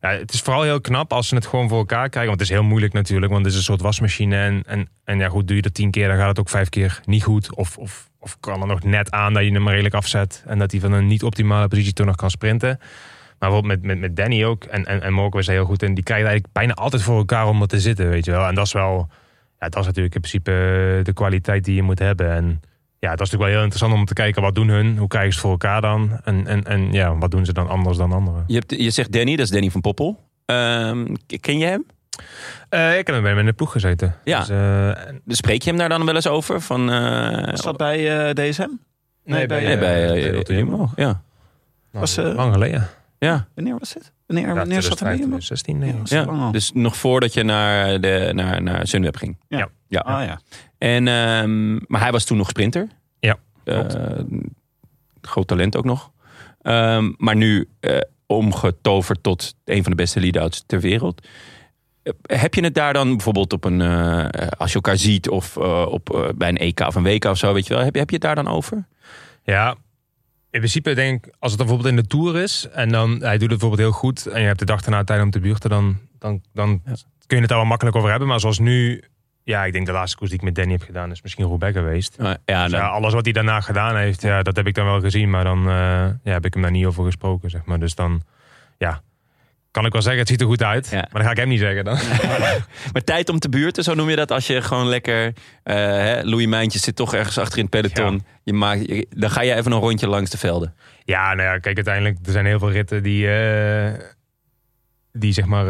ja, 0.01 0.09
het 0.09 0.33
is 0.33 0.41
vooral 0.41 0.63
heel 0.63 0.81
knap 0.81 1.13
als 1.13 1.27
ze 1.27 1.35
het 1.35 1.45
gewoon 1.45 1.69
voor 1.69 1.77
elkaar 1.77 2.09
krijgen. 2.09 2.27
Want 2.29 2.39
het 2.39 2.49
is 2.49 2.55
heel 2.55 2.65
moeilijk 2.67 2.93
natuurlijk, 2.93 3.31
want 3.31 3.43
het 3.43 3.53
is 3.53 3.59
een 3.59 3.65
soort 3.65 3.81
wasmachine. 3.81 4.35
En, 4.35 4.63
en, 4.65 4.87
en 5.03 5.19
ja 5.19 5.29
goed, 5.29 5.47
doe 5.47 5.55
je 5.55 5.61
dat 5.61 5.73
tien 5.73 5.91
keer, 5.91 6.07
dan 6.07 6.17
gaat 6.17 6.27
het 6.27 6.39
ook 6.39 6.49
vijf 6.49 6.69
keer 6.69 6.99
niet 7.05 7.23
goed. 7.23 7.55
Of, 7.55 7.77
of, 7.77 8.09
of 8.19 8.39
kan 8.39 8.61
er 8.61 8.67
nog 8.67 8.83
net 8.83 9.11
aan 9.11 9.33
dat 9.33 9.43
je 9.43 9.51
hem 9.51 9.69
redelijk 9.69 9.95
afzet. 9.95 10.43
En 10.47 10.59
dat 10.59 10.71
hij 10.71 10.79
van 10.79 10.91
een 10.91 11.07
niet 11.07 11.23
optimale 11.23 11.67
positie 11.67 11.93
toch 11.93 12.05
nog 12.05 12.15
kan 12.15 12.29
sprinten. 12.29 12.77
Maar 12.77 13.49
bijvoorbeeld 13.49 13.81
met, 13.81 13.83
met, 13.83 13.99
met 13.99 14.15
Danny 14.15 14.45
ook. 14.45 14.63
En, 14.63 14.85
en, 14.85 15.01
en 15.01 15.13
Morkov 15.13 15.39
is 15.39 15.47
heel 15.47 15.65
goed 15.65 15.83
in. 15.83 15.93
Die 15.93 16.03
krijgen 16.03 16.27
eigenlijk 16.27 16.57
bijna 16.57 16.73
altijd 16.73 17.01
voor 17.01 17.17
elkaar 17.17 17.47
om 17.47 17.61
er 17.61 17.67
te 17.67 17.79
zitten, 17.79 18.09
weet 18.09 18.25
je 18.25 18.31
wel. 18.31 18.47
En 18.47 18.55
dat 18.55 18.65
is 18.65 18.73
wel... 18.73 19.09
Ja, 19.59 19.69
dat 19.69 19.79
is 19.79 19.85
natuurlijk 19.85 20.15
in 20.15 20.21
principe 20.21 20.51
eh, 20.51 21.03
de 21.03 21.13
kwaliteit 21.13 21.65
die 21.65 21.75
je 21.75 21.81
moet 21.81 21.99
hebben. 21.99 22.31
En 22.31 22.61
ja, 22.99 23.09
dat 23.15 23.19
is 23.25 23.31
natuurlijk 23.31 23.41
wel 23.41 23.49
heel 23.51 23.61
interessant 23.61 23.93
om 23.93 24.05
te 24.05 24.13
kijken 24.13 24.41
wat 24.41 24.55
doen 24.55 24.67
hun, 24.67 24.97
hoe 24.97 25.07
krijgen 25.07 25.33
ze 25.33 25.39
voor 25.39 25.51
elkaar 25.51 25.81
dan 25.81 26.19
en, 26.23 26.47
en, 26.47 26.63
en 26.63 26.91
ja, 26.91 27.17
wat 27.17 27.31
doen 27.31 27.45
ze 27.45 27.53
dan 27.53 27.67
anders 27.69 27.97
dan 27.97 28.11
anderen. 28.11 28.43
Je, 28.47 28.53
hebt, 28.55 28.71
je 28.77 28.89
zegt 28.89 29.11
Danny, 29.11 29.35
dat 29.35 29.45
is 29.45 29.51
Danny 29.51 29.69
van 29.71 29.81
Poppel. 29.81 30.23
Ehm, 30.45 31.15
ken 31.39 31.57
je 31.57 31.65
hem? 31.65 31.85
Eh, 32.69 32.97
ik 32.97 33.07
heb 33.07 33.21
bij 33.21 33.29
hem 33.29 33.39
in 33.39 33.45
de 33.45 33.53
ploeg 33.53 33.71
gezeten. 33.71 34.15
Ja. 34.23 34.39
Dus, 34.39 34.49
eh, 34.49 35.07
en- 35.07 35.21
Spreek 35.27 35.61
je 35.61 35.69
hem 35.69 35.79
daar 35.79 35.89
dan 35.89 36.05
wel 36.05 36.15
eens 36.15 36.27
over? 36.27 36.61
Van, 36.61 36.91
eh, 36.91 37.49
Was 37.49 37.61
dat 37.61 37.77
bij 37.77 38.33
DSM? 38.33 38.67
nee, 39.23 39.45
bij, 39.45 39.63
nee, 39.63 39.77
bij 39.77 40.21
Jumbo. 40.21 40.53
Jumbo. 40.53 40.89
Ja. 40.95 41.05
Nou, 41.05 41.21
Was, 41.91 42.17
eh, 42.17 42.33
lang 42.35 42.53
geleden. 42.53 42.87
Ja. 43.19 43.47
Wanneer 43.55 43.75
was 43.79 43.93
dit? 43.93 44.11
Wanneer, 44.25 44.47
Ja, 44.47 44.53
wanneer 44.53 44.81
zat 44.81 44.99
hij 44.99 45.17
bij 45.17 45.17
2015, 45.17 45.19
Jumbo? 45.19 45.37
2016 45.37 45.79
denk 45.79 46.27
ik. 46.27 46.37
Ja, 46.37 46.45
ja. 46.45 46.51
Dus 46.51 46.71
nog 46.73 46.97
voordat 46.97 47.33
je 47.33 47.43
naar, 47.43 48.01
de, 48.01 48.31
naar, 48.33 48.61
naar 48.61 48.87
Sunweb 48.87 49.15
ging. 49.15 49.37
Ja. 49.47 49.69
Ja. 49.89 49.99
Ah 49.99 50.25
ja. 50.25 50.39
En, 50.77 51.07
ehm, 51.07 51.73
maar 51.75 52.01
hij 52.01 52.11
was 52.11 52.25
toen 52.25 52.37
nog 52.37 52.49
sprinter. 52.49 52.87
Ja, 53.19 53.37
Eh, 53.63 53.85
groot 55.21 55.47
talent 55.47 55.75
ook 55.77 55.85
nog. 55.85 56.11
Ehm, 56.61 57.11
maar 57.17 57.35
nu 57.35 57.69
eh, 57.79 57.97
omgetoverd 58.25 59.23
tot 59.23 59.55
een 59.65 59.81
van 59.83 59.91
de 59.91 59.97
beste 59.97 60.19
lead-outs 60.19 60.63
ter 60.65 60.79
wereld. 60.79 61.27
Eh, 62.03 62.13
Heb 62.21 62.53
je 62.53 62.63
het 62.63 62.73
daar 62.75 62.93
dan 62.93 63.09
bijvoorbeeld 63.09 63.53
op 63.53 63.63
een, 63.63 63.81
als 64.57 64.69
je 64.69 64.75
elkaar 64.75 64.97
ziet 64.97 65.29
of 65.29 65.57
op, 65.87 66.33
bij 66.35 66.49
een 66.49 66.57
EK 66.57 66.79
of 66.79 66.95
een 66.95 67.03
WK 67.03 67.25
of 67.25 67.37
zo, 67.37 67.53
weet 67.53 67.67
je 67.67 67.73
wel, 67.73 67.83
heb 67.83 67.93
je, 67.93 67.99
heb 67.99 68.09
je 68.09 68.15
het 68.15 68.25
daar 68.25 68.35
dan 68.35 68.47
over? 68.47 68.87
Ja, 69.43 69.69
in 70.51 70.59
principe 70.59 70.93
denk 70.93 71.25
ik, 71.25 71.33
als 71.39 71.51
het 71.51 71.59
dan 71.59 71.67
bijvoorbeeld 71.67 71.97
in 71.97 72.01
de 72.03 72.07
Tour 72.07 72.41
is 72.41 72.67
en 72.71 72.89
dan, 72.89 73.09
hij 73.09 73.37
doet 73.37 73.49
het 73.49 73.59
bijvoorbeeld 73.59 73.79
heel 73.81 73.91
goed 73.99 74.25
en 74.25 74.41
je 74.41 74.47
hebt 74.47 74.59
de 74.59 74.65
dag 74.65 74.81
erna 74.81 75.03
tijd 75.03 75.21
om 75.21 75.29
te 75.31 75.39
buurten, 75.39 75.69
dan, 75.69 75.97
dan, 76.19 76.41
dan 76.53 76.81
kun 77.27 77.35
je 77.35 77.39
het 77.39 77.47
daar 77.49 77.57
wel 77.57 77.67
makkelijk 77.67 77.95
over 77.97 78.09
hebben. 78.09 78.27
Maar 78.27 78.39
zoals 78.39 78.59
nu, 78.59 79.03
ja, 79.49 79.65
ik 79.65 79.73
denk 79.73 79.85
de 79.85 79.91
laatste 79.91 80.17
koers 80.17 80.29
die 80.29 80.39
ik 80.39 80.45
met 80.45 80.55
Danny 80.55 80.71
heb 80.71 80.81
gedaan 80.81 81.11
is 81.11 81.21
misschien 81.21 81.45
Roubaix 81.45 81.75
geweest. 81.77 82.15
Ja, 82.45 82.63
Dus 82.63 82.71
ja, 82.71 82.87
alles 82.87 83.13
wat 83.13 83.23
hij 83.23 83.33
daarna 83.33 83.61
gedaan 83.61 83.95
heeft, 83.97 84.21
ja, 84.21 84.41
dat 84.43 84.55
heb 84.55 84.67
ik 84.67 84.73
dan 84.75 84.85
wel 84.85 84.99
gezien. 85.01 85.29
Maar 85.29 85.43
dan 85.43 85.59
eh, 85.59 85.73
ja, 86.23 86.31
heb 86.31 86.45
ik 86.45 86.53
hem 86.53 86.61
daar 86.61 86.71
niet 86.71 86.85
over 86.85 87.03
gesproken, 87.05 87.49
zeg 87.49 87.65
maar. 87.65 87.79
Dus 87.79 87.95
dan, 87.95 88.21
ja, 88.77 89.01
kan 89.71 89.85
ik 89.85 89.91
wel 89.91 90.01
zeggen, 90.01 90.19
het 90.21 90.29
ziet 90.29 90.41
er 90.41 90.47
goed 90.47 90.63
uit. 90.63 90.89
Ja. 90.89 90.97
Maar 90.97 91.09
dan 91.11 91.23
ga 91.23 91.31
ik 91.31 91.37
hem 91.37 91.47
niet 91.47 91.59
zeggen 91.59 91.83
dan. 91.85 91.97
Maar 92.93 93.03
tijd 93.03 93.29
om 93.29 93.39
te 93.39 93.49
buurten, 93.49 93.83
zo 93.83 93.93
noem 93.93 94.09
je 94.09 94.15
dat. 94.15 94.31
Als 94.31 94.47
je 94.47 94.61
gewoon 94.61 94.87
lekker... 94.87 95.33
eh 95.63 95.75
hè, 95.75 96.21
Louis 96.23 96.45
Mijntjes 96.47 96.81
zit 96.83 96.95
toch 96.95 97.13
ergens 97.13 97.37
achter 97.37 97.57
in 97.57 97.67
het 97.71 97.81
peloton. 97.81 98.25
Je 98.43 98.53
maakt, 98.53 98.85
je- 98.87 99.07
dan 99.09 99.29
ga 99.29 99.41
je 99.41 99.55
even 99.55 99.71
een 99.71 99.79
rondje 99.79 100.07
langs 100.07 100.29
de 100.29 100.37
velden. 100.37 100.73
Ja, 101.03 101.33
nou 101.33 101.47
ja, 101.49 101.57
kijk, 101.57 101.75
uiteindelijk, 101.75 102.17
er 102.25 102.31
zijn 102.31 102.45
heel 102.45 102.59
veel 102.59 102.71
ritten 102.71 103.03
die, 103.03 103.31
eh, 103.31 103.93
die 105.11 105.33
zeg 105.33 105.45
maar, 105.45 105.65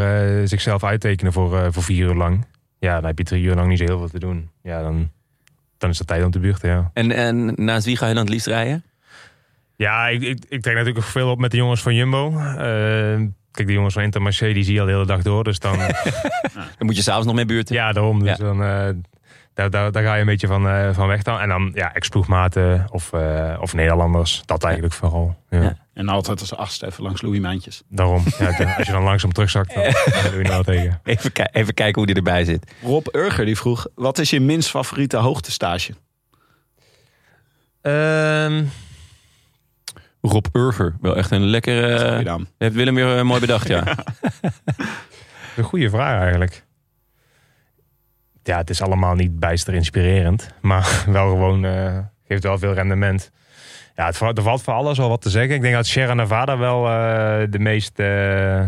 zichzelf 0.48 0.84
uittekenen 0.84 1.34
voor, 1.34 1.74
voor 1.74 1.84
vier 1.84 2.06
uur 2.08 2.16
lang. 2.16 2.46
Ja, 2.80 2.96
dan 2.96 3.06
heb 3.06 3.18
je 3.18 3.24
drie 3.24 3.44
uur 3.44 3.56
lang 3.56 3.68
niet 3.68 3.78
zo 3.78 3.84
heel 3.86 3.98
veel 3.98 4.10
te 4.10 4.20
doen. 4.20 4.50
Ja, 4.64 4.82
dan, 4.82 5.12
dan 5.78 5.90
is 5.90 5.98
het 5.98 6.08
tijd 6.08 6.24
om 6.24 6.32
te 6.32 6.40
buurten, 6.40 6.70
ja. 6.70 6.90
En, 6.94 7.12
en 7.12 7.54
naast 7.56 7.86
wie 7.86 7.98
ga 7.98 8.08
je 8.08 8.14
dan 8.14 8.24
het 8.24 8.32
liefst 8.32 8.48
rijden? 8.48 8.84
Ja, 9.76 10.08
ik, 10.08 10.22
ik, 10.22 10.46
ik 10.50 10.62
trek 10.62 10.76
natuurlijk 10.76 11.06
veel 11.06 11.32
op 11.32 11.40
met 11.40 11.52
de 11.52 11.58
jongens 11.58 11.82
van 11.82 11.96
Jumbo. 11.96 12.38
Eh, 12.38 12.58
kijk, 13.52 13.68
de 13.68 13.74
jongens 13.74 13.94
van 13.94 14.04
Intermarché, 14.04 14.54
die 14.54 14.64
zie 14.64 14.74
je 14.74 14.80
al 14.80 14.86
de 14.86 14.92
hele 14.92 15.06
dag 15.06 15.22
door. 15.22 15.44
Dus 15.44 15.60
dan, 15.60 15.78
Dan 16.78 16.86
moet 16.86 16.96
je 16.96 17.02
s'avonds 17.02 17.28
nog 17.28 17.36
mee 17.36 17.46
buurten. 17.46 17.76
ja, 17.76 17.92
daarom. 17.92 18.20
Dus 18.20 18.38
Ja. 18.38 18.44
dan, 18.44 18.64
eh, 18.64 18.90
daar, 19.54 19.70
daar, 19.70 19.92
daar 19.92 20.04
ga 20.04 20.14
je 20.14 20.20
een 20.20 20.26
beetje 20.26 20.48
van, 20.48 20.68
eh, 20.68 20.90
van 20.94 21.08
weg 21.08 21.22
dan. 21.24 21.40
En 21.40 21.50
dan, 21.50 21.72
ja, 21.74 21.94
ex-ploegmaten 21.94 22.86
of, 22.92 23.14
of 23.60 23.74
Nederlanders. 23.74 24.42
Dat 24.46 24.64
eigenlijk 24.64 24.94
vooral. 24.94 25.36
Ja. 25.50 25.62
Ja. 25.62 25.78
En 26.00 26.08
altijd 26.10 26.40
als 26.40 26.56
achtste 26.56 26.86
even 26.86 27.04
langs 27.04 27.22
Louis 27.22 27.40
Mijntjes. 27.40 27.82
Daarom. 27.90 28.24
Ja, 28.38 28.76
als 28.78 28.86
je 28.88 28.92
dan 28.94 29.04
langzaam 29.04 29.32
terugzakt, 29.34 29.74
dan, 29.74 29.84
doe 30.32 30.42
je 30.44 30.48
wel 30.48 30.64
tegen. 30.64 31.00
Even, 31.04 31.32
ki- 31.32 31.44
even 31.52 31.74
kijken 31.74 31.96
hoe 31.96 32.06
die 32.06 32.16
erbij 32.16 32.44
zit. 32.46 32.72
Rob 32.82 33.08
Urger 33.16 33.46
die 33.46 33.58
vroeg, 33.58 33.88
wat 33.96 34.18
is 34.18 34.30
je 34.30 34.40
minst 34.40 34.70
favoriete 34.70 35.18
hoogtestage? 35.18 35.94
Ehm, 37.82 38.64
Rob 40.22 40.46
Urger. 40.52 40.96
Wel 41.02 41.16
echt 41.16 41.32
een 41.32 41.46
lekkere... 41.46 41.88
Je 42.20 42.26
eh 42.30 42.36
heeft 42.58 42.74
Willem 42.76 42.96
weer 42.96 43.18
eh, 43.18 43.24
mooi 43.24 43.40
bedacht, 43.40 43.68
ja. 43.68 43.84
een 45.58 45.64
goede 45.64 45.90
vraag 45.90 46.22
eigenlijk. 46.22 46.66
Ja, 48.44 48.58
het 48.58 48.70
is 48.70 48.82
allemaal 48.82 49.16
niet 49.16 49.40
bijster 49.40 49.74
inspirerend. 49.74 50.50
Maar 50.62 51.04
wel 51.08 51.30
gewoon, 51.30 51.66
eh, 51.66 51.98
geeft 52.28 52.44
wel 52.44 52.58
veel 52.58 52.74
rendement. 52.74 53.32
Ja, 54.00 54.06
het, 54.06 54.38
er 54.38 54.44
valt 54.44 54.62
voor 54.62 54.74
alles 54.74 54.98
wel 54.98 55.10
wat 55.10 55.22
te 55.22 55.30
zeggen. 55.30 55.56
Ik 55.56 55.62
denk 55.62 55.74
dat 55.74 55.86
Sierra 55.86 56.14
Nevada 56.14 56.58
wel 56.58 56.88
eh, 56.88 57.48
de 57.50 57.60
meest 57.60 58.00
eh 58.00 58.62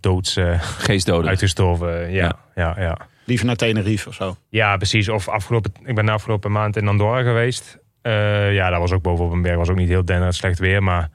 doods 0.00 0.36
eh, 0.36 0.60
Geestdodend. 0.62 1.28
uitgestorven. 1.28 2.10
Ja, 2.10 2.32
Ja. 2.54 2.74
ja. 2.78 2.96
Liever 3.24 3.46
naar 3.46 3.56
Tenerife 3.56 4.08
of 4.08 4.14
zo. 4.14 4.36
Ja, 4.48 4.76
precies. 4.76 5.08
Of 5.08 5.28
afgelopen, 5.28 5.72
ik 5.84 5.94
ben 5.94 6.06
de 6.06 6.12
afgelopen 6.12 6.52
maand 6.52 6.76
in 6.76 6.88
Andorra 6.88 7.22
geweest. 7.22 7.78
Eh, 8.02 8.54
ja, 8.54 8.70
dat 8.70 8.78
was 8.80 8.92
ook 8.92 9.02
bovenop 9.02 9.32
een 9.32 9.42
berg. 9.42 9.56
Was 9.56 9.68
ook 9.68 9.76
niet 9.76 9.88
heel 9.88 10.04
denderend 10.04 10.34
slecht 10.34 10.58
weer, 10.58 10.82
maar 10.82 11.08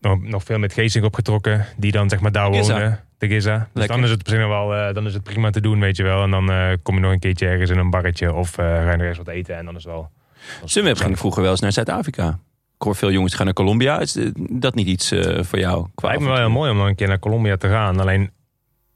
nog, 0.00 0.22
nog 0.22 0.42
veel 0.42 0.58
met 0.58 0.72
Geesink 0.72 1.04
opgetrokken. 1.04 1.66
Die 1.76 1.92
dan 1.92 2.08
zeg 2.08 2.20
maar 2.20 2.32
daar 2.32 2.52
Giza. 2.52 2.72
wonen. 2.72 3.00
De 3.18 3.28
Giza. 3.28 3.56
Dus 3.58 3.66
Lekker. 3.72 3.96
dan 3.96 4.04
is 4.04 4.10
het 4.10 4.26
nog 4.28 4.48
wel, 4.48 4.74
eh, 4.74 4.94
dan 4.94 5.06
is 5.06 5.14
het 5.14 5.22
prima 5.22 5.50
te 5.50 5.60
doen, 5.60 5.80
weet 5.80 5.96
je 5.96 6.02
wel. 6.02 6.22
En 6.22 6.30
dan 6.30 6.50
eh, 6.50 6.72
kom 6.82 6.94
je 6.94 7.00
nog 7.00 7.12
een 7.12 7.18
keertje 7.18 7.46
ergens 7.48 7.70
in 7.70 7.78
een 7.78 7.90
barretje 7.90 8.32
of 8.32 8.58
eh 8.58 8.64
ga 8.64 8.90
je 8.90 8.96
nog 8.96 9.06
eens 9.06 9.18
wat 9.18 9.28
eten 9.28 9.56
en 9.56 9.64
dan 9.64 9.76
is 9.76 9.84
het 9.84 9.92
wel. 9.92 10.10
Sunweb 10.64 10.96
ging 10.96 11.18
vroeger 11.18 11.42
wel 11.42 11.50
eens 11.50 11.60
naar 11.60 11.72
Zuid-Afrika. 11.72 12.28
Ik 12.78 12.82
hoor 12.82 12.96
veel 12.96 13.10
jongens 13.10 13.34
gaan 13.34 13.44
naar 13.44 13.54
Colombia. 13.54 14.00
Is 14.00 14.16
eh, 14.16 14.30
dat 14.34 14.74
niet 14.74 14.86
iets 14.86 15.10
eh, 15.10 15.42
voor 15.42 15.58
jou? 15.58 15.86
Qua 15.94 16.08
Lijkt 16.08 16.22
me 16.22 16.28
wel 16.28 16.38
heel 16.38 16.50
mooi 16.50 16.70
om 16.70 16.80
een 16.80 16.94
keer 16.94 17.08
naar 17.08 17.18
Colombia 17.18 17.56
te 17.56 17.68
gaan. 17.68 18.00
Alleen, 18.00 18.30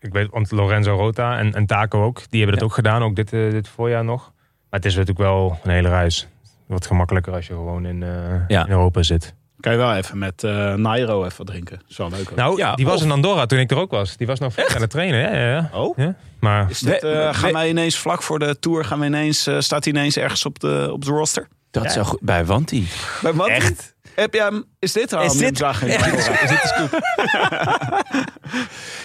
ik 0.01 0.13
weet, 0.13 0.31
want 0.31 0.51
Lorenzo 0.51 0.95
Rota 0.95 1.39
en, 1.39 1.55
en 1.55 1.67
Taco 1.67 2.05
ook, 2.05 2.23
die 2.31 2.41
hebben 2.41 2.59
dat 2.59 2.69
ook 2.69 2.75
gedaan, 2.75 3.03
ook 3.03 3.17
dit, 3.17 3.33
eh, 3.33 3.51
dit 3.51 3.69
voorjaar 3.69 4.05
nog. 4.05 4.33
Maar 4.71 4.81
het 4.81 4.85
is 4.85 4.93
natuurlijk 4.95 5.19
wel 5.27 5.59
een 5.63 5.71
hele 5.71 5.89
reis. 5.89 6.29
Wat 6.67 6.87
gemakkelijker 6.87 7.33
als 7.33 7.47
je 7.47 7.53
gewoon 7.53 7.87
in, 7.87 8.05
Ja. 8.49 8.65
in 8.65 8.71
Europa 8.71 9.03
zit. 9.03 9.35
Kan 9.61 9.73
je 9.73 9.79
wel 9.79 9.95
even 9.95 10.19
met 10.19 10.45
eh 10.45 10.75
Nairo 10.75 11.25
even 11.25 11.37
wat 11.39 11.47
drinken. 11.47 11.77
Dat 11.79 11.91
is 11.91 11.97
wel 11.97 12.09
leuk. 12.11 12.31
ook. 12.31 12.37
Nou, 12.37 12.57
Ja, 12.59 12.75
die 12.75 12.87
was 12.87 12.97
of- 12.97 13.03
in 13.03 13.11
Andorra 13.11 13.47
toen 13.47 13.59
ik 13.59 13.71
er 13.71 13.77
ook 13.79 13.91
was. 13.91 14.17
Die 14.17 14.27
was 14.27 14.39
nog 14.39 14.59
aan 14.75 14.81
het 14.81 14.91
trainen. 14.91 15.21
Ja, 15.21 15.35
ja, 15.35 15.51
ja. 15.51 15.71
Oh? 15.75 15.97
Ja, 15.99 16.15
Maar 16.41 16.71
Is 16.71 16.79
dit, 16.79 17.03
We- 17.03 17.09
eh, 17.09 17.29
we- 17.29 17.35
gaan 17.35 17.53
wij 17.53 17.69
ineens 17.69 17.99
vlak 17.99 18.23
voor 18.23 18.39
de 18.39 18.59
Tour, 18.59 18.85
gaan 18.85 18.99
we 19.01 19.07
ineens, 19.07 19.47
eh, 19.47 19.59
staat 19.59 19.85
hij 19.85 19.93
ineens 19.93 20.17
ergens 20.17 20.45
op 20.45 20.59
de, 20.61 20.89
op 20.93 21.05
de 21.05 21.11
roster? 21.11 21.49
Dat 21.71 21.93
zou 21.93 22.07
goed 22.07 22.21
bij 22.23 22.45
Wanti. 22.45 22.89
Bij 23.23 23.33
wat? 23.33 23.49
Echt? 23.49 23.95
Heb 24.15 24.35
jij 24.35 24.45
hem, 24.45 24.65
is 24.79 24.93
dit 24.93 25.13
al? 25.13 25.23
Is 25.23 25.33
dit- 25.37 25.57
Zag 25.59 25.83
Is 25.85 25.97
dit 25.97 26.15
de 26.49 26.73
scoop? 26.75 27.01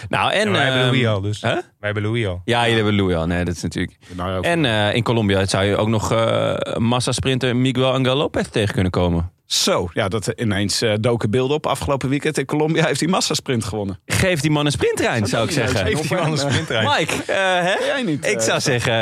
nou, 0.08 0.32
en... 0.32 0.40
en 0.40 0.52
wij 0.52 0.62
hebben 0.62 0.80
ehm, 0.82 0.90
Louis 0.90 1.06
al, 1.06 1.20
dus. 1.20 1.40
hè? 1.42 1.52
Wij 1.54 1.62
hebben 1.80 2.02
Louis 2.02 2.26
al. 2.26 2.40
Ja, 2.44 2.60
jullie 2.60 2.74
hebben 2.76 2.94
Louis 2.94 3.14
al. 3.16 3.26
Nee, 3.26 3.44
dat 3.44 3.54
is 3.54 3.62
natuurlijk... 3.62 3.96
Nou, 4.16 4.42
En 4.44 4.64
eh, 4.64 4.94
in 4.94 5.02
Colombia 5.02 5.46
zou 5.46 5.64
je 5.64 5.76
ook 5.76 5.88
nog 5.88 6.12
eh 6.12 6.54
massa-sprinter 6.76 7.56
Miguel 7.56 7.92
Angel 7.92 8.16
Lopez 8.16 8.48
tegen 8.48 8.74
kunnen 8.74 8.92
komen. 8.92 9.30
Zo, 9.46 9.88
ja, 9.92 10.08
dat 10.08 10.26
ineens 10.26 10.82
eh, 10.82 10.94
doken 11.00 11.30
beelden 11.30 11.56
op. 11.56 11.66
Afgelopen 11.66 12.08
weekend 12.08 12.38
in 12.38 12.44
Colombia 12.44 12.86
heeft 12.86 13.00
hij 13.00 13.08
massasprint 13.08 13.64
gewonnen. 13.64 14.00
Geef 14.06 14.40
die 14.40 14.50
man 14.50 14.66
een 14.66 14.72
sprinttrein, 14.72 15.26
zou 15.26 15.42
ik 15.42 15.48
niet 15.48 15.58
zeggen. 15.58 15.84
Heeft 15.84 16.08
hij 16.08 16.18
wel 16.18 16.26
een 16.26 16.38
sprinttrein? 16.38 16.88
Mike, 16.98 17.12
eh, 17.12 17.36
hè? 17.36 17.74
Jij 17.84 18.02
niet? 18.02 18.26
ik 18.26 18.36
eh, 18.38 18.44
zou 18.44 18.60
zeggen... 18.60 18.94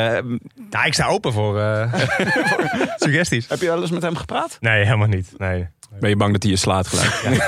Nou, 0.69 0.85
ik 0.85 0.93
sta 0.93 1.07
open 1.07 1.33
voor, 1.33 1.59
eh, 1.59 1.93
voor 2.49 2.69
suggesties. 2.97 3.47
Heb 3.47 3.59
je 3.59 3.65
wel 3.65 3.81
eens 3.81 3.91
met 3.91 4.01
hem 4.01 4.15
gepraat? 4.15 4.57
Nee, 4.59 4.83
helemaal 4.83 5.07
niet. 5.07 5.33
Nee. 5.37 5.67
Ben 5.99 6.09
je 6.09 6.15
bang 6.15 6.31
dat 6.31 6.43
hij 6.43 6.51
je 6.51 6.57
slaat 6.57 6.87
gelijk? 6.87 7.45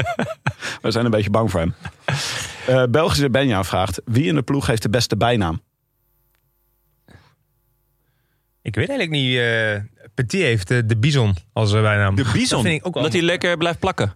We 0.82 0.90
zijn 0.90 1.04
een 1.04 1.10
beetje 1.10 1.30
bang 1.30 1.50
voor 1.50 1.60
hem. 1.60 1.74
Eh, 2.66 2.82
Belgische 2.90 3.30
Benja 3.30 3.64
vraagt: 3.64 4.00
wie 4.04 4.24
in 4.24 4.34
de 4.34 4.42
ploeg 4.42 4.66
heeft 4.66 4.82
de 4.82 4.90
beste 4.90 5.16
bijnaam? 5.16 5.62
Ik 8.62 8.74
weet 8.74 8.88
eigenlijk 8.88 9.10
niet. 9.20 9.36
eh 9.38 9.76
Petit 10.14 10.40
heeft 10.42 10.70
eh, 10.70 10.78
de 10.86 10.96
Bison 10.96 11.36
als 11.52 11.72
uh, 11.72 11.80
bijnaam. 11.80 12.14
De 12.14 12.22
Bison? 12.32 12.48
Dat 12.48 12.60
vind 12.60 12.80
ik 12.80 12.86
ook 12.86 12.94
wel 12.94 13.02
Omdat 13.02 13.18
hij 13.18 13.22
lekker 13.28 13.56
blijft 13.56 13.78
plakken. 13.78 14.14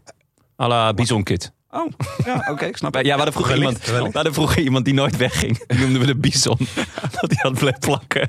À 0.63 0.67
la 0.69 0.95
Bison 0.95 1.23
Kid. 1.23 1.53
Oh, 1.71 1.91
ja, 2.25 2.49
oké, 2.51 2.65
ik 2.65 2.77
snap 2.77 2.93
Ja, 2.95 2.99
het. 2.99 3.07
we 3.09 3.13
hadden 3.15 3.33
vroeger, 3.33 3.53
Wellicht, 3.59 3.71
iemand, 3.73 3.87
wellicht. 3.91 4.07
we 4.11 4.15
hadden 4.15 4.35
vroeger 4.35 4.63
iemand 4.63 4.85
die 4.85 4.95
nooit 4.95 5.17
wegging. 5.17 5.65
Die 5.67 5.79
noemden 5.79 6.01
we 6.01 6.07
de 6.07 6.17
Bison. 6.17 6.57
dat 7.21 7.31
hij 7.31 7.39
had 7.39 7.59
blijft 7.59 7.81
plakken. 7.81 8.29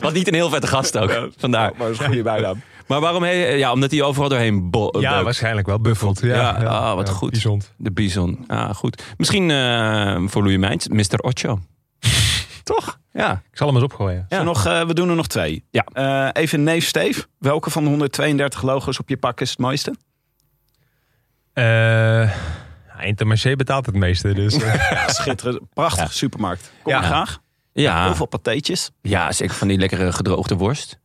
Was 0.00 0.12
niet 0.12 0.28
een 0.28 0.34
heel 0.34 0.50
vette 0.50 0.66
gast 0.66 0.98
ook. 0.98 1.28
Vandaar. 1.36 1.70
Maar 1.70 1.86
dat 1.86 1.90
is 1.90 1.98
een 1.98 2.06
goede 2.06 2.22
bijnaam. 2.22 2.62
Maar 2.86 3.00
waarom? 3.00 3.24
Ja, 3.24 3.72
omdat 3.72 3.90
hij 3.90 4.02
overal 4.02 4.28
doorheen 4.28 4.70
bo- 4.70 5.00
Ja, 5.00 5.22
waarschijnlijk 5.22 5.66
wel. 5.66 5.80
Buffeld. 5.80 6.20
Ja, 6.20 6.34
Ja, 6.34 6.50
ah, 6.68 6.94
wat 6.94 7.08
goed. 7.08 7.42
De 7.76 7.92
Bison. 7.92 8.44
Ah, 8.46 8.74
goed. 8.74 9.02
Misschien 9.16 9.50
eh, 9.50 10.22
voor 10.26 10.42
Louis 10.42 10.58
Mijns, 10.58 10.88
Mr. 10.88 11.18
Ocho. 11.18 11.58
Toch? 12.64 12.98
Ja. 13.12 13.32
Ik 13.50 13.56
zal 13.56 13.66
hem 13.66 13.76
eens 13.76 13.84
opgooien. 13.84 14.26
Ja. 14.28 14.42
Nog, 14.42 14.66
eh, 14.66 14.86
we 14.86 14.94
doen 14.94 15.08
er 15.08 15.16
nog 15.16 15.26
twee. 15.26 15.64
Ja. 15.70 15.84
Eh, 15.92 16.42
even 16.42 16.62
neef 16.62 16.86
Steef. 16.86 17.28
Welke 17.38 17.70
van 17.70 17.82
de 17.82 17.88
132 17.88 18.62
logo's 18.62 18.98
op 18.98 19.08
je 19.08 19.16
pak 19.16 19.40
is 19.40 19.50
het 19.50 19.58
mooiste? 19.58 19.94
Eh 21.52 22.30
Intermarché 23.00 23.56
betaalt 23.56 23.86
het 23.86 23.94
meeste. 23.94 24.32
Dus, 24.34 24.54
eh, 24.62 24.74
Ja, 24.90 25.08
schitterend. 25.08 25.60
Prachtige 25.74 26.12
supermarkt. 26.12 26.72
Kom 26.82 26.92
Ja. 26.92 26.98
maar 26.98 27.08
graag. 27.08 27.38
Ja. 27.72 28.04
Heel 28.04 28.14
veel 28.14 28.26
patéetjes. 28.26 28.90
ja, 29.02 29.32
zeker 29.32 29.54
van 29.54 29.68
die 29.68 29.78
lekkere 29.78 30.12
gedroogde 30.12 30.54
worst. 30.56 30.98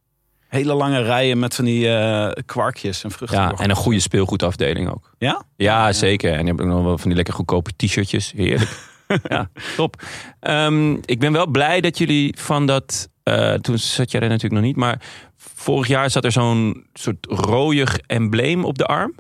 Hele 0.48 0.74
lange 0.74 1.02
rijen 1.02 1.40
met 1.40 1.56
van 1.56 1.66
die 1.66 1.90
eh, 1.98 2.44
kwarkjes 2.46 3.04
en 3.04 3.12
vruchten. 3.12 3.40
Ja, 3.40 3.52
en 3.52 3.70
een 3.70 3.76
goede 3.76 4.00
speelgoedafdeling 4.00 4.90
ook. 4.90 5.14
Ja? 5.18 5.44
Ja, 5.56 5.92
zeker. 5.94 6.34
En 6.34 6.40
je 6.40 6.46
hebt 6.46 6.62
ook 6.62 6.68
nog 6.68 6.84
wel 6.84 6.98
van 6.98 7.08
die 7.08 7.16
lekker 7.16 7.34
goedkope 7.34 7.72
t-shirtjes. 7.76 8.32
Heerlijk. 8.36 8.88
ja, 9.30 9.50
top. 9.76 10.02
Ehm, 10.40 10.94
ik 11.06 11.20
ben 11.20 11.32
wel 11.32 11.48
blij 11.48 11.82
dat 11.82 11.98
jullie 11.98 12.36
van 12.40 12.66
dat... 12.66 13.10
eh, 13.24 13.54
toen 13.54 13.78
zat 13.78 14.12
jij 14.12 14.22
er 14.22 14.28
natuurlijk 14.28 14.54
nog 14.62 14.64
niet, 14.64 14.76
maar 14.76 15.02
vorig 15.38 15.88
jaar 15.88 16.10
zat 16.10 16.24
er 16.26 16.32
zo'n 16.32 16.88
soort 16.94 17.26
rooiig 17.30 17.98
embleem 18.00 18.66
op 18.66 18.78
de 18.78 18.86
arm 18.86 19.16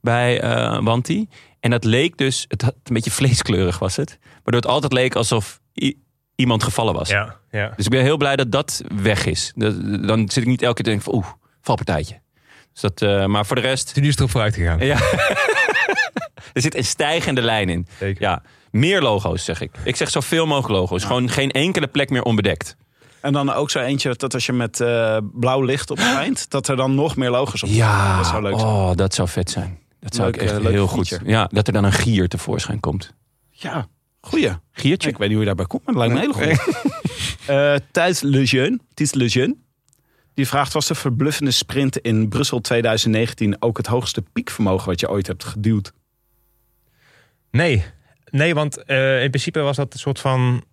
bij 0.00 0.40
eh 0.40 0.78
Wanti. 0.82 1.28
En 1.60 1.70
dat 1.70 1.84
leek 1.84 2.16
dus, 2.16 2.44
het 2.48 2.62
had 2.62 2.74
een 2.84 2.94
beetje 2.94 3.10
vleeskleurig 3.10 3.78
was 3.78 3.96
het. 3.96 4.18
Waardoor 4.32 4.60
het 4.62 4.66
altijd 4.66 4.92
leek 4.92 5.14
alsof 5.14 5.60
iemand 6.36 6.62
gevallen 6.62 6.94
was. 6.94 7.08
ja, 7.08 7.36
ja. 7.50 7.72
Dus 7.76 7.84
ik 7.84 7.90
ben 7.90 8.02
heel 8.02 8.16
blij 8.16 8.36
dat 8.36 8.52
dat 8.52 8.82
weg 8.94 9.26
is. 9.26 9.52
Dat- 9.56 10.06
dan 10.06 10.28
zit 10.30 10.42
ik 10.42 10.48
niet 10.48 10.62
elke 10.62 10.74
keer 10.74 10.84
te 10.84 10.90
denken 10.90 11.04
van 11.10 11.14
oeh, 11.14 11.26
valpartijtje. 11.60 12.20
Dus 12.72 12.80
dat, 12.82 13.02
eh, 13.02 13.26
maar 13.26 13.46
voor 13.46 13.56
de 13.56 13.62
rest... 13.62 13.96
Nu 13.96 14.02
is 14.02 14.08
het 14.08 14.18
erop 14.18 14.30
vooruit 14.30 14.54
gegaan. 14.54 14.78
Ja. 14.78 14.96
er 16.54 16.60
zit 16.60 16.74
een 16.74 16.84
stijgende 16.84 17.42
lijn 17.42 17.68
in. 17.68 17.86
Zeker. 17.98 18.22
Ja, 18.22 18.42
meer 18.74 19.02
logo's 19.02 19.44
zeg 19.44 19.60
ik. 19.60 19.70
Ik 19.84 19.96
zeg 19.96 20.10
zoveel 20.10 20.46
mogelijk 20.46 20.72
logo's. 20.72 21.04
Gewoon 21.04 21.30
geen 21.30 21.50
enkele 21.50 21.86
plek 21.86 22.10
meer 22.10 22.22
onbedekt. 22.22 22.76
En 23.20 23.32
dan 23.32 23.52
ook 23.52 23.70
zo 23.70 23.78
eentje 23.80 24.14
dat 24.16 24.34
als 24.34 24.46
je 24.46 24.52
met 24.52 24.80
eh, 24.80 25.18
blauw 25.32 25.62
licht 25.62 25.90
op 25.90 25.98
dat 26.48 26.68
er 26.68 26.76
dan 26.76 26.94
nog 26.94 27.16
meer 27.16 27.30
logos 27.30 27.62
op 27.62 27.68
Ja, 27.68 28.16
Dat 28.16 28.26
zou 28.26 28.42
leuk 28.42 28.58
zijn. 28.58 28.72
oh, 28.72 28.94
dat 28.94 29.14
zou 29.14 29.28
vet 29.28 29.50
zijn. 29.50 29.78
Dat 30.00 30.14
zou 30.14 30.26
Leuk, 30.26 30.36
ik 30.36 30.42
echt 30.42 30.52
eh, 30.56 30.62
leuk 30.62 30.72
heel 30.72 30.86
goed. 30.86 31.20
Ja, 31.24 31.48
dat 31.52 31.66
er 31.66 31.72
dan 31.72 31.84
een 31.84 31.92
gier 31.92 32.28
tevoorschijn 32.28 32.80
komt. 32.80 33.12
Ja, 33.50 33.86
goeie. 34.20 34.50
Giertje? 34.72 35.08
Ik 35.08 35.18
weet 35.18 35.28
niet 35.28 35.36
hoe 35.38 35.46
je 35.46 35.54
daarbij 35.54 35.66
komt, 35.66 35.86
maar 35.86 35.94
het 35.94 36.16
lijkt 36.18 36.34
me 36.34 36.42
een 36.42 36.48
hele 36.48 36.56
goeie. 36.56 36.92
Eh 37.46 37.74
Thijs 37.90 38.20
Lejeune, 38.20 38.78
Thijs 38.94 39.12
Lejeune, 39.14 39.56
die 40.34 40.48
vraagt, 40.48 40.72
was 40.72 40.86
de 40.86 40.94
verbluffende 40.94 41.50
sprint 41.50 41.96
in 41.98 42.28
Brussel 42.28 42.60
2019 42.60 43.56
ook 43.62 43.76
het 43.76 43.86
hoogste 43.86 44.22
piekvermogen 44.32 44.86
wat 44.88 45.00
je 45.00 45.10
ooit 45.10 45.26
hebt 45.26 45.44
geduwd? 45.44 45.92
Nee, 47.50 47.84
nee 48.34 48.54
want 48.54 48.84
eh, 48.84 49.22
in 49.22 49.30
principe 49.30 49.60
was 49.60 49.76
dat 49.76 49.92
een 49.92 49.98
soort 49.98 50.20
van... 50.20 50.64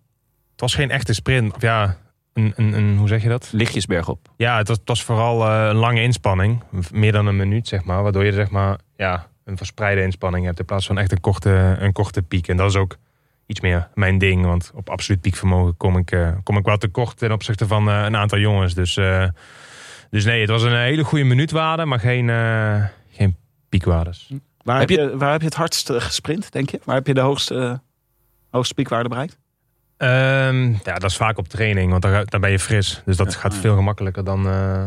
Het 0.52 0.60
was 0.60 0.74
geen 0.74 0.90
echte 0.90 1.14
sprint. 1.14 1.54
Of 1.54 1.62
ja, 1.62 1.96
een, 2.32 2.52
een, 2.56 2.72
een, 2.72 2.96
hoe 2.96 3.08
zeg 3.08 3.22
je 3.22 3.28
dat? 3.28 3.48
Lichtjesberg 3.52 4.08
op. 4.08 4.28
Ja, 4.36 4.56
het 4.56 4.68
was, 4.68 4.76
het 4.76 4.88
was 4.88 5.02
vooral 5.02 5.46
eh, 5.46 5.68
een 5.68 5.76
lange 5.76 6.02
inspanning. 6.02 6.62
Meer 6.92 7.12
dan 7.12 7.26
een 7.26 7.36
minuut, 7.36 7.68
zeg 7.68 7.84
maar. 7.84 8.02
Waardoor 8.02 8.24
je 8.24 8.32
zeg 8.32 8.50
maar, 8.50 8.78
ja, 8.96 9.28
een 9.44 9.56
verspreide 9.56 10.02
inspanning 10.02 10.44
hebt. 10.44 10.58
In 10.58 10.64
plaats 10.64 10.86
van 10.86 10.98
echt 10.98 11.12
een 11.12 11.20
korte, 11.20 11.76
een 11.78 11.92
korte 11.92 12.22
piek. 12.22 12.48
En 12.48 12.56
dat 12.56 12.70
is 12.70 12.76
ook 12.76 12.98
iets 13.46 13.60
meer 13.60 13.88
mijn 13.94 14.18
ding. 14.18 14.44
Want 14.44 14.70
op 14.74 14.90
absoluut 14.90 15.20
piekvermogen 15.20 15.76
kom 15.76 15.96
ik, 15.96 16.10
eh, 16.10 16.32
kom 16.42 16.56
ik 16.56 16.64
wel 16.64 16.76
tekort 16.76 17.16
ten 17.16 17.32
opzichte 17.32 17.66
van 17.66 17.88
eh, 17.88 18.02
een 18.02 18.16
aantal 18.16 18.38
jongens. 18.38 18.74
Dus, 18.74 18.96
eh, 18.96 19.28
dus 20.10 20.24
nee, 20.24 20.40
het 20.40 20.50
was 20.50 20.62
een 20.62 20.76
hele 20.76 21.04
goede 21.04 21.24
minuutwaarde. 21.24 21.84
Maar 21.84 22.00
geen, 22.00 22.30
eh, 22.30 22.84
geen 23.10 23.36
piekwaardes. 23.68 24.32
Waar 24.64 24.78
Heb 24.80 24.88
heb, 24.88 24.98
je- 24.98 25.04
je, 25.04 25.16
waar 25.16 25.30
heb 25.32 25.40
je 25.40 25.46
het 25.46 25.56
hardst 25.56 25.90
eh, 25.90 26.00
gesprint, 26.00 26.52
denk 26.52 26.70
je? 26.70 26.80
Waar 26.84 26.96
heb 26.96 27.06
je 27.06 27.14
de 27.14 27.20
hoogste, 27.20 27.54
eh, 27.54 27.74
hoogste 28.50 28.74
piekwaarde 28.74 29.08
bereikt? 29.08 29.38
Ehm, 29.96 30.70
ja, 30.70 30.98
dat 30.98 31.04
is 31.10 31.16
vaak 31.16 31.38
op 31.38 31.48
training. 31.48 31.90
Want 31.90 32.30
dan 32.30 32.40
ben 32.40 32.50
je 32.50 32.58
fris. 32.58 33.02
Dus 33.04 33.16
dat 33.16 33.32
Ja, 33.32 33.38
gaat 33.38 33.54
ja. 33.54 33.60
veel 33.60 33.74
gemakkelijker 33.76 34.24
dan... 34.24 34.46
eh, 34.46 34.82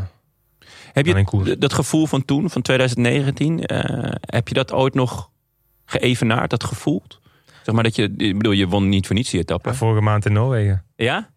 Heb 0.94 1.06
Dan 1.06 1.16
in 1.18 1.28
je 1.46 1.58
dat 1.58 1.74
gevoel 1.74 2.06
van 2.08 2.26
toen, 2.26 2.50
van 2.50 2.62
2019, 2.62 3.66
eh, 3.66 4.12
heb 4.22 4.48
je 4.48 4.54
dat 4.54 4.72
ooit 4.72 4.94
nog 4.94 5.30
geëvenaard, 5.86 6.50
dat 6.50 6.64
gevoeld? 6.64 7.20
Zeg 7.64 7.76
maar 7.76 7.84
dat 7.84 7.96
je, 7.96 8.04
ik 8.18 8.38
bedoel, 8.38 8.52
je 8.52 8.68
won 8.68 8.90
niet 8.90 9.06
voor 9.08 9.16
niets 9.16 9.30
die 9.30 9.40
etappe. 9.40 9.74
vorige 9.74 10.02
maand 10.02 10.26
in 10.26 10.34
Noorwegen. 10.34 10.84
Ja? 10.96 11.30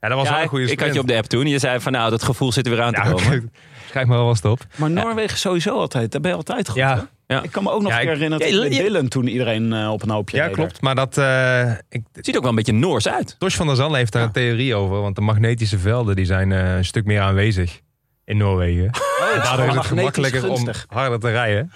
Ja, 0.00 0.08
dat 0.08 0.16
was 0.18 0.26
ja, 0.28 0.32
wel 0.34 0.42
een 0.42 0.48
goede 0.48 0.70
ik 0.70 0.80
had 0.80 0.94
je 0.94 1.00
op 1.00 1.06
de 1.06 1.16
app 1.16 1.26
toen. 1.26 1.46
Je 1.46 1.58
zei 1.58 1.80
van 1.80 1.92
nou, 1.92 2.10
dat 2.10 2.22
gevoel 2.22 2.52
zit 2.52 2.66
er 2.66 2.72
weer 2.72 2.82
aan 2.82 2.92
te 2.92 3.00
Ja, 3.02 3.10
komen. 3.10 3.52
Schrijf 3.88 4.06
maar 4.06 4.18
alvast 4.18 4.44
op. 4.44 4.60
Maar 4.76 4.90
Noorwegen 4.90 5.38
sowieso 5.38 5.74
altijd. 5.78 6.12
Daar 6.12 6.20
ben 6.20 6.30
je 6.30 6.36
altijd 6.36 6.68
goed. 6.68 6.76
Ja. 6.78 6.96
hè? 6.96 7.02
Ja. 7.30 7.42
Ik 7.42 7.50
kan 7.52 7.62
me 7.62 7.70
ook 7.70 7.82
nog 7.82 7.90
Ja, 7.90 7.96
een 7.98 8.02
keer 8.04 8.12
ik- 8.12 8.16
herinneren 8.18 8.54
Ja, 8.54 8.62
dat 8.62 8.70
Dylan 8.86 9.08
toen 9.08 9.26
iedereen 9.26 9.72
eh, 9.72 9.90
op 9.92 10.02
een 10.02 10.10
hoopje 10.10 10.36
Ja, 10.36 10.44
reed. 10.46 10.54
klopt. 10.54 10.80
Maar 10.80 10.94
dat, 10.94 11.18
eh 11.18 11.70
ik, 11.88 12.02
Het 12.12 12.26
ziet 12.26 12.34
ook 12.36 12.40
wel 12.40 12.50
een 12.50 12.56
beetje 12.56 12.72
Noors 12.72 13.08
uit. 13.08 13.36
Tosh 13.38 13.56
van 13.56 13.66
der 13.66 13.76
Zanden 13.76 13.98
heeft 13.98 14.12
daar 14.12 14.22
een 14.22 14.32
theorie 14.32 14.74
over. 14.74 15.00
Want 15.00 15.14
de 15.16 15.20
magnetische 15.22 15.78
velden 15.78 16.16
die 16.16 16.24
zijn 16.24 16.52
eh, 16.52 16.76
een 16.76 16.84
stuk 16.84 17.04
meer 17.04 17.20
aanwezig 17.20 17.80
in 18.24 18.36
Noorwegen. 18.36 18.84
Oh, 18.94 19.44
Daardoor 19.44 19.66
is 19.68 19.74
het 19.74 19.84
gemakkelijker 19.86 20.40
gunstig. 20.40 20.86
om 20.90 20.96
harder 20.96 21.18
te 21.20 21.30
rijden. 21.30 21.72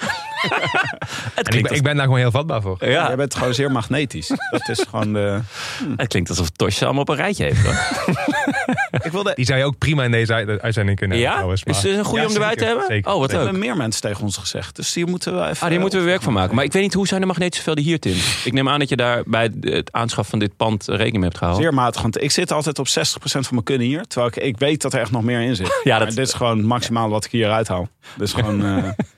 Ik, 1.36 1.62
ben- 1.62 1.74
ik 1.74 1.82
ben 1.82 1.94
daar 1.96 2.04
gewoon 2.04 2.18
heel 2.18 2.30
vatbaar 2.30 2.62
voor. 2.62 2.76
ja, 2.80 3.06
Jij 3.06 3.16
bent 3.16 3.34
gewoon 3.34 3.54
zeer 3.54 3.70
magnetisch. 3.72 4.28
Dat 4.50 4.68
is 4.68 4.84
gewoon 4.90 5.12
de... 5.12 5.40
het 5.96 6.08
klinkt 6.08 6.28
alsof 6.30 6.50
Tosh 6.50 6.76
ze 6.76 6.84
allemaal 6.84 7.02
op 7.02 7.08
een 7.08 7.16
rijtje 7.16 7.44
heeft. 7.44 7.64
Hoor. 7.64 7.74
Ik 9.04 9.12
wilde 9.12 9.32
Die 9.34 9.44
zou 9.44 9.58
je 9.58 9.64
ook 9.64 9.78
prima 9.78 10.04
in 10.04 10.10
deze 10.10 10.32
uit- 10.32 10.60
uitzending 10.60 10.98
kunnen 10.98 11.16
hebben. 11.16 11.34
ja? 11.34 11.42
trouwens, 11.42 11.62
Is 11.64 11.76
het 11.90 11.98
een 11.98 12.04
goede 12.04 12.20
Ja, 12.22 12.28
om 12.28 12.34
erbij 12.34 12.56
te 12.56 12.64
hebben? 12.64 12.84
zeker. 12.88 13.12
oh, 13.12 13.18
wat 13.18 13.30
hebben 13.32 13.58
meer 13.58 13.76
mensen 13.76 14.02
tegen 14.02 14.22
ons 14.22 14.36
gezegd. 14.36 14.76
Dus 14.76 14.94
hier 14.94 15.06
moeten 15.08 15.34
we 15.38 15.46
even... 15.48 15.62
Ah, 15.62 15.68
die 15.68 15.78
moeten 15.78 15.98
we 15.98 16.04
werk 16.04 16.22
van 16.22 16.32
maken. 16.32 16.54
Maar 16.54 16.64
ik 16.64 16.72
weet 16.72 16.82
niet, 16.82 16.94
hoe 16.94 17.06
zijn 17.06 17.20
de 17.20 17.26
magnetische 17.26 17.62
velden 17.64 17.84
hier, 17.84 17.98
Tim? 18.00 18.16
Ik 18.44 18.52
neem 18.52 18.68
aan 18.68 18.78
dat 18.78 18.88
je 18.88 18.96
daar 18.96 19.22
bij 19.26 19.50
het 19.60 19.92
aanschaf 19.92 20.28
van 20.28 20.38
dit 20.38 20.56
pand 20.56 20.86
rekening 20.86 21.12
mee 21.14 21.22
hebt 21.24 21.36
gehouden. 21.38 21.64
Zeer 21.64 21.74
matig. 21.74 22.02
Want 22.02 22.22
ik 22.22 22.30
zit 22.30 22.52
altijd 22.52 22.78
op 22.78 22.86
60% 22.88 22.90
van 23.20 23.42
mijn 23.50 23.62
kunnen 23.64 23.86
hier. 23.86 24.06
Terwijl 24.06 24.32
ik, 24.34 24.42
ik 24.42 24.58
weet 24.58 24.82
dat 24.82 24.92
er 24.92 25.00
echt 25.00 25.10
nog 25.10 25.22
meer 25.22 25.40
in 25.40 25.56
zit. 25.56 25.80
Ja, 25.84 25.98
dat- 25.98 26.06
Maar 26.06 26.16
dit 26.16 26.26
is 26.26 26.32
gewoon 26.34 26.56
het 26.58 26.66
maximaal 26.66 27.08
wat 27.08 27.24
ik 27.24 27.30
hier 27.30 27.50
uithaal. 27.50 27.88
Dus 28.16 28.32
gewoon... 28.32 28.64
eh, 28.64 28.84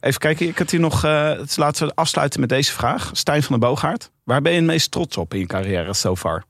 even 0.00 0.20
kijken. 0.20 0.48
Ik 0.48 0.58
had 0.58 0.70
hier 0.70 0.80
nog... 0.80 1.04
eh, 1.04 1.36
dus 1.38 1.56
laten 1.56 1.86
we 1.86 1.94
afsluiten 1.94 2.40
met 2.40 2.48
deze 2.48 2.72
vraag. 2.72 3.10
Stijn 3.12 3.42
van 3.42 3.58
der 3.60 3.68
Boogaard. 3.68 4.10
Waar 4.24 4.42
ben 4.42 4.52
je 4.52 4.58
het 4.58 4.66
meest 4.66 4.90
trots 4.90 5.16
op 5.16 5.34
in 5.34 5.40
je 5.40 5.46
carrière 5.46 5.94
so 5.94 6.16
far? 6.16 6.44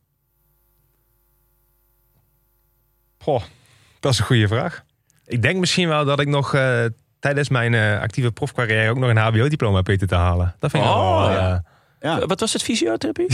Dat 4.00 4.12
is 4.12 4.18
een 4.18 4.24
goede 4.24 4.48
vraag. 4.48 4.84
Ik 5.26 5.42
denk 5.42 5.58
misschien 5.58 5.88
wel 5.88 6.04
dat 6.04 6.20
ik 6.20 6.28
nog 6.28 6.54
eh, 6.54 6.84
tijdens 7.18 7.48
mijn 7.48 7.74
eh, 7.74 8.00
actieve 8.00 8.30
profcarrière 8.32 8.90
ook 8.90 8.98
nog 8.98 9.10
een 9.10 9.16
HBO-diploma 9.16 9.82
weten 9.82 10.08
te 10.08 10.14
halen. 10.14 10.54
Dat 10.58 10.70
vind 10.70 10.84
ik 10.84 10.90
Oh, 10.90 11.18
wel... 11.26 11.30
ja. 11.30 11.64
Ja. 12.00 12.26
Wat 12.26 12.40
was 12.40 12.52
het, 12.52 12.62
fysiotherapie? 12.62 13.26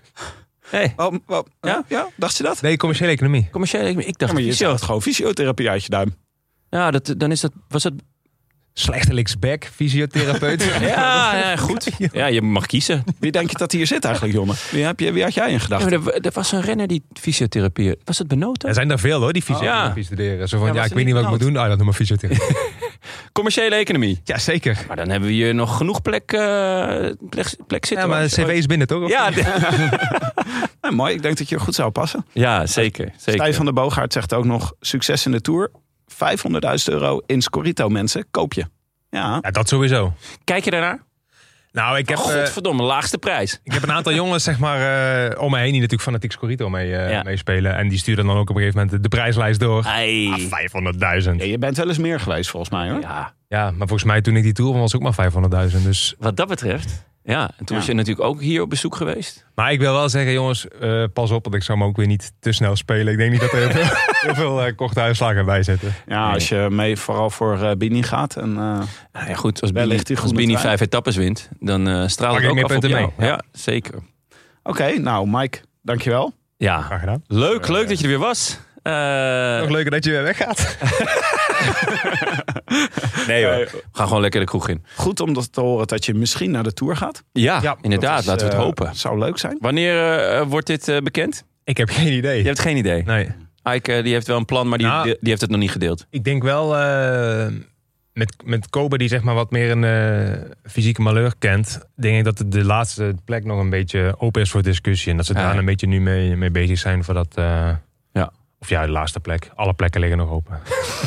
hey, 0.70 0.92
Oh, 0.96 1.14
oh, 1.26 1.46
Ja? 1.60 1.84
ja? 1.88 2.08
dacht 2.16 2.36
je 2.36 2.42
dat? 2.42 2.60
nee, 2.62 2.76
commerciële 2.76 3.10
economie. 3.10 3.48
commerciële, 3.50 3.88
ik 3.90 4.06
Ja, 4.06 4.12
dacht 4.16 4.32
maar 4.32 4.42
je 4.42 4.48
fysio. 4.50 4.70
zegt 4.70 4.82
gewoon 4.82 5.02
fysiotherapie 5.02 5.70
uit 5.70 5.82
je 5.84 5.90
duim. 5.90 6.14
Ja, 6.70 6.90
dat, 6.90 7.14
dan 7.16 7.30
is 7.30 7.40
dat, 7.40 7.52
was 7.68 7.82
het... 7.84 7.94
Slechte 8.74 9.36
back, 9.38 9.64
fysiotherapeut. 9.74 10.62
Ja, 10.80 11.36
ja, 11.36 11.56
goed. 11.56 11.88
Ja, 12.12 12.26
je 12.26 12.42
mag 12.42 12.66
kiezen. 12.66 13.04
Wie 13.18 13.30
denk 13.32 13.50
je 13.50 13.56
dat 13.56 13.72
hier 13.72 13.86
zit 13.86 14.04
eigenlijk, 14.04 14.34
Jonne? 14.34 14.52
Wie, 14.70 14.84
heb 14.84 15.00
je, 15.00 15.12
wie 15.12 15.22
had 15.22 15.34
jij 15.34 15.46
in 15.46 15.52
Ja, 15.52 15.58
gedachten? 15.58 16.02
maar 16.02 16.12
er, 16.14 16.20
er 16.24 16.30
was 16.34 16.52
een 16.52 16.60
renner 16.60 16.86
die 16.86 17.04
fysiotherapie... 17.12 17.94
Was 18.04 18.18
het 18.18 18.28
Benoten? 18.28 18.68
Er 18.68 18.74
zijn 18.74 18.90
er 18.90 18.98
veel 18.98 19.20
hoor, 19.20 19.32
die 19.32 19.42
Oh, 19.42 19.48
fysiotherapie 19.48 20.00
ja. 20.02 20.06
studeren. 20.06 20.48
Zo 20.48 20.58
van, 20.58 20.66
Ja, 20.66 20.74
ja, 20.74 20.84
ik 20.84 20.92
weet 20.92 21.04
niet 21.04 21.14
wat 21.14 21.22
ik 21.22 21.28
moet 21.28 21.40
doen. 21.40 21.56
Ah, 21.56 21.68
dat 21.68 21.76
noem 21.76 21.86
maar 21.86 21.94
fysiotherapie. 21.94 22.56
Commerciële 23.32 23.74
economie. 23.74 24.20
ja, 24.24 24.38
zeker. 24.38 24.78
Maar 24.88 24.96
dan 24.96 25.08
hebben 25.08 25.28
we 25.28 25.34
hier 25.34 25.54
nog 25.54 25.76
genoeg 25.76 26.02
plek, 26.02 26.32
eh, 26.32 26.40
plek, 27.30 27.56
plek 27.66 27.86
zitten. 27.86 28.08
Ja, 28.08 28.14
maar 28.14 28.26
cv 28.26 28.48
is 28.48 28.66
binnen 28.66 28.86
toch? 28.86 29.08
Ja? 29.08 29.30
Ja, 30.82 30.90
mooi, 30.90 31.14
ik 31.14 31.22
denk 31.22 31.38
dat 31.38 31.48
je 31.48 31.54
er 31.54 31.60
goed 31.60 31.74
zou 31.74 31.90
passen. 31.90 32.26
ja, 32.32 32.66
zeker. 32.66 33.04
zeker. 33.16 33.32
Stijn 33.40 33.54
van 33.54 33.64
der 33.64 33.74
Boogaard 33.74 34.12
zegt 34.12 34.34
ook 34.34 34.44
nog... 34.44 34.72
succes 34.80 35.26
in 35.26 35.32
de 35.32 35.40
Tour. 35.40 35.70
500.000 36.30 36.84
euro 36.84 37.20
in 37.26 37.42
Scorito, 37.42 37.88
mensen. 37.88 38.24
Koop 38.30 38.52
je. 38.52 38.64
Ja, 39.10 39.38
ja, 39.42 39.50
dat 39.50 39.68
sowieso. 39.68 40.12
Kijk 40.44 40.64
je 40.64 40.70
daarnaar? 40.70 41.02
Nou, 41.72 41.98
ik 41.98 42.08
heb, 42.08 42.18
eh, 42.18 42.24
Godverdomme, 42.24 42.82
laagste 42.82 43.18
prijs. 43.18 43.60
ik 43.64 43.72
heb 43.72 43.82
een 43.82 43.92
aantal 43.92 44.12
jongens 44.22 44.44
zeg 44.44 44.58
maar, 44.58 44.78
eh, 45.30 45.42
om 45.42 45.50
me 45.50 45.56
heen 45.56 45.64
die 45.70 45.74
natuurlijk 45.80 46.02
fanatiek 46.02 46.32
Scorito 46.32 46.68
mee, 46.68 46.96
eh, 46.96 47.10
Ja. 47.10 47.22
meespelen. 47.22 47.76
En 47.76 47.88
die 47.88 47.98
sturen 47.98 48.26
dan 48.26 48.36
ook 48.36 48.50
op 48.50 48.56
een 48.56 48.62
gegeven 48.62 48.76
moment 48.80 48.96
de, 48.96 49.08
de 49.08 49.16
prijslijst 49.16 49.60
door. 49.60 49.84
Ah, 49.84 50.38
500.000. 50.38 51.40
Ja, 51.40 51.44
je 51.44 51.58
bent 51.58 51.76
wel 51.76 51.88
eens 51.88 51.98
meer 51.98 52.20
geweest 52.20 52.50
volgens 52.50 52.72
mij 52.72 52.90
hoor. 52.90 53.00
Ja, 53.00 53.34
Ja, 53.48 53.64
maar 53.70 53.86
volgens 53.88 54.04
mij 54.04 54.20
toen 54.20 54.36
ik 54.36 54.42
die 54.42 54.52
tour 54.52 54.78
was 54.78 54.96
ook 54.96 55.02
maar 55.02 55.14
500.000. 55.14 55.82
Dus. 55.84 56.14
wat 56.18 56.36
dat 56.36 56.48
betreft. 56.48 57.04
Ja, 57.24 57.42
en 57.42 57.64
toen 57.64 57.66
Ja. 57.68 57.74
was 57.74 57.86
je 57.86 57.92
natuurlijk 57.94 58.26
ook 58.26 58.40
hier 58.40 58.62
op 58.62 58.70
bezoek 58.70 58.96
geweest. 58.96 59.44
Maar 59.54 59.72
ik 59.72 59.78
wil 59.80 59.92
wel 59.92 60.08
zeggen, 60.08 60.32
jongens, 60.32 60.68
eh, 60.68 61.04
pas 61.12 61.30
op, 61.30 61.42
want 61.44 61.56
ik 61.56 61.62
zou 61.62 61.78
me 61.78 61.84
ook 61.84 61.96
weer 61.96 62.06
niet 62.06 62.32
te 62.40 62.52
snel 62.52 62.76
spelen. 62.76 63.12
Ik 63.12 63.18
denk 63.18 63.30
niet 63.30 63.40
dat 63.40 63.52
er 63.52 63.58
heel 63.58 63.70
veel, 63.70 63.96
heel 64.26 64.34
veel 64.34 64.62
eh, 64.62 64.76
korte 64.76 65.00
uitslagen 65.00 65.44
bij 65.44 65.62
zitten. 65.62 65.94
Ja, 66.06 66.32
als 66.32 66.48
je 66.48 66.66
mee 66.70 66.96
vooral 66.96 67.30
voor 67.30 67.62
eh 67.62 67.70
Bini 67.76 68.02
gaat. 68.02 68.36
En, 68.36 68.50
eh, 68.50 68.80
Nou 69.12 69.28
ja, 69.28 69.34
goed, 69.34 69.60
als 69.60 69.72
Bini, 69.72 70.52
als 70.52 70.60
vijf 70.62 70.80
etappes 70.80 71.16
wint, 71.16 71.48
dan 71.60 71.88
eh 71.88 72.06
straalt 72.08 72.34
het 72.34 72.42
ik 72.44 72.48
ook 72.48 72.54
meer 72.54 72.64
af 72.64 72.70
op 72.74 72.80
punten 72.80 72.98
jou. 73.00 73.12
mee. 73.16 73.28
Ja, 73.28 73.40
zeker. 73.52 73.94
Oké, 74.62 74.98
nou 74.98 75.28
Mike, 75.30 75.58
dankjewel. 75.82 76.32
Ja, 76.56 76.80
Graag 76.80 77.00
gedaan. 77.00 77.22
leuk, 77.26 77.68
leuk 77.68 77.88
dat 77.88 77.98
je 77.98 78.04
er 78.04 78.10
weer 78.10 78.18
was. 78.18 78.58
Eh, 78.82 78.92
Nog 79.60 79.68
leuker 79.70 79.90
dat 79.90 80.04
je 80.04 80.10
weer 80.10 80.22
weggaat. 80.22 80.76
nee 83.28 83.44
hoor, 83.44 83.52
Eh, 83.52 83.58
we 83.72 83.82
gaan 83.92 84.06
gewoon 84.06 84.22
lekker 84.22 84.40
de 84.40 84.46
kroeg 84.46 84.68
in. 84.68 84.84
Goed 84.96 85.20
om 85.20 85.32
dat 85.34 85.52
te 85.52 85.60
horen 85.60 85.86
dat 85.86 86.04
je 86.04 86.14
misschien 86.14 86.50
naar 86.50 86.62
de 86.62 86.72
Tour 86.72 86.96
gaat. 86.96 87.22
Ja, 87.32 87.58
Ja, 87.62 87.76
inderdaad, 87.80 88.20
is, 88.20 88.26
laten 88.26 88.40
we 88.46 88.52
het 88.52 88.60
eh, 88.60 88.64
hopen. 88.66 88.94
Zou 88.96 89.18
leuk 89.18 89.38
zijn. 89.38 89.56
Wanneer 89.60 90.18
eh, 90.28 90.46
wordt 90.46 90.66
dit 90.66 90.88
eh, 90.88 90.98
bekend? 90.98 91.44
Ik 91.64 91.76
heb 91.76 91.88
geen 91.88 92.12
idee. 92.12 92.38
Je 92.38 92.44
hebt 92.46 92.58
geen 92.60 92.76
idee. 92.76 93.02
Nee. 93.02 93.28
Ike 93.74 93.92
eh, 93.92 94.02
die 94.04 94.12
heeft 94.12 94.26
wel 94.26 94.36
een 94.36 94.44
plan, 94.44 94.68
maar 94.68 94.78
die, 94.78 94.86
Nou. 94.86 95.04
die, 95.04 95.16
die 95.20 95.28
heeft 95.28 95.40
het 95.40 95.50
nog 95.50 95.58
niet 95.60 95.70
gedeeld. 95.70 96.06
Ik 96.10 96.24
denk 96.24 96.42
wel 96.42 96.76
eh, 96.76 97.46
met, 98.12 98.34
met 98.44 98.70
Kobe, 98.70 98.98
die 98.98 99.08
zeg 99.08 99.22
maar 99.22 99.34
wat 99.34 99.50
meer 99.50 99.70
een 99.70 99.84
eh, 99.84 100.40
fysieke 100.70 101.00
malheur 101.02 101.32
kent, 101.38 101.80
denk 101.96 102.18
ik 102.18 102.24
dat 102.24 102.38
de, 102.38 102.48
de 102.48 102.64
laatste 102.64 103.14
plek 103.24 103.44
nog 103.44 103.58
een 103.60 103.70
beetje 103.70 104.14
open 104.18 104.42
is 104.42 104.50
voor 104.50 104.62
discussie. 104.62 105.10
En 105.10 105.16
dat 105.16 105.26
ze 105.26 105.34
Ja, 105.34 105.40
daar 105.42 105.58
een 105.58 105.64
beetje 105.64 105.86
nu 105.86 106.00
mee, 106.00 106.36
mee 106.36 106.50
bezig 106.50 106.78
zijn 106.78 107.04
voor 107.04 107.14
dat. 107.14 107.34
Eh. 108.62 108.68
Of 108.68 108.68
ja, 108.68 108.86
de 108.86 108.92
laatste 108.92 109.20
plek. 109.20 109.50
Alle 109.54 109.74
plekken 109.74 110.00
liggen 110.00 110.18
nog 110.18 110.30
open. 110.30 110.60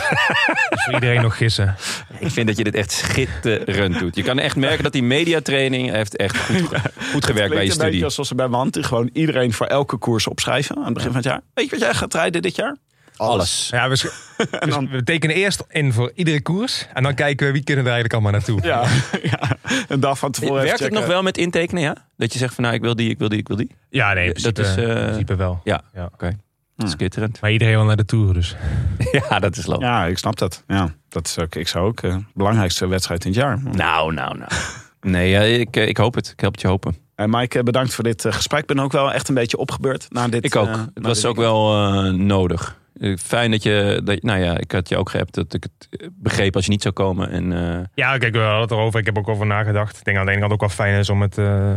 dus 0.70 0.88
iedereen 0.94 1.22
nog 1.22 1.38
gissen. 1.38 1.76
Ik 2.20 2.32
vind 2.32 2.48
dat 2.48 2.58
je 2.58 2.64
dit 2.64 2.76
echt 2.76 2.92
schitterend 2.92 4.00
doet. 4.00 4.16
Je 4.16 4.24
kan 4.24 4.40
echt 4.40 4.56
merken 4.56 4.84
dat 4.84 4.92
die 4.94 5.04
mediatraining 5.04 5.92
heeft 5.92 6.16
echt 6.18 6.38
goed, 6.38 6.70
goed 7.12 7.26
gewerkt 7.26 7.36
bij 7.36 7.36
je 7.44 7.48
een 7.48 7.56
beetje 7.56 7.72
studie. 7.74 8.04
alsof 8.04 8.26
ze 8.28 8.36
bij 8.36 8.48
die 8.70 8.84
gewoon 8.84 9.10
iedereen 9.14 9.54
voor 9.54 9.66
elke 9.68 9.98
koers 9.98 10.28
opschrijven 10.28 10.76
aan 10.78 10.84
het 10.86 10.94
begin 10.94 11.08
van 11.12 11.18
het 11.20 11.26
jaar. 11.26 11.42
Weet 11.54 11.66
je 11.66 11.72
wat 11.72 11.80
jij 11.80 11.94
gaat 11.94 12.14
rijden 12.14 12.42
dit 12.42 12.56
jaar? 12.56 12.76
Alles. 13.18 13.68
Ja, 13.72 13.90
we, 13.90 13.96
sch- 13.96 14.36
En 14.60 14.70
dan, 14.70 14.90
we 14.90 15.04
tekenen 15.04 15.36
eerst 15.36 15.64
in 15.70 15.94
voor 15.94 16.12
iedere 16.16 16.42
koers. 16.42 16.88
En 16.94 17.04
dan 17.04 17.14
kijken 17.14 17.48
we 17.48 17.54
wie 17.54 17.64
kunnen 17.64 17.86
er 17.86 17.92
eigenlijk 17.92 18.14
allemaal 18.14 18.32
naartoe. 18.40 18.62
ja, 18.64 18.86
ja, 19.32 19.58
een 19.88 20.00
dag 20.00 20.18
van 20.20 20.32
tevoren 20.32 20.64
Werkt 20.64 20.80
het 20.80 20.92
nog 20.94 21.06
wel 21.06 21.24
met 21.24 21.38
intekenen, 21.38 21.84
ja? 21.84 21.96
Dat 22.18 22.34
je 22.34 22.40
zegt 22.40 22.54
van 22.54 22.64
nou, 22.64 22.76
ik 22.76 22.82
wil 22.82 22.96
die, 22.96 23.10
ik 23.10 23.18
wil 23.20 23.30
die, 23.30 23.40
ik 23.40 23.48
wil 23.48 23.58
die. 23.58 23.72
Ja, 23.90 24.14
nee, 24.14 24.28
in 24.28 24.34
Dat 24.42 24.54
principe, 24.54 24.82
is, 24.82 24.88
eh, 24.88 24.98
in 24.98 25.04
principe 25.06 25.36
wel. 25.36 25.62
Ja, 25.64 25.82
Ja. 25.94 26.10
oké. 26.14 26.26
Dat 26.26 26.36
is 26.78 26.92
schitterend. 26.92 27.42
Maar 27.42 27.52
iedereen 27.52 27.76
wil 27.76 27.84
naar 27.86 27.96
de 27.96 28.06
Tour, 28.06 28.34
dus. 28.34 28.56
Ja, 29.30 29.40
dat 29.40 29.58
is 29.58 29.66
logisch. 29.66 29.84
Ja, 29.86 30.06
ik 30.06 30.18
snap 30.18 30.38
dat. 30.38 30.64
Ja, 30.68 30.94
dat 31.10 31.28
is 31.28 31.40
ook, 31.40 31.56
ik 31.56 31.68
zou 31.68 31.88
ook 31.88 32.02
eh, 32.02 32.16
belangrijkste 32.34 32.88
wedstrijd 32.88 33.26
in 33.26 33.32
het 33.32 33.40
jaar. 33.40 33.60
Nou, 33.64 34.14
nou, 34.14 34.38
nou. 34.38 34.52
Nee, 35.02 35.30
ja, 35.30 35.42
ik, 35.42 35.76
eh, 35.76 35.88
ik 35.88 35.98
hoop 35.98 36.16
het. 36.16 36.30
Ik 36.30 36.40
help 36.40 36.52
het 36.54 36.62
je 36.62 36.68
hopen. 36.68 36.96
En 37.16 37.30
Mike, 37.30 37.58
eh, 37.58 37.64
bedankt 37.64 37.94
voor 37.94 38.04
dit 38.04 38.26
eh, 38.26 38.34
gesprek. 38.34 38.62
Ik 38.62 38.68
ben 38.68 38.80
ook 38.80 38.92
wel 38.92 39.14
echt 39.14 39.28
een 39.30 39.36
beetje 39.36 39.58
opgebeurd 39.58 40.06
na 40.10 40.28
dit. 40.28 40.46
Ik 40.46 40.56
ook. 40.56 40.68
eh, 40.68 40.74
na 40.74 40.90
het 40.94 41.06
was 41.06 41.26
ook 41.26 41.36
wel 41.36 41.84
eh, 41.84 42.12
nodig. 42.14 42.78
Eh, 43.00 43.18
Fijn 43.18 43.52
dat 43.52 43.64
je, 43.64 44.02
dat, 44.04 44.22
nou 44.22 44.40
ja, 44.40 44.58
ik 44.58 44.72
had 44.72 44.90
je 44.90 44.98
ook 44.98 45.10
geappt 45.10 45.34
dat 45.34 45.54
ik 45.54 45.64
het 45.64 46.00
eh, 46.02 46.08
begreep 46.14 46.56
als 46.56 46.66
je 46.66 46.72
niet 46.72 46.82
zou 46.82 46.94
komen. 46.94 47.30
En 47.30 47.54
eh, 47.78 47.84
Ja, 47.94 48.18
kijk, 48.18 48.34
we 48.34 48.40
hadden 48.40 48.62
het 48.62 48.72
erover. 48.72 49.00
Ik 49.00 49.06
heb 49.06 49.18
ook 49.18 49.28
over 49.28 49.46
nagedacht. 49.46 49.98
Ik 49.98 50.04
denk 50.04 50.18
aan 50.18 50.26
de 50.26 50.32
ene 50.32 50.40
kant 50.40 50.54
ook 50.54 50.60
wel 50.60 50.70
fijn 50.70 51.00
is 51.00 51.10
om 51.10 51.22
het, 51.22 51.38
eh, 51.38 51.76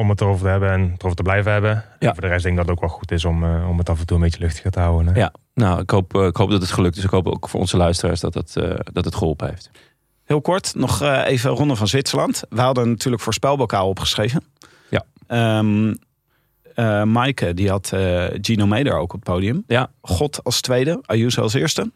om 0.00 0.10
het 0.10 0.20
erover 0.20 0.42
te 0.42 0.48
hebben 0.48 0.70
en 0.70 0.80
het 0.80 0.98
erover 0.98 1.16
te 1.16 1.22
blijven 1.22 1.52
hebben. 1.52 1.70
En 1.70 1.84
Ja. 1.98 2.12
voor 2.12 2.20
de 2.22 2.28
rest 2.28 2.42
denk 2.42 2.58
ik 2.58 2.66
dat 2.66 2.68
het 2.70 2.74
ook 2.74 2.88
wel 2.90 2.98
goed 2.98 3.10
is 3.12 3.24
om, 3.24 3.44
eh, 3.44 3.68
om 3.68 3.78
het 3.78 3.88
af 3.88 4.00
en 4.00 4.06
toe 4.06 4.16
een 4.16 4.22
beetje 4.22 4.40
luchtiger 4.40 4.70
te 4.70 4.80
houden. 4.80 5.12
hè. 5.14 5.20
ja, 5.20 5.32
nou, 5.54 5.80
ik 5.80 5.90
hoop, 5.90 6.14
eh, 6.14 6.26
ik 6.26 6.36
hoop 6.36 6.50
dat 6.50 6.60
het 6.60 6.70
gelukt 6.70 6.96
is. 6.96 7.04
Ik 7.04 7.10
hoop 7.10 7.26
ook 7.28 7.48
voor 7.48 7.60
onze 7.60 7.76
luisteraars 7.76 8.20
dat 8.20 8.34
het, 8.34 8.56
eh, 8.56 8.74
dat 8.92 9.04
het 9.04 9.14
geholpen 9.14 9.48
heeft. 9.48 9.70
Heel 10.24 10.40
kort, 10.40 10.74
nog 10.74 11.02
eh, 11.02 11.22
even 11.26 11.50
Ronde 11.50 11.76
van 11.76 11.88
Zwitserland. 11.88 12.42
We 12.48 12.60
hadden 12.60 12.88
natuurlijk 12.90 13.22
voorspelbokaal 13.22 13.88
opgeschreven. 13.88 14.44
Ja. 14.90 15.04
Ehm 15.26 15.94
eh, 16.74 17.02
Maaike, 17.02 17.54
die 17.54 17.68
had 17.70 17.92
eh, 17.92 18.24
Gino 18.40 18.66
Meder 18.66 18.92
ook 18.94 19.12
op 19.12 19.24
het 19.24 19.34
podium. 19.34 19.64
Ja. 19.66 19.90
God 20.00 20.44
als 20.44 20.60
tweede, 20.60 20.98
Ayuso 21.06 21.42
als 21.42 21.54
eerste. 21.54 21.90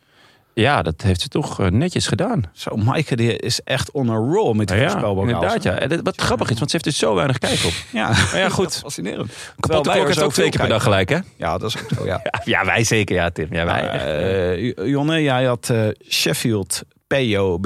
Ja, 0.55 0.83
dat 0.83 1.03
heeft 1.03 1.21
ze 1.21 1.29
toch 1.29 1.61
eh, 1.61 1.67
netjes 1.67 2.07
gedaan. 2.07 2.43
Zo, 2.53 2.77
Maaike 2.77 3.17
die 3.17 3.37
is 3.39 3.61
echt 3.61 3.91
on 3.91 4.11
a 4.11 4.15
roll 4.15 4.55
met 4.55 4.69
die 4.69 4.77
Ja, 4.77 5.03
inderdaad, 5.05 5.63
ja. 5.63 5.73
En 5.73 6.03
wat 6.03 6.21
grappig 6.21 6.51
is, 6.51 6.59
want 6.59 6.71
ze 6.71 6.77
heeft 6.77 6.89
er 6.89 7.07
zo 7.07 7.15
weinig 7.15 7.39
kijk 7.39 7.65
op. 7.65 7.73
Ja, 7.93 8.09
Maar 8.09 8.39
ja, 8.39 8.49
goed. 8.49 8.77
fascinerend. 8.77 9.33
Kapotte 9.61 9.91
klok 9.91 10.07
heeft 10.07 10.23
ook 10.23 10.33
twee 10.33 10.49
keer 10.51 10.61
per 10.61 10.69
dag 10.69 10.83
gelijk, 10.83 11.09
hè? 11.09 11.19
Ja, 11.37 11.59
dat 11.59 11.75
is 11.75 11.83
ook 11.83 11.89
zo, 11.99 12.05
ja. 12.05 12.21
Ja, 12.25 12.41
ja, 12.45 12.65
wij 12.65 12.85
zeker, 12.85 13.15
ja, 13.15 13.31
Tim. 13.31 13.47
Ja, 13.51 13.65
wij. 13.65 13.83
Nou, 13.83 13.99
eh, 13.99 14.89
Jonne, 14.89 15.23
jij 15.23 15.45
had 15.45 15.71
eh, 15.71 15.89
Sheffield 16.09 16.83
PO 17.07 17.59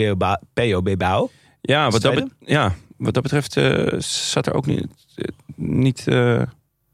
Bilbao. 0.83 1.31
Ja, 1.61 1.91
wat 1.91 2.03
dat, 2.03 2.25
ja, 2.39 2.75
wat 2.97 3.15
dat 3.15 3.23
betreft 3.23 3.57
zat 4.05 4.47
er 4.47 4.55
ook 4.55 4.67
niet... 4.67 4.87
niet 5.57 6.05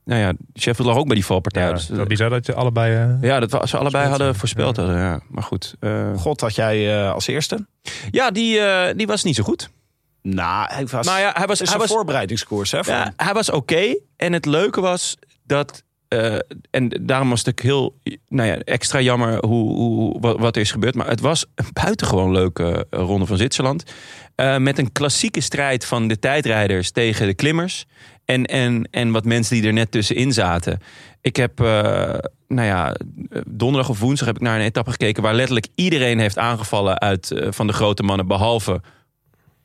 nou 0.04 0.20
ja, 0.20 0.32
Sheffield 0.60 0.88
lag 0.88 0.96
ook 0.96 1.06
bij 1.06 1.14
die 1.14 1.24
valpartij. 1.24 1.62
Ja, 1.62 1.72
dus, 1.72 1.80
het 1.80 1.86
eh, 1.88 1.92
is 1.92 1.98
wel 1.98 2.06
bizar 2.06 2.30
dat 2.30 2.46
je 2.46 2.54
allebei... 2.54 2.94
eh, 2.94 3.28
ja, 3.28 3.40
dat 3.40 3.50
wa- 3.50 3.66
ze 3.66 3.76
allebei 3.78 4.04
hadden 4.08 4.26
zijn. 4.26 4.38
voorspeld. 4.38 4.76
Ja. 4.76 4.82
Hadden, 4.82 5.00
ja. 5.02 5.20
Maar 5.28 5.42
goed. 5.42 5.74
eh, 5.80 6.16
God 6.16 6.40
had 6.40 6.54
jij 6.54 7.02
eh, 7.04 7.12
als 7.12 7.26
eerste. 7.26 7.66
ja, 8.10 8.30
die, 8.30 8.58
eh, 8.60 8.94
die 8.96 9.06
was 9.06 9.24
niet 9.24 9.34
zo 9.36 9.42
goed. 9.42 9.70
Nou, 10.22 10.72
hij 10.72 10.86
was, 10.86 11.06
Nou 11.06 11.20
ja, 11.20 11.32
hij 11.34 11.46
was, 11.46 11.58
het 11.58 11.60
is 11.68 11.74
hij 11.74 11.74
een 11.82 11.86
was, 11.86 11.96
voorbereidingskoers. 11.96 12.70
Hè, 12.70 12.84
voor 12.84 12.94
Ja, 12.94 13.12
hij 13.16 13.32
was 13.34 13.50
oké. 13.50 13.96
En 14.16 14.32
het 14.32 14.46
leuke 14.46 14.80
was 14.80 15.16
dat. 15.46 15.82
eh, 16.08 16.34
en 16.70 16.88
daarom 17.02 17.28
was 17.30 17.38
het 17.38 17.48
ook 17.48 17.60
heel 17.60 17.94
nou 18.28 18.48
ja, 18.48 18.58
extra 18.58 19.00
jammer 19.00 19.46
hoe, 19.46 19.72
hoe, 19.76 20.20
wat, 20.20 20.38
wat 20.38 20.54
er 20.56 20.62
is 20.62 20.70
gebeurd. 20.72 20.94
Maar 20.94 21.06
het 21.08 21.20
was 21.20 21.46
een 21.54 21.66
buitengewoon 21.72 22.32
leuke 22.32 22.86
ronde 22.90 23.26
van 23.26 23.36
Zwitserland. 23.36 23.82
Eh, 24.34 24.56
met 24.56 24.78
een 24.78 24.92
klassieke 24.92 25.40
strijd 25.40 25.84
van 25.84 26.08
de 26.08 26.18
tijdrijders 26.18 26.90
tegen 26.90 27.26
de 27.26 27.34
klimmers. 27.34 27.84
En, 28.24 28.44
en, 28.44 28.88
en 28.90 29.10
wat 29.10 29.24
mensen 29.24 29.56
die 29.56 29.66
er 29.66 29.72
net 29.72 29.90
tussenin 29.90 30.32
zaten. 30.32 30.80
Ik 31.20 31.36
heb, 31.36 31.60
eh, 31.60 32.14
nou 32.48 32.66
ja, 32.66 32.96
donderdag 33.46 33.90
of 33.90 34.00
woensdag 34.00 34.26
heb 34.26 34.36
ik 34.36 34.42
naar 34.42 34.58
een 34.58 34.64
etappe 34.64 34.90
gekeken... 34.90 35.22
waar 35.22 35.34
letterlijk 35.34 35.66
iedereen 35.74 36.18
heeft 36.18 36.38
aangevallen 36.38 37.00
uit, 37.00 37.30
eh, 37.30 37.48
van 37.50 37.66
de 37.66 37.72
grote 37.72 38.02
mannen... 38.02 38.26
behalve 38.26 38.80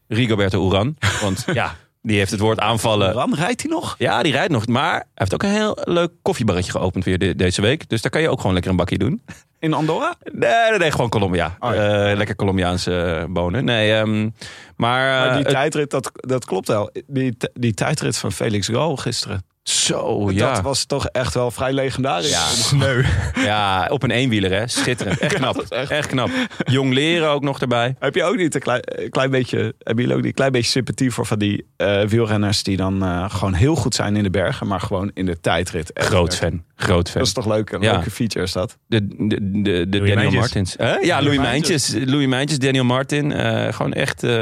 Rigoberto 0.08 0.68
Uran. 0.68 0.96
Want 1.22 1.46
ja, 1.54 1.76
die 2.02 2.18
heeft 2.18 2.32
het 2.32 2.40
woord 2.40 2.60
aanvallen 2.60 3.12
Ran, 3.12 3.36
rijdt 3.36 3.62
hij 3.62 3.72
nog? 3.72 3.96
ja, 3.98 4.24
die 4.24 4.32
rijdt 4.32 4.52
nog. 4.52 4.68
Maar 4.68 4.94
hij 4.94 5.04
heeft 5.14 5.34
ook 5.34 5.44
een 5.44 5.50
heel 5.50 5.78
leuk 5.84 6.12
koffiebarretje 6.22 6.72
geopend 6.72 7.04
weer 7.06 7.18
de- 7.20 7.36
deze 7.36 7.62
week. 7.62 7.90
Dus 7.90 8.02
daar 8.02 8.12
kan 8.12 8.22
je 8.22 8.30
ook 8.30 8.38
gewoon 8.40 8.54
lekker 8.54 8.72
een 8.72 8.78
bakje 8.78 8.98
doen. 8.98 9.22
In 9.60 9.74
Andorra? 9.74 10.16
Nee, 10.34 10.70
nee, 10.70 10.80
nee 10.80 10.92
gewoon 10.92 11.10
Colombia. 11.10 11.56
Oh, 11.60 11.74
ja. 11.74 12.10
Eh, 12.12 12.18
lekker 12.18 12.36
Colombiaanse 12.36 13.02
eh, 13.02 13.24
bonen. 13.34 13.66
Nee, 13.66 13.94
ehm, 13.94 14.22
maar... 14.22 14.32
Maar 14.76 15.26
eh, 15.28 15.34
die 15.34 15.42
het- 15.44 15.52
tijdrit, 15.52 15.90
dat, 15.92 16.12
dat 16.14 16.46
klopt 16.46 16.68
wel. 16.68 16.92
Die, 17.08 17.38
die 17.54 17.74
tijdrit 17.74 18.18
van 18.18 18.32
Felix 18.32 18.68
Gal 18.68 18.96
gisteren. 18.98 19.44
Zo, 19.64 20.32
ja. 20.32 20.54
Dat 20.54 20.62
was 20.64 20.86
toch 20.86 21.06
echt 21.08 21.34
wel 21.34 21.52
vrij 21.52 21.74
legendarisch. 21.74 22.30
Ja. 22.30 22.46
Sneu. 22.48 23.04
Ja, 23.36 23.88
op 23.92 24.04
een 24.04 24.12
eenwieler, 24.12 24.52
hè. 24.52 24.68
Schitterend. 24.68 25.20
Echt 25.20 25.34
knap. 25.40 25.58
echt... 25.70 26.08
knap. 26.08 26.30
Jong 26.66 26.94
leren 26.94 27.30
ook 27.30 27.42
nog 27.44 27.62
erbij. 27.62 27.96
Heb 28.00 28.16
je 28.16 28.24
ook 28.24 28.36
niet 28.36 28.56
een 28.56 28.82
klein, 29.10 29.32
beetje, 29.32 29.58
hebben 29.58 30.04
jullie 30.04 30.10
ook 30.12 30.18
niet 30.18 30.26
een 30.26 30.34
klein 30.34 30.52
beetje 30.52 30.70
sympathie 30.72 31.12
voor 31.12 31.26
van 31.26 31.40
die 31.40 31.66
eh, 31.78 32.02
wielrenners 32.02 32.64
die 32.64 32.78
dan 32.78 33.04
eh, 33.04 33.30
gewoon 33.30 33.54
heel 33.54 33.76
goed 33.76 33.96
zijn 33.96 34.16
in 34.16 34.24
de 34.24 34.30
bergen, 34.30 34.68
maar 34.68 34.80
gewoon 34.82 35.12
in 35.14 35.26
de 35.26 35.40
tijdrit. 35.40 35.94
echt 35.94 36.08
Groot 36.08 36.36
fan. 36.36 36.64
Groot 36.76 37.10
fan. 37.10 37.18
Dat 37.18 37.28
is 37.28 37.34
toch 37.34 37.48
leuk? 37.48 37.72
Een 37.72 37.82
Ja. 37.82 37.92
leuke 37.94 38.12
feature 38.12 38.46
is 38.46 38.52
dat. 38.52 38.78
De, 38.88 39.08
de, 39.08 39.28
de, 39.62 39.62
de 39.62 39.86
Daniel 39.90 40.16
Mijntjes. 40.16 40.40
Martins. 40.40 40.76
Ja, 41.02 41.22
Louis 41.22 41.38
Mijntjes. 41.38 41.94
Louis 42.06 42.28
Mijntjes, 42.28 42.60
Daniel 42.60 42.84
Martin. 42.86 43.32
eh, 43.32 43.74
gewoon 43.74 43.94
echt 43.94 44.24
eh, 44.24 44.42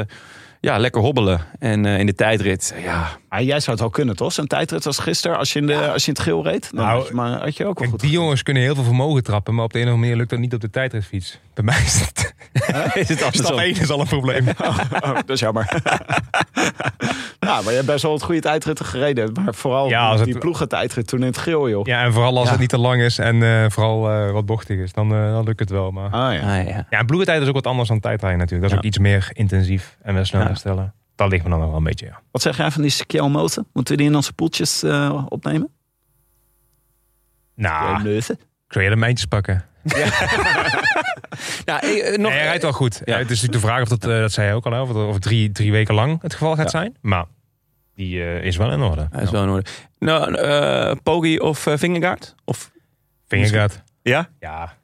ja, 0.60 0.78
lekker 0.78 1.00
hobbelen. 1.00 1.40
En 1.58 1.86
eh, 1.86 1.98
in 1.98 2.06
de 2.06 2.14
tijdrit, 2.14 2.74
ja. 2.82 3.18
Ah, 3.28 3.40
jij 3.40 3.60
zou 3.60 3.70
het 3.70 3.80
wel 3.80 3.90
kunnen, 3.90 4.16
toch? 4.16 4.36
Een 4.36 4.46
tijdrit 4.46 4.86
als 4.86 4.98
gisteren, 4.98 5.38
als 5.38 5.52
je 5.52 5.58
in, 5.58 5.66
de, 5.66 5.90
als 5.92 6.02
je 6.04 6.08
in 6.10 6.14
het 6.16 6.22
geel 6.22 6.44
reed. 6.44 6.70
Dan 6.74 6.84
Nou, 6.84 6.98
had 6.98 7.08
je, 7.08 7.14
maar 7.14 7.30
had 7.40 7.56
je 7.56 7.62
ook 7.62 7.64
wel 7.64 7.72
Kijk, 7.74 7.90
goed. 7.90 8.00
die 8.00 8.10
jongens 8.10 8.42
kunnen 8.42 8.62
heel 8.62 8.74
veel 8.74 8.84
vermogen 8.84 9.22
trappen, 9.22 9.54
maar 9.54 9.64
op 9.64 9.72
de 9.72 9.78
een 9.78 9.84
of 9.84 9.90
andere 9.92 10.06
manier 10.06 10.18
lukt 10.20 10.30
dat 10.30 10.38
niet 10.38 10.54
op 10.54 10.60
de 10.60 10.70
tijdritfiets. 10.70 11.38
Bij 11.54 11.64
mij 11.64 11.78
is 11.84 12.00
het... 12.00 12.26
Is 12.94 13.08
het 13.08 13.18
Stap 13.18 13.32
andersom? 13.34 13.58
1 13.58 13.70
is 13.80 13.90
al 13.90 14.00
een 14.00 14.06
probleem. 14.06 14.46
Oh, 15.04 15.14
dat 15.14 15.28
is 15.30 15.40
jammer. 15.40 15.68
ja, 17.40 17.54
maar 17.62 17.68
je 17.68 17.70
hebt 17.74 17.86
best 17.86 18.02
wel 18.02 18.12
het 18.12 18.22
goede 18.22 18.40
tijdritten 18.40 18.84
gereden. 18.84 19.32
Maar 19.44 19.54
vooral 19.54 19.88
Ja, 19.88 20.08
als 20.08 20.22
die 20.22 20.32
het- 20.32 20.38
ploegen 20.42 20.68
tijdrit 20.68 21.06
toen 21.06 21.20
in 21.20 21.26
het 21.26 21.38
geel, 21.38 21.68
joh. 21.68 21.86
Ja, 21.86 22.04
en 22.04 22.12
vooral 22.12 22.36
als 22.36 22.44
Ja. 22.44 22.50
het 22.50 22.60
niet 22.60 22.68
te 22.68 22.78
lang 22.78 23.02
is 23.02 23.18
en 23.18 23.42
eh, 23.42 23.64
vooral 23.68 24.10
eh, 24.10 24.30
wat 24.30 24.46
bochtig 24.46 24.78
is, 24.78 24.92
dan, 24.92 25.12
eh, 25.14 25.30
dan 25.32 25.44
lukt 25.44 25.60
het 25.60 25.70
wel. 25.70 25.90
Maar... 25.90 26.10
Ah 26.10 26.34
ja. 26.34 26.58
Ah, 26.60 26.68
ja. 26.68 26.86
Ja, 26.90 26.98
en 26.98 27.06
ploegentijd 27.06 27.42
is 27.42 27.48
ook 27.48 27.54
wat 27.54 27.66
anders 27.66 27.88
dan 27.88 28.00
tijdrijden 28.00 28.38
natuurlijk. 28.38 28.70
Dat 28.70 28.78
is 28.84 28.84
Ja. 28.84 28.98
ook 28.98 29.04
iets 29.06 29.12
meer 29.12 29.30
intensief 29.32 29.96
en 30.02 30.14
wel 30.14 30.24
snel 30.24 30.40
Ja. 30.40 30.46
herstellen. 30.46 30.94
Dat 31.18 31.30
ligt 31.30 31.44
me 31.44 31.50
dan 31.50 31.58
nog 31.58 31.68
wel 31.68 31.78
een 31.78 31.84
beetje, 31.84 32.06
ja. 32.06 32.20
Wat 32.30 32.42
zeg 32.42 32.56
jij 32.56 32.70
van 32.70 32.82
die 32.82 32.90
Skiel 32.90 33.28
Moten? 33.28 33.66
Moeten 33.72 33.94
we 33.94 34.00
die 34.00 34.10
in 34.10 34.16
onze 34.16 34.32
poeltjes 34.32 34.82
eh, 34.82 35.24
opnemen? 35.28 35.70
Nou, 37.54 38.08
ik 38.16 38.36
zou 38.68 38.84
eerder 38.84 38.98
mijntjes 38.98 39.26
pakken. 39.26 39.64
Nou, 41.64 41.80
eh, 41.80 42.18
nog, 42.18 42.30
Nee, 42.30 42.38
hij 42.38 42.42
rijdt 42.44 42.62
wel 42.62 42.72
goed. 42.72 43.02
Ja. 43.04 43.14
Ja. 43.14 43.18
Het 43.18 43.30
is 43.30 43.40
natuurlijk 43.40 43.62
de 43.62 43.68
vraag 43.68 43.82
of 43.82 43.88
dat, 43.88 44.04
eh, 44.04 44.18
dat 44.20 44.32
zei 44.32 44.46
hij 44.46 44.56
ook 44.56 44.66
al, 44.66 44.82
of 44.82 44.88
het 44.88 44.96
of 44.96 45.18
drie, 45.18 45.52
drie 45.52 45.72
weken 45.72 45.94
lang 45.94 46.22
het 46.22 46.32
geval 46.32 46.56
gaat 46.56 46.70
zijn. 46.70 46.96
Maar 47.00 47.24
die 47.94 48.22
eh, 48.22 48.44
is 48.44 48.56
wel 48.56 48.70
in 48.72 48.80
orde. 48.80 49.08
Hij 49.10 49.22
is 49.22 49.30
wel 49.30 49.42
in 49.42 49.48
orde. 49.48 49.64
Nou, 49.98 50.34
eh 50.34 50.96
Poggi 51.02 51.38
of 51.38 51.66
uh, 51.66 51.76
Vingegaard? 51.76 52.34
Of... 52.44 52.70
Vingegaard. 53.26 53.82
Ja? 54.02 54.28
Ja. 54.40 54.76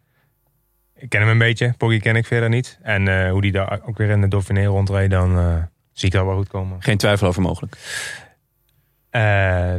Ik 0.97 1.09
ken 1.09 1.21
hem 1.21 1.31
een 1.31 1.39
beetje. 1.39 1.75
Poggi 1.77 2.01
ken 2.01 2.17
ik 2.17 2.27
verder 2.27 2.49
niet. 2.49 2.79
En 2.83 3.09
eh, 3.09 3.31
hoe 3.31 3.41
die 3.41 3.53
daar 3.53 3.81
ook 3.87 3.99
weer 3.99 4.09
in 4.09 4.21
de 4.21 4.29
Dauphiné 4.29 4.65
rondreed, 4.65 5.11
dan 5.11 5.39
eh, 5.39 5.63
zie 5.95 6.09
ik 6.09 6.15
dat 6.15 6.25
wel 6.25 6.37
goed 6.37 6.49
komen. 6.49 6.83
Geen 6.83 6.97
twijfel 6.99 7.27
over 7.27 7.43
mogelijk. 7.43 7.77
Eh, 9.11 9.75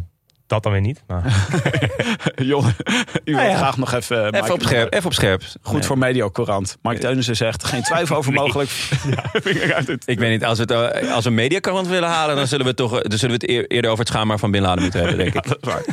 dat 0.47 0.63
dan 0.63 0.71
weer 0.71 0.81
niet. 0.81 1.03
Maar 1.07 1.47
Jongen, 2.35 2.75
u 3.23 3.33
wil 3.35 3.43
Ah, 3.43 3.49
ja. 3.49 3.57
graag 3.57 3.77
nog 3.77 3.93
even... 3.93 4.17
Even 4.25 4.31
Mike- 4.41 4.53
op 4.53 4.61
scherp. 4.61 4.93
Even 4.93 5.05
op 5.05 5.13
scherp. 5.13 5.43
Goed 5.61 5.73
Nee. 5.73 5.83
voor 5.83 5.97
Medio 5.97 6.29
Courant. 6.31 6.77
Mike 6.81 6.99
Teunissen 6.99 7.35
zegt, 7.35 7.63
geen 7.63 7.83
twijfel 7.83 8.15
over 8.15 8.33
mogelijk. 8.41 8.69
Ik 10.05 10.19
weet 10.19 10.29
niet, 10.31 10.43
als 10.45 10.59
we, 10.59 10.73
het, 10.73 11.01
eh, 11.01 11.13
als 11.13 11.23
we 11.23 11.29
een 11.29 11.35
mediakrant 11.35 11.87
willen 11.87 12.09
halen, 12.09 12.35
dan 12.35 12.47
zullen 12.47 12.63
we, 12.63 12.69
het 12.69 12.77
toch, 12.79 13.01
dan 13.01 13.17
zullen 13.17 13.39
we 13.39 13.45
het 13.45 13.49
eer- 13.55 13.67
eerder 13.67 13.91
over 13.91 14.03
het 14.05 14.13
schaamhaar 14.13 14.39
van 14.39 14.51
Bin 14.51 14.61
Laden 14.61 14.81
moeten 14.83 14.99
hebben, 14.99 15.17
denk 15.17 15.35
ik. 15.35 15.43
Dat 15.47 15.57
is 15.61 15.69
waar. 15.69 15.83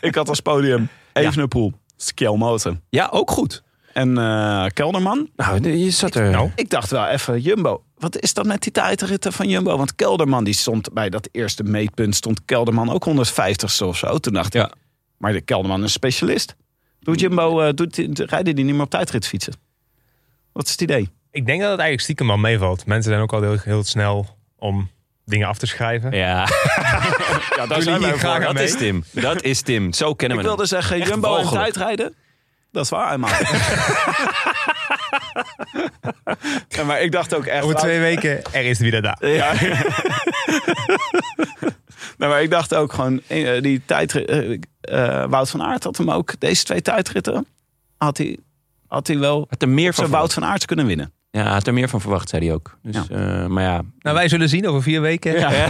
ik 0.00 0.14
had 0.14 0.28
als 0.28 0.40
podium 0.40 0.88
Evenepoel, 1.12 1.72
Moten 2.18 2.82
Ja, 2.88 3.08
ook 3.12 3.30
goed. 3.30 3.62
En 3.92 4.18
eh, 4.18 4.66
Kelderman. 4.74 5.28
Nou, 5.36 5.70
je 5.76 5.90
zat 5.90 6.14
er... 6.14 6.30
Nou. 6.30 6.50
Ik 6.56 6.70
dacht 6.70 6.90
wel 6.90 7.06
even, 7.06 7.40
Jumbo. 7.40 7.82
Wat 7.98 8.20
is 8.20 8.34
dat 8.34 8.46
met 8.46 8.62
die 8.62 8.72
tijdritten 8.72 9.32
van 9.32 9.48
Jumbo? 9.48 9.76
Want 9.76 9.94
Kelderman 9.94 10.44
die 10.44 10.54
stond 10.54 10.92
bij 10.92 11.10
dat 11.10 11.28
eerste 11.32 11.62
meetpunt... 11.62 12.14
stond 12.16 12.44
Kelderman 12.44 12.90
ook 12.90 13.06
150ste 13.08 13.64
of 13.84 13.96
zo. 13.96 14.18
Toen 14.18 14.32
dacht 14.32 14.54
ik, 14.54 14.68
maar 15.16 15.32
de 15.32 15.40
Kelderman 15.40 15.84
is 15.84 15.92
specialist. 15.92 16.54
Doet 17.00 17.20
Jumbo, 17.20 17.60
eh, 17.60 17.72
doet, 17.74 17.94
die- 17.94 18.24
rijden 18.24 18.54
die 18.54 18.64
niet 18.64 18.74
meer 18.74 18.82
op 18.84 18.90
tijdrit 18.90 19.26
fietsen? 19.26 19.52
Wat 20.52 20.64
is 20.64 20.70
het 20.72 20.80
idee? 20.80 21.08
ik 21.30 21.46
denk 21.46 21.60
dat 21.60 21.70
het 21.70 21.78
eigenlijk 21.80 22.00
stiekem 22.00 22.26
wel 22.26 22.36
meevalt. 22.36 22.86
Mensen 22.86 23.10
zijn 23.10 23.22
ook 23.22 23.32
al 23.32 23.42
heel, 23.42 23.56
heel 23.64 23.84
snel 23.84 24.26
om 24.58 24.90
dingen 25.24 25.48
af 25.48 25.58
te 25.58 25.66
schrijven. 25.66 26.12
Ja, 26.12 26.26
Ja, 27.56 27.66
daar 27.66 27.68
Jullie 27.68 27.82
zijn 27.82 28.00
wij 28.00 28.08
hier 28.10 28.18
graag 28.18 28.30
voor. 28.36 28.40
aan 28.40 28.40
dat 28.40 28.54
mee. 28.54 28.64
is 28.64 28.76
Tim. 28.76 29.04
Dat 29.10 29.42
is 29.42 29.60
Tim. 29.60 29.92
Zo 29.92 30.14
kennen 30.14 30.38
Ik 30.38 30.42
we 30.44 30.48
hem. 30.48 30.56
wilde 30.58 30.66
zeggen, 30.74 30.96
Echt 31.00 31.08
Jumbo 31.08 31.36
en 31.36 31.48
tijdrijden. 31.48 32.14
Dat 32.72 32.84
is 32.84 32.90
waar, 32.90 33.20
man. 33.20 33.30
ja, 36.68 36.84
maar 36.84 37.00
ik 37.00 37.12
dacht 37.12 37.34
ook 37.34 37.44
echt... 37.44 37.64
Over 37.64 37.76
twee 37.76 38.00
weken, 38.00 38.42
er 38.52 38.64
is 38.64 38.80
er 38.80 38.90
weer 38.90 39.02
daar. 39.02 39.26
Ja. 39.26 39.52
nee, 42.18 42.28
maar 42.28 42.42
ik 42.42 42.50
dacht 42.50 42.74
ook 42.74 42.92
gewoon, 42.92 43.20
eh, 43.26 43.62
die 43.62 43.82
tijdrit, 43.84 44.28
eh, 44.28 44.52
eh, 44.80 45.30
Wout 45.30 45.50
van 45.50 45.62
Aert 45.62 45.84
had 45.84 45.96
hem 45.96 46.10
ook, 46.10 46.34
deze 46.38 46.64
twee 46.64 46.82
tijdritten, 46.82 47.46
had 47.96 48.18
hij, 48.18 48.38
had 48.86 49.06
hij 49.06 49.18
wel 49.18 49.46
Had 49.48 49.62
er 49.62 49.68
meer 49.68 49.94
van 49.94 50.10
Wout 50.10 50.32
van 50.32 50.44
Aert 50.44 50.64
kunnen 50.64 50.86
winnen. 50.86 51.12
Ja, 51.30 51.52
had 51.52 51.66
er 51.66 51.72
meer 51.74 51.88
van 51.88 52.00
verwacht, 52.00 52.28
zei 52.28 52.46
hij 52.46 52.54
ook. 52.54 52.78
Dus, 52.82 53.08
eh, 53.08 53.46
maar 53.46 53.62
ja, 53.62 53.82
Nou, 53.98 54.16
wij 54.16 54.28
zullen 54.28 54.48
zien 54.48 54.68
over 54.68 54.82
vier 54.82 55.00
weken. 55.00 55.38
ja. 55.38 55.68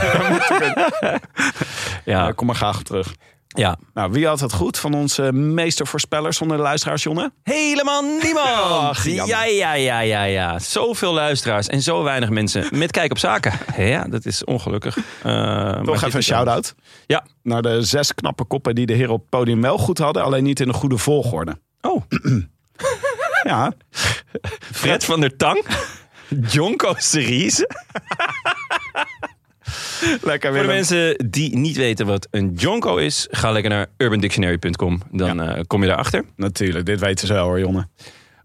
Daar 2.05 2.35
kom 2.35 2.47
maar 2.47 2.57
graag 2.57 2.79
op 2.79 2.85
terug. 2.85 3.15
Ja. 3.53 3.79
Nou, 3.95 4.13
wie 4.13 4.27
had 4.27 4.41
het 4.41 4.53
goed 4.53 4.79
van 4.79 4.95
onze 4.95 5.33
meestervoorspellers 5.33 6.41
onder 6.41 6.57
de 6.57 6.63
luisteraars, 6.63 7.03
Jonne? 7.03 7.33
Helemaal 7.43 8.03
niemand. 8.03 8.49
Ach, 8.91 9.07
ja, 9.07 9.45
ja, 9.45 9.73
ja, 9.75 10.01
ja, 10.01 10.23
ja. 10.23 10.59
Zoveel 10.59 11.13
luisteraars 11.13 11.67
en 11.67 11.83
zo 11.83 12.03
weinig 12.03 12.29
mensen 12.29 12.67
met 12.71 12.91
kijk 12.91 13.11
op 13.11 13.19
zaken. 13.19 13.53
Ja, 13.93 14.05
dat 14.05 14.27
is 14.27 14.45
ongelukkig. 14.45 14.97
Maar 15.23 15.83
Toch 15.83 16.03
even 16.03 16.17
een 16.17 16.23
shout-out. 16.23 16.75
Ja. 17.07 17.25
Naar 17.43 17.63
de 17.63 17.83
zes 17.83 18.15
knappe 18.15 18.45
koppen 18.45 18.75
die 18.75 18.87
de 18.87 18.93
heren 18.93 19.13
op 19.13 19.21
het 19.21 19.29
podium 19.29 19.61
wel 19.61 19.79
goed 19.79 19.99
hadden, 19.99 20.23
alleen 20.23 20.45
niet 20.45 20.61
in 20.61 20.67
de 20.67 20.73
goede 20.75 20.99
volgorde. 20.99 21.61
Oh, 21.81 22.03
Ja, 23.43 23.73
Fred 24.73 25.05
van 25.05 25.21
der 25.21 25.37
Tang. 25.37 25.65
Jonko 26.51 26.95
Cerise. 26.97 27.69
lekker 30.23 30.53
Voor 30.53 30.61
de 30.63 30.67
mensen 30.69 31.17
die 31.31 31.57
niet 31.57 31.77
weten 31.77 32.07
wat 32.07 32.29
een 32.31 32.53
jonko 32.57 32.97
is, 32.97 33.27
ga 33.31 33.51
lekker 33.51 33.71
naar 33.71 33.87
urbandictionary.com. 33.97 35.01
Dan 35.11 35.43
eh, 35.43 35.61
kom 35.67 35.81
je 35.83 35.89
daarachter. 35.89 36.25
Natuurlijk, 36.37 36.87
dit 36.87 37.01
weten 37.01 37.27
ze 37.27 37.33
wel 37.33 37.45
hoor, 37.45 37.59
Jonne. 37.59 37.89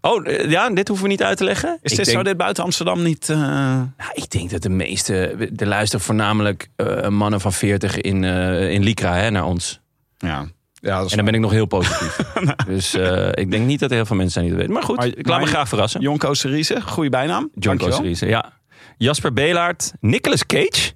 Oh, 0.00 0.26
eh, 0.28 0.50
ja, 0.50 0.70
dit 0.70 0.88
hoeven 0.88 1.06
we 1.06 1.12
niet 1.12 1.22
uit 1.22 1.36
te 1.36 1.44
leggen. 1.44 1.78
Is 1.82 1.90
Ik 1.90 1.96
dit 1.96 2.06
denk, 2.06 2.18
zo 2.18 2.24
dit 2.24 2.36
buiten 2.36 2.64
Amsterdam 2.64 3.02
niet... 3.02 3.28
eh, 3.28 3.36
Nou, 3.38 4.10
ik 4.12 4.30
denk 4.30 4.50
dat 4.50 4.62
de 4.62 4.68
meeste, 4.68 5.48
de 5.52 5.66
luisteren 5.66 6.04
voornamelijk 6.04 6.68
mannen 7.08 7.40
van 7.40 7.52
40 7.52 8.00
in, 8.00 8.24
eh 8.24 8.70
in 8.70 8.82
Lycra 8.82 9.14
hè, 9.14 9.30
naar 9.30 9.44
ons. 9.44 9.80
Ja, 10.18 10.46
ja 10.80 10.96
dat 10.96 11.04
is 11.04 11.10
En 11.10 11.16
dan 11.16 11.24
ben 11.26 11.34
ik 11.34 11.40
nog 11.40 11.50
heel 11.50 11.66
positief. 11.66 12.16
dus 12.66 12.94
ik 13.34 13.50
denk 13.50 13.66
niet 13.66 13.80
dat 13.80 13.90
er 13.90 13.96
heel 13.96 14.06
veel 14.06 14.16
mensen 14.16 14.34
zijn 14.34 14.44
die 14.44 14.54
dat 14.54 14.60
weten. 14.66 14.72
Maar 14.74 14.82
goed, 14.88 14.96
Maar- 14.96 15.18
ik 15.18 15.26
laat 15.28 15.40
me 15.40 15.46
graag 15.46 15.68
verrassen. 15.68 16.00
Jonko 16.00 16.34
Cerise, 16.34 16.80
goede 16.80 17.10
bijnaam. 17.10 17.50
Jonko. 17.54 17.90
Cerise, 17.90 18.26
ja. 18.26 18.52
Jasper 18.96 19.32
Belaert, 19.32 19.92
Nicolas 20.00 20.46
Cage, 20.46 20.92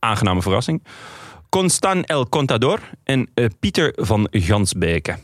aangename 0.00 0.42
verrassing. 0.42 0.82
Constan 1.48 2.04
El 2.04 2.28
Contador 2.28 2.80
en 3.04 3.30
eh, 3.34 3.44
Pieter 3.60 3.92
van 3.96 4.28
Gansbeke. 4.30 5.16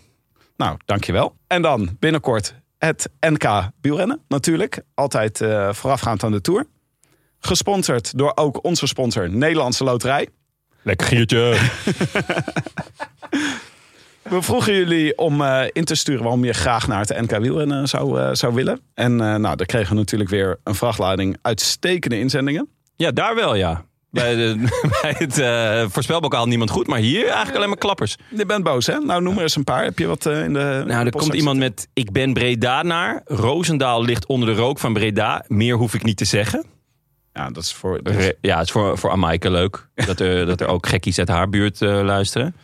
Nou, 0.57 0.77
dankjewel. 0.85 1.36
En 1.47 1.62
dan 1.62 1.97
binnenkort 1.98 2.55
het 2.78 3.11
NK 3.20 3.70
wielrennen, 3.81 4.20
natuurlijk. 4.28 4.82
Altijd 4.94 5.40
eh, 5.40 5.73
voorafgaand 5.73 6.23
aan 6.23 6.32
de 6.32 6.40
Tour. 6.40 6.66
Gesponsord 7.40 8.19
door 8.19 8.32
ook 8.35 8.65
onze 8.65 8.86
sponsor 8.86 9.31
Nederlandse 9.31 9.85
Loterij. 9.85 10.28
Lekker 10.82 11.07
giertje. 11.07 11.39
We 14.23 14.43
vroegen 14.43 14.74
jullie 14.74 15.19
om 15.19 15.43
eh, 15.43 15.65
in 15.73 15.85
te 15.85 15.94
sturen 15.94 16.23
waarom 16.23 16.44
je 16.44 16.53
graag 16.53 16.86
naar 16.86 17.01
het 17.01 17.20
NK 17.20 17.39
wielrennen 17.39 17.89
zou, 17.89 18.35
zou 18.36 18.55
willen. 18.55 18.81
En 18.94 19.16
nou, 19.16 19.57
daar 19.57 19.66
kregen 19.66 19.89
we 19.89 19.94
natuurlijk 19.94 20.31
weer 20.31 20.59
een 20.65 20.74
vrachtlading 20.74 21.36
uitstekende 21.43 22.19
inzendingen. 22.19 22.69
Ja, 22.97 23.11
daar 23.11 23.35
wel 23.35 23.55
ja. 23.55 23.85
Bij, 24.11 24.35
de, 24.35 24.57
bij 25.03 25.15
het 25.19 25.39
eh 25.39 25.85
voorspelbokaal 25.89 26.47
niemand 26.47 26.70
goed, 26.70 26.87
maar 26.87 26.99
hier 26.99 27.24
eigenlijk 27.24 27.57
alleen 27.57 27.69
maar 27.69 27.78
klappers. 27.78 28.16
Je 28.28 28.47
bent 28.47 28.65
boos, 28.65 28.87
hè? 28.87 28.99
Nou, 28.99 29.23
noem 29.23 29.37
er 29.37 29.43
eens 29.43 29.57
een 29.57 29.65
paar. 29.65 29.85
Heb 29.85 29.99
je 29.99 30.07
wat 30.07 30.27
eh, 30.27 30.45
in 30.45 30.53
de. 30.53 30.83
Nou, 30.87 31.05
er 31.05 31.11
komt 31.11 31.35
iemand 31.35 31.59
met 31.59 31.89
ik 31.93 32.12
ben 32.12 32.33
Breda 32.33 32.83
naar. 32.83 33.23
Roosendaal 33.24 34.05
ligt 34.05 34.27
onder 34.27 34.49
de 34.49 34.61
rook 34.61 34.78
van 34.78 34.93
Breda. 34.93 35.45
Meer 35.49 35.77
hoef 35.77 35.95
ik 35.95 36.03
niet 36.03 36.16
te 36.16 36.24
zeggen. 36.24 36.65
Ja, 37.33 37.51
dat 37.51 37.62
is 37.62 37.73
voor. 37.73 38.01
Ja, 38.41 38.57
het 38.57 38.66
is 38.66 38.73
voor, 38.73 38.99
voor 38.99 39.11
Amaike 39.11 39.51
leuk. 39.51 39.89
Dat 39.95 40.20
er, 40.20 40.47
dat 40.47 40.61
er 40.61 40.66
ook 40.66 40.87
gekkies 40.87 41.19
uit 41.19 41.28
haar 41.28 41.49
buurt 41.49 41.83
eh, 41.83 42.01
luisteren. 42.03 42.55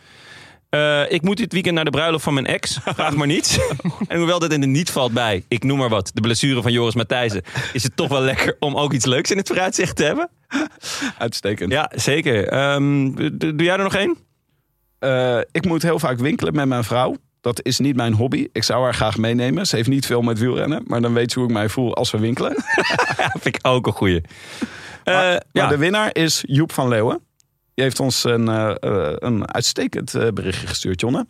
Eh, 0.73 1.11
ik 1.11 1.21
moet 1.21 1.37
dit 1.37 1.53
weekend 1.53 1.75
naar 1.75 1.85
de 1.85 1.91
bruiloft 1.91 2.23
van 2.23 2.33
mijn 2.33 2.45
ex. 2.45 2.79
Vraag 2.85 3.15
maar 3.15 3.27
niets. 3.27 3.57
En 4.07 4.17
hoewel 4.17 4.39
dat 4.39 4.51
in 4.51 4.61
de 4.61 4.67
niet 4.67 4.91
valt 4.91 5.11
bij, 5.11 5.43
ik 5.47 5.63
noem 5.63 5.77
maar 5.77 5.89
wat, 5.89 6.11
de 6.13 6.21
blessure 6.21 6.61
van 6.61 6.71
Joris 6.71 6.95
Matthijssen, 6.95 7.41
is 7.73 7.83
het 7.83 7.95
toch 7.95 8.07
wel 8.07 8.21
lekker 8.21 8.55
om 8.59 8.75
ook 8.75 8.93
iets 8.93 9.05
leuks 9.05 9.31
in 9.31 9.37
het 9.37 9.47
vooruitzicht 9.47 9.95
te 9.95 10.03
hebben. 10.03 10.29
Uitstekend. 11.17 11.71
Ja, 11.71 11.91
zeker. 11.95 12.47
Ehm, 12.47 13.11
doe 13.37 13.63
jij 13.63 13.77
er 13.77 13.83
nog 13.83 13.95
één? 13.95 14.17
Eh, 14.99 15.39
ik 15.51 15.65
moet 15.65 15.81
heel 15.81 15.99
vaak 15.99 16.19
winkelen 16.19 16.55
met 16.55 16.67
mijn 16.67 16.83
vrouw. 16.83 17.15
Dat 17.41 17.65
is 17.65 17.79
niet 17.79 17.95
mijn 17.95 18.13
hobby. 18.13 18.47
Ik 18.51 18.63
zou 18.63 18.83
haar 18.83 18.93
graag 18.93 19.17
meenemen. 19.17 19.67
Ze 19.67 19.75
heeft 19.75 19.89
niet 19.89 20.05
veel 20.05 20.21
met 20.21 20.39
wielrennen. 20.39 20.83
Maar 20.85 21.01
dan 21.01 21.13
weet 21.13 21.31
ze 21.31 21.39
hoe 21.39 21.47
ik 21.47 21.53
mij 21.53 21.69
voel 21.69 21.95
als 21.95 22.11
we 22.11 22.19
winkelen. 22.19 22.55
Ja, 23.17 23.29
vind 23.29 23.55
ik 23.55 23.59
ook 23.61 23.87
een 23.87 23.93
goeie. 23.93 24.21
Eh, 25.03 25.13
maar, 25.13 25.31
ja. 25.31 25.41
maar 25.51 25.69
de 25.69 25.77
winnaar 25.77 26.09
is 26.15 26.43
Joep 26.47 26.71
van 26.71 26.87
Leeuwen. 26.87 27.19
Die 27.73 27.83
heeft 27.83 27.99
ons 27.99 28.23
een, 28.23 28.47
eh, 28.47 28.75
eh, 28.79 29.15
een 29.19 29.53
uitstekend 29.53 30.15
eh, 30.15 30.27
berichtje 30.27 30.67
gestuurd, 30.67 31.01
Jonne. 31.01 31.25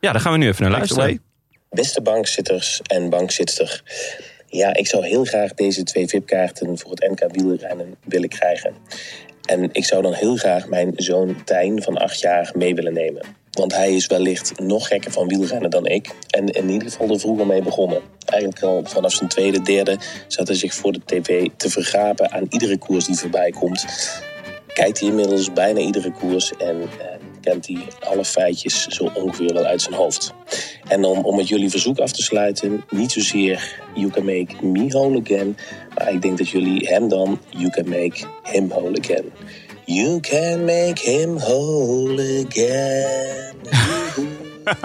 Ja, 0.00 0.12
daar 0.12 0.20
gaan 0.20 0.32
we 0.32 0.38
nu 0.38 0.48
even 0.48 0.62
naar 0.62 0.70
luisteren. 0.70 1.22
Beste 1.70 2.02
bankzitters 2.02 2.80
en 2.82 3.10
bankzitster. 3.10 3.82
Ja, 4.46 4.74
ik 4.74 4.86
zou 4.86 5.06
heel 5.06 5.24
graag 5.24 5.54
deze 5.54 5.82
twee 5.82 6.06
VIP-kaarten 6.06 6.78
voor 6.78 6.90
het 6.90 7.10
NK 7.10 7.34
wielrennen 7.34 7.94
willen 8.04 8.28
krijgen. 8.28 8.74
En 9.44 9.68
ik 9.72 9.84
zou 9.84 10.02
dan 10.02 10.12
heel 10.12 10.36
graag 10.36 10.68
mijn 10.68 10.92
zoon 10.96 11.44
Tijn 11.44 11.82
van 11.82 11.96
acht 11.96 12.20
jaar 12.20 12.52
mee 12.56 12.74
willen 12.74 12.92
nemen. 12.92 13.26
Want 13.50 13.74
hij 13.74 13.94
is 13.94 14.06
wellicht 14.06 14.60
nog 14.60 14.86
gekker 14.86 15.12
van 15.12 15.28
wielrennen 15.28 15.70
dan 15.70 15.86
ik. 15.86 16.14
En 16.30 16.46
in 16.48 16.68
ieder 16.68 16.90
geval 16.90 17.10
er 17.10 17.20
vroeger 17.20 17.46
mee 17.46 17.62
begonnen. 17.62 18.00
Eigenlijk 18.24 18.62
al 18.62 18.84
vanaf 18.84 19.12
zijn 19.12 19.28
tweede, 19.28 19.62
derde 19.62 19.98
zat 20.28 20.48
hij 20.48 20.56
zich 20.56 20.74
voor 20.74 20.92
de 20.92 21.00
tv 21.04 21.48
te 21.56 21.70
vergapen 21.70 22.32
aan 22.32 22.46
iedere 22.48 22.78
koers 22.78 23.04
die 23.04 23.16
voorbij 23.16 23.50
komt. 23.50 23.84
Kijkt 24.74 25.00
hij 25.00 25.08
inmiddels 25.08 25.52
bijna 25.52 25.80
iedere 25.80 26.12
koers 26.12 26.56
en 26.56 26.80
eh, 26.80 27.06
kent 27.40 27.66
hij 27.66 27.86
alle 28.00 28.24
feitjes 28.24 28.86
zo 28.86 29.10
ongeveer 29.14 29.54
wel 29.54 29.64
uit 29.64 29.82
zijn 29.82 29.94
hoofd. 29.94 30.34
En 30.88 31.04
om, 31.04 31.18
om 31.18 31.36
met 31.36 31.48
jullie 31.48 31.70
verzoek 31.70 31.98
af 31.98 32.12
te 32.12 32.22
sluiten, 32.22 32.84
niet 32.90 33.12
zozeer 33.12 33.80
You 33.94 34.10
Can 34.10 34.24
Make 34.24 34.66
Me 34.66 34.88
Whole 34.88 35.20
Again, 35.20 35.56
maar 35.94 36.12
ik 36.12 36.22
denk 36.22 36.38
dat 36.38 36.48
jullie 36.48 36.88
hem 36.88 37.08
dan 37.08 37.40
You 37.50 37.70
Can 37.70 37.88
Make 37.88 38.26
Him 38.42 38.68
Whole 38.68 38.98
Again. 39.02 39.32
You 39.86 40.20
can 40.20 40.64
make 40.64 40.98
him 40.98 41.38
whole 41.38 42.18
again. 42.18 43.54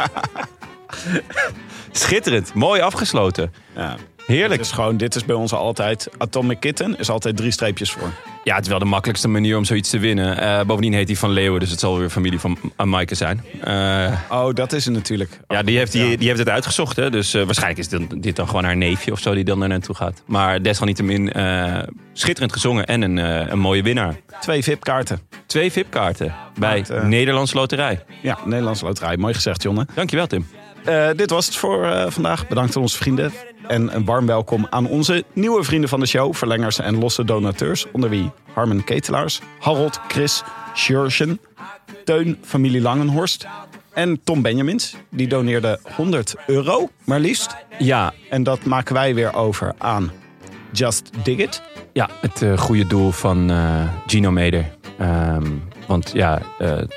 Schitterend. 1.91 2.53
Mooi 2.53 2.81
afgesloten. 2.81 3.53
Ja. 3.75 3.97
Heerlijk. 4.30 4.51
Dit 4.51 4.65
is 4.65 4.72
gewoon, 4.72 4.97
dit 4.97 5.15
is 5.15 5.26
bij 5.26 5.35
ons 5.35 5.53
altijd, 5.53 6.10
Atomic 6.18 6.60
Kitten 6.60 6.97
is 6.99 7.10
altijd 7.10 7.38
drie 7.38 7.51
streepjes 7.51 7.91
voor. 7.91 8.11
Ja, 8.43 8.56
het 8.56 8.64
is 8.64 8.69
wel 8.69 8.80
de 8.80 8.85
makkelijkste 8.85 9.27
manier 9.27 9.57
om 9.57 9.65
zoiets 9.65 9.89
te 9.89 9.99
winnen. 9.99 10.38
Eh, 10.38 10.65
bovendien 10.65 10.93
heet 10.93 11.07
hij 11.07 11.18
Van 11.18 11.30
Leeuwen, 11.30 11.60
dus 11.60 11.69
het 11.69 11.80
zal 11.80 11.97
weer 11.97 12.10
familie 12.10 12.39
van 12.39 12.57
Maaike 12.84 13.15
zijn. 13.15 13.43
Eh, 13.61 14.11
Oh, 14.30 14.53
dat 14.53 14.73
is 14.73 14.85
het 14.85 14.93
natuurlijk. 14.93 15.39
ja, 15.47 15.64
die 15.64 15.77
heeft, 15.77 15.91
die, 15.91 16.18
die 16.18 16.27
heeft 16.27 16.39
het 16.39 16.49
uitgezocht. 16.49 16.95
Hè? 16.95 17.10
Dus 17.10 17.34
eh, 17.34 17.43
waarschijnlijk 17.43 17.80
is 17.80 17.88
dit, 17.88 18.23
dit 18.23 18.35
dan 18.35 18.47
gewoon 18.47 18.64
haar 18.64 18.77
neefje 18.77 19.11
of 19.11 19.19
zo 19.19 19.34
die 19.34 19.43
dan 19.43 19.60
daar 19.60 19.69
naartoe 19.69 19.95
gaat. 19.95 20.23
Maar 20.26 20.61
desalniettemin 20.61 21.31
schitterend 22.14 22.53
gezongen 22.53 22.85
en 22.85 23.01
een, 23.01 23.18
een 23.51 23.60
mooie 23.60 23.84
winnaar. 23.84 24.15
Twee 24.39 24.64
VIP-kaarten. 24.64 25.19
Twee 25.45 25.72
VIP-kaarten 25.72 26.34
bij 26.57 26.76
Maakt, 26.77 26.89
eh, 26.89 27.03
Nederlands 27.03 27.53
Loterij. 27.53 28.03
Ja, 28.22 28.38
Nederlandse 28.45 28.85
Loterij. 28.85 29.18
Mooi 29.18 29.34
gezegd, 29.34 29.64
Jonne. 29.64 29.88
Dankjewel, 29.93 30.27
Tim. 30.27 30.47
Eh, 30.89 31.09
dit 31.15 31.29
was 31.29 31.45
het 31.45 31.55
voor 31.55 31.85
eh, 31.85 32.11
vandaag. 32.11 32.47
Bedankt 32.47 32.75
aan 32.75 32.81
onze 32.81 32.97
vrienden. 32.97 33.31
En 33.67 33.95
een 33.95 34.05
warm 34.05 34.25
welkom 34.25 34.67
aan 34.69 34.87
onze 34.87 35.23
nieuwe 35.33 35.63
vrienden 35.63 35.89
van 35.89 35.99
de 35.99 36.05
show. 36.05 36.33
Verlengers 36.33 36.79
en 36.79 36.97
losse 36.97 37.25
donateurs. 37.25 37.85
Onder 37.91 38.09
wie 38.09 38.31
Harmen 38.53 38.83
Ketelaars, 38.83 39.41
Harold, 39.59 39.99
Chris, 40.07 40.43
Sjurgen, 40.75 41.39
Teun, 42.05 42.37
familie 42.43 42.81
Langenhorst. 42.81 43.47
En 43.93 44.19
Tom 44.23 44.41
Benjamins. 44.41 44.95
Die 45.09 45.27
doneerde 45.27 45.79
100 45.95 46.35
euro, 46.47 46.89
maar 47.03 47.19
liefst. 47.19 47.55
Ja, 47.79 48.13
En 48.29 48.43
dat 48.43 48.65
maken 48.65 48.93
wij 48.93 49.15
weer 49.15 49.33
over 49.33 49.73
aan 49.77 50.11
Just 50.71 51.09
Dig 51.23 51.37
It. 51.37 51.61
Ja, 51.93 52.09
het 52.21 52.41
eh, 52.41 52.57
goede 52.57 52.87
doel 52.87 53.11
van 53.11 53.51
Gino 54.07 54.31
Meder. 54.31 54.65
Ehm, 54.97 55.47
want 55.87 56.11
ja, 56.13 56.41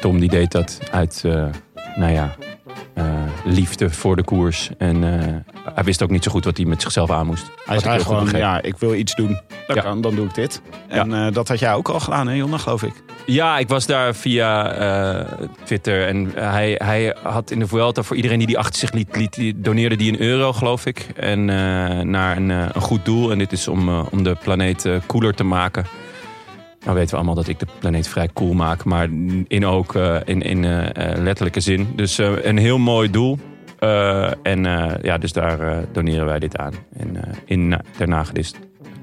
Tom 0.01 0.21
die 0.21 0.29
deed 0.29 0.53
dat 0.53 0.79
uit, 0.91 1.23
nou 1.97 2.13
ja, 2.13 2.37
liefde 3.45 3.91
voor 3.91 4.17
de 4.17 4.23
koers. 4.25 4.71
En 4.79 5.21
eh, 5.21 5.55
hij 5.75 5.85
wist 5.85 6.03
ook 6.03 6.11
niet 6.11 6.25
zo 6.25 6.31
goed 6.31 6.45
wat 6.45 6.57
hij 6.57 6.67
met 6.67 6.83
zichzelf 6.83 7.11
aan 7.11 7.27
moest. 7.27 7.51
Hij 7.65 7.79
zei 7.79 8.01
gewoon, 8.01 8.29
ja, 8.31 8.63
ik 8.63 8.77
wil 8.79 8.95
iets 8.95 9.15
doen. 9.15 9.39
Dat 9.67 9.77
Ja. 9.77 9.83
kan, 9.83 10.01
dan 10.01 10.15
doe 10.15 10.27
ik 10.27 10.35
dit. 10.35 10.63
En 10.89 11.15
eh, 11.15 11.33
dat 11.33 11.49
had 11.49 11.59
jij 11.59 11.75
ook 11.75 11.89
al 11.89 12.01
gedaan, 12.01 12.29
hè 12.29 12.35
Jonna, 12.35 12.59
geloof 12.59 12.83
ik. 12.83 12.93
Ja, 13.27 13.59
ik 13.59 13.69
was 13.69 13.87
daar 13.87 14.15
via 14.15 14.73
eh, 14.73 15.33
Twitter. 15.65 16.07
En 16.07 16.31
hij, 16.35 16.75
hij 16.85 17.17
had 17.23 17.51
in 17.51 17.59
de 17.59 17.67
Vuelta 17.67 18.03
voor 18.03 18.17
iedereen 18.17 18.39
die 18.39 18.47
die 18.47 18.59
achter 18.59 18.79
zich 18.79 18.93
liet, 18.93 19.17
liet 19.17 19.35
die 19.35 19.61
doneerde 19.61 19.97
die 19.97 20.13
een 20.13 20.21
euro, 20.21 20.53
geloof 20.53 20.87
ik. 20.87 21.07
En 21.17 21.45
naar 22.11 22.37
een, 22.37 22.49
een 22.49 22.73
goed 22.81 23.05
doel. 23.05 23.31
En 23.31 23.39
dit 23.39 23.53
is 23.53 23.69
om, 23.69 23.89
om 24.01 24.23
de 24.23 24.37
planeet 24.43 24.89
koeler 25.07 25.35
te 25.35 25.45
maken. 25.45 25.87
Nou 26.85 26.97
weten 26.97 27.11
we 27.11 27.17
allemaal 27.17 27.35
dat 27.35 27.49
ik 27.49 27.59
de 27.59 27.67
planeet 27.79 28.09
vrij 28.09 28.29
koel 28.29 28.53
maak. 28.53 28.85
Maar 28.85 29.09
in 29.49 29.67
ook 29.67 29.95
eh, 29.95 30.17
in, 30.25 30.43
in 30.43 30.65
eh, 30.65 31.13
eh, 31.13 31.23
letterlijke 31.23 31.61
zin. 31.61 31.93
Dus 31.97 32.19
een 32.19 32.59
heel 32.59 32.79
mooi 32.79 33.11
doel. 33.11 33.39
En 34.43 34.65
ja, 35.03 35.19
dus 35.19 35.33
daar 35.33 35.85
doneren 35.93 36.27
wij 36.27 36.39
dit 36.39 36.57
aan. 36.57 36.73
En 36.97 37.17
in, 37.45 37.81
ter, 37.97 38.09
nagedis, 38.09 38.55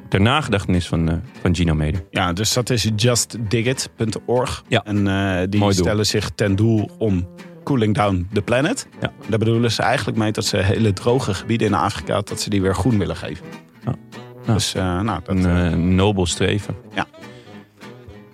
ter 0.10 0.22
nagedachtenis 0.22 0.88
van, 0.88 1.22
van 1.41 1.56
Gino 1.56 1.73
Meder. 1.73 2.01
Ja, 2.10 2.34
dus 2.34 2.53
dat 2.53 2.69
is 2.69 2.89
justdigit.org. 2.95 4.64
Ja. 4.68 4.84
En 4.84 4.95
die 5.49 5.60
Mooi 5.60 5.76
doel. 5.76 5.85
stellen 5.85 6.06
zich 6.06 6.30
ten 6.35 6.56
doel 6.56 6.89
om 6.97 7.27
cooling 7.64 7.95
down 7.95 8.27
the 8.34 8.41
planet. 8.41 8.88
Ja. 9.01 9.11
Daar 9.27 9.39
bedoelen 9.39 9.72
ze 9.72 9.81
eigenlijk 9.81 10.18
mee 10.18 10.31
dat 10.31 10.45
ze 10.45 10.57
hele 10.57 10.93
droge 10.93 11.34
gebieden 11.34 11.68
in 11.68 11.73
Afrika... 11.73 12.22
dat 12.22 12.41
ze 12.41 12.49
die 12.49 12.61
weer 12.61 12.76
groen 12.76 12.97
willen 12.97 13.15
geven. 13.15 13.45
Ja. 13.85 13.95
Ja. 14.45 14.53
Dus 14.53 14.73
nou, 14.73 15.06
dat, 15.06 15.35
Een 15.35 15.95
nobel 15.95 16.26
streven. 16.26 16.76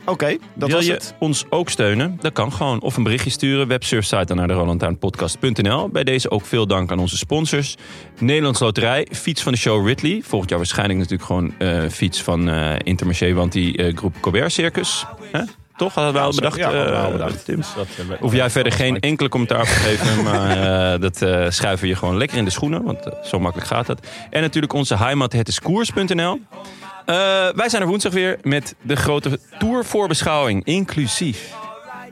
Oké, 0.05 0.37
dat 0.53 0.67
Wil 0.67 0.77
was 0.77 0.85
je 0.85 0.91
het. 0.91 1.15
ons 1.19 1.45
ook 1.49 1.69
steunen? 1.69 2.17
Dat 2.21 2.33
kan 2.33 2.53
gewoon. 2.53 2.81
Of 2.81 2.97
een 2.97 3.03
berichtje 3.03 3.29
sturen. 3.29 3.67
Websurfsite 3.67 4.25
dan 4.25 4.37
naar 4.37 4.47
de 4.47 4.53
rolandtuinpodcast.nl. 4.53 5.89
Bij 5.89 6.03
deze 6.03 6.29
ook 6.29 6.45
veel 6.45 6.67
dank 6.67 6.91
aan 6.91 6.99
onze 6.99 7.17
sponsors. 7.17 7.75
Nederlands 8.19 8.59
Loterij, 8.59 9.07
fiets 9.11 9.43
van 9.43 9.51
de 9.51 9.57
show 9.57 9.87
Ridley. 9.87 10.21
Volgend 10.23 10.49
jaar 10.49 10.59
waarschijnlijk 10.59 10.99
natuurlijk 10.99 11.27
gewoon 11.27 11.53
eh, 11.57 11.89
fiets 11.89 12.21
van 12.21 12.49
eh 12.49 12.75
Intermarché. 12.83 13.33
Want 13.33 13.51
die 13.51 13.77
eh, 13.77 13.95
groep 13.95 14.15
Colbert 14.19 14.51
Circus. 14.51 15.05
Hè? 15.31 15.41
Toch? 15.77 15.93
Hadden 15.93 16.13
we 16.13 16.19
al 16.19 16.31
bedacht, 16.35 16.55
Ja, 16.57 16.63
hadden 16.63 16.85
we 16.85 16.97
al 16.97 17.05
eh, 17.05 17.11
bedacht. 17.11 17.45
Tim? 17.45 17.61
Dat, 17.75 17.87
eh, 18.09 18.19
Hoef 18.19 18.33
jij 18.33 18.49
verder 18.49 18.71
geen 18.71 18.99
enkele 18.99 19.29
commentaar 19.29 19.59
op 19.59 19.65
te 19.67 19.73
geven. 19.73 20.23
maar 20.29 20.49
eh, 20.93 21.01
dat 21.01 21.21
eh, 21.21 21.45
schuiven 21.49 21.81
we 21.83 21.87
je 21.87 21.95
gewoon 21.95 22.17
lekker 22.17 22.37
in 22.37 22.45
de 22.45 22.51
schoenen. 22.51 22.83
Want 22.83 22.99
zo 23.23 23.39
makkelijk 23.39 23.69
gaat 23.69 23.85
dat. 23.85 24.07
En 24.29 24.41
natuurlijk 24.41 24.73
onze 24.73 24.97
heimat, 24.97 25.33
het 25.33 25.47
is 25.47 25.59
koers.nl. 25.59 26.39
Eh, 27.05 27.15
wij 27.55 27.69
zijn 27.69 27.81
er 27.81 27.87
woensdag 27.87 28.13
weer 28.13 28.37
met 28.41 28.75
de 28.81 28.95
grote 28.95 29.39
tourvoorbeschouwing. 29.59 30.63
Inclusief 30.65 31.53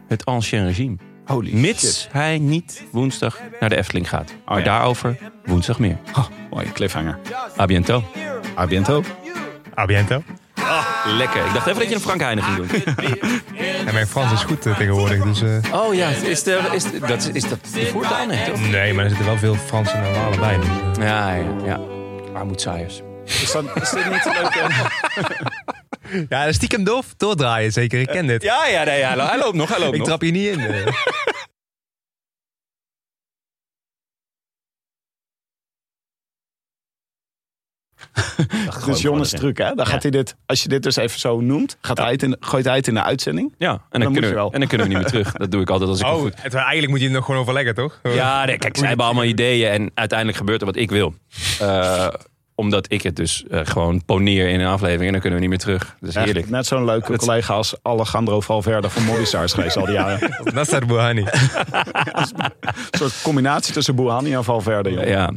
het 0.08 0.26
ancien 0.26 0.66
regime. 0.66 0.96
Holy 1.26 1.54
Mits 1.54 2.00
shit. 2.02 2.10
hij 2.12 2.38
niet 2.40 2.84
woensdag 2.92 3.40
naar 3.60 3.70
de 3.70 3.76
Efteling 3.78 4.10
gaat. 4.10 4.34
Maar 4.46 4.58
ja. 4.58 4.64
daarover 4.64 5.18
woensdag 5.46 5.80
meer. 5.80 5.98
Oh, 6.18 6.26
mooie 6.50 6.72
cliffhanger. 6.72 7.20
A 7.60 7.66
biento. 7.66 8.04
A 8.58 8.66
biento. 9.86 10.24
Abiento. 10.66 11.18
Lekker. 11.18 11.46
Ik 11.46 11.54
dacht 11.54 11.68
even 11.68 11.80
dat 11.80 11.90
je 11.90 11.96
een 11.96 12.02
Frank 12.02 12.22
Heine 12.22 12.42
ging 12.42 12.58
doen. 12.58 12.70
En 13.88 13.94
mijn 13.94 14.08
Frans 14.08 14.32
is 14.32 14.42
goed 14.44 14.66
eh, 14.66 14.78
tegenwoordig, 14.78 15.24
dus... 15.24 15.42
eh, 15.42 15.74
Oh 15.74 15.94
ja, 15.94 16.08
is, 16.08 16.44
de, 16.44 16.60
is, 16.74 16.84
de- 16.84 17.00
dat, 17.08 17.30
is 17.34 17.44
dat 17.50 17.60
de 17.74 17.86
voertaal 17.86 18.26
net, 18.26 18.46
toch? 18.46 18.70
nee, 18.70 18.94
maar 18.94 19.04
er 19.04 19.10
zitten 19.10 19.28
wel 19.28 19.38
veel 19.38 19.56
Fransen 19.56 20.04
en 20.04 20.14
Walen 20.14 20.40
bij. 20.40 20.56
dus, 20.58 20.68
eh. 20.98 21.04
Ja, 21.08 21.34
ja, 21.34 21.44
ja. 21.66 21.80
Armoedzaaiers. 22.34 23.02
Is, 23.26 23.52
dat, 23.52 23.64
is 23.82 23.90
dit 23.90 24.12
niet 24.12 24.26
een 24.26 24.34
leuke... 24.42 24.70
Ja, 26.30 26.52
stiekem 26.52 26.84
door, 26.84 27.04
doordraaien 27.18 27.72
zeker. 27.72 28.00
Ik 28.00 28.08
ken 28.08 28.28
dit. 28.28 28.44
Ja, 28.44 28.68
ja, 28.68 28.84
nee, 28.84 29.00
ja, 29.00 29.28
hij 29.28 29.38
loopt 29.38 29.56
nog, 29.56 29.70
hij 29.70 29.80
loopt 29.80 29.92
ik 29.94 29.98
nog. 29.98 30.08
trap 30.08 30.22
je 30.22 30.32
niet 30.32 30.48
in. 30.48 30.60
eh. 30.60 30.86
Dus 38.86 39.02
Jonas 39.02 39.30
truc, 39.30 39.58
hè? 39.58 39.74
Dan 39.76 39.86
gaat 39.86 40.02
hij 40.02 40.12
dit, 40.12 40.36
als 40.46 40.64
je 40.64 40.70
dit 40.70 40.84
dus 40.84 40.96
even 40.96 41.20
zo 41.20 41.40
noemt, 41.42 41.78
gaat 41.82 41.98
hij 41.98 42.12
het 42.12 42.24
in, 42.24 42.38
gooit 42.40 42.66
hij 42.66 42.76
het 42.76 42.88
in 42.88 42.94
de 42.94 43.04
uitzending. 43.04 43.54
Ja, 43.58 43.82
en 43.90 44.00
dan, 44.00 44.12
kunnen 44.12 44.30
we, 44.30 44.36
wel. 44.36 44.52
en 44.52 44.60
dan 44.60 44.68
kunnen 44.70 44.88
we 44.88 44.94
niet 44.94 45.02
meer 45.02 45.12
terug. 45.12 45.32
Dat 45.32 45.52
doe 45.52 45.62
ik 45.62 45.70
altijd 45.70 45.90
als 45.90 46.00
ik 46.00 46.06
een 46.06 46.12
Oh, 46.14 46.20
goed... 46.20 46.34
het, 46.42 46.54
eigenlijk 46.54 46.90
moet 46.90 47.00
je 47.00 47.06
het 47.06 47.16
nog 47.16 47.26
gewoon 47.26 47.42
overleggen, 47.42 47.76
toch? 47.76 48.00
Ja, 48.04 48.46
nee, 48.46 48.58
kijk, 48.58 48.78
zij 48.78 48.88
hebben 48.88 49.06
allemaal 49.06 49.24
ideeën 49.24 49.70
en 49.70 49.92
uiteindelijk 49.94 50.38
gebeurt 50.38 50.60
er 50.60 50.66
wat 50.66 50.76
ik 50.76 50.90
wil. 50.92 51.14
Eh, 51.60 52.08
omdat 52.56 52.92
ik 52.92 53.02
het 53.02 53.16
dus 53.16 53.44
eh, 53.50 53.60
gewoon 53.64 54.06
poneer 54.06 54.50
in 54.50 54.60
een 54.60 54.68
aflevering 54.68 55.06
en 55.06 55.12
dan 55.12 55.22
kunnen 55.22 55.40
we 55.40 55.46
niet 55.46 55.50
meer 55.56 55.66
terug. 55.66 55.96
Dat 56.00 56.10
is 56.10 56.16
heerlijk. 56.16 56.50
Net 56.50 56.66
zo'n 56.66 56.86
leuke 56.86 57.18
collega 57.18 57.54
als 57.54 57.76
Alejandro 57.82 58.42
Valverde 58.42 58.90
van 58.90 59.04
Movistar 59.04 59.50
geweest 59.50 59.78
al 59.78 59.86
die 59.86 59.94
jaren. 59.94 60.36
Dat 60.54 60.68
staat 60.68 60.88
Bouhani. 60.88 61.22
Een 61.72 62.52
soort 62.92 63.22
combinatie 63.22 63.74
tussen 63.74 63.96
Bouhani 63.96 64.34
en 64.34 64.44
Valverde. 64.44 64.92
joh. 64.92 65.08
Ja, 65.08 65.32